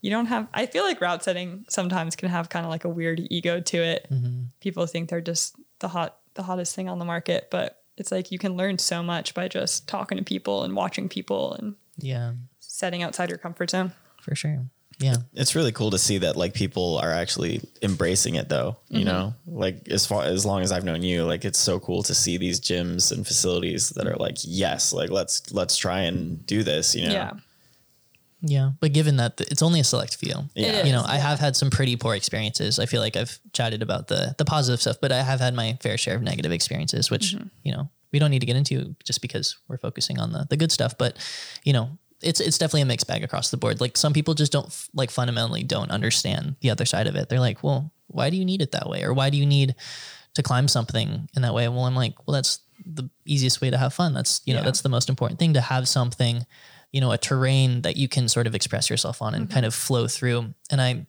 you 0.00 0.10
don't 0.10 0.26
have 0.26 0.48
i 0.52 0.66
feel 0.66 0.82
like 0.84 1.00
route 1.00 1.22
setting 1.22 1.64
sometimes 1.68 2.16
can 2.16 2.28
have 2.28 2.48
kind 2.48 2.66
of 2.66 2.70
like 2.70 2.84
a 2.84 2.88
weird 2.88 3.20
ego 3.30 3.60
to 3.60 3.76
it 3.78 4.06
Mm-hmm. 4.10 4.42
people 4.60 4.84
think 4.86 5.08
they're 5.08 5.20
just 5.20 5.54
the 5.78 5.88
hot 5.88 6.18
the 6.34 6.42
hottest 6.42 6.74
thing 6.74 6.88
on 6.88 6.98
the 6.98 7.04
market 7.04 7.48
but 7.50 7.78
it's 7.96 8.10
like 8.10 8.32
you 8.32 8.38
can 8.38 8.56
learn 8.56 8.78
so 8.78 9.02
much 9.02 9.32
by 9.34 9.46
just 9.48 9.86
talking 9.86 10.18
to 10.18 10.24
people 10.24 10.64
and 10.64 10.74
watching 10.74 11.08
people 11.08 11.54
and 11.54 11.76
Yeah. 11.98 12.32
setting 12.58 13.02
outside 13.02 13.28
your 13.28 13.38
comfort 13.38 13.70
zone 13.70 13.92
For 14.20 14.34
sure. 14.34 14.64
Yeah. 15.02 15.16
it's 15.34 15.54
really 15.54 15.72
cool 15.72 15.90
to 15.90 15.98
see 15.98 16.18
that 16.18 16.36
like 16.36 16.54
people 16.54 16.98
are 16.98 17.12
actually 17.12 17.60
embracing 17.82 18.36
it 18.36 18.48
though 18.48 18.76
you 18.88 19.00
mm-hmm. 19.00 19.08
know 19.08 19.34
like 19.46 19.88
as 19.88 20.06
far 20.06 20.22
as 20.22 20.46
long 20.46 20.62
as 20.62 20.70
i've 20.70 20.84
known 20.84 21.02
you 21.02 21.24
like 21.24 21.44
it's 21.44 21.58
so 21.58 21.80
cool 21.80 22.02
to 22.04 22.14
see 22.14 22.36
these 22.36 22.60
gyms 22.60 23.10
and 23.10 23.26
facilities 23.26 23.90
that 23.90 24.06
are 24.06 24.16
like 24.16 24.36
yes 24.44 24.92
like 24.92 25.10
let's 25.10 25.52
let's 25.52 25.76
try 25.76 26.00
and 26.00 26.46
do 26.46 26.62
this 26.62 26.94
you 26.94 27.06
know 27.06 27.12
yeah 27.12 27.32
Yeah, 28.44 28.72
but 28.80 28.92
given 28.92 29.16
that 29.18 29.36
th- 29.36 29.50
it's 29.50 29.62
only 29.62 29.78
a 29.78 29.84
select 29.84 30.16
few, 30.16 30.34
Yeah. 30.54 30.84
You 30.84 30.92
know, 30.92 31.04
I 31.06 31.18
have 31.18 31.38
had 31.38 31.54
some 31.54 31.70
pretty 31.70 31.94
poor 31.96 32.16
experiences. 32.16 32.80
I 32.80 32.86
feel 32.86 33.00
like 33.00 33.16
I've 33.16 33.38
chatted 33.52 33.82
about 33.82 34.08
the 34.08 34.34
the 34.36 34.44
positive 34.44 34.80
stuff, 34.80 34.96
but 35.00 35.12
I 35.12 35.22
have 35.22 35.38
had 35.38 35.54
my 35.54 35.78
fair 35.80 35.96
share 35.96 36.16
of 36.16 36.22
negative 36.22 36.50
experiences, 36.50 37.08
which 37.08 37.34
mm-hmm. 37.34 37.46
you 37.62 37.72
know 37.72 37.88
we 38.12 38.18
don't 38.18 38.30
need 38.30 38.40
to 38.40 38.46
get 38.46 38.56
into 38.56 38.94
just 39.04 39.22
because 39.22 39.56
we're 39.68 39.78
focusing 39.78 40.18
on 40.18 40.32
the 40.32 40.46
the 40.50 40.56
good 40.56 40.72
stuff. 40.72 40.98
But 40.98 41.16
you 41.62 41.72
know, 41.72 41.98
it's 42.22 42.40
it's 42.40 42.58
definitely 42.58 42.82
a 42.82 42.86
mixed 42.86 43.06
bag 43.06 43.22
across 43.24 43.50
the 43.50 43.56
board. 43.56 43.80
Like 43.80 43.96
some 43.96 44.12
people 44.12 44.34
just 44.34 44.52
don't 44.52 44.72
like 44.94 45.10
fundamentally 45.10 45.62
don't 45.62 45.90
understand 45.90 46.56
the 46.60 46.70
other 46.70 46.84
side 46.84 47.06
of 47.06 47.16
it. 47.16 47.28
They're 47.28 47.40
like, 47.40 47.62
well, 47.62 47.92
why 48.08 48.30
do 48.30 48.36
you 48.36 48.44
need 48.44 48.62
it 48.62 48.72
that 48.72 48.88
way, 48.88 49.02
or 49.04 49.12
why 49.12 49.30
do 49.30 49.36
you 49.36 49.46
need 49.46 49.74
to 50.34 50.42
climb 50.42 50.68
something 50.68 51.28
in 51.34 51.42
that 51.42 51.54
way? 51.54 51.68
Well, 51.68 51.84
I'm 51.84 51.94
like, 51.94 52.14
well, 52.26 52.34
that's 52.34 52.60
the 52.84 53.08
easiest 53.24 53.60
way 53.60 53.70
to 53.70 53.78
have 53.78 53.94
fun. 53.94 54.14
That's 54.14 54.40
you 54.44 54.54
know, 54.54 54.60
Yeah. 54.60 54.64
that's 54.64 54.80
the 54.80 54.88
most 54.88 55.08
important 55.08 55.38
thing 55.38 55.54
to 55.54 55.60
have 55.60 55.88
something 55.88 56.46
you 56.92 57.00
know, 57.00 57.10
a 57.10 57.18
terrain 57.18 57.82
that 57.82 57.96
you 57.96 58.06
can 58.06 58.28
sort 58.28 58.46
of 58.46 58.54
express 58.54 58.90
yourself 58.90 59.22
on 59.22 59.34
and 59.34 59.46
mm-hmm. 59.46 59.54
kind 59.54 59.66
of 59.66 59.74
flow 59.74 60.06
through. 60.06 60.52
And 60.70 60.80
I, 60.80 61.06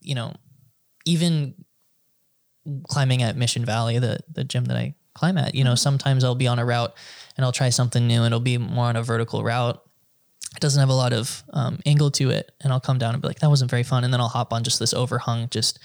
you 0.00 0.14
know, 0.14 0.32
even 1.04 1.54
climbing 2.88 3.22
at 3.22 3.36
Mission 3.36 3.64
Valley, 3.64 3.98
the 3.98 4.20
the 4.32 4.44
gym 4.44 4.66
that 4.66 4.76
I 4.76 4.94
climb 5.14 5.36
at, 5.36 5.54
you 5.54 5.64
know, 5.64 5.70
mm-hmm. 5.70 5.76
sometimes 5.76 6.22
I'll 6.22 6.36
be 6.36 6.46
on 6.46 6.60
a 6.60 6.64
route 6.64 6.94
and 7.36 7.44
I'll 7.44 7.52
try 7.52 7.70
something 7.70 8.06
new 8.06 8.22
and 8.22 8.26
it'll 8.26 8.40
be 8.40 8.58
more 8.58 8.86
on 8.86 8.96
a 8.96 9.02
vertical 9.02 9.42
route. 9.42 9.82
It 10.56 10.60
doesn't 10.60 10.80
have 10.80 10.88
a 10.88 10.94
lot 10.94 11.12
of 11.12 11.42
um, 11.52 11.78
angle 11.86 12.10
to 12.12 12.30
it, 12.30 12.50
and 12.60 12.72
I'll 12.72 12.80
come 12.80 12.98
down 12.98 13.14
and 13.14 13.22
be 13.22 13.28
like, 13.28 13.40
"That 13.40 13.50
wasn't 13.50 13.70
very 13.70 13.82
fun." 13.82 14.02
And 14.04 14.12
then 14.12 14.20
I'll 14.20 14.28
hop 14.28 14.52
on 14.52 14.64
just 14.64 14.78
this 14.78 14.92
overhung, 14.94 15.50
just 15.50 15.78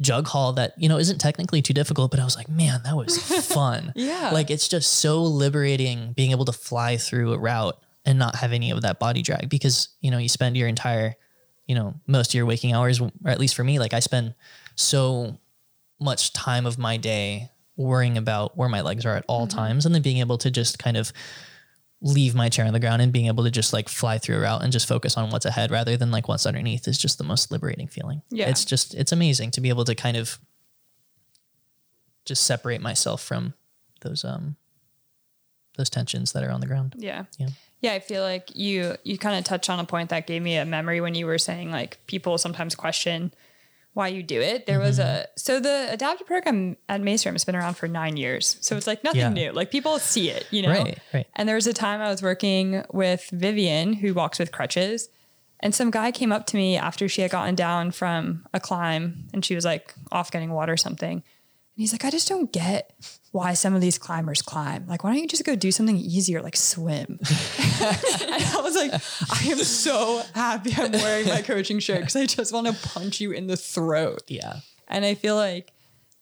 jug 0.00 0.26
haul 0.26 0.52
that 0.54 0.74
you 0.76 0.88
know 0.88 0.98
isn't 0.98 1.18
technically 1.18 1.62
too 1.62 1.72
difficult, 1.72 2.10
but 2.10 2.20
I 2.20 2.24
was 2.24 2.36
like, 2.36 2.48
"Man, 2.48 2.80
that 2.84 2.96
was 2.96 3.16
fun." 3.46 3.92
Yeah. 3.96 4.30
like 4.32 4.50
it's 4.50 4.68
just 4.68 4.92
so 4.94 5.22
liberating 5.22 6.12
being 6.12 6.30
able 6.32 6.44
to 6.44 6.52
fly 6.52 6.96
through 6.96 7.32
a 7.32 7.38
route 7.38 7.78
and 8.04 8.18
not 8.18 8.36
have 8.36 8.52
any 8.52 8.70
of 8.70 8.82
that 8.82 8.98
body 8.98 9.22
drag 9.22 9.48
because 9.48 9.88
you 10.00 10.10
know 10.10 10.18
you 10.18 10.28
spend 10.28 10.56
your 10.56 10.68
entire 10.68 11.14
you 11.66 11.74
know 11.74 11.94
most 12.06 12.30
of 12.30 12.34
your 12.34 12.44
waking 12.44 12.74
hours 12.74 13.00
or 13.00 13.10
at 13.24 13.40
least 13.40 13.54
for 13.54 13.64
me 13.64 13.78
like 13.78 13.94
i 13.94 14.00
spend 14.00 14.34
so 14.74 15.38
much 15.98 16.32
time 16.34 16.66
of 16.66 16.76
my 16.78 16.98
day 16.98 17.48
worrying 17.76 18.18
about 18.18 18.56
where 18.58 18.68
my 18.68 18.82
legs 18.82 19.06
are 19.06 19.16
at 19.16 19.24
all 19.26 19.46
times 19.46 19.86
and 19.86 19.94
then 19.94 20.02
being 20.02 20.18
able 20.18 20.36
to 20.36 20.50
just 20.50 20.78
kind 20.78 20.98
of 20.98 21.12
leave 22.00 22.34
my 22.34 22.48
chair 22.48 22.66
on 22.66 22.72
the 22.72 22.80
ground 22.80 23.00
and 23.00 23.12
being 23.12 23.26
able 23.26 23.44
to 23.44 23.50
just 23.50 23.72
like 23.72 23.88
fly 23.88 24.18
through 24.18 24.36
a 24.36 24.40
route 24.40 24.62
and 24.62 24.72
just 24.72 24.86
focus 24.86 25.16
on 25.16 25.30
what's 25.30 25.46
ahead 25.46 25.70
rather 25.70 25.96
than 25.96 26.10
like 26.10 26.28
what's 26.28 26.44
underneath 26.44 26.86
is 26.86 26.98
just 26.98 27.16
the 27.18 27.24
most 27.24 27.50
liberating 27.50 27.88
feeling 27.88 28.20
Yeah. 28.30 28.48
it's 28.50 28.64
just 28.64 28.94
it's 28.94 29.12
amazing 29.12 29.50
to 29.52 29.60
be 29.62 29.70
able 29.70 29.84
to 29.86 29.94
kind 29.94 30.16
of 30.16 30.38
just 32.24 32.44
separate 32.44 32.80
myself 32.80 33.22
from 33.22 33.54
those 34.02 34.24
um 34.24 34.56
those 35.76 35.90
tensions 35.90 36.32
that 36.32 36.44
are 36.44 36.50
on 36.50 36.60
the 36.60 36.66
ground 36.66 36.94
Yeah. 36.98 37.24
Yeah. 37.38 37.48
Yeah, 37.80 37.92
I 37.92 38.00
feel 38.00 38.22
like 38.22 38.54
you 38.54 38.96
you 39.04 39.18
kind 39.18 39.36
of 39.38 39.44
touched 39.44 39.68
on 39.68 39.78
a 39.78 39.84
point 39.84 40.08
that 40.10 40.26
gave 40.26 40.40
me 40.42 40.56
a 40.56 40.64
memory 40.64 41.00
when 41.02 41.14
you 41.14 41.26
were 41.26 41.38
saying 41.38 41.70
like 41.70 41.98
people 42.06 42.38
sometimes 42.38 42.74
question 42.74 43.32
why 43.94 44.08
you 44.08 44.22
do 44.22 44.40
it. 44.40 44.66
There 44.66 44.78
was 44.80 44.98
Mm-hmm. 44.98 45.08
a 45.08 45.26
so 45.38 45.58
the 45.60 45.88
adaptive 45.90 46.26
program 46.26 46.76
at 46.88 47.00
Mesa 47.00 47.28
Rim 47.28 47.34
has 47.36 47.44
been 47.44 47.56
around 47.56 47.74
for 47.74 47.88
nine 47.88 48.16
years, 48.16 48.56
so 48.60 48.76
it's 48.76 48.86
like 48.86 49.02
nothing 49.04 49.20
Yeah. 49.20 49.28
new. 49.30 49.52
Like 49.52 49.70
people 49.70 49.98
see 49.98 50.30
it, 50.30 50.46
you 50.50 50.62
know. 50.62 50.70
Right, 50.70 50.98
right. 51.12 51.26
And 51.36 51.48
there 51.48 51.56
was 51.56 51.66
a 51.66 51.72
time 51.72 52.00
I 52.00 52.08
was 52.10 52.20
working 52.22 52.84
with 52.92 53.28
Vivian, 53.32 53.92
who 53.94 54.12
walks 54.12 54.38
with 54.38 54.52
crutches, 54.52 55.08
and 55.60 55.74
some 55.74 55.90
guy 55.90 56.10
came 56.10 56.32
up 56.32 56.44
to 56.46 56.56
me 56.56 56.76
after 56.76 57.08
she 57.08 57.22
had 57.22 57.30
gotten 57.30 57.54
down 57.54 57.90
from 57.92 58.44
a 58.52 58.60
climb, 58.60 59.28
and 59.32 59.44
she 59.44 59.54
was 59.54 59.64
like 59.64 59.94
off 60.12 60.30
getting 60.30 60.50
water 60.50 60.72
or 60.72 60.76
something, 60.76 61.12
and 61.12 61.22
he's 61.76 61.92
like, 61.92 62.04
I 62.04 62.10
just 62.10 62.28
don't 62.28 62.52
get 62.52 62.92
why 63.34 63.52
some 63.52 63.74
of 63.74 63.80
these 63.80 63.98
climbers 63.98 64.42
climb. 64.42 64.86
Like, 64.86 65.02
why 65.02 65.10
don't 65.10 65.20
you 65.20 65.26
just 65.26 65.44
go 65.44 65.56
do 65.56 65.72
something 65.72 65.96
easier, 65.96 66.40
like 66.40 66.54
swim? 66.54 67.18
and 67.18 67.20
I 67.20 68.60
was 68.62 68.76
like, 68.76 68.92
I 68.92 69.50
am 69.50 69.58
so 69.58 70.22
happy 70.36 70.72
I'm 70.76 70.92
wearing 70.92 71.26
my 71.26 71.42
coaching 71.42 71.80
shirt 71.80 71.98
because 71.98 72.14
I 72.14 72.26
just 72.26 72.52
want 72.52 72.68
to 72.68 72.88
punch 72.90 73.20
you 73.20 73.32
in 73.32 73.48
the 73.48 73.56
throat. 73.56 74.22
yeah 74.28 74.60
And 74.86 75.04
I 75.04 75.14
feel 75.14 75.34
like 75.34 75.72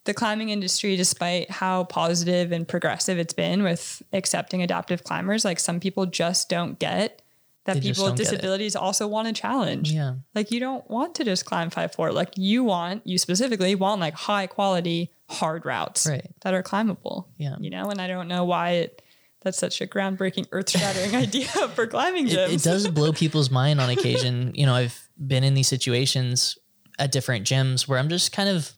the 0.05 0.15
climbing 0.15 0.49
industry, 0.49 0.97
despite 0.97 1.51
how 1.51 1.85
positive 1.85 2.51
and 2.51 2.67
progressive 2.67 3.19
it's 3.19 3.35
been 3.35 3.63
with 3.63 4.03
accepting 4.15 4.63
adaptive 4.63 5.05
climbers, 5.05 5.45
like 5.45 5.61
some 5.61 5.81
people 5.81 6.07
just 6.07 6.49
don't 6.49 6.79
get 6.79 7.22
that 7.65 7.75
They 7.75 7.81
people 7.81 8.05
with 8.05 8.11
don't 8.11 8.17
get 8.19 8.27
it. 8.29 8.31
disabilities 8.37 8.75
also 8.77 9.07
want 9.07 9.29
a 9.29 9.33
challenge. 9.33 9.93
Yeah. 9.93 10.15
Like 10.35 10.51
you 10.51 10.59
don't 10.61 10.89
want 10.91 11.15
to 11.17 11.25
just 11.25 11.45
climb 11.45 11.71
five 11.71 11.93
four. 11.95 12.13
Like 12.13 12.31
you 12.37 12.65
want, 12.65 13.07
you 13.07 13.19
specifically 13.19 13.75
want 13.75 14.01
like 14.01 14.15
high 14.15 14.47
quality, 14.49 15.13
hard 15.31 15.65
routes 15.65 16.07
Right. 16.07 16.27
that 16.43 16.55
are 16.55 16.63
climbable. 16.63 17.29
Yeah. 17.39 17.57
You 17.61 17.71
know, 17.71 17.89
and 17.91 18.01
I 18.01 18.07
don't 18.09 18.27
know 18.29 18.45
why 18.45 18.71
it 18.71 19.03
that's 19.43 19.59
such 19.59 19.81
a 19.81 19.87
groundbreaking, 19.89 20.47
earth 20.53 20.71
shattering 20.71 21.17
idea 21.23 21.47
for 21.47 21.87
climbing 21.89 22.27
gyms. 22.27 22.49
it, 22.49 22.53
it 22.55 22.63
does 22.63 22.87
blow 22.89 23.13
people's 23.23 23.51
mind 23.51 23.81
on 23.81 23.91
occasion. 23.91 24.53
You 24.55 24.67
know, 24.67 24.75
I've 24.75 25.09
been 25.25 25.43
in 25.45 25.55
these 25.55 25.67
situations 25.69 26.57
at 26.99 27.11
different 27.11 27.45
gyms 27.47 27.89
where 27.89 27.99
I'm 27.99 28.09
just 28.09 28.31
kind 28.33 28.49
of 28.49 28.73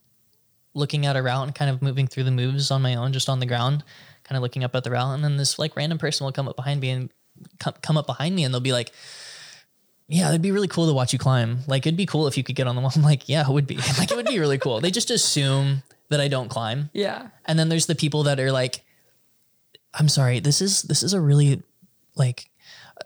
looking 0.74 1.04
at 1.06 1.16
a 1.16 1.22
route 1.22 1.44
and 1.44 1.54
kind 1.54 1.70
of 1.70 1.82
moving 1.82 2.06
through 2.06 2.24
the 2.24 2.30
moves 2.30 2.70
on 2.70 2.80
my 2.82 2.94
own, 2.94 3.12
just 3.12 3.28
on 3.28 3.40
the 3.40 3.46
ground, 3.46 3.84
kind 4.24 4.36
of 4.36 4.42
looking 4.42 4.64
up 4.64 4.74
at 4.74 4.84
the 4.84 4.90
route. 4.90 5.14
And 5.14 5.22
then 5.22 5.36
this 5.36 5.58
like 5.58 5.76
random 5.76 5.98
person 5.98 6.24
will 6.24 6.32
come 6.32 6.48
up 6.48 6.56
behind 6.56 6.80
me 6.80 6.90
and 6.90 7.10
come, 7.58 7.74
come 7.82 7.96
up 7.96 8.06
behind 8.06 8.34
me 8.34 8.44
and 8.44 8.52
they'll 8.52 8.60
be 8.60 8.72
like, 8.72 8.92
yeah, 10.08 10.28
it'd 10.28 10.42
be 10.42 10.50
really 10.52 10.68
cool 10.68 10.86
to 10.86 10.92
watch 10.92 11.12
you 11.12 11.18
climb. 11.18 11.60
Like, 11.66 11.86
it'd 11.86 11.96
be 11.96 12.04
cool 12.06 12.26
if 12.26 12.36
you 12.36 12.44
could 12.44 12.56
get 12.56 12.66
on 12.66 12.74
the 12.76 12.82
wall. 12.82 12.92
I'm 12.96 13.02
like, 13.02 13.28
yeah, 13.28 13.42
it 13.42 13.52
would 13.52 13.66
be. 13.66 13.76
Like, 13.98 14.10
it 14.10 14.16
would 14.16 14.26
be 14.26 14.38
really 14.38 14.58
cool. 14.58 14.80
They 14.80 14.90
just 14.90 15.10
assume 15.10 15.82
that 16.10 16.20
I 16.20 16.28
don't 16.28 16.48
climb. 16.48 16.90
Yeah. 16.92 17.28
And 17.46 17.58
then 17.58 17.68
there's 17.70 17.86
the 17.86 17.94
people 17.94 18.24
that 18.24 18.38
are 18.38 18.52
like, 18.52 18.84
I'm 19.94 20.08
sorry, 20.08 20.40
this 20.40 20.60
is 20.60 20.82
this 20.82 21.02
is 21.02 21.12
a 21.14 21.20
really 21.20 21.62
like 22.16 22.50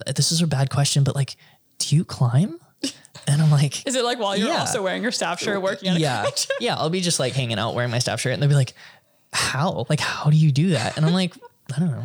uh, 0.06 0.12
this 0.12 0.32
is 0.32 0.40
a 0.42 0.46
bad 0.46 0.70
question, 0.70 1.04
but 1.04 1.14
like, 1.14 1.36
do 1.78 1.94
you 1.96 2.04
climb? 2.04 2.58
And 3.26 3.42
I'm 3.42 3.50
like, 3.50 3.86
Is 3.86 3.94
it 3.94 4.04
like 4.04 4.18
while 4.18 4.34
you're 4.36 4.48
Yeah. 4.48 4.60
also 4.60 4.82
wearing 4.82 5.02
your 5.02 5.12
staff 5.12 5.38
shirt 5.40 5.60
working 5.60 5.96
yeah, 5.96 6.24
yeah. 6.60 6.76
I'll 6.76 6.88
be 6.88 7.02
just 7.02 7.20
like 7.20 7.34
hanging 7.34 7.58
out 7.58 7.74
wearing 7.74 7.90
my 7.90 7.98
staff 7.98 8.20
shirt, 8.20 8.32
and 8.32 8.40
they'll 8.42 8.48
be 8.48 8.54
like, 8.54 8.72
how? 9.34 9.84
Like, 9.90 10.00
how 10.00 10.30
do 10.30 10.36
you 10.36 10.50
do 10.50 10.70
that? 10.70 10.96
And 10.96 11.04
I'm 11.04 11.12
like, 11.12 11.34
I 11.76 11.78
don't 11.78 11.90
know. 11.90 12.04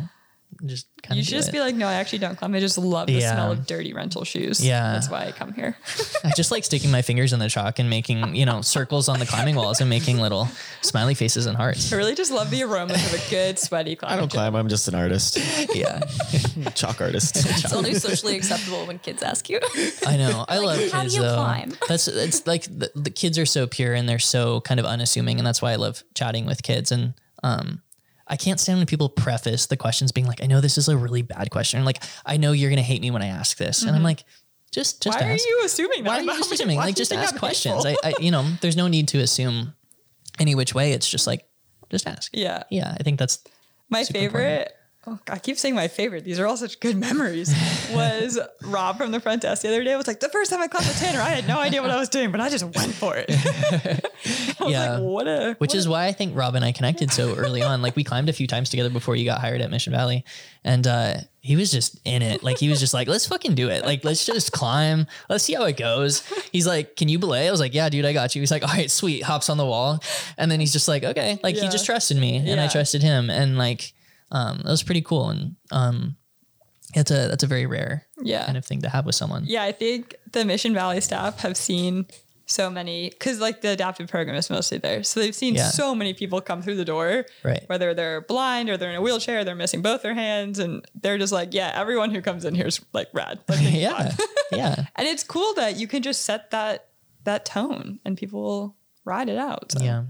Just 0.66 0.86
kind 1.02 1.18
You 1.18 1.24
should 1.24 1.34
just 1.34 1.52
be 1.52 1.60
like, 1.60 1.74
no, 1.74 1.86
I 1.86 1.94
actually 1.94 2.20
don't 2.20 2.36
climb. 2.36 2.54
I 2.54 2.60
just 2.60 2.78
love 2.78 3.06
the 3.06 3.12
Yeah. 3.14 3.32
smell 3.34 3.52
of 3.52 3.66
dirty 3.66 3.92
rental 3.92 4.24
shoes. 4.24 4.64
Yeah. 4.64 4.92
That's 4.92 5.10
why 5.10 5.26
I 5.26 5.32
come 5.32 5.52
here. 5.52 5.76
I 6.24 6.30
just 6.36 6.50
like 6.50 6.64
sticking 6.64 6.90
my 6.90 7.02
fingers 7.02 7.34
in 7.34 7.38
the 7.38 7.48
chalk 7.50 7.78
and 7.78 7.90
making 7.90 8.34
you 8.34 8.46
know 8.46 8.62
circles 8.62 9.08
on 9.10 9.18
the 9.18 9.26
climbing 9.26 9.56
walls 9.56 9.80
and 9.82 9.90
making 9.90 10.18
little 10.20 10.48
smiley 10.80 11.14
faces 11.14 11.44
and 11.46 11.56
hearts. 11.56 11.92
I 11.92 11.96
really 11.96 12.14
just 12.14 12.30
love 12.32 12.50
the 12.50 12.62
aroma 12.62 12.94
of 12.94 13.12
a 13.14 13.30
good 13.30 13.58
sweaty 13.58 13.94
climb. 13.96 14.12
I 14.14 14.16
don't 14.16 14.30
climb. 14.32 14.54
I'm 14.54 14.68
just 14.68 14.88
an 14.88 14.94
artist, 14.94 15.36
Yeah, 15.74 16.00
chalk 16.74 17.00
artist. 17.00 17.36
It's 17.36 17.72
only 17.72 17.94
socially 17.94 18.36
acceptable 18.36 18.86
when 18.86 18.98
kids 19.00 19.22
ask 19.22 19.50
you. 19.50 19.60
I 20.06 20.16
know. 20.16 20.44
I 20.48 20.58
love 20.58 20.78
how 20.90 20.98
do 21.00 21.02
kids 21.04 21.16
you 21.16 21.22
though. 21.22 21.34
climb? 21.36 21.74
That's 21.88 22.08
it's 22.08 22.46
like 22.46 22.64
the, 22.64 22.90
the 22.94 23.10
kids 23.10 23.38
are 23.38 23.46
so 23.46 23.66
pure 23.66 23.92
and 23.92 24.08
they're 24.08 24.18
so 24.18 24.60
kind 24.62 24.80
of 24.80 24.86
unassuming, 24.86 25.38
and 25.38 25.46
that's 25.46 25.60
why 25.60 25.72
I 25.72 25.76
love 25.76 26.02
chatting 26.14 26.46
with 26.46 26.62
kids. 26.62 26.90
And 26.90 27.12
um, 27.42 27.82
I 28.26 28.36
can't 28.36 28.58
stand 28.58 28.78
when 28.78 28.86
people 28.86 29.08
preface 29.08 29.66
the 29.66 29.76
questions 29.76 30.12
being 30.12 30.26
like, 30.26 30.42
"I 30.42 30.46
know 30.46 30.60
this 30.60 30.78
is 30.78 30.88
a 30.88 30.96
really 30.96 31.22
bad 31.22 31.50
question. 31.50 31.84
Like, 31.84 32.02
I 32.24 32.36
know 32.36 32.52
you're 32.52 32.70
gonna 32.70 32.82
hate 32.82 33.02
me 33.02 33.10
when 33.10 33.22
I 33.22 33.26
ask 33.26 33.56
this," 33.56 33.82
and 33.82 33.90
I'm 33.90 33.96
mm-hmm. 33.96 34.04
like, 34.04 34.24
just 34.74 35.02
just 35.02 35.20
Why 35.20 35.30
are 35.30 35.36
you 35.36 35.62
assuming 35.64 36.02
that? 36.04 36.10
why 36.10 36.18
are 36.18 36.22
you 36.22 36.36
just 36.36 36.52
assuming? 36.52 36.76
Why 36.76 36.86
Like, 36.86 36.96
just 36.96 37.12
ask 37.12 37.36
questions. 37.38 37.86
I, 37.86 37.96
I, 38.02 38.14
you 38.18 38.30
know, 38.30 38.44
there's 38.60 38.76
no 38.76 38.88
need 38.88 39.08
to 39.08 39.18
assume 39.18 39.72
any 40.38 40.54
which 40.54 40.74
way. 40.74 40.92
It's 40.92 41.08
just 41.08 41.26
like, 41.26 41.46
just 41.90 42.06
ask. 42.08 42.30
yeah. 42.34 42.64
Yeah, 42.70 42.92
I 42.98 43.02
think 43.02 43.18
that's 43.18 43.38
My 43.88 44.04
favorite, 44.04 44.72
oh, 45.06 45.18
I 45.28 45.38
keep 45.38 45.56
saying 45.58 45.74
my 45.74 45.88
favorite. 45.88 46.24
These 46.24 46.38
are 46.40 46.46
all 46.46 46.56
such 46.56 46.80
good 46.80 46.96
memories. 46.96 47.52
Was 47.94 48.38
Rob 48.62 48.96
from 48.98 49.10
the 49.12 49.20
front 49.20 49.42
desk 49.42 49.62
the 49.62 49.68
other 49.68 49.84
day 49.84 49.94
was 49.96 50.06
like, 50.06 50.20
the 50.20 50.28
first 50.28 50.50
time 50.50 50.60
I 50.60 50.66
climbed 50.66 50.86
the 50.86 50.94
Tanner, 50.94 51.20
I 51.20 51.28
had 51.30 51.46
no 51.46 51.58
idea 51.58 51.80
what 51.82 51.90
I 51.90 51.98
was 51.98 52.08
doing, 52.08 52.30
but 52.32 52.40
I 52.40 52.48
just 52.48 52.64
went 52.64 52.92
for 52.94 53.14
it. 53.16 53.26
I 54.60 54.64
was 54.64 54.72
Yeah. 54.72 54.94
like, 54.94 55.02
what 55.02 55.28
a. 55.28 55.54
which 55.58 55.70
what 55.70 55.74
is 55.74 55.86
why 55.88 56.06
I 56.06 56.12
think 56.12 56.36
Rob 56.36 56.54
and 56.54 56.64
I 56.64 56.72
connected 56.72 57.12
so 57.12 57.34
early 57.36 57.62
on. 57.62 57.82
Like 57.82 57.94
we 57.96 58.04
climbed 58.04 58.28
a 58.28 58.32
few 58.32 58.46
times 58.46 58.70
together 58.70 58.90
before 58.90 59.16
you 59.16 59.24
got 59.24 59.40
hired 59.40 59.60
at 59.60 59.70
Mission 59.70 59.92
Valley, 59.92 60.24
and 60.64 60.86
uh, 60.86 61.14
he 61.40 61.56
was 61.56 61.70
just 61.70 61.98
in 62.04 62.22
it. 62.22 62.42
Like 62.42 62.58
he 62.58 62.68
was 62.68 62.80
just 62.80 62.94
like, 62.94 63.06
"Let's 63.06 63.26
fucking 63.26 63.54
do 63.54 63.68
it! 63.68 63.84
Like 63.84 64.04
let's 64.04 64.24
just 64.24 64.52
climb. 64.52 65.06
Let's 65.28 65.44
see 65.44 65.54
how 65.54 65.64
it 65.64 65.76
goes." 65.76 66.22
He's 66.52 66.66
like, 66.66 66.96
"Can 66.96 67.08
you 67.08 67.18
belay?" 67.18 67.46
I 67.46 67.50
was 67.50 67.60
like, 67.60 67.74
"Yeah, 67.74 67.88
dude, 67.90 68.04
I 68.06 68.12
got 68.12 68.34
you." 68.34 68.40
He's 68.42 68.50
like, 68.50 68.62
"All 68.62 68.68
right, 68.74 68.90
sweet." 68.90 69.22
Hops 69.22 69.50
on 69.50 69.56
the 69.58 69.66
wall, 69.66 70.02
and 70.38 70.50
then 70.50 70.58
he's 70.60 70.72
just 70.72 70.88
like, 70.88 71.04
"Okay." 71.04 71.38
Like 71.42 71.54
he 71.56 71.68
just 71.68 71.84
trusted 71.86 72.16
me, 72.16 72.36
and 72.36 72.60
I 72.60 72.66
trusted 72.68 73.02
him, 73.02 73.30
and 73.30 73.58
like 73.58 73.92
um, 74.34 74.58
that 74.58 74.70
was 74.70 74.82
pretty 74.82 75.00
cool. 75.02 75.30
And 75.30 75.56
um, 75.70 76.16
it's 76.94 77.10
a 77.10 77.28
that's 77.28 77.42
a 77.42 77.46
very 77.46 77.64
rare 77.66 78.06
Yeah. 78.20 78.44
kind 78.44 78.58
of 78.58 78.64
thing 78.66 78.82
to 78.82 78.88
have 78.90 79.06
with 79.06 79.14
someone. 79.14 79.44
Yeah, 79.46 79.62
I 79.62 79.72
think 79.72 80.14
the 80.32 80.44
Mission 80.44 80.74
Valley 80.74 81.00
staff 81.00 81.40
have 81.40 81.56
seen 81.56 82.06
so 82.46 82.68
many 82.68 83.08
because 83.08 83.40
like 83.40 83.62
the 83.62 83.70
adaptive 83.70 84.06
program 84.08 84.36
is 84.36 84.50
mostly 84.50 84.76
there, 84.78 85.02
so 85.02 85.18
they've 85.20 85.34
seen 85.34 85.54
Yeah. 85.54 85.70
so 85.70 85.94
many 85.94 86.12
people 86.12 86.40
come 86.42 86.60
through 86.60 86.76
the 86.76 86.84
door, 86.84 87.24
Right. 87.42 87.64
Whether 87.68 87.94
they're 87.94 88.20
blind 88.20 88.68
or 88.68 88.76
they're 88.76 88.90
in 88.90 88.96
a 88.96 89.00
wheelchair, 89.02 89.44
they're 89.44 89.54
missing 89.54 89.80
both 89.80 90.02
their 90.02 90.12
hands, 90.14 90.58
and 90.58 90.84
they're 91.00 91.16
just 91.16 91.32
like, 91.32 91.54
yeah, 91.54 91.72
everyone 91.74 92.10
who 92.10 92.20
comes 92.20 92.44
in 92.44 92.54
here 92.54 92.66
is 92.66 92.80
like 92.92 93.08
rad. 93.14 93.38
Like, 93.48 93.60
yeah, 93.72 94.14
yeah, 94.52 94.86
and 94.96 95.08
it's 95.08 95.24
cool 95.24 95.54
that 95.54 95.76
you 95.78 95.86
can 95.88 96.02
just 96.02 96.22
set 96.22 96.50
that 96.50 96.88
that 97.24 97.46
tone 97.46 97.98
and 98.04 98.18
people 98.18 98.42
will 98.42 98.76
ride 99.06 99.30
it 99.30 99.38
out. 99.38 99.72
So. 99.72 99.82
yeah. 99.82 100.04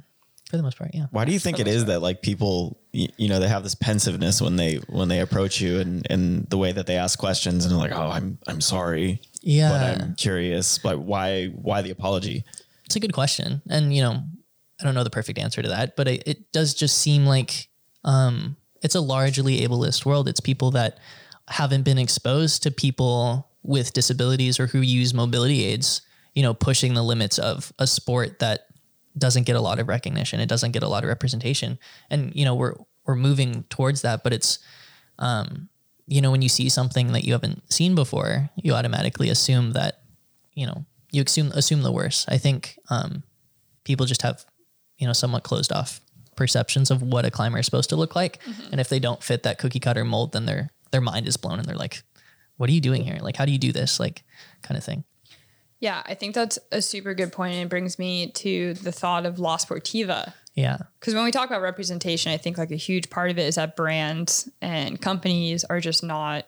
For 0.50 0.56
the 0.56 0.64
most 0.64 0.76
part, 0.76 0.90
yeah. 0.92 1.06
Why 1.12 1.24
do 1.24 1.32
you 1.32 1.38
think 1.38 1.60
it 1.60 1.68
is 1.68 1.84
that 1.84 2.00
like 2.02 2.20
people, 2.20 2.80
you 2.94 3.28
know, 3.28 3.40
they 3.40 3.48
have 3.48 3.64
this 3.64 3.74
pensiveness 3.74 4.40
when 4.40 4.56
they 4.56 4.76
when 4.88 5.08
they 5.08 5.20
approach 5.20 5.60
you 5.60 5.80
and 5.80 6.06
and 6.08 6.46
the 6.48 6.56
way 6.56 6.70
that 6.70 6.86
they 6.86 6.96
ask 6.96 7.18
questions 7.18 7.66
and 7.66 7.76
like, 7.76 7.92
oh, 7.92 8.08
I'm 8.08 8.38
I'm 8.46 8.60
sorry, 8.60 9.20
Yeah. 9.42 9.68
But 9.68 10.02
I'm 10.02 10.14
curious, 10.14 10.78
but 10.78 11.00
why 11.00 11.46
why 11.46 11.82
the 11.82 11.90
apology? 11.90 12.44
It's 12.86 12.96
a 12.96 13.00
good 13.00 13.12
question. 13.12 13.62
And, 13.68 13.94
you 13.94 14.02
know, 14.02 14.22
I 14.80 14.84
don't 14.84 14.94
know 14.94 15.04
the 15.04 15.10
perfect 15.10 15.38
answer 15.38 15.62
to 15.62 15.68
that, 15.68 15.96
but 15.96 16.06
it, 16.06 16.22
it 16.26 16.52
does 16.52 16.74
just 16.74 16.98
seem 16.98 17.26
like 17.26 17.68
um, 18.04 18.56
it's 18.82 18.94
a 18.94 19.00
largely 19.00 19.60
ableist 19.60 20.04
world. 20.04 20.28
It's 20.28 20.40
people 20.40 20.70
that 20.72 20.98
haven't 21.48 21.82
been 21.82 21.98
exposed 21.98 22.62
to 22.62 22.70
people 22.70 23.48
with 23.62 23.92
disabilities 23.92 24.60
or 24.60 24.66
who 24.66 24.80
use 24.80 25.14
mobility 25.14 25.64
aids, 25.64 26.02
you 26.34 26.42
know, 26.42 26.52
pushing 26.52 26.94
the 26.94 27.02
limits 27.02 27.38
of 27.38 27.72
a 27.78 27.86
sport 27.86 28.38
that 28.40 28.66
doesn't 29.16 29.44
get 29.44 29.56
a 29.56 29.60
lot 29.60 29.78
of 29.78 29.88
recognition. 29.88 30.40
It 30.40 30.48
doesn't 30.48 30.72
get 30.72 30.82
a 30.82 30.88
lot 30.88 31.04
of 31.04 31.08
representation. 31.08 31.78
And, 32.10 32.34
you 32.34 32.44
know, 32.44 32.54
we're, 32.54 32.74
we're 33.06 33.14
moving 33.14 33.64
towards 33.64 34.02
that, 34.02 34.24
but 34.24 34.32
it's, 34.32 34.58
um, 35.18 35.68
you 36.06 36.20
know, 36.20 36.30
when 36.30 36.42
you 36.42 36.48
see 36.48 36.68
something 36.68 37.12
that 37.12 37.24
you 37.24 37.32
haven't 37.32 37.72
seen 37.72 37.94
before, 37.94 38.50
you 38.56 38.72
automatically 38.72 39.28
assume 39.28 39.72
that, 39.72 40.00
you 40.54 40.66
know, 40.66 40.84
you 41.10 41.22
assume 41.22 41.52
assume 41.52 41.82
the 41.82 41.92
worst. 41.92 42.26
I 42.28 42.38
think 42.38 42.78
um, 42.90 43.22
people 43.84 44.04
just 44.04 44.22
have, 44.22 44.44
you 44.98 45.06
know, 45.06 45.12
somewhat 45.12 45.44
closed 45.44 45.72
off 45.72 46.00
perceptions 46.36 46.90
of 46.90 47.02
what 47.02 47.24
a 47.24 47.30
climber 47.30 47.58
is 47.58 47.64
supposed 47.64 47.90
to 47.90 47.96
look 47.96 48.16
like, 48.16 48.40
and 48.72 48.80
if 48.80 48.88
they 48.88 48.98
don't 48.98 49.22
fit 49.22 49.44
that 49.44 49.58
cookie 49.58 49.80
cutter 49.80 50.04
mold, 50.04 50.32
then 50.32 50.46
their 50.46 50.70
their 50.90 51.00
mind 51.00 51.28
is 51.28 51.36
blown, 51.36 51.58
and 51.58 51.68
they're 51.68 51.76
like, 51.76 52.02
"What 52.56 52.68
are 52.68 52.72
you 52.72 52.80
doing 52.80 53.04
here? 53.04 53.18
Like, 53.20 53.36
how 53.36 53.44
do 53.44 53.52
you 53.52 53.58
do 53.58 53.72
this? 53.72 54.00
Like, 54.00 54.24
kind 54.62 54.76
of 54.76 54.84
thing." 54.84 55.04
Yeah, 55.84 56.02
I 56.06 56.14
think 56.14 56.34
that's 56.34 56.58
a 56.72 56.80
super 56.80 57.12
good 57.12 57.30
point, 57.30 57.52
and 57.52 57.62
it 57.62 57.68
brings 57.68 57.98
me 57.98 58.28
to 58.28 58.72
the 58.72 58.90
thought 58.90 59.26
of 59.26 59.38
La 59.38 59.58
Sportiva. 59.58 60.32
Yeah, 60.54 60.78
Because 60.98 61.14
when 61.14 61.24
we 61.24 61.30
talk 61.30 61.50
about 61.50 61.60
representation, 61.60 62.32
I 62.32 62.38
think 62.38 62.56
like 62.56 62.70
a 62.70 62.76
huge 62.76 63.10
part 63.10 63.30
of 63.30 63.38
it 63.38 63.42
is 63.42 63.56
that 63.56 63.76
brands 63.76 64.48
and 64.62 64.98
companies 64.98 65.62
are 65.64 65.80
just 65.80 66.02
not 66.02 66.46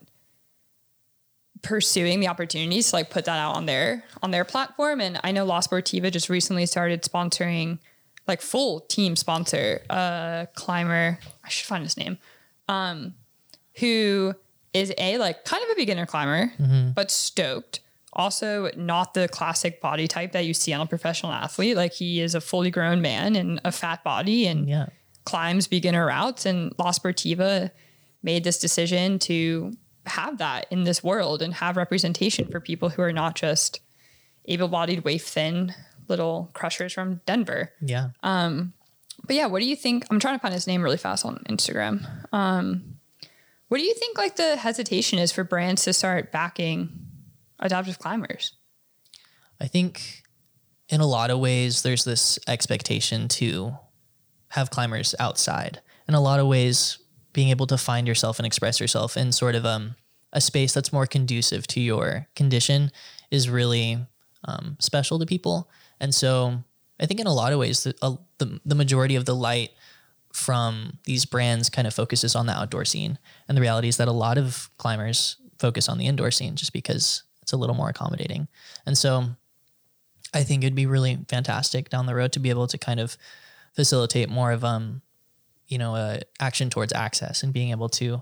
pursuing 1.61 2.21
the 2.21 2.29
opportunities 2.29 2.89
to 2.89 2.97
like 2.97 3.11
put 3.11 3.27
that 3.27 3.39
out 3.39 3.57
on 3.57 3.67
their 3.67 4.05
on 4.23 4.31
their 4.31 4.47
platform. 4.47 5.03
And 5.03 5.21
I 5.23 5.33
know 5.33 5.45
La 5.45 5.61
Sportiva 5.61 6.11
just 6.11 6.31
recently 6.31 6.65
started 6.65 7.03
sponsoring 7.03 7.79
like 8.27 8.41
full 8.41 8.81
team 8.81 9.17
sponsor 9.17 9.83
a 9.91 10.49
climber. 10.55 11.19
I 11.45 11.49
should 11.51 11.67
find 11.67 11.83
his 11.85 11.99
name. 11.99 12.17
Um, 12.69 13.13
who 13.81 14.35
is 14.73 14.95
a 14.97 15.19
like 15.19 15.45
kind 15.45 15.63
of 15.63 15.69
a 15.73 15.75
beginner 15.75 16.07
climber, 16.07 16.53
but 16.95 17.11
stoked. 17.11 17.81
Also, 18.17 18.71
not 18.77 19.13
the 19.15 19.29
classic 19.29 19.81
body 19.81 20.09
type 20.09 20.33
that 20.33 20.47
you 20.47 20.55
see 20.55 20.73
on 20.73 20.81
a 20.81 20.87
professional 20.87 21.33
athlete. 21.33 21.77
Like 21.77 21.93
he 21.93 22.21
is 22.21 22.35
a 22.35 22.41
fully 22.41 22.71
grown 22.71 23.03
man 23.03 23.37
and 23.37 23.61
a 23.65 23.71
fat 23.71 24.03
body 24.03 24.47
and 24.47 24.69
yeah, 24.69 24.87
climbs 25.25 25.69
beginner 25.69 26.07
routes. 26.07 26.47
And 26.47 26.73
La 26.79 26.93
Sportiva 26.93 27.71
made 28.23 28.43
this 28.43 28.59
decision 28.59 29.19
to 29.21 29.73
have 30.07 30.39
that 30.39 30.67
in 30.71 30.85
this 30.85 31.05
world 31.05 31.43
and 31.43 31.53
have 31.55 31.77
representation 31.77 32.47
for 32.49 32.59
people 32.59 32.89
who 32.89 33.03
are 33.03 33.13
not 33.13 33.35
just 33.37 33.81
able 34.47 34.69
bodied, 34.69 35.05
waif 35.05 35.27
thin 35.27 35.75
little 36.09 36.51
crushers 36.55 36.93
from 36.93 37.21
Denver. 37.27 37.73
yeah. 37.81 38.11
But 39.27 39.35
yeah, 39.35 39.47
what 39.47 39.61
do 39.61 39.69
you 39.69 39.77
think? 39.77 40.07
I'm 40.11 40.21
trying 40.21 40.37
to 40.37 40.39
find 40.41 40.55
his 40.55 40.67
name 40.67 40.83
really 40.83 40.97
fast 40.97 41.25
on 41.25 41.43
Instagram. 41.49 42.07
Um, 42.33 42.97
what 43.69 43.79
do 43.79 43.85
you 43.85 43.95
think 43.95 44.17
like 44.17 44.37
the 44.37 44.57
hesitation 44.57 45.19
is 45.19 45.33
for 45.33 45.43
brands 45.43 45.85
to 45.85 45.93
start 45.93 46.31
backing 46.31 47.06
adaptive 47.59 47.99
climbers? 47.99 48.53
I 49.61 49.67
think 49.67 50.23
in 50.89 51.01
a 51.01 51.07
lot 51.07 51.31
of 51.31 51.39
ways, 51.39 51.83
there's 51.83 52.05
this 52.05 52.39
expectation 52.47 53.29
to 53.29 53.77
have 54.49 54.71
climbers 54.71 55.15
outside. 55.19 55.81
In 56.09 56.15
a 56.15 56.21
lot 56.21 56.41
of 56.41 56.47
ways, 56.47 56.99
being 57.33 57.49
able 57.49 57.67
to 57.67 57.77
find 57.77 58.07
yourself 58.07 58.39
and 58.39 58.47
express 58.47 58.81
yourself 58.81 59.17
in 59.17 59.33
sort 59.33 59.55
of 59.55 59.67
um, 59.67 59.97
a 60.33 60.41
space 60.41 60.73
that's 60.73 60.93
more 60.93 61.07
conducive 61.07 61.67
to 61.69 61.81
your 61.81 62.29
condition 62.37 62.91
is 63.31 63.51
really 63.51 63.99
um, 64.45 64.77
special 64.81 65.19
to 65.19 65.27
people. 65.27 65.69
And 66.01 66.15
so 66.15 66.63
I 67.01 67.07
think 67.07 67.21
in 67.21 67.27
a 67.27 67.35
lot 67.35 67.53
of 67.53 67.59
ways, 67.59 67.85
the, 67.85 67.95
uh, 68.01 68.17
the, 68.39 68.61
the 68.65 68.75
majority 68.75 69.17
of 69.17 69.25
the 69.25 69.35
light 69.35 69.71
from 70.33 70.99
these 71.05 71.25
brands 71.25 71.69
kind 71.69 71.87
of 71.87 71.95
focuses 71.95 72.37
on 72.37 72.47
the 72.47 72.53
outdoor 72.53 72.85
scene. 72.85 73.19
And 73.49 73.57
the 73.57 73.63
reality 73.63 73.89
is 73.89 73.97
that 73.97 74.09
a 74.09 74.13
lot 74.13 74.39
of 74.39 74.71
climbers 74.77 75.37
focus 75.59 75.89
on 75.89 75.99
the 75.99 76.07
indoor 76.07 76.31
scene 76.31 76.55
just 76.55 76.73
because 76.73 77.23
it's 77.47 77.53
a 77.53 77.57
little 77.57 77.77
more 77.77 77.89
accommodating. 77.89 78.49
And 78.87 78.99
so 78.99 79.25
I 80.35 80.43
think 80.43 80.65
it'd 80.65 80.75
be 80.75 80.87
really 80.87 81.17
fantastic 81.29 81.91
down 81.91 82.07
the 82.07 82.15
road 82.17 82.33
to 82.33 82.41
be 82.41 82.51
able 82.51 82.67
to 82.67 82.77
kind 82.77 82.99
of 82.99 83.17
facilitate 83.77 84.29
more 84.29 84.51
of 84.51 84.65
um, 84.65 85.01
you 85.69 85.79
know, 85.79 86.19
action 86.41 86.71
towards 86.71 86.93
access 86.93 87.45
and 87.45 87.53
being 87.53 87.71
able 87.71 87.89
to 87.91 88.21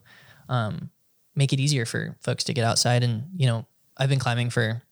um, 0.51 0.91
make 1.35 1.55
it 1.55 1.61
easier 1.61 1.87
for 1.87 2.19
folks 2.21 2.45
to 2.45 2.53
get 2.53 2.65
outside. 2.65 3.03
And 3.03 3.25
you 3.35 3.47
know, 3.47 3.67
I've 3.97 4.11
been 4.11 4.19
climbing 4.19 4.51
for 4.51 4.83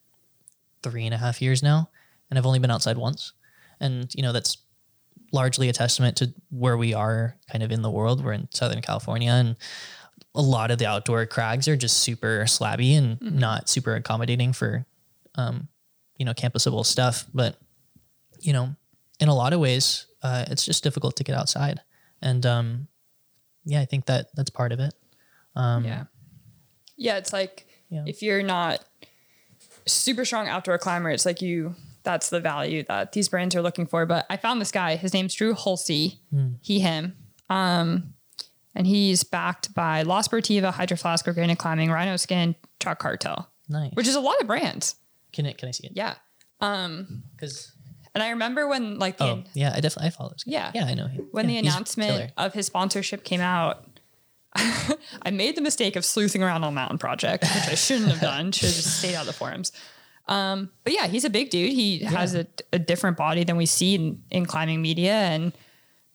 three 0.82 1.04
and 1.04 1.14
a 1.14 1.18
half 1.18 1.42
years 1.42 1.62
now, 1.62 1.90
and 2.30 2.38
I've 2.38 2.46
only 2.46 2.58
been 2.58 2.70
outside 2.70 2.96
once. 2.96 3.34
And 3.80 4.10
you 4.14 4.22
know, 4.22 4.32
that's 4.32 4.56
largely 5.30 5.68
a 5.68 5.74
testament 5.74 6.16
to 6.16 6.32
where 6.48 6.78
we 6.78 6.94
are 6.94 7.36
kind 7.50 7.62
of 7.62 7.70
in 7.70 7.82
the 7.82 7.90
world. 7.90 8.24
We're 8.24 8.32
in 8.32 8.48
Southern 8.50 8.80
California, 8.80 9.30
and 9.30 9.56
a 10.34 10.42
lot 10.42 10.70
of 10.70 10.78
the 10.78 10.86
outdoor 10.86 11.26
crags 11.26 11.68
are 11.68 11.76
just 11.76 11.98
super 11.98 12.44
slabby 12.44 12.96
and 12.96 13.20
not 13.20 13.68
super 13.68 13.94
accommodating 13.94 14.52
for 14.52 14.86
um, 15.34 15.68
you 16.16 16.24
know, 16.24 16.32
campusable 16.34 16.84
stuff. 16.84 17.24
But, 17.34 17.56
you 18.40 18.52
know, 18.52 18.74
in 19.20 19.28
a 19.28 19.34
lot 19.34 19.52
of 19.52 19.60
ways, 19.60 20.06
uh, 20.22 20.44
it's 20.48 20.64
just 20.64 20.82
difficult 20.84 21.16
to 21.16 21.24
get 21.24 21.34
outside. 21.36 21.80
And 22.20 22.44
um, 22.46 22.88
yeah, 23.64 23.80
I 23.80 23.84
think 23.84 24.06
that 24.06 24.28
that's 24.34 24.50
part 24.50 24.72
of 24.72 24.80
it. 24.80 24.94
Um, 25.56 25.84
Yeah. 25.84 26.04
Yeah, 26.96 27.16
it's 27.16 27.32
like 27.32 27.66
Yeah. 27.90 28.04
if 28.06 28.22
you're 28.22 28.42
not 28.42 28.84
super 29.86 30.24
strong 30.24 30.48
outdoor 30.48 30.78
climber, 30.78 31.10
it's 31.10 31.26
like 31.26 31.42
you 31.42 31.74
that's 32.04 32.30
the 32.30 32.40
value 32.40 32.82
that 32.88 33.12
these 33.12 33.28
brands 33.28 33.54
are 33.54 33.62
looking 33.62 33.86
for. 33.86 34.06
But 34.06 34.26
I 34.28 34.36
found 34.36 34.60
this 34.60 34.72
guy, 34.72 34.96
his 34.96 35.14
name's 35.14 35.34
Drew 35.34 35.54
Hulsey, 35.54 36.18
he, 36.60 36.80
him. 36.80 37.16
Um, 37.48 38.14
and 38.74 38.86
he's 38.86 39.24
backed 39.24 39.74
by 39.74 40.02
La 40.02 40.22
Sportiva, 40.22 40.72
Hydro 40.72 40.96
Flask, 40.96 41.26
Organic 41.26 41.58
Climbing, 41.58 41.90
Rhino 41.90 42.16
Skin, 42.16 42.54
Chalk 42.80 42.98
Cartel, 42.98 43.48
Nice. 43.68 43.92
which 43.94 44.06
is 44.08 44.14
a 44.14 44.20
lot 44.20 44.40
of 44.40 44.46
brands. 44.46 44.96
can 45.32 45.46
it? 45.46 45.58
Can 45.58 45.68
I 45.68 45.72
see 45.72 45.86
it? 45.86 45.92
Yeah. 45.94 46.14
Because 46.60 47.72
And 48.14 48.22
I 48.22 48.30
remember 48.30 48.68
when 48.68 48.98
like 48.98 49.16
the 49.18 49.24
oh 49.24 49.44
yeah, 49.54 49.70
I 49.74 49.80
definitely 49.80 50.08
I 50.08 50.10
follow 50.10 50.30
this. 50.30 50.44
guy. 50.44 50.52
Yeah. 50.52 50.70
Yeah, 50.74 50.84
I 50.86 50.94
know 50.94 51.06
him. 51.06 51.26
when 51.32 51.48
Yeah, 51.48 51.60
the 51.60 51.68
announcement 51.68 52.32
of 52.36 52.52
his 52.54 52.66
sponsorship 52.66 53.24
came 53.24 53.40
out, 53.40 53.84
I 54.54 55.30
made 55.32 55.56
the 55.56 55.60
mistake 55.62 55.96
of 55.96 56.04
sleuthing 56.04 56.42
around 56.42 56.62
on 56.64 56.74
Mountain 56.74 56.98
Project, 56.98 57.42
which 57.44 57.68
I 57.68 57.74
shouldn't 57.74 58.10
have 58.10 58.20
done. 58.20 58.52
Should 58.52 58.66
have 58.68 58.76
just 58.76 58.98
stayed 58.98 59.14
out 59.14 59.22
of 59.22 59.26
the 59.26 59.32
forums. 59.32 59.72
Um, 60.28 60.70
but 60.84 60.92
yeah, 60.92 61.06
he's 61.08 61.24
a 61.24 61.30
big 61.30 61.50
dude. 61.50 61.72
He 61.72 62.00
has 62.00 62.34
a, 62.34 62.46
a 62.72 62.78
different 62.78 63.16
body 63.16 63.44
than 63.44 63.56
we 63.56 63.66
see 63.66 63.94
in, 63.96 64.22
in 64.30 64.46
climbing 64.46 64.80
media, 64.82 65.14
and 65.14 65.52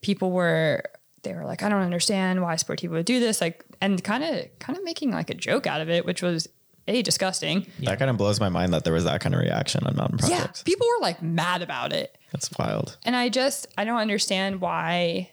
people 0.02 0.32
were 0.32 0.84
they 1.28 1.34
were 1.36 1.44
like, 1.46 1.62
I 1.62 1.70
don't 1.70 1.82
understand 1.82 2.42
why 2.42 2.56
Sportiva 2.56 2.92
would 2.92 3.06
do 3.06 3.20
this, 3.20 3.42
like, 3.42 3.66
and 3.82 4.02
kind 4.04 4.24
of 4.24 4.46
kind 4.60 4.78
of 4.78 4.84
making 4.86 5.12
like 5.12 5.30
a 5.30 5.34
joke 5.34 5.68
out 5.68 5.82
of 5.82 5.90
it, 5.90 6.06
which 6.06 6.22
was 6.22 6.48
a 6.88 7.02
disgusting. 7.02 7.68
That 7.84 8.00
kind 8.00 8.10
of 8.10 8.16
blows 8.18 8.40
my 8.40 8.48
mind 8.48 8.74
that 8.74 8.86
there 8.86 8.94
was 8.94 9.04
that 9.04 9.20
kind 9.20 9.36
of 9.36 9.42
reaction 9.42 9.86
on 9.86 9.96
mountain 9.98 10.20
Yeah, 10.30 10.48
people 10.64 10.88
were 10.88 11.02
like 11.02 11.22
mad 11.22 11.62
about 11.62 11.92
it. 11.92 12.18
That's 12.32 12.50
wild. 12.58 12.98
And 13.04 13.16
I 13.16 13.28
just 13.30 13.68
I 13.78 13.84
don't 13.84 14.00
understand 14.00 14.62
why 14.62 15.30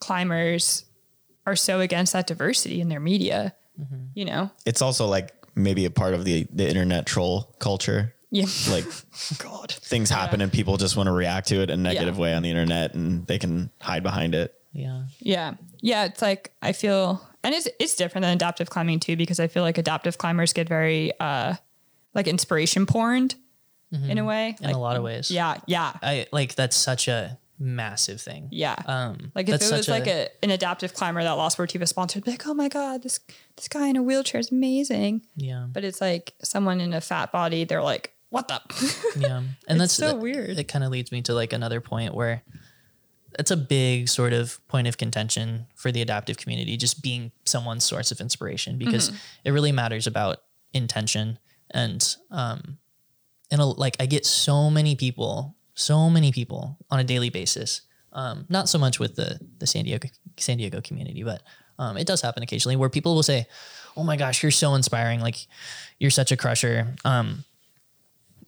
climbers 0.00 0.84
are 1.46 1.56
so 1.56 1.80
against 1.80 2.12
that 2.12 2.26
diversity 2.26 2.80
in 2.80 2.88
their 2.90 3.00
media. 3.00 3.54
Mm-hmm. 3.80 3.96
You 4.14 4.24
know? 4.26 4.50
It's 4.66 4.82
also 4.82 5.06
like 5.06 5.32
maybe 5.54 5.86
a 5.86 5.90
part 5.90 6.12
of 6.14 6.24
the 6.24 6.46
the 6.52 6.68
internet 6.68 7.06
troll 7.06 7.54
culture. 7.58 8.14
Yeah. 8.30 8.44
Like 8.70 8.84
God. 9.38 9.72
things 9.72 10.10
happen 10.10 10.42
and 10.42 10.52
people 10.52 10.76
just 10.76 10.94
want 10.96 11.06
to 11.06 11.12
react 11.12 11.48
to 11.48 11.62
it 11.62 11.70
in 11.70 11.80
a 11.80 11.82
negative 11.82 12.16
Yeah. 12.16 12.20
way 12.20 12.34
on 12.34 12.42
the 12.42 12.50
internet 12.50 12.92
and 12.94 13.26
they 13.26 13.38
can 13.38 13.70
hide 13.80 14.02
behind 14.02 14.34
it. 14.34 14.54
Yeah. 14.72 15.04
Yeah. 15.20 15.54
Yeah. 15.80 16.04
It's 16.04 16.22
like 16.22 16.52
I 16.62 16.72
feel 16.72 17.26
and 17.42 17.54
it's 17.54 17.68
it's 17.80 17.96
different 17.96 18.22
than 18.22 18.34
adaptive 18.34 18.70
climbing 18.70 19.00
too, 19.00 19.16
because 19.16 19.40
I 19.40 19.46
feel 19.48 19.62
like 19.62 19.78
adaptive 19.78 20.18
climbers 20.18 20.52
get 20.52 20.68
very 20.68 21.12
uh 21.20 21.54
like 22.14 22.26
inspiration 22.26 22.86
porned 22.86 23.34
in 23.90 24.18
a 24.18 24.24
way. 24.24 24.54
In 24.60 24.66
Like, 24.66 24.74
a 24.74 24.78
lot 24.78 24.96
of 24.96 25.02
ways. 25.02 25.30
yeah, 25.30 25.56
yeah. 25.66 25.92
I 26.02 26.26
like 26.32 26.54
that's 26.54 26.76
such 26.76 27.08
a 27.08 27.38
massive 27.58 28.20
thing. 28.20 28.48
Yeah. 28.52 28.76
Um, 28.86 29.32
Like 29.34 29.48
if 29.48 29.62
it 29.62 29.72
was 29.72 29.88
like 29.88 30.06
a, 30.06 30.28
an 30.42 30.50
adaptive 30.50 30.92
climber 30.94 31.22
that 31.22 31.32
La 31.32 31.48
Sportiva 31.48 31.88
sponsored, 31.88 32.24
be 32.24 32.32
like, 32.32 32.46
oh 32.46 32.54
my 32.54 32.68
God, 32.68 33.02
this 33.02 33.18
this 33.56 33.66
guy 33.68 33.88
in 33.88 33.96
a 33.96 34.02
wheelchair 34.02 34.40
is 34.40 34.52
amazing. 34.52 35.22
yeah. 35.36 35.66
But 35.72 35.84
it's 35.84 36.00
like 36.02 36.34
someone 36.42 36.80
in 36.80 36.92
a 36.92 37.00
fat 37.00 37.32
body, 37.32 37.64
they're 37.64 37.82
like, 37.82 38.12
what 38.28 38.48
the? 38.48 38.60
Yeah. 39.18 39.42
And 39.66 39.80
that's 39.80 39.94
so 39.94 40.08
that- 40.08 40.18
weird. 40.18 40.58
It 40.58 40.68
kind 40.68 40.84
of 40.84 40.90
leads 40.90 41.10
me 41.10 41.22
to 41.22 41.32
like 41.34 41.52
another 41.54 41.80
point 41.80 42.14
where 42.14 42.42
it's 43.38 43.50
a 43.50 43.56
big 43.56 44.08
sort 44.08 44.32
of 44.32 44.66
point 44.68 44.88
of 44.88 44.98
contention 44.98 45.66
for 45.74 45.92
the 45.92 46.02
adaptive 46.02 46.36
community, 46.36 46.76
just 46.76 47.02
being 47.02 47.30
someone's 47.44 47.84
source 47.84 48.10
of 48.10 48.20
inspiration 48.20 48.78
because 48.78 49.12
it 49.44 49.52
really 49.52 49.72
matters 49.72 50.06
about 50.06 50.38
intention 50.74 51.38
and 51.70 52.16
um 52.30 52.78
and 53.50 53.60
a, 53.60 53.64
like 53.64 53.96
I 54.00 54.06
get 54.06 54.26
so 54.26 54.70
many 54.70 54.94
people, 54.94 55.56
so 55.74 56.10
many 56.10 56.32
people 56.32 56.76
on 56.90 56.98
a 56.98 57.04
daily 57.04 57.30
basis. 57.30 57.82
Um, 58.12 58.46
not 58.48 58.68
so 58.68 58.78
much 58.78 58.98
with 58.98 59.16
the 59.16 59.38
the 59.58 59.66
San 59.66 59.84
Diego 59.84 60.08
San 60.36 60.58
Diego 60.58 60.80
community, 60.80 61.22
but 61.22 61.42
um, 61.78 61.96
it 61.96 62.06
does 62.06 62.20
happen 62.20 62.42
occasionally 62.42 62.76
where 62.76 62.88
people 62.88 63.14
will 63.14 63.22
say, 63.22 63.46
"Oh 63.96 64.02
my 64.02 64.16
gosh, 64.16 64.42
you're 64.42 64.50
so 64.50 64.74
inspiring! 64.74 65.20
Like 65.20 65.46
you're 65.98 66.10
such 66.10 66.32
a 66.32 66.36
crusher." 66.36 66.94
Um, 67.04 67.44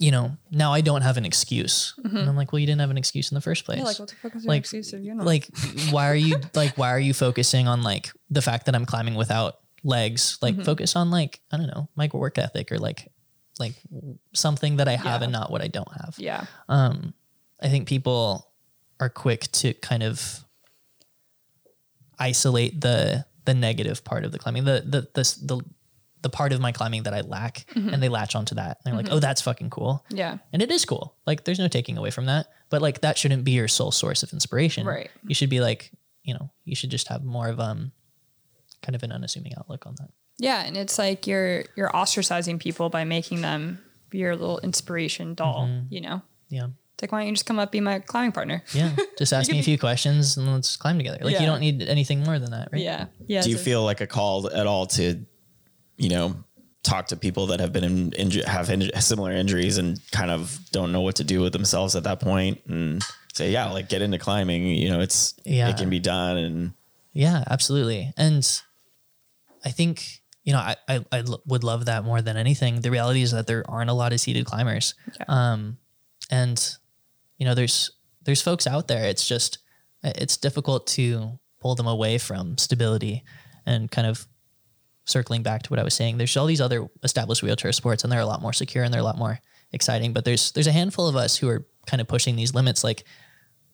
you 0.01 0.11
know, 0.11 0.37
now 0.51 0.73
I 0.73 0.81
don't 0.81 1.03
have 1.03 1.17
an 1.19 1.25
excuse. 1.27 1.95
And 2.03 2.19
I'm 2.29 2.35
like, 2.35 2.51
well, 2.53 2.59
you 2.59 2.67
didn't 2.67 2.81
have 2.81 2.91
an 2.91 2.97
excuse 2.99 3.31
in 3.31 3.35
the 3.37 3.41
first 3.43 3.65
place. 3.67 3.77
Mm-hmm. 3.79 3.85
Yeah, 3.85 3.91
like 3.91 3.99
what 4.01 4.09
the 4.09 4.15
fuck 4.17 4.35
is 4.35 4.45
your 4.45 4.49
like, 4.49 4.61
excuse 4.61 4.93
if 4.95 5.03
you're 5.03 5.15
not? 5.15 5.27
like 5.27 5.47
why 5.91 6.09
are 6.11 6.17
you 6.17 6.41
like 6.55 6.77
why 6.79 6.89
are 6.91 6.99
you 6.99 7.13
focusing 7.15 7.69
on 7.69 7.83
like 7.83 8.11
the 8.31 8.41
fact 8.43 8.65
that 8.67 8.75
I'm 8.75 8.87
climbing 8.87 9.15
without 9.15 9.59
legs? 9.85 10.39
Like 10.43 10.55
Mm-hmm. 10.55 10.65
focus 10.65 10.97
on 10.97 11.11
like, 11.11 11.41
I 11.53 11.59
don't 11.59 11.67
know, 11.69 11.89
my 11.97 12.09
work 12.13 12.39
ethic 12.39 12.73
or 12.73 12.79
like 12.79 13.13
like 13.59 13.75
something 14.33 14.79
that 14.79 14.89
I 14.89 14.97
have 14.97 15.21
Yeah. 15.21 15.25
and 15.25 15.33
not 15.33 15.51
what 15.53 15.61
I 15.63 15.69
don't 15.69 15.93
have. 16.01 16.15
yeah. 16.19 16.47
I 17.63 17.69
think 17.69 17.87
people 17.87 18.49
are 19.01 19.11
quick 19.11 19.53
to 19.53 19.75
kind 19.75 20.03
of 20.03 20.45
isolate 22.19 22.81
the 22.81 23.27
the 23.45 23.55
negative 23.55 24.05
part 24.05 24.25
of 24.25 24.33
the 24.33 24.39
climbing, 24.39 24.65
the 24.65 24.83
the 24.87 25.01
the 25.15 25.39
the, 25.43 25.61
the 26.23 26.29
part 26.31 26.53
of 26.53 26.61
my 26.61 26.73
climbing 26.73 27.05
that 27.05 27.15
I 27.15 27.21
lack, 27.23 27.65
Mm-hmm. 27.75 27.89
and 27.95 28.03
they 28.03 28.09
latch 28.09 28.35
onto 28.35 28.55
that. 28.57 28.79
And 28.85 28.93
they're 28.93 29.03
like, 29.03 29.11
"Oh, 29.13 29.19
that's 29.21 29.41
fucking 29.43 29.71
cool." 29.71 30.05
Yeah. 30.11 30.39
And 30.53 30.61
it 30.63 30.71
is 30.71 30.85
cool. 30.85 31.17
Like, 31.27 31.45
there's 31.45 31.59
no 31.59 31.69
taking 31.69 31.97
away 31.99 32.11
from 32.11 32.27
that. 32.27 32.47
But 32.69 32.83
like, 32.83 33.01
that 33.01 33.17
shouldn't 33.19 33.45
be 33.45 33.53
your 33.53 33.69
sole 33.69 33.91
source 33.91 34.23
of 34.23 34.33
inspiration. 34.33 34.87
Right. 34.87 35.11
You 35.27 35.35
should 35.35 35.51
be 35.51 35.61
like, 35.61 35.91
you 36.23 36.35
know, 36.35 36.51
you 36.65 36.75
should 36.77 36.91
just 36.91 37.09
have 37.09 37.25
more 37.25 37.49
of 37.49 37.59
um, 37.59 37.93
kind 38.83 38.95
of 38.95 39.03
an 39.03 39.13
unassuming 39.13 39.53
outlook 39.57 39.87
on 39.87 39.95
that. 39.99 40.11
Yeah, 40.39 40.63
and 40.65 40.77
it's 40.77 40.99
like 40.99 41.27
you're 41.27 41.65
you're 41.77 41.91
ostracizing 41.91 42.59
people 42.61 42.89
by 42.91 43.05
making 43.05 43.41
them 43.43 43.79
your 44.13 44.37
little 44.37 44.59
inspiration 44.61 45.35
doll. 45.35 45.67
Mm-hmm. 45.67 45.87
You 45.95 46.01
know, 46.01 46.23
Yeah. 46.49 46.67
it's 46.95 47.03
like 47.03 47.13
why 47.13 47.21
don't 47.21 47.29
you 47.29 47.35
just 47.35 47.47
come 47.47 47.59
up 47.59 47.71
be 47.73 47.81
my 47.81 47.99
climbing 48.01 48.33
partner? 48.33 48.63
Yeah. 48.75 48.95
Just 49.19 49.33
ask 49.33 49.51
me 49.51 49.59
a 49.61 49.63
few 49.71 49.79
questions 49.79 50.37
and 50.37 50.53
let's 50.53 50.77
climb 50.77 50.97
together. 50.99 51.19
Like, 51.23 51.35
Yeah. 51.35 51.41
you 51.41 51.47
don't 51.47 51.61
need 51.61 51.83
anything 51.83 52.25
more 52.25 52.39
than 52.39 52.51
that, 52.53 52.69
right? 52.73 52.81
Yeah, 52.83 53.07
yeah. 53.27 53.43
Do 53.43 53.51
you 53.51 53.57
so- 53.59 53.63
feel 53.65 53.85
like 53.85 54.01
a 54.01 54.07
call 54.07 54.49
at 54.51 54.67
all 54.67 54.87
to, 54.87 55.25
you 56.01 56.09
know, 56.09 56.35
talk 56.83 57.07
to 57.09 57.17
people 57.17 57.47
that 57.49 57.61
have 57.61 57.73
been 57.73 57.85
in, 57.85 58.11
inju- 58.13 58.45
have 58.45 58.69
inju- 58.69 59.01
similar 59.03 59.31
injuries 59.31 59.77
and 59.79 60.01
kind 60.13 60.31
of 60.31 60.59
don't 60.73 60.93
know 60.93 61.03
what 61.03 61.17
to 61.17 61.25
do 61.25 61.41
with 61.43 61.53
themselves 61.53 61.95
at 61.95 62.05
that 62.05 62.21
point 62.21 62.59
and 62.67 63.03
say, 63.35 63.51
yeah, 63.53 63.71
like 63.71 63.89
get 63.91 64.01
into 64.01 64.17
climbing. 64.19 64.65
You 64.67 64.89
know, 64.89 65.01
it's 65.01 65.35
Yeah. 65.45 65.69
it 65.69 65.77
can 65.77 65.91
be 65.91 66.01
done. 66.01 66.39
And 66.39 66.73
Yeah, 67.13 67.45
absolutely. 67.51 68.13
And 68.17 68.43
I 69.65 69.71
think, 69.71 70.23
you 70.43 70.55
know, 70.55 70.59
I, 70.59 70.77
I, 70.89 71.05
I 71.13 71.19
l- 71.19 71.43
would 71.47 71.63
love 71.65 71.85
that 71.85 72.03
more 72.03 72.23
than 72.23 72.39
anything. 72.39 72.81
The 72.81 72.91
reality 72.91 73.21
is 73.21 73.33
that 73.33 73.47
there 73.47 73.63
aren't 73.69 73.91
a 73.91 73.95
lot 73.95 74.15
of 74.15 74.21
seated 74.21 74.47
climbers. 74.47 74.95
Um, 75.29 75.77
and, 76.31 76.77
you 77.37 77.45
know, 77.45 77.55
there's, 77.55 77.91
there's 78.25 78.41
folks 78.41 78.67
out 78.67 78.89
there. 78.89 79.05
It's 79.05 79.29
just, 79.29 79.59
it's 80.03 80.39
difficult 80.39 80.87
to 80.89 81.39
pull 81.61 81.75
them 81.75 81.87
away 81.87 82.17
from 82.17 82.57
stability 82.57 83.23
and 83.67 83.91
kind 83.91 84.07
of 84.07 84.27
circling 85.11 85.43
back 85.43 85.63
to 85.65 85.71
what 85.71 85.79
I 85.79 85.83
was 85.83 85.95
saying. 85.95 86.19
There's 86.19 86.37
all 86.37 86.47
these 86.47 86.61
other 86.61 86.89
established 87.03 87.43
wheelchair 87.43 87.73
sports 87.73 88.05
and 88.05 88.13
they're 88.13 88.21
a 88.21 88.27
lot 88.27 88.41
more 88.43 88.53
secure 88.53 88.85
and 88.85 88.93
they're 88.93 89.01
a 89.01 89.05
lot 89.05 89.19
more 89.19 89.41
exciting, 89.73 90.13
but 90.13 90.25
there's, 90.25 90.53
there's 90.53 90.67
a 90.67 90.73
handful 90.73 91.07
of 91.09 91.17
us 91.17 91.37
who 91.37 91.49
are 91.49 91.67
kind 91.87 92.01
of 92.01 92.09
pushing 92.09 92.37
these 92.37 92.55
limits. 92.55 92.83
Like 92.85 93.05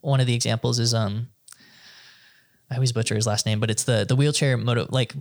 one 0.00 0.20
of 0.20 0.26
the 0.26 0.34
examples 0.34 0.78
is, 0.78 0.94
um, 0.94 1.28
I 2.70 2.74
always 2.74 2.92
butcher 2.92 3.14
his 3.14 3.26
last 3.26 3.46
name, 3.46 3.60
but 3.60 3.70
it's 3.70 3.84
the 3.84 4.04
the 4.08 4.16
wheelchair 4.16 4.56
moto 4.56 4.88
like 4.90 5.14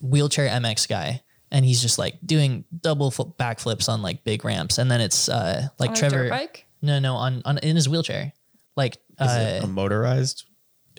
wheelchair 0.00 0.48
MX 0.48 0.88
guy, 0.88 1.22
and 1.50 1.64
he's 1.64 1.82
just 1.82 1.98
like 1.98 2.14
doing 2.24 2.64
double 2.80 3.10
fl- 3.10 3.34
backflips 3.38 3.88
on 3.88 4.00
like 4.02 4.22
big 4.24 4.44
ramps, 4.44 4.78
and 4.78 4.90
then 4.90 5.00
it's 5.00 5.28
uh 5.28 5.68
like 5.78 5.90
On 5.90 5.96
a 5.96 5.98
Trevor. 5.98 6.22
dirt 6.24 6.30
bike? 6.30 6.66
No, 6.80 7.00
no, 7.00 7.16
on 7.16 7.42
on 7.44 7.58
in 7.58 7.74
his 7.74 7.88
wheelchair, 7.88 8.32
like 8.76 8.94
is 9.20 9.28
uh, 9.28 9.58
it 9.60 9.64
a 9.64 9.66
motorized? 9.66 10.44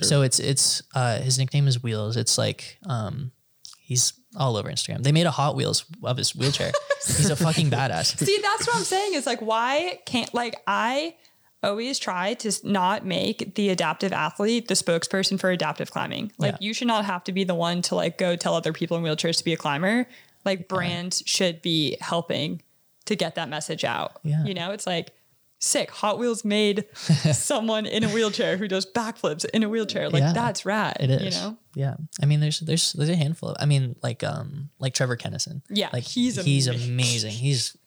so 0.02 0.22
it's 0.22 0.40
it's 0.40 0.82
uh 0.96 1.20
his 1.20 1.38
nickname 1.40 1.68
is 1.68 1.82
Wheels. 1.82 2.18
It's 2.18 2.38
like 2.38 2.78
um 2.86 3.32
he's 3.80 4.14
all 4.38 4.58
over 4.58 4.70
Instagram. 4.70 5.04
They 5.04 5.12
made 5.12 5.26
a 5.26 5.32
Hot 5.32 5.56
Wheels 5.56 5.86
of 6.04 6.18
his 6.18 6.36
wheelchair. 6.36 6.72
he's 7.06 7.30
a 7.30 7.36
fucking 7.36 7.70
badass. 7.70 8.18
See, 8.26 8.40
that's 8.42 8.68
what 8.68 8.76
I'm 8.78 8.84
saying. 8.84 9.14
Is 9.16 9.26
like 9.26 9.42
why 9.42 10.00
can't 10.06 10.34
like 10.34 10.62
I 10.68 11.16
always 11.62 12.00
try 12.00 12.36
to 12.36 12.52
not 12.64 13.06
make 13.06 13.56
the 13.56 13.70
adaptive 13.70 14.14
athlete 14.14 14.68
the 14.70 14.74
spokesperson 14.76 15.40
for 15.40 15.50
adaptive 15.52 15.92
climbing. 15.92 16.32
Like 16.38 16.54
Yeah. 16.54 16.58
you 16.62 16.74
should 16.74 16.88
not 16.88 17.06
have 17.06 17.24
to 17.26 17.32
be 17.34 17.44
the 17.44 17.56
one 17.56 17.82
to 17.84 17.96
like 17.96 18.18
go 18.18 18.36
tell 18.36 18.54
other 18.56 18.72
people 18.72 18.96
in 18.98 19.04
wheelchairs 19.04 19.38
to 19.40 19.44
be 19.44 19.52
a 19.54 19.58
climber. 19.58 20.06
Like 20.46 20.68
brands 20.70 21.22
should 21.26 21.62
be 21.62 21.98
helping 22.00 22.62
to 23.06 23.16
get 23.16 23.36
that 23.36 23.50
message 23.50 23.84
out. 23.84 24.20
Yeah. 24.24 24.46
You 24.46 24.54
know, 24.54 24.72
it's 24.72 24.88
like 24.88 25.12
sick. 25.60 25.92
Hot 25.92 26.18
Wheels 26.18 26.44
made 26.46 26.86
someone 26.96 27.86
in 27.86 28.04
a 28.04 28.10
wheelchair 28.10 28.58
who 28.58 28.68
does 28.68 28.86
backflips 28.86 29.46
in 29.54 29.64
a 29.64 29.70
wheelchair. 29.70 30.10
Like 30.10 30.22
Yeah. 30.22 30.34
that's 30.34 30.66
rad. 30.66 30.98
It 31.00 31.10
is. 31.12 31.36
You 31.36 31.42
know? 31.42 31.58
Yeah. 31.76 31.96
I 32.22 32.26
mean, 32.26 32.40
there's 32.40 32.60
there's 32.62 32.94
there's 32.94 33.10
a 33.10 33.16
handful 33.16 33.50
of. 33.50 33.58
I 33.60 33.66
mean, 33.66 33.96
like 34.02 34.24
um 34.24 34.70
like 34.80 34.94
Trevor 34.94 35.18
Kennison. 35.18 35.62
Yeah, 35.70 35.90
Like 35.94 36.04
he's 36.04 36.42
he's 36.44 36.68
amazing. 36.68 36.90
amazing. 36.92 37.32
He's 37.32 37.78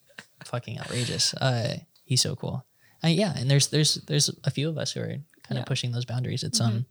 fucking 0.44 0.78
outrageous. 0.78 1.34
Uh, 1.34 1.78
he's 2.04 2.20
so 2.20 2.36
cool. 2.36 2.64
Uh, 3.04 3.08
yeah, 3.08 3.32
and 3.36 3.50
there's 3.50 3.68
there's 3.68 3.94
there's 4.06 4.30
a 4.44 4.50
few 4.50 4.68
of 4.68 4.78
us 4.78 4.92
who 4.92 5.00
are 5.00 5.06
kind 5.08 5.22
Yeah. 5.50 5.60
of 5.60 5.66
pushing 5.66 5.92
those 5.92 6.04
boundaries. 6.04 6.42
It's 6.44 6.60
um, 6.60 6.86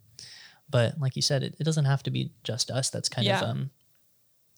but 0.68 0.98
like 1.00 1.16
you 1.16 1.22
said, 1.22 1.42
it, 1.42 1.54
it 1.60 1.64
doesn't 1.64 1.84
have 1.86 2.02
to 2.04 2.10
be 2.10 2.32
just 2.44 2.70
us. 2.70 2.90
That's 2.90 3.08
kind 3.08 3.28
of 3.28 3.42
um, 3.42 3.70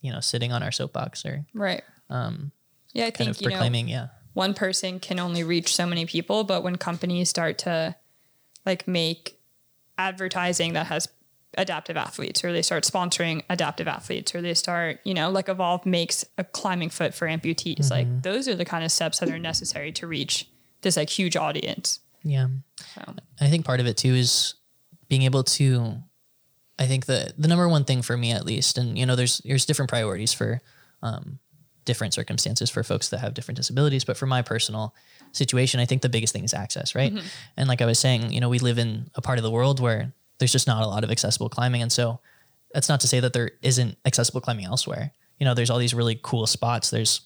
you 0.01 0.13
know, 0.13 0.21
sitting 0.21 0.53
on 0.53 0.63
our 0.63 0.73
soapbox 0.73 1.25
or 1.25 1.45
Right. 1.55 1.83
Um 2.11 2.53
yeah, 2.93 3.07
I 3.07 3.11
kind 3.11 3.27
think 3.27 3.31
of 3.37 3.43
you 3.43 3.49
know 3.49 3.55
proclaiming. 3.57 3.89
yeah. 3.89 4.09
One 4.35 4.55
person 4.55 5.01
can 5.01 5.19
only 5.19 5.43
reach 5.43 5.75
so 5.75 5.87
many 5.87 6.07
people 6.07 6.45
but 6.45 6.63
when 6.63 6.77
companies 6.77 7.29
start 7.29 7.59
to 7.59 7.97
like 8.67 8.87
make 8.87 9.39
advertising 9.97 10.73
that 10.75 10.87
has 10.87 11.09
adaptive 11.57 11.97
athletes 11.97 12.43
or 12.43 12.53
they 12.53 12.63
start 12.63 12.83
sponsoring 12.83 13.43
adaptive 13.49 13.87
athletes 13.87 14.35
or 14.35 14.43
they 14.43 14.55
start 14.55 14.99
you 15.05 15.15
know 15.15 15.31
like 15.31 15.47
Evolv 15.47 15.87
makes 15.87 16.25
a 16.37 16.43
climbing 16.43 16.91
foot 16.91 17.15
for 17.15 17.29
amputees 17.29 17.93
like 17.93 18.23
those 18.23 18.49
are 18.49 18.57
the 18.57 18.65
kind 18.65 18.85
of 18.85 18.91
steps 18.91 19.21
that 19.21 19.31
are 19.31 19.39
necessary 19.39 19.93
to 19.93 20.07
reach 20.07 20.49
this 20.85 20.97
like 20.97 21.11
huge 21.11 21.37
audience. 21.37 21.99
Yeah. 22.23 22.47
so. 22.95 23.15
I 23.41 23.51
think 23.51 23.65
part 23.65 23.81
of 23.81 23.87
it 23.87 23.97
too 23.97 24.15
is 24.15 24.55
being 25.09 25.23
able 25.23 25.43
to 25.45 25.97
I 26.79 26.87
think 26.87 27.07
the 27.07 27.33
the 27.37 27.49
number 27.49 27.69
one 27.69 27.85
thing 27.85 28.03
for 28.03 28.17
me 28.17 28.31
at 28.33 28.45
least, 28.45 28.79
and 28.79 28.97
you 28.97 29.07
know, 29.07 29.17
there's 29.17 29.39
there's 29.39 29.67
different 29.67 29.91
priorities 29.91 30.33
for 30.33 30.61
um, 31.03 31.39
different 31.85 32.15
circumstances 32.15 32.71
for 32.71 32.83
folks 32.83 33.09
that 33.11 33.19
have 33.19 33.35
different 33.35 33.57
disabilities, 33.57 34.05
but 34.05 34.17
for 34.17 34.27
my 34.27 34.43
personal 34.43 34.95
situation, 35.33 35.81
I 35.81 35.87
think 35.87 36.03
the 36.03 36.09
biggest 36.09 36.33
thing 36.33 36.45
is 36.45 36.55
access, 36.55 36.95
right? 36.95 37.13
And 37.57 37.69
like 37.69 37.83
I 37.83 37.87
was 37.87 37.99
saying, 37.99 38.33
you 38.33 38.41
know, 38.41 38.49
we 38.49 38.59
live 38.59 38.79
in 38.79 39.11
a 39.15 39.21
part 39.21 39.39
of 39.39 39.43
the 39.43 39.51
world 39.51 39.81
where 39.81 40.13
there's 40.39 40.53
just 40.53 40.67
not 40.67 40.83
a 40.83 40.87
lot 40.87 41.05
of 41.05 41.11
accessible 41.11 41.49
climbing, 41.49 41.83
and 41.83 41.93
so 41.93 42.21
that's 42.73 42.89
not 42.89 43.01
to 43.01 43.07
say 43.07 43.21
that 43.21 43.33
there 43.33 43.53
isn't 43.63 43.97
accessible 44.05 44.41
climbing 44.41 44.65
elsewhere. 44.65 45.13
You 45.39 45.45
know, 45.45 45.55
there's 45.55 45.71
all 45.71 45.79
these 45.79 45.95
really 45.95 46.19
cool 46.23 46.47
spots. 46.47 46.91
There's 46.91 47.21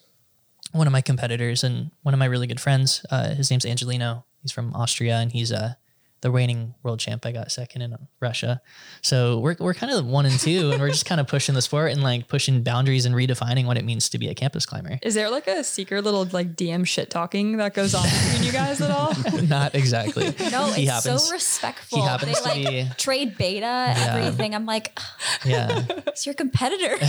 one 0.72 0.86
of 0.86 0.92
my 0.92 1.00
competitors 1.00 1.64
and 1.64 1.90
one 2.02 2.14
of 2.14 2.18
my 2.18 2.26
really 2.26 2.46
good 2.46 2.60
friends. 2.60 3.04
Uh, 3.10 3.34
his 3.34 3.50
name's 3.50 3.64
Angelino. 3.64 4.24
He's 4.42 4.52
from 4.52 4.74
Austria 4.74 5.16
and 5.16 5.32
he's 5.32 5.50
uh, 5.52 5.74
the 6.20 6.30
reigning 6.30 6.74
world 6.82 6.98
champ. 6.98 7.24
I 7.24 7.32
got 7.32 7.52
second 7.52 7.82
in 7.82 7.96
Russia. 8.20 8.60
So 9.02 9.38
we're, 9.38 9.54
we're 9.60 9.74
kind 9.74 9.92
of 9.92 10.04
one 10.04 10.26
and 10.26 10.38
two 10.38 10.70
and 10.72 10.80
we're 10.80 10.88
just 10.90 11.06
kind 11.06 11.20
of 11.20 11.28
pushing 11.28 11.54
the 11.54 11.62
sport 11.62 11.92
and 11.92 12.02
like 12.02 12.26
pushing 12.26 12.62
boundaries 12.64 13.04
and 13.06 13.14
redefining 13.14 13.66
what 13.66 13.76
it 13.78 13.84
means 13.84 14.08
to 14.10 14.18
be 14.18 14.28
a 14.28 14.34
campus 14.34 14.66
climber. 14.66 14.98
is 15.02 15.14
there 15.14 15.30
like 15.30 15.46
a 15.46 15.62
secret 15.62 16.02
little 16.02 16.24
like 16.32 16.56
dm 16.56 16.84
shit 16.86 17.08
talking 17.10 17.58
that 17.58 17.72
goes 17.74 17.94
on 17.94 18.02
between 18.02 18.42
you 18.42 18.50
guys 18.52 18.80
at 18.80 18.90
all 18.90 19.12
Not 19.42 19.74
exactly. 19.76 20.24
No, 20.50 20.72
He 20.72 20.82
it's 20.82 20.90
happens- 21.04 21.24
so 21.24 21.32
respectful. 21.32 21.98
he 22.02 22.04
happens 22.08 22.42
they 22.42 22.62
to 22.64 22.70
like 22.70 22.88
be- 22.88 22.94
trade 22.96 23.38
beta, 23.38 23.94
everything. 23.96 24.54
I'm 24.54 24.66
like, 24.66 24.98
Yeah. 25.44 25.84
it's 26.06 26.26
your 26.26 26.34
competitor. 26.34 26.96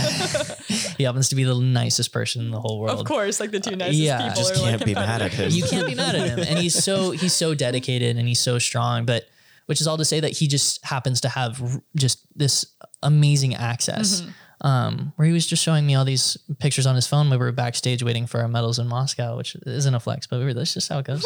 He 0.96 1.04
happens 1.04 1.28
to 1.30 1.34
be 1.34 1.44
the 1.44 1.54
nicest 1.58 2.12
person 2.12 2.42
in 2.42 2.50
the 2.50 2.60
whole 2.60 2.78
world. 2.80 2.98
of 3.00 3.06
course 3.06 3.40
like 3.40 3.50
the 3.50 3.60
two 3.60 3.72
uh, 3.72 3.76
nicest 3.76 3.98
yeah, 3.98 4.18
people 4.28 4.34
Just 4.42 4.54
are 4.56 4.58
can't 4.58 4.84
be 4.84 4.94
mad 4.94 5.22
at 5.22 5.32
him. 5.32 5.50
you 5.50 5.64
can't 5.64 5.86
be 5.86 5.94
mad 5.94 6.14
at 6.14 6.28
him 6.28 6.38
and 6.40 6.58
he's 6.58 6.74
so 6.84 7.10
he's 7.12 7.32
so 7.32 7.54
dedicated 7.54 8.16
and 8.16 8.28
he's 8.28 8.38
so 8.40 8.58
strong 8.58 8.99
but 9.04 9.24
which 9.66 9.80
is 9.80 9.86
all 9.86 9.96
to 9.96 10.04
say 10.04 10.20
that 10.20 10.32
he 10.32 10.48
just 10.48 10.84
happens 10.84 11.20
to 11.20 11.28
have 11.28 11.80
just 11.94 12.26
this 12.36 12.64
amazing 13.02 13.54
access 13.54 14.22
um, 14.62 15.12
where 15.16 15.26
he 15.26 15.32
was 15.32 15.46
just 15.46 15.62
showing 15.62 15.86
me 15.86 15.94
all 15.94 16.04
these 16.04 16.36
pictures 16.58 16.86
on 16.86 16.94
his 16.94 17.06
phone 17.06 17.30
we 17.30 17.36
were 17.36 17.50
backstage 17.50 18.02
waiting 18.02 18.26
for 18.26 18.40
our 18.40 18.48
medals 18.48 18.78
in 18.78 18.88
Moscow, 18.88 19.36
which 19.36 19.56
isn't 19.64 19.94
a 19.94 20.00
flex, 20.00 20.26
but 20.26 20.38
we 20.38 20.44
were, 20.44 20.54
that's 20.54 20.74
just 20.74 20.88
how 20.90 20.98
it 20.98 21.06
goes. 21.06 21.24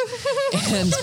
and 0.68 0.94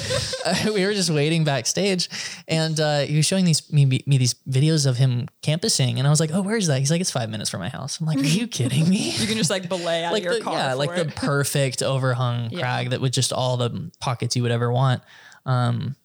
uh, 0.45 0.72
we 0.73 0.85
were 0.85 0.93
just 0.93 1.10
waiting 1.10 1.43
backstage, 1.43 2.07
and 2.48 2.80
uh, 2.80 2.99
he 2.99 3.18
was 3.18 3.26
showing 3.26 3.43
these 3.43 3.72
me, 3.72 3.85
me 3.85 4.18
these 4.18 4.35
videos 4.49 4.85
of 4.85 4.98
him 4.98 5.27
campusing, 5.41 5.98
and 5.98 6.07
I 6.07 6.10
was 6.10 6.22
like, 6.22 6.31
"Oh, 6.31 6.41
where's 6.41 6.68
that?" 6.68 6.80
He's 6.80 6.89
like, 6.89 7.02
"It's 7.02 7.11
five 7.11 7.30
minutes 7.30 7.49
from 7.49 7.60
my 7.60 7.69
house." 7.69 7.99
I'm 7.99 8.07
like, 8.07 8.19
"Are 8.19 8.22
you 8.22 8.48
kidding 8.48 8.88
me?" 8.88 9.11
you 9.18 9.27
can 9.27 9.35
just 9.35 9.49
like 9.49 9.68
belay 9.68 10.06
out 10.06 10.14
like 10.14 10.22
of 10.22 10.26
your 10.26 10.35
the, 10.35 10.41
car 10.41 10.53
yeah, 10.53 10.73
like 10.76 10.95
the 10.95 11.06
perfect 11.15 11.81
overhung 11.81 12.49
crag 12.52 12.91
that 12.91 13.02
with 13.02 13.11
just 13.11 13.34
all 13.34 13.57
the 13.57 13.91
pockets 13.99 14.38
you 14.38 14.43
would 14.43 14.52
ever 14.52 14.72
want. 14.72 15.03
Um, 15.45 15.95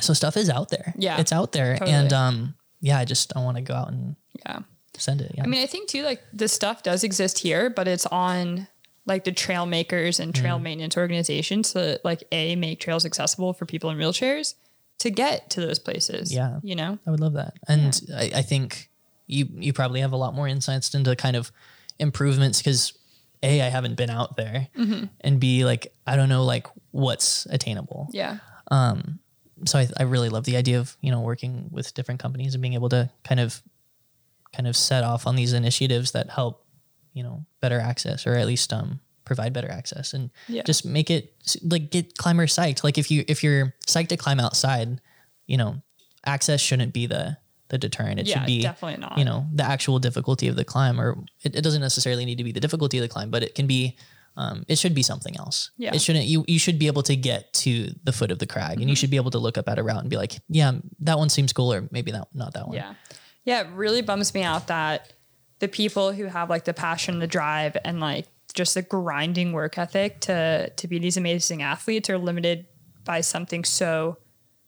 so 0.00 0.12
stuff 0.14 0.36
is 0.36 0.48
out 0.50 0.68
there. 0.70 0.94
Yeah, 0.96 1.20
it's 1.20 1.32
out 1.32 1.52
there, 1.52 1.74
totally. 1.76 1.92
and 1.92 2.12
um, 2.12 2.54
yeah, 2.80 2.98
I 2.98 3.04
just 3.04 3.32
I 3.36 3.40
want 3.42 3.56
to 3.56 3.62
go 3.62 3.74
out 3.74 3.88
and 3.88 4.16
yeah 4.46 4.60
send 4.96 5.20
it. 5.20 5.32
Yeah. 5.36 5.44
I 5.44 5.46
mean, 5.46 5.62
I 5.62 5.66
think 5.66 5.88
too, 5.88 6.02
like 6.02 6.22
this 6.32 6.52
stuff 6.52 6.82
does 6.82 7.04
exist 7.04 7.38
here, 7.38 7.70
but 7.70 7.86
it's 7.86 8.06
on 8.06 8.66
like 9.06 9.24
the 9.24 9.32
trail 9.32 9.64
makers 9.64 10.18
and 10.20 10.32
Mm. 10.34 10.40
trail 10.40 10.58
maintenance 10.58 10.96
organizations 10.96 11.72
to 11.72 12.00
like 12.04 12.24
a 12.32 12.56
make 12.56 12.80
trails 12.80 13.04
accessible 13.06 13.52
for 13.54 13.64
people 13.64 13.90
in 13.90 13.96
wheelchairs 13.98 14.54
to 14.98 15.10
get 15.10 15.48
to 15.50 15.60
those 15.60 15.78
places. 15.78 16.34
Yeah. 16.34 16.58
you 16.62 16.74
know, 16.74 16.98
I 17.06 17.10
would 17.10 17.20
love 17.20 17.34
that. 17.34 17.54
And 17.68 17.98
I, 18.14 18.30
I 18.36 18.42
think 18.42 18.90
you 19.28 19.46
you 19.54 19.72
probably 19.72 20.00
have 20.00 20.12
a 20.12 20.16
lot 20.16 20.34
more 20.34 20.48
insights 20.48 20.92
into 20.94 21.14
kind 21.16 21.36
of 21.36 21.52
improvements 21.98 22.58
because 22.58 22.92
a 23.42 23.62
I 23.62 23.68
haven't 23.68 23.94
been 23.96 24.10
out 24.10 24.36
there, 24.36 24.66
and 25.20 25.38
b 25.38 25.64
like 25.64 25.92
I 26.06 26.16
don't 26.16 26.28
know 26.28 26.44
like 26.44 26.66
what's 26.90 27.46
attainable. 27.46 28.08
Yeah. 28.12 28.38
So 29.64 29.78
I, 29.78 29.88
I 29.98 30.02
really 30.04 30.28
love 30.28 30.44
the 30.44 30.56
idea 30.56 30.78
of 30.78 30.96
you 31.00 31.10
know 31.10 31.20
working 31.20 31.68
with 31.70 31.94
different 31.94 32.20
companies 32.20 32.54
and 32.54 32.62
being 32.62 32.74
able 32.74 32.88
to 32.90 33.10
kind 33.24 33.40
of 33.40 33.62
kind 34.54 34.66
of 34.66 34.76
set 34.76 35.04
off 35.04 35.26
on 35.26 35.36
these 35.36 35.52
initiatives 35.52 36.12
that 36.12 36.30
help 36.30 36.64
you 37.12 37.22
know 37.22 37.44
better 37.60 37.80
access 37.80 38.26
or 38.26 38.34
at 38.34 38.46
least 38.46 38.72
um 38.72 39.00
provide 39.24 39.52
better 39.52 39.70
access 39.70 40.14
and 40.14 40.30
Yeah. 40.48 40.62
just 40.62 40.84
make 40.86 41.10
it 41.10 41.34
like 41.62 41.90
get 41.90 42.16
climbers 42.16 42.54
psyched. 42.54 42.82
Like 42.82 42.96
if 42.96 43.10
you 43.10 43.24
if 43.28 43.42
you're 43.44 43.74
psyched 43.86 44.08
to 44.08 44.16
climb 44.16 44.40
outside, 44.40 45.00
you 45.46 45.56
know 45.56 45.82
access 46.24 46.60
shouldn't 46.60 46.92
be 46.94 47.06
the 47.06 47.36
the 47.68 47.76
deterrent. 47.76 48.20
It 48.20 48.26
Yeah, 48.26 48.38
should 48.38 48.46
be 48.46 48.62
definitely 48.62 49.00
not. 49.00 49.18
You 49.18 49.24
know 49.26 49.46
the 49.52 49.64
actual 49.64 49.98
difficulty 49.98 50.48
of 50.48 50.56
the 50.56 50.64
climb, 50.64 50.98
or 50.98 51.18
it, 51.42 51.54
it 51.56 51.62
doesn't 51.62 51.82
necessarily 51.82 52.24
need 52.24 52.38
to 52.38 52.44
be 52.44 52.52
the 52.52 52.60
difficulty 52.60 52.96
of 52.98 53.02
the 53.02 53.08
climb, 53.08 53.30
but 53.30 53.42
it 53.42 53.54
can 53.54 53.66
be. 53.66 53.96
Um, 54.38 54.64
it 54.68 54.78
should 54.78 54.94
be 54.94 55.02
something 55.02 55.36
else. 55.36 55.72
Yeah. 55.76 55.92
It 55.94 56.00
shouldn't. 56.00 56.26
You 56.26 56.44
you 56.46 56.58
should 56.60 56.78
be 56.78 56.86
able 56.86 57.02
to 57.02 57.16
get 57.16 57.52
to 57.64 57.92
the 58.04 58.12
foot 58.12 58.30
of 58.30 58.38
the 58.38 58.46
crag, 58.46 58.80
and 58.80 58.88
you 58.88 58.94
should 58.96 59.10
be 59.10 59.16
able 59.16 59.32
to 59.32 59.38
look 59.38 59.58
up 59.58 59.68
at 59.68 59.78
a 59.78 59.82
route 59.82 60.00
and 60.00 60.08
be 60.08 60.16
like, 60.16 60.34
yeah, 60.48 60.72
that 61.00 61.18
one 61.18 61.28
seems 61.28 61.52
cool, 61.52 61.72
or 61.72 61.88
maybe 61.90 62.12
that 62.12 62.28
not 62.32 62.54
that 62.54 62.68
one. 62.68 62.76
Yeah. 62.76 62.94
Yeah, 63.44 63.62
it 63.62 63.68
really 63.74 64.00
bums 64.02 64.32
me 64.34 64.42
out 64.44 64.68
that 64.68 65.12
the 65.58 65.66
people 65.68 66.12
who 66.12 66.26
have 66.26 66.48
like 66.50 66.64
the 66.64 66.72
passion, 66.74 67.18
the 67.18 67.26
drive, 67.26 67.76
and 67.84 67.98
like 67.98 68.26
just 68.54 68.74
the 68.74 68.82
grinding 68.82 69.52
work 69.52 69.76
ethic 69.76 70.20
to 70.20 70.70
to 70.70 70.86
be 70.88 70.98
these 71.00 71.16
amazing 71.16 71.62
athletes 71.62 72.08
are 72.08 72.18
limited 72.18 72.66
by 73.04 73.20
something 73.22 73.64
so 73.64 74.18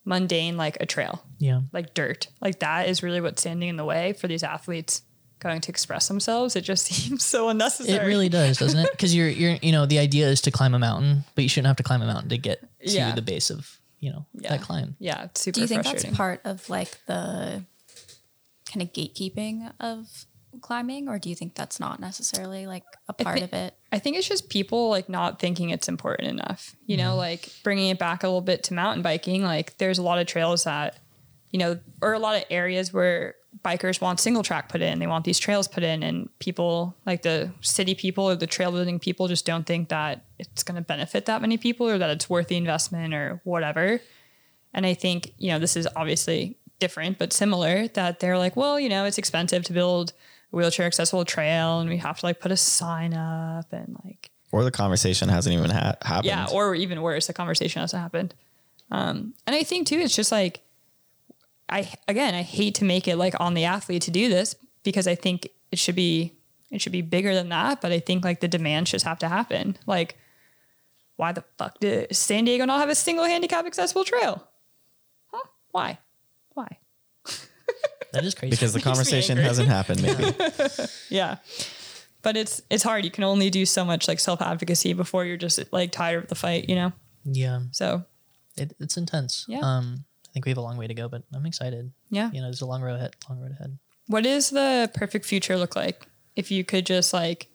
mundane 0.04 0.56
like 0.56 0.78
a 0.80 0.86
trail, 0.86 1.22
Yeah. 1.38 1.60
like 1.72 1.94
dirt. 1.94 2.26
Like 2.40 2.58
that 2.60 2.88
is 2.88 3.02
really 3.02 3.20
what's 3.20 3.42
standing 3.42 3.68
in 3.68 3.76
the 3.76 3.84
way 3.84 4.14
for 4.14 4.26
these 4.28 4.42
athletes 4.42 5.02
going 5.40 5.60
to 5.60 5.70
express 5.70 6.08
themselves. 6.08 6.56
It 6.56 6.62
just 6.62 6.86
seems 6.92 7.24
so 7.24 7.48
unnecessary. 7.48 8.04
It 8.04 8.06
really 8.06 8.28
does, 8.28 8.58
doesn't 8.58 8.78
it? 8.78 8.90
Because 8.92 9.14
you're 9.14 9.28
you're 9.28 9.56
you 9.62 9.72
know 9.72 9.86
the 9.86 9.98
idea 9.98 10.28
is 10.28 10.40
to 10.42 10.50
climb 10.50 10.74
a 10.74 10.78
mountain, 10.78 11.24
but 11.34 11.42
you 11.42 11.48
shouldn't 11.48 11.66
have 11.68 11.76
to 11.76 11.82
climb 11.82 12.02
a 12.02 12.06
mountain 12.06 12.28
to 12.30 12.38
get 12.38 12.60
to 12.60 12.68
Yeah. 12.92 13.14
the 13.14 13.22
base 13.22 13.50
of 13.50 13.78
you 13.98 14.10
know 14.12 14.26
Yeah. 14.34 14.50
that 14.50 14.62
climb. 14.62 14.96
Yeah, 14.98 15.24
it's 15.24 15.40
super 15.40 15.56
Do 15.56 15.60
you 15.62 15.66
think 15.66 15.84
that's 15.84 16.04
part 16.04 16.40
of 16.44 16.68
like 16.70 17.04
the 17.06 17.64
kind 18.72 18.82
of 18.82 18.92
gatekeeping 18.92 19.72
of 19.80 20.26
climbing, 20.60 21.08
or 21.08 21.18
do 21.18 21.28
you 21.28 21.34
think 21.34 21.54
that's 21.54 21.78
not 21.80 22.00
necessarily 22.00 22.66
like 22.66 22.84
a 23.08 23.12
part 23.12 23.38
thi- 23.38 23.44
of 23.44 23.52
it? 23.52 23.74
I 23.92 23.98
think 23.98 24.16
it's 24.16 24.28
just 24.28 24.48
people 24.48 24.88
like 24.90 25.08
not 25.08 25.38
thinking 25.38 25.70
it's 25.70 25.88
important 25.88 26.28
enough. 26.28 26.76
You 26.86 26.96
know, 26.96 27.10
mm-hmm. 27.10 27.18
like 27.18 27.48
bringing 27.62 27.90
it 27.90 27.98
back 27.98 28.22
a 28.22 28.26
little 28.26 28.40
bit 28.40 28.64
to 28.64 28.74
mountain 28.74 29.02
biking. 29.02 29.42
Like 29.42 29.76
there's 29.78 29.98
a 29.98 30.02
lot 30.02 30.18
of 30.18 30.26
trails 30.26 30.64
that, 30.64 30.96
you 31.50 31.58
know, 31.58 31.78
or 32.00 32.12
a 32.12 32.18
lot 32.18 32.36
of 32.36 32.44
areas 32.50 32.92
where 32.92 33.34
bikers 33.64 34.00
want 34.00 34.20
single 34.20 34.42
track 34.42 34.68
put 34.68 34.80
in. 34.80 35.00
They 35.00 35.06
want 35.08 35.24
these 35.24 35.38
trails 35.38 35.66
put 35.68 35.82
in, 35.82 36.02
and 36.02 36.28
people 36.38 36.96
like 37.06 37.22
the 37.22 37.50
city 37.60 37.94
people 37.94 38.28
or 38.28 38.36
the 38.36 38.46
trail 38.46 38.70
building 38.72 38.98
people 38.98 39.26
just 39.28 39.44
don't 39.44 39.66
think 39.66 39.88
that 39.88 40.24
it's 40.38 40.62
going 40.62 40.76
to 40.76 40.82
benefit 40.82 41.26
that 41.26 41.40
many 41.42 41.56
people 41.58 41.88
or 41.88 41.98
that 41.98 42.10
it's 42.10 42.30
worth 42.30 42.48
the 42.48 42.56
investment 42.56 43.12
or 43.14 43.40
whatever. 43.44 44.00
And 44.72 44.86
I 44.86 44.94
think, 44.94 45.32
you 45.38 45.50
know, 45.50 45.58
this 45.58 45.76
is 45.76 45.88
obviously 45.96 46.56
different, 46.78 47.18
but 47.18 47.32
similar 47.32 47.88
that 47.88 48.20
they're 48.20 48.38
like, 48.38 48.56
well, 48.56 48.78
you 48.78 48.88
know, 48.88 49.04
it's 49.04 49.18
expensive 49.18 49.64
to 49.64 49.72
build 49.72 50.12
a 50.52 50.56
wheelchair 50.56 50.86
accessible 50.86 51.24
trail 51.24 51.80
and 51.80 51.90
we 51.90 51.96
have 51.96 52.20
to 52.20 52.26
like 52.26 52.38
put 52.40 52.52
a 52.52 52.56
sign 52.56 53.12
up 53.12 53.72
and 53.72 53.96
like, 54.04 54.30
Or 54.52 54.62
the 54.62 54.70
conversation 54.70 55.28
hasn't 55.28 55.54
even 55.56 55.70
ha- 55.70 55.96
happened. 56.02 56.26
yeah, 56.26 56.46
or 56.52 56.74
even 56.76 57.02
worse, 57.02 57.26
the 57.26 57.32
conversation 57.32 57.80
hasn't 57.80 58.00
happened. 58.00 58.32
Um, 58.92 59.34
and 59.46 59.54
I 59.56 59.64
think 59.64 59.88
too, 59.88 59.98
it's 59.98 60.14
just 60.14 60.30
like, 60.32 60.60
I, 61.70 61.92
again, 62.08 62.34
I 62.34 62.42
hate 62.42 62.74
to 62.76 62.84
make 62.84 63.06
it 63.08 63.16
like 63.16 63.34
on 63.40 63.54
the 63.54 63.64
athlete 63.64 64.02
to 64.02 64.10
do 64.10 64.28
this 64.28 64.54
because 64.82 65.06
I 65.06 65.14
think 65.14 65.48
it 65.70 65.78
should 65.78 65.94
be, 65.94 66.32
it 66.70 66.80
should 66.80 66.92
be 66.92 67.02
bigger 67.02 67.34
than 67.34 67.48
that. 67.50 67.80
But 67.80 67.92
I 67.92 68.00
think 68.00 68.24
like 68.24 68.40
the 68.40 68.48
demand 68.48 68.86
just 68.88 69.04
have 69.04 69.18
to 69.20 69.28
happen. 69.28 69.76
Like, 69.86 70.16
why 71.16 71.32
the 71.32 71.44
fuck 71.58 71.78
did 71.80 72.14
San 72.16 72.44
Diego 72.44 72.64
not 72.64 72.80
have 72.80 72.88
a 72.88 72.94
single 72.94 73.24
handicap 73.24 73.66
accessible 73.66 74.04
trail? 74.04 74.46
Huh? 75.32 75.42
Why? 75.70 75.98
Why? 76.54 76.78
That 78.12 78.24
is 78.24 78.34
crazy. 78.34 78.50
because 78.50 78.72
the 78.72 78.80
conversation 78.90 79.38
hasn't 79.38 79.68
happened. 79.68 80.02
Maybe 80.02 80.34
Yeah. 81.10 81.36
But 82.22 82.36
it's 82.36 82.60
it's 82.68 82.82
hard. 82.82 83.04
You 83.04 83.10
can 83.12 83.22
only 83.22 83.50
do 83.50 83.64
so 83.64 83.84
much 83.84 84.08
like 84.08 84.18
self 84.18 84.42
advocacy 84.42 84.94
before 84.94 85.24
you're 85.24 85.36
just 85.36 85.60
like 85.72 85.92
tired 85.92 86.24
of 86.24 86.28
the 86.28 86.34
fight, 86.34 86.68
you 86.68 86.74
know? 86.74 86.92
yeah, 87.24 87.60
So 87.70 88.04
it, 88.56 88.74
it's 88.80 88.96
intense. 88.96 89.44
Yeah. 89.48 89.60
Um, 89.62 90.04
I 90.30 90.32
think 90.32 90.44
we 90.46 90.50
have 90.50 90.58
a 90.58 90.62
long 90.62 90.76
way 90.76 90.86
to 90.86 90.94
go, 90.94 91.08
but 91.08 91.22
I'm 91.34 91.44
excited. 91.44 91.90
yeah. 92.08 92.30
You 92.32 92.38
know, 92.40 92.46
there's 92.46 92.60
a 92.60 92.66
long 92.66 92.82
road 92.82 92.94
ahead. 92.94 93.16
Long 93.28 93.40
road 93.40 93.50
ahead. 93.52 93.78
What 94.06 94.24
does 94.24 94.50
the 94.50 94.90
perfect 94.94 95.24
future 95.26 95.56
look 95.58 95.74
like 95.76 96.06
if 96.36 96.50
you 96.50 96.64
could 96.64 96.86
just 96.86 97.12
like 97.12 97.48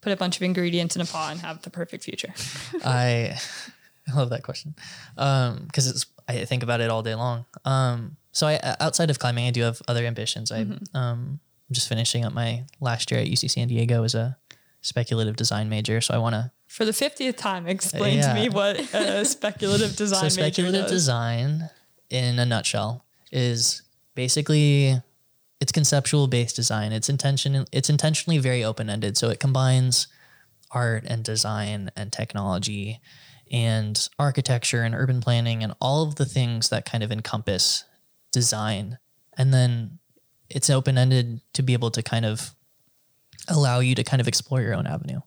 put 0.00 0.12
a 0.12 0.16
bunch 0.16 0.36
of 0.36 0.42
ingredients 0.42 0.94
in 0.96 1.02
a 1.02 1.04
pot 1.04 1.32
and 1.32 1.40
have 1.40 1.62
the 1.62 1.70
perfect 1.70 2.04
future? 2.04 2.32
I 2.84 3.36
I 4.08 4.14
love 4.14 4.30
that 4.30 4.44
question 4.44 4.74
because 5.16 5.88
it's 5.88 6.06
I 6.28 6.44
think 6.44 6.62
about 6.62 6.80
it 6.80 6.90
all 6.90 7.02
day 7.02 7.14
long. 7.16 7.44
Um, 7.64 8.16
so 8.32 8.46
I 8.46 8.60
outside 8.80 9.10
of 9.10 9.18
climbing, 9.18 9.46
I 9.46 9.50
do 9.50 9.62
have 9.62 9.82
other 9.88 10.04
ambitions. 10.04 10.52
I 10.52 10.64
Mm-hmm. 10.64 10.96
um, 10.96 11.40
I'm 11.68 11.74
just 11.74 11.88
finishing 11.88 12.24
up 12.24 12.32
my 12.32 12.64
last 12.80 13.10
year 13.10 13.18
at 13.20 13.26
UC 13.26 13.50
San 13.50 13.66
Diego 13.66 14.04
as 14.04 14.14
a 14.14 14.36
speculative 14.82 15.34
design 15.34 15.68
major. 15.68 16.00
So 16.00 16.14
I 16.14 16.18
want 16.18 16.34
to 16.34 16.52
For 16.68 16.84
the 16.84 16.92
50th 16.92 17.36
time, 17.36 17.66
explain 17.66 18.18
Yeah. 18.18 18.32
to 18.32 18.40
me 18.40 18.48
what 18.48 18.78
a 18.94 19.24
speculative 19.36 19.96
design 19.96 20.20
so 20.22 20.28
speculative 20.28 20.86
design 20.86 21.68
in 22.10 22.38
a 22.38 22.46
nutshell 22.46 23.04
is 23.32 23.82
basically 24.14 25.00
it's 25.60 25.72
conceptual 25.72 26.26
based 26.26 26.56
design. 26.56 26.92
It's 26.92 27.08
intention 27.08 27.66
it's 27.72 27.90
intentionally 27.90 28.38
very 28.38 28.64
open 28.64 28.90
ended 28.90 29.16
so 29.16 29.30
it 29.30 29.40
combines 29.40 30.08
art 30.70 31.04
and 31.06 31.24
design 31.24 31.90
and 31.96 32.12
technology 32.12 33.00
and 33.50 34.08
architecture 34.18 34.82
and 34.82 34.94
urban 34.94 35.20
planning 35.20 35.62
and 35.62 35.72
all 35.80 36.02
of 36.02 36.16
the 36.16 36.24
things 36.24 36.68
that 36.70 36.84
kind 36.84 37.04
of 37.04 37.12
encompass 37.12 37.84
design. 38.32 38.98
And 39.38 39.54
then 39.54 39.98
it's 40.50 40.68
open 40.68 40.98
ended 40.98 41.40
to 41.54 41.62
be 41.62 41.72
able 41.72 41.90
to 41.92 42.02
kind 42.02 42.24
of 42.24 42.50
allow 43.48 43.78
you 43.78 43.94
to 43.94 44.02
kind 44.02 44.20
of 44.20 44.26
explore 44.26 44.60
your 44.60 44.74
own 44.74 44.86
avenue. 44.86 45.20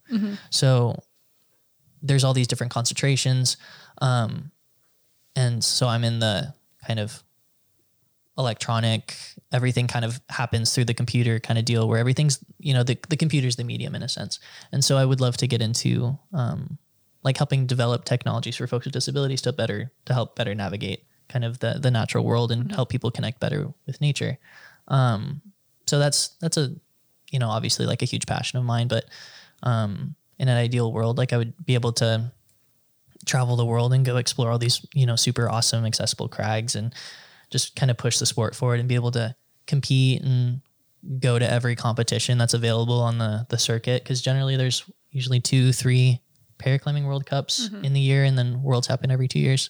So 0.49 1.01
there's 2.01 2.23
all 2.23 2.33
these 2.33 2.47
different 2.47 2.71
concentrations 2.71 3.57
um, 4.01 4.51
and 5.35 5.63
so 5.63 5.87
i'm 5.87 6.03
in 6.03 6.19
the 6.19 6.53
kind 6.89 6.99
of 6.99 7.23
electronic 8.35 9.15
everything 9.51 9.85
kind 9.85 10.05
of 10.05 10.19
happens 10.29 10.73
through 10.73 10.85
the 10.85 10.93
computer 10.93 11.39
kind 11.39 11.59
of 11.59 11.65
deal 11.65 11.87
where 11.87 11.99
everything's 11.99 12.43
you 12.57 12.73
know 12.73 12.83
the, 12.83 12.97
the 13.09 13.17
computer's 13.17 13.57
the 13.57 13.63
medium 13.63 13.93
in 13.95 14.01
a 14.01 14.09
sense. 14.09 14.39
And 14.71 14.83
so 14.83 14.97
i 14.97 15.05
would 15.05 15.21
love 15.21 15.37
to 15.37 15.47
get 15.47 15.61
into 15.61 16.17
um, 16.33 16.79
like 17.21 17.37
helping 17.37 17.67
develop 17.67 18.05
technologies 18.05 18.55
for 18.55 18.65
folks 18.65 18.85
with 18.85 18.93
disabilities 18.93 19.41
to 19.43 19.53
better 19.53 19.91
to 20.05 20.13
help 20.13 20.35
better 20.35 20.55
navigate 20.55 21.03
kind 21.27 21.45
of 21.45 21.59
the 21.59 21.77
the 21.79 21.91
natural 21.91 22.25
world 22.25 22.51
and 22.51 22.71
help 22.71 22.89
people 22.89 23.11
connect 23.11 23.39
better 23.39 23.71
with 23.85 24.01
nature. 24.01 24.39
Um, 24.87 25.41
so 25.85 25.99
that's 25.99 26.29
that's 26.41 26.57
a 26.57 26.73
you 27.29 27.39
know 27.39 27.49
obviously 27.49 27.85
like 27.85 28.01
a 28.01 28.05
huge 28.05 28.25
passion 28.25 28.57
of 28.57 28.65
mine 28.65 28.87
but 28.87 29.05
um, 29.63 30.15
in 30.39 30.47
an 30.47 30.57
ideal 30.57 30.91
world 30.93 31.17
like 31.17 31.33
i 31.33 31.37
would 31.37 31.53
be 31.65 31.75
able 31.75 31.91
to 31.91 32.31
travel 33.25 33.55
the 33.55 33.65
world 33.65 33.93
and 33.93 34.05
go 34.05 34.17
explore 34.17 34.49
all 34.49 34.57
these 34.57 34.85
you 34.93 35.05
know 35.05 35.15
super 35.15 35.49
awesome 35.49 35.85
accessible 35.85 36.27
crags 36.27 36.75
and 36.75 36.93
just 37.49 37.75
kind 37.75 37.89
of 37.89 37.97
push 37.97 38.17
the 38.17 38.25
sport 38.25 38.55
forward 38.55 38.79
and 38.79 38.87
be 38.87 38.95
able 38.95 39.11
to 39.11 39.35
compete 39.67 40.21
and 40.21 40.61
go 41.19 41.39
to 41.39 41.49
every 41.49 41.75
competition 41.75 42.37
that's 42.37 42.53
available 42.53 42.99
on 42.99 43.17
the 43.17 43.45
the 43.49 43.57
circuit. 43.57 44.03
Because 44.03 44.21
generally 44.21 44.57
there's 44.57 44.83
usually 45.11 45.39
two 45.39 45.71
three 45.71 46.21
paraclimbing 46.57 47.05
world 47.05 47.25
cups 47.25 47.69
mm-hmm. 47.69 47.85
in 47.85 47.93
the 47.93 47.99
year 47.99 48.23
and 48.23 48.37
then 48.37 48.61
worlds 48.61 48.87
happen 48.87 49.11
every 49.11 49.27
two 49.27 49.39
years. 49.39 49.69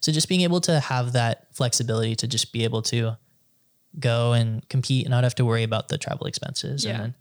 So 0.00 0.10
just 0.10 0.28
being 0.28 0.40
able 0.40 0.62
to 0.62 0.80
have 0.80 1.12
that 1.12 1.54
flexibility 1.54 2.16
to 2.16 2.26
just 2.26 2.52
be 2.52 2.64
able 2.64 2.80
to 2.82 3.18
go 3.98 4.32
and 4.32 4.66
compete 4.70 5.04
and 5.04 5.10
not 5.10 5.24
have 5.24 5.34
to 5.34 5.44
worry 5.44 5.62
about 5.62 5.88
the 5.88 5.98
travel 5.98 6.26
expenses 6.26 6.84
Yeah. 6.84 6.92
and 6.92 7.00
then 7.00 7.14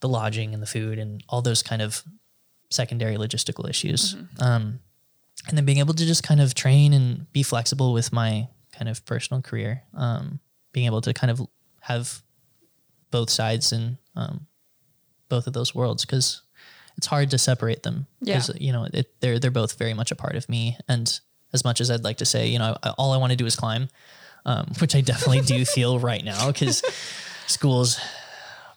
the 0.00 0.08
lodging 0.08 0.52
and 0.52 0.62
the 0.62 0.66
food 0.66 0.98
and 0.98 1.22
all 1.28 1.40
those 1.42 1.62
kind 1.62 1.80
of 1.80 2.02
secondary 2.74 3.16
logistical 3.16 3.68
issues. 3.68 4.14
Um, 4.40 4.80
and 5.48 5.56
then 5.58 5.64
being 5.64 5.78
able 5.78 5.94
to 5.94 6.04
just 6.06 6.22
kind 6.22 6.40
of 6.40 6.54
train 6.54 6.92
and 6.92 7.30
be 7.32 7.42
flexible 7.42 7.92
with 7.92 8.12
my 8.12 8.48
kind 8.72 8.88
of 8.88 9.04
personal 9.06 9.42
career, 9.42 9.82
um, 9.94 10.40
being 10.72 10.86
able 10.86 11.00
to 11.02 11.12
kind 11.12 11.30
of 11.30 11.40
have 11.80 12.22
both 13.10 13.30
sides 13.30 13.72
in 13.72 13.98
um, 14.16 14.46
both 15.28 15.46
of 15.46 15.52
those 15.52 15.74
worlds 15.74 16.04
because 16.04 16.42
it's 16.96 17.06
hard 17.06 17.30
to 17.30 17.38
separate 17.38 17.82
them. 17.82 18.06
Yeah. 18.20 18.34
'Cause, 18.36 18.50
you 18.58 18.72
know, 18.72 18.84
it, 18.92 19.12
they're 19.20 19.38
they're 19.38 19.50
both 19.50 19.76
very 19.78 19.94
much 19.94 20.10
a 20.10 20.16
part 20.16 20.34
of 20.36 20.48
me. 20.48 20.78
And 20.88 21.20
as 21.52 21.64
much 21.64 21.80
as 21.80 21.90
I'd 21.90 22.04
like 22.04 22.18
to 22.18 22.24
say, 22.24 22.48
you 22.48 22.58
know, 22.58 22.76
I, 22.82 22.90
all 22.90 23.12
I 23.12 23.16
want 23.18 23.30
to 23.32 23.36
do 23.36 23.46
is 23.46 23.54
climb, 23.56 23.88
um, 24.46 24.66
which 24.80 24.94
I 24.94 25.00
definitely 25.00 25.42
do 25.42 25.64
feel 25.64 25.98
right 25.98 26.24
now 26.24 26.46
because 26.50 26.82
school's 27.46 28.00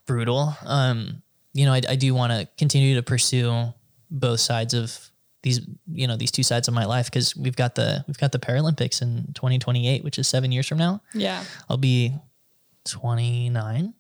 brutal. 0.06 0.56
Um, 0.66 1.22
you 1.54 1.66
know, 1.66 1.74
I, 1.74 1.82
I 1.90 1.96
do 1.96 2.14
want 2.14 2.32
to 2.34 2.48
continue 2.58 2.96
to 2.96 3.04
pursue 3.04 3.74
both 4.10 4.40
sides 4.40 4.74
of 4.74 5.10
these, 5.44 5.62
you 5.92 6.08
know, 6.08 6.18
these 6.18 6.32
two 6.32 6.44
sides 6.44 6.68
of 6.68 6.74
my 6.74 6.86
life 6.86 7.06
because 7.08 7.36
we've 7.36 7.56
got 7.56 7.76
the 7.76 8.04
we've 8.08 8.18
got 8.18 8.32
the 8.32 8.40
Paralympics 8.40 9.02
in 9.02 9.32
2028, 9.34 10.04
which 10.04 10.18
is 10.20 10.28
seven 10.28 10.52
years 10.52 10.68
from 10.68 10.78
now. 10.78 11.02
Yeah. 11.14 11.44
I'll 11.70 11.78
be 11.78 12.14
29. 12.86 13.94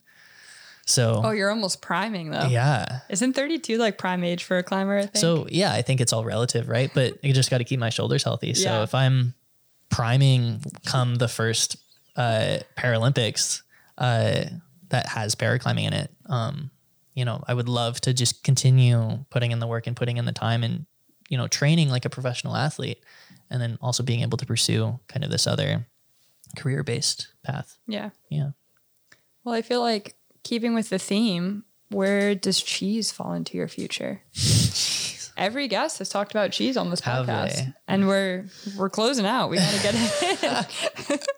So 0.85 1.21
Oh, 1.23 1.31
you're 1.31 1.49
almost 1.49 1.81
priming 1.81 2.31
though. 2.31 2.47
yeah. 2.47 2.99
Isn't 3.09 3.33
32 3.33 3.77
like 3.77 3.97
prime 3.97 4.23
age 4.23 4.43
for 4.45 4.57
a 4.57 4.63
climber? 4.63 4.97
I 4.97 5.01
think. 5.01 5.17
So 5.17 5.45
yeah, 5.49 5.73
I 5.73 5.81
think 5.81 5.99
it's 6.01 6.13
all 6.13 6.23
relative, 6.23 6.69
right? 6.69 6.89
But 6.93 7.19
I 7.23 7.31
just 7.33 7.49
got 7.49 7.57
to 7.59 7.63
keep 7.65 7.79
my 7.79 7.89
shoulders 7.89 8.23
healthy. 8.23 8.53
So 8.53 8.69
Yeah. 8.69 8.83
if 8.83 8.95
I'm 8.95 9.33
priming 9.89 10.61
come 10.85 11.15
the 11.15 11.27
first 11.27 11.77
uh, 12.15 12.59
Paralympics 12.77 13.61
uh, 13.97 14.45
that 14.89 15.07
has 15.07 15.35
paraclimbing 15.35 15.83
in 15.87 15.93
it, 15.93 16.11
um, 16.27 16.71
you 17.17 17.25
know, 17.25 17.43
I 17.47 17.55
would 17.55 17.67
love 17.67 17.99
to 18.01 18.13
just 18.13 18.43
continue 18.43 19.25
putting 19.31 19.51
in 19.51 19.57
the 19.57 19.65
work 19.65 19.87
and 19.87 19.95
putting 19.95 20.17
in 20.17 20.25
the 20.25 20.31
time 20.31 20.63
and 20.63 20.85
you 21.29 21.37
know 21.37 21.47
training 21.47 21.89
like 21.89 22.05
a 22.05 22.11
professional 22.11 22.55
athlete, 22.55 23.03
and 23.49 23.59
then 23.59 23.79
also 23.81 24.03
being 24.03 24.21
able 24.21 24.37
to 24.37 24.45
pursue 24.45 24.99
kind 25.07 25.25
of 25.25 25.31
this 25.31 25.47
other 25.47 25.87
career 26.55 26.83
based 26.83 27.29
path. 27.43 27.79
yeah. 27.87 28.11
Yeah. 28.29 28.51
Well, 29.43 29.55
I 29.55 29.63
feel 29.63 29.81
like 29.81 30.15
keeping 30.43 30.75
with 30.75 30.89
the 30.89 30.99
theme, 30.99 31.63
where 31.89 32.35
does 32.35 32.61
cheese 32.61 33.11
fall 33.11 33.33
into 33.33 33.57
your 33.57 33.67
future? 33.67 34.21
Every 35.37 35.67
guest 35.67 35.99
has 35.99 36.09
talked 36.09 36.31
about 36.31 36.51
cheese 36.51 36.77
on 36.77 36.89
this 36.91 36.99
Have 37.01 37.25
podcast, 37.25 37.55
they? 37.55 37.73
and 37.87 38.07
we're 38.07 38.45
we're 38.77 38.89
closing 38.91 39.25
out. 39.25 39.49
We 39.49 39.57
gotta 39.57 39.81
get 39.81 39.95
it. 39.95 41.27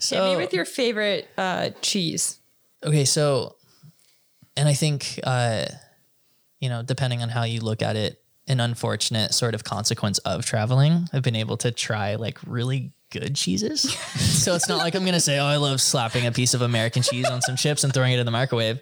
So 0.00 0.16
Hit 0.26 0.30
me 0.30 0.44
with 0.44 0.52
your 0.52 0.66
favorite 0.66 1.28
uh, 1.38 1.70
cheese. 1.80 2.38
Okay, 2.84 3.04
so, 3.06 3.55
and 4.56 4.68
I 4.68 4.74
think, 4.74 5.20
uh, 5.24 5.66
you 6.60 6.68
know, 6.68 6.82
depending 6.82 7.22
on 7.22 7.28
how 7.28 7.44
you 7.44 7.60
look 7.60 7.82
at 7.82 7.96
it, 7.96 8.20
an 8.48 8.60
unfortunate 8.60 9.34
sort 9.34 9.54
of 9.54 9.64
consequence 9.64 10.18
of 10.18 10.44
traveling, 10.46 11.08
I've 11.12 11.22
been 11.22 11.36
able 11.36 11.56
to 11.58 11.72
try 11.72 12.14
like 12.14 12.38
really 12.46 12.92
good 13.10 13.34
cheeses. 13.34 13.92
so 13.92 14.54
it's 14.54 14.68
not 14.68 14.78
like 14.78 14.94
I'm 14.94 15.04
gonna 15.04 15.20
say, 15.20 15.38
oh, 15.38 15.44
I 15.46 15.56
love 15.56 15.80
slapping 15.80 16.26
a 16.26 16.32
piece 16.32 16.54
of 16.54 16.62
American 16.62 17.02
cheese 17.02 17.26
on 17.28 17.42
some 17.42 17.56
chips 17.56 17.82
and 17.84 17.92
throwing 17.92 18.12
it 18.12 18.18
in 18.20 18.26
the 18.26 18.32
microwave. 18.32 18.80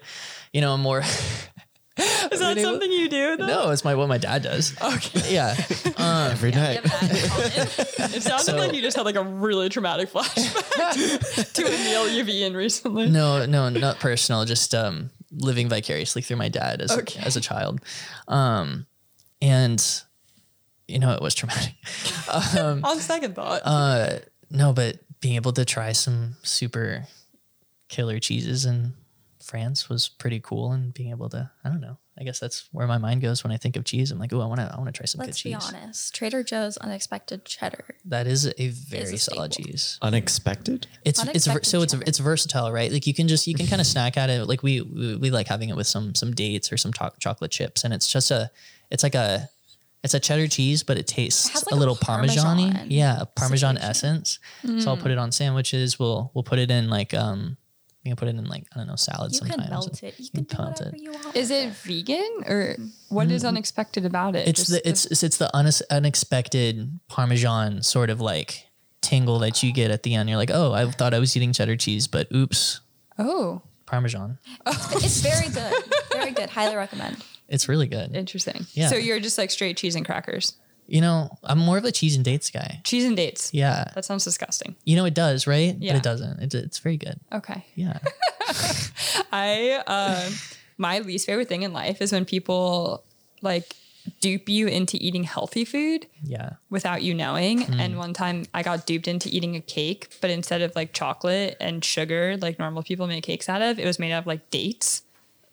You 0.53 0.61
know, 0.61 0.77
more. 0.77 1.01
Is 1.97 2.39
that 2.41 2.59
something 2.59 2.91
you 2.91 3.07
do? 3.07 3.37
Though? 3.37 3.45
No, 3.47 3.69
it's 3.71 3.85
my 3.85 3.95
what 3.95 4.09
my 4.09 4.17
dad 4.17 4.41
does. 4.43 4.75
Okay. 4.81 5.33
Yeah. 5.33 5.55
Every 5.97 6.51
night. 6.51 6.81
It 6.83 8.21
sounded 8.21 8.43
So- 8.43 8.57
like 8.57 8.73
you 8.73 8.81
just 8.81 8.97
had 8.97 9.05
like 9.05 9.15
a 9.15 9.23
really 9.23 9.69
traumatic 9.69 10.09
flashback 10.11 11.53
to 11.53 11.65
a 11.65 11.69
meal 11.69 12.09
you've 12.09 12.27
eaten 12.27 12.53
recently. 12.55 13.09
No, 13.09 13.45
no, 13.45 13.69
not 13.69 13.99
personal. 13.99 14.43
Just 14.43 14.75
um, 14.75 15.09
living 15.31 15.69
vicariously 15.69 16.21
through 16.21 16.37
my 16.37 16.49
dad 16.49 16.81
as 16.81 16.91
Okay. 16.91 17.19
a, 17.19 17.25
as 17.25 17.35
a 17.35 17.41
child, 17.41 17.81
um, 18.27 18.85
and 19.41 19.83
you 20.87 20.99
know 20.99 21.11
it 21.13 21.21
was 21.21 21.33
traumatic. 21.35 21.73
um, 22.57 22.83
On 22.85 22.99
second 22.99 23.35
thought, 23.35 23.61
Uh, 23.65 24.19
no, 24.49 24.73
but 24.73 24.99
being 25.21 25.35
able 25.35 25.53
to 25.53 25.65
try 25.65 25.91
some 25.91 26.35
super 26.43 27.07
killer 27.87 28.19
cheeses 28.19 28.65
in 28.65 28.93
France 29.43 29.89
was 29.89 30.07
pretty 30.07 30.39
cool, 30.39 30.71
and 30.71 30.93
being 30.93 31.09
able 31.09 31.29
to, 31.29 31.49
I 31.63 31.69
don't 31.69 31.81
know, 31.81 31.97
I 32.17 32.23
guess 32.23 32.39
that's 32.39 32.69
where 32.71 32.87
my 32.87 32.97
mind 32.97 33.21
goes 33.21 33.43
when 33.43 33.51
I 33.51 33.57
think 33.57 33.75
of 33.75 33.83
cheese. 33.83 34.09
I'm 34.09 34.17
like, 34.19 34.31
oh, 34.31 34.39
I 34.39 34.45
want 34.45 34.61
to, 34.61 34.71
I 34.73 34.77
want 34.77 34.87
to 34.87 34.93
try 34.93 35.05
some 35.05 35.19
Let's 35.19 35.41
good 35.43 35.49
be 35.49 35.55
cheese. 35.55 35.67
honest. 35.73 36.15
Trader 36.15 36.43
Joe's 36.43 36.77
unexpected 36.77 37.43
cheddar. 37.43 37.83
That 38.05 38.25
is 38.25 38.47
a 38.57 38.69
very 38.69 39.15
a 39.15 39.17
solid 39.17 39.53
staple. 39.53 39.69
cheese. 39.71 39.99
Unexpected. 40.01 40.87
It's 41.03 41.21
it's 41.25 41.43
so 41.67 41.81
it's 41.81 41.91
cheddar. 41.93 42.03
it's 42.07 42.19
versatile, 42.19 42.71
right? 42.71 42.89
Like 42.91 43.05
you 43.05 43.13
can 43.13 43.27
just 43.27 43.47
you 43.47 43.53
can 43.53 43.67
kind 43.67 43.81
of 43.81 43.87
snack 43.87 44.15
at 44.17 44.29
it. 44.29 44.47
Like 44.47 44.63
we, 44.63 44.79
we 44.81 45.17
we 45.17 45.29
like 45.29 45.47
having 45.47 45.67
it 45.69 45.75
with 45.75 45.87
some 45.87 46.15
some 46.15 46.33
dates 46.33 46.71
or 46.71 46.77
some 46.77 46.93
to- 46.93 47.11
chocolate 47.19 47.51
chips, 47.51 47.83
and 47.83 47.93
it's 47.93 48.07
just 48.07 48.31
a 48.31 48.49
it's 48.89 49.03
like 49.03 49.15
a 49.15 49.49
it's 50.03 50.13
a 50.13 50.19
cheddar 50.19 50.47
cheese, 50.47 50.83
but 50.83 50.97
it 50.97 51.07
tastes 51.07 51.49
has 51.49 51.63
a 51.63 51.65
like 51.65 51.75
a 51.75 51.79
little 51.79 51.95
parmesan 51.97 52.43
Parmesan 52.45 52.91
Yeah, 52.91 53.17
a 53.21 53.25
parmesan 53.25 53.75
situation. 53.75 53.89
essence. 53.89 54.39
So 54.61 54.67
Mm. 54.69 54.87
I'll 54.87 54.97
put 54.97 55.11
it 55.11 55.17
on 55.17 55.31
sandwiches. 55.33 55.99
We'll 55.99 56.31
we'll 56.33 56.43
put 56.43 56.59
it 56.59 56.71
in 56.71 56.89
like 56.89 57.13
um 57.13 57.57
you 58.05 58.11
can 58.11 58.17
put 58.17 58.27
it 58.27 58.35
in 58.35 58.45
like 58.45 58.65
I 58.73 58.77
don't 58.77 58.87
know 58.87 58.95
salad 58.95 59.31
You 59.31 59.39
sometimes. 59.39 59.63
can 59.63 59.69
melt 59.71 60.03
it. 60.03 60.19
You 60.19 60.29
can 60.29 60.43
do 60.43 60.57
melt 60.57 60.69
whatever 60.79 60.95
it. 60.95 61.01
you 61.01 61.11
want. 61.11 61.35
is 61.35 61.49
with 61.49 61.51
it 61.51 61.73
vegan 61.73 62.43
or 62.45 62.77
what 63.09 63.31
is 63.31 63.41
mm-hmm. 63.41 63.49
unexpected 63.49 64.05
about 64.05 64.35
it? 64.35 64.47
It's 64.47 64.59
Just 64.59 64.71
the 64.71 64.87
it's 64.87 65.05
it's, 65.07 65.23
it's 65.23 65.37
the 65.37 65.49
unes- 65.55 65.81
unexpected 65.89 66.99
parmesan 67.07 67.81
sort 67.81 68.11
of 68.11 68.21
like 68.21 68.67
tingle 69.01 69.39
that 69.39 69.63
you 69.63 69.73
get 69.73 69.89
at 69.89 70.03
the 70.03 70.13
end. 70.13 70.29
You're 70.29 70.37
like, 70.37 70.51
oh, 70.53 70.71
I 70.71 70.89
thought 70.91 71.13
I 71.15 71.19
was 71.19 71.35
eating 71.35 71.51
cheddar 71.51 71.75
cheese, 71.75 72.07
but 72.07 72.27
oops, 72.33 72.81
oh, 73.17 73.63
parmesan. 73.87 74.37
It's 74.67 75.21
very 75.21 75.49
good. 75.49 75.73
Very 76.11 76.31
good. 76.31 76.49
Highly 76.49 76.75
recommend. 76.75 77.23
It's 77.47 77.67
really 77.67 77.87
good. 77.87 78.15
interesting. 78.15 78.65
Yeah. 78.73 78.87
So 78.87 78.95
you're 78.95 79.19
just 79.19 79.37
like 79.37 79.51
straight 79.51 79.77
cheese 79.77 79.95
and 79.95 80.05
crackers, 80.05 80.53
You 80.87 81.01
know, 81.01 81.37
I'm 81.43 81.57
more 81.57 81.77
of 81.77 81.83
a 81.85 81.91
cheese 81.91 82.15
and 82.15 82.23
dates 82.23 82.49
guy. 82.51 82.81
cheese 82.83 83.05
and 83.05 83.15
dates. 83.17 83.51
Yeah. 83.53 83.85
That 83.95 84.05
sounds 84.05 84.23
disgusting. 84.23 84.75
You 84.85 84.95
know, 84.95 85.05
it 85.05 85.13
does, 85.15 85.47
right? 85.47 85.75
Yeah. 85.79 85.93
But 85.93 85.97
it 85.97 86.03
doesn't. 86.03 86.39
It's, 86.41 86.55
it's 86.55 86.79
very 86.79 86.97
good. 86.97 87.19
Okay. 87.33 87.65
Yeah. 87.75 87.97
I 89.31 89.81
um 89.87 90.33
my 90.77 90.99
least 90.99 91.25
favorite 91.25 91.47
thing 91.47 91.63
in 91.63 91.73
life 91.73 92.01
is 92.01 92.11
when 92.11 92.25
people 92.25 93.03
like 93.41 93.75
dupe 94.21 94.49
you 94.49 94.67
into 94.67 94.97
eating 94.97 95.23
healthy 95.23 95.65
food 95.65 96.05
Yeah. 96.21 96.51
without 96.69 97.01
you 97.01 97.13
knowing. 97.15 97.61
Hmm. 97.63 97.79
And 97.79 97.97
one 97.97 98.13
time 98.13 98.45
I 98.53 98.61
got 98.61 98.85
duped 98.85 99.07
into 99.07 99.29
eating 99.29 99.55
a 99.55 99.61
cake, 99.61 100.15
but 100.21 100.29
instead 100.29 100.61
of 100.61 100.75
like 100.75 100.93
chocolate 100.93 101.57
and 101.59 101.83
sugar, 101.83 102.37
like 102.37 102.59
normal 102.59 102.83
people 102.83 103.07
make 103.07 103.23
cakes 103.23 103.49
out 103.49 103.63
of, 103.63 103.79
it 103.79 103.85
was 103.85 103.97
made 103.97 104.11
out 104.11 104.19
of 104.19 104.27
like 104.27 104.51
dates. 104.51 105.01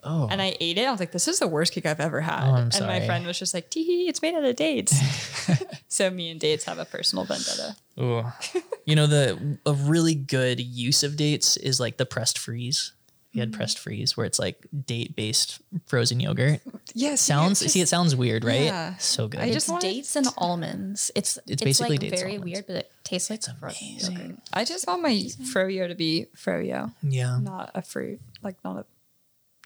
Oh. 0.04 0.26
And 0.30 0.42
I 0.42 0.56
ate 0.60 0.78
it. 0.78 0.86
I 0.86 0.90
was 0.90 1.00
like, 1.00 1.12
this 1.12 1.28
is 1.28 1.38
the 1.38 1.46
worst 1.46 1.72
cake 1.72 1.86
I've 1.86 2.00
ever 2.00 2.20
had. 2.20 2.44
Oh, 2.44 2.54
I'm 2.54 2.70
and 2.74 2.86
my 2.86 3.04
friend 3.06 3.26
was 3.26 3.38
just 3.38 3.54
like, 3.54 3.70
tee 3.70 3.84
hee, 3.84 4.08
it's 4.08 4.20
made 4.20 4.34
out 4.34 4.44
of 4.44 4.56
dates. 4.56 5.00
so 5.88 6.10
me 6.10 6.30
and 6.30 6.40
dates 6.40 6.64
have 6.64 6.78
a 6.78 6.84
personal 6.84 7.24
vendetta. 7.24 7.76
Ooh. 8.00 8.24
you 8.84 8.96
know, 8.96 9.06
the 9.06 9.58
a 9.64 9.72
really 9.72 10.14
good 10.14 10.60
use 10.60 11.02
of 11.02 11.16
dates 11.16 11.56
is 11.56 11.78
like 11.78 11.98
the 11.98 12.06
pressed 12.06 12.38
freeze. 12.38 12.92
You 13.30 13.40
had 13.40 13.50
mm-hmm. 13.50 13.58
pressed 13.58 13.78
freeze 13.78 14.14
where 14.14 14.26
it's 14.26 14.38
like 14.38 14.66
date 14.84 15.16
based 15.16 15.62
frozen 15.86 16.20
yogurt. 16.20 16.60
Yes. 16.94 17.20
Sounds 17.20 17.60
see 17.60 17.80
it 17.80 17.88
sounds 17.88 18.14
weird, 18.14 18.44
right? 18.44 18.62
Yeah. 18.62 18.96
So 18.96 19.28
good. 19.28 19.40
I 19.40 19.52
just 19.52 19.68
wanted- 19.68 19.86
dates 19.86 20.16
and 20.16 20.26
almonds. 20.36 21.10
It's 21.14 21.38
it's, 21.46 21.62
basically 21.62 21.94
like 21.94 22.00
dates 22.00 22.20
very 22.20 22.32
almonds. 22.32 22.52
weird, 22.52 22.66
but 22.66 22.76
it 22.76 22.92
tastes 23.04 23.30
like 23.30 23.42
frozen 23.58 23.88
yogurt. 23.88 24.38
I 24.52 24.64
just 24.64 24.86
want 24.86 25.00
my 25.00 25.14
froyo 25.14 25.88
to 25.88 25.94
be 25.94 26.26
froyo, 26.36 26.92
yeah. 27.02 27.38
not 27.38 27.70
a 27.74 27.80
fruit, 27.80 28.20
like 28.42 28.56
not 28.64 28.76
a 28.80 28.84
not 28.84 28.86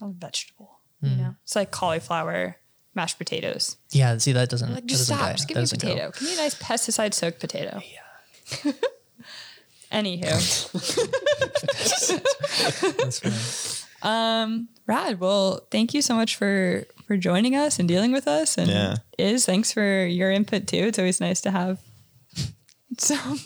a 0.02 0.08
vegetable. 0.08 0.80
Hmm. 1.00 1.06
You 1.06 1.16
know, 1.16 1.34
it's 1.44 1.54
like 1.56 1.70
cauliflower, 1.70 2.56
mashed 2.94 3.18
potatoes. 3.18 3.76
Yeah, 3.90 4.16
see 4.18 4.32
that 4.32 4.48
doesn't 4.48 4.68
Like 4.72 4.82
that 4.84 4.88
just 4.88 5.08
doesn't 5.08 5.16
stop, 5.16 5.28
go- 5.28 5.32
just 5.34 5.48
give 5.48 5.54
that 5.54 5.60
me 5.60 5.62
a 5.62 5.62
doesn't 5.62 5.82
go. 5.82 5.88
potato. 5.88 6.10
Give 6.12 6.22
me 6.28 6.34
a 6.34 6.38
nice 6.38 6.54
pesticide 6.54 7.14
soaked 7.14 7.40
potato. 7.40 7.80
Yeah. 8.64 8.72
Anywho, 9.92 10.26
That's 12.96 13.20
fine. 13.20 14.42
um, 14.42 14.68
rad. 14.86 15.20
Well, 15.20 15.66
thank 15.70 15.94
you 15.94 16.02
so 16.02 16.14
much 16.14 16.36
for 16.36 16.84
for 17.06 17.16
joining 17.16 17.54
us 17.54 17.78
and 17.78 17.86
dealing 17.88 18.10
with 18.12 18.26
us. 18.26 18.58
And 18.58 18.68
Yeah. 18.68 18.96
is 19.16 19.46
thanks 19.46 19.72
for 19.72 20.04
your 20.06 20.30
input 20.32 20.66
too. 20.66 20.78
It's 20.88 20.98
always 20.98 21.20
nice 21.20 21.40
to 21.42 21.52
have 21.52 21.78
some 22.98 23.38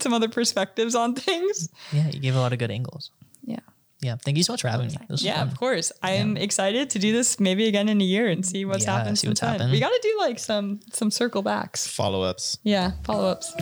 some 0.00 0.12
other 0.12 0.28
perspectives 0.28 0.94
on 0.94 1.14
things. 1.14 1.70
Yeah, 1.92 2.08
you 2.08 2.20
gave 2.20 2.36
a 2.36 2.40
lot 2.40 2.52
of 2.52 2.58
good 2.58 2.70
angles. 2.70 3.10
Yeah. 3.42 3.60
Yeah. 4.06 4.16
Thank 4.24 4.36
you 4.36 4.42
so 4.42 4.52
much 4.52 4.62
for 4.62 4.68
having 4.68 4.88
me. 4.88 4.96
This 5.08 5.22
Yeah, 5.22 5.38
fun. 5.38 5.48
of 5.48 5.58
course. 5.58 5.92
I 6.02 6.12
am 6.22 6.36
excited 6.36 6.90
to 6.90 6.98
do 6.98 7.12
this 7.12 7.38
maybe 7.40 7.66
again 7.66 7.88
in 7.88 8.00
a 8.00 8.04
year 8.04 8.28
and 8.28 8.44
see 8.46 8.64
what's 8.64 8.84
Yeah, 8.84 8.96
happened 8.98 9.18
see 9.18 9.28
what's 9.28 9.40
then. 9.40 9.50
happened. 9.52 9.72
We 9.72 9.80
got 9.80 9.90
to 9.90 10.00
do 10.02 10.14
like 10.20 10.38
some 10.38 10.80
some 10.92 11.10
circle 11.10 11.42
backs. 11.42 11.86
Follow 11.86 12.22
ups. 12.22 12.58
Yeah, 12.62 12.92
follow 13.04 13.26
ups. 13.28 13.52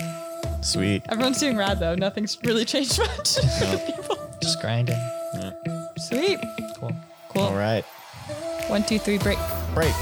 Sweet. 0.63 1.03
Everyone's 1.09 1.39
doing 1.41 1.57
rad 1.57 1.81
though. 1.81 1.95
Nothing's 1.95 2.39
really 2.45 2.65
changed 2.73 2.99
much. 2.99 3.37
People. 3.87 4.19
Just 4.43 4.61
grinding. 4.61 5.01
Yeah. 5.35 5.53
Sweet. 6.09 6.39
Cool. 6.79 6.93
Cool. 7.31 7.43
All 7.43 7.55
right. 7.57 7.85
One, 8.69 8.83
two, 8.85 8.99
three, 8.99 9.19
break. 9.19 9.39
Break. 9.75 9.95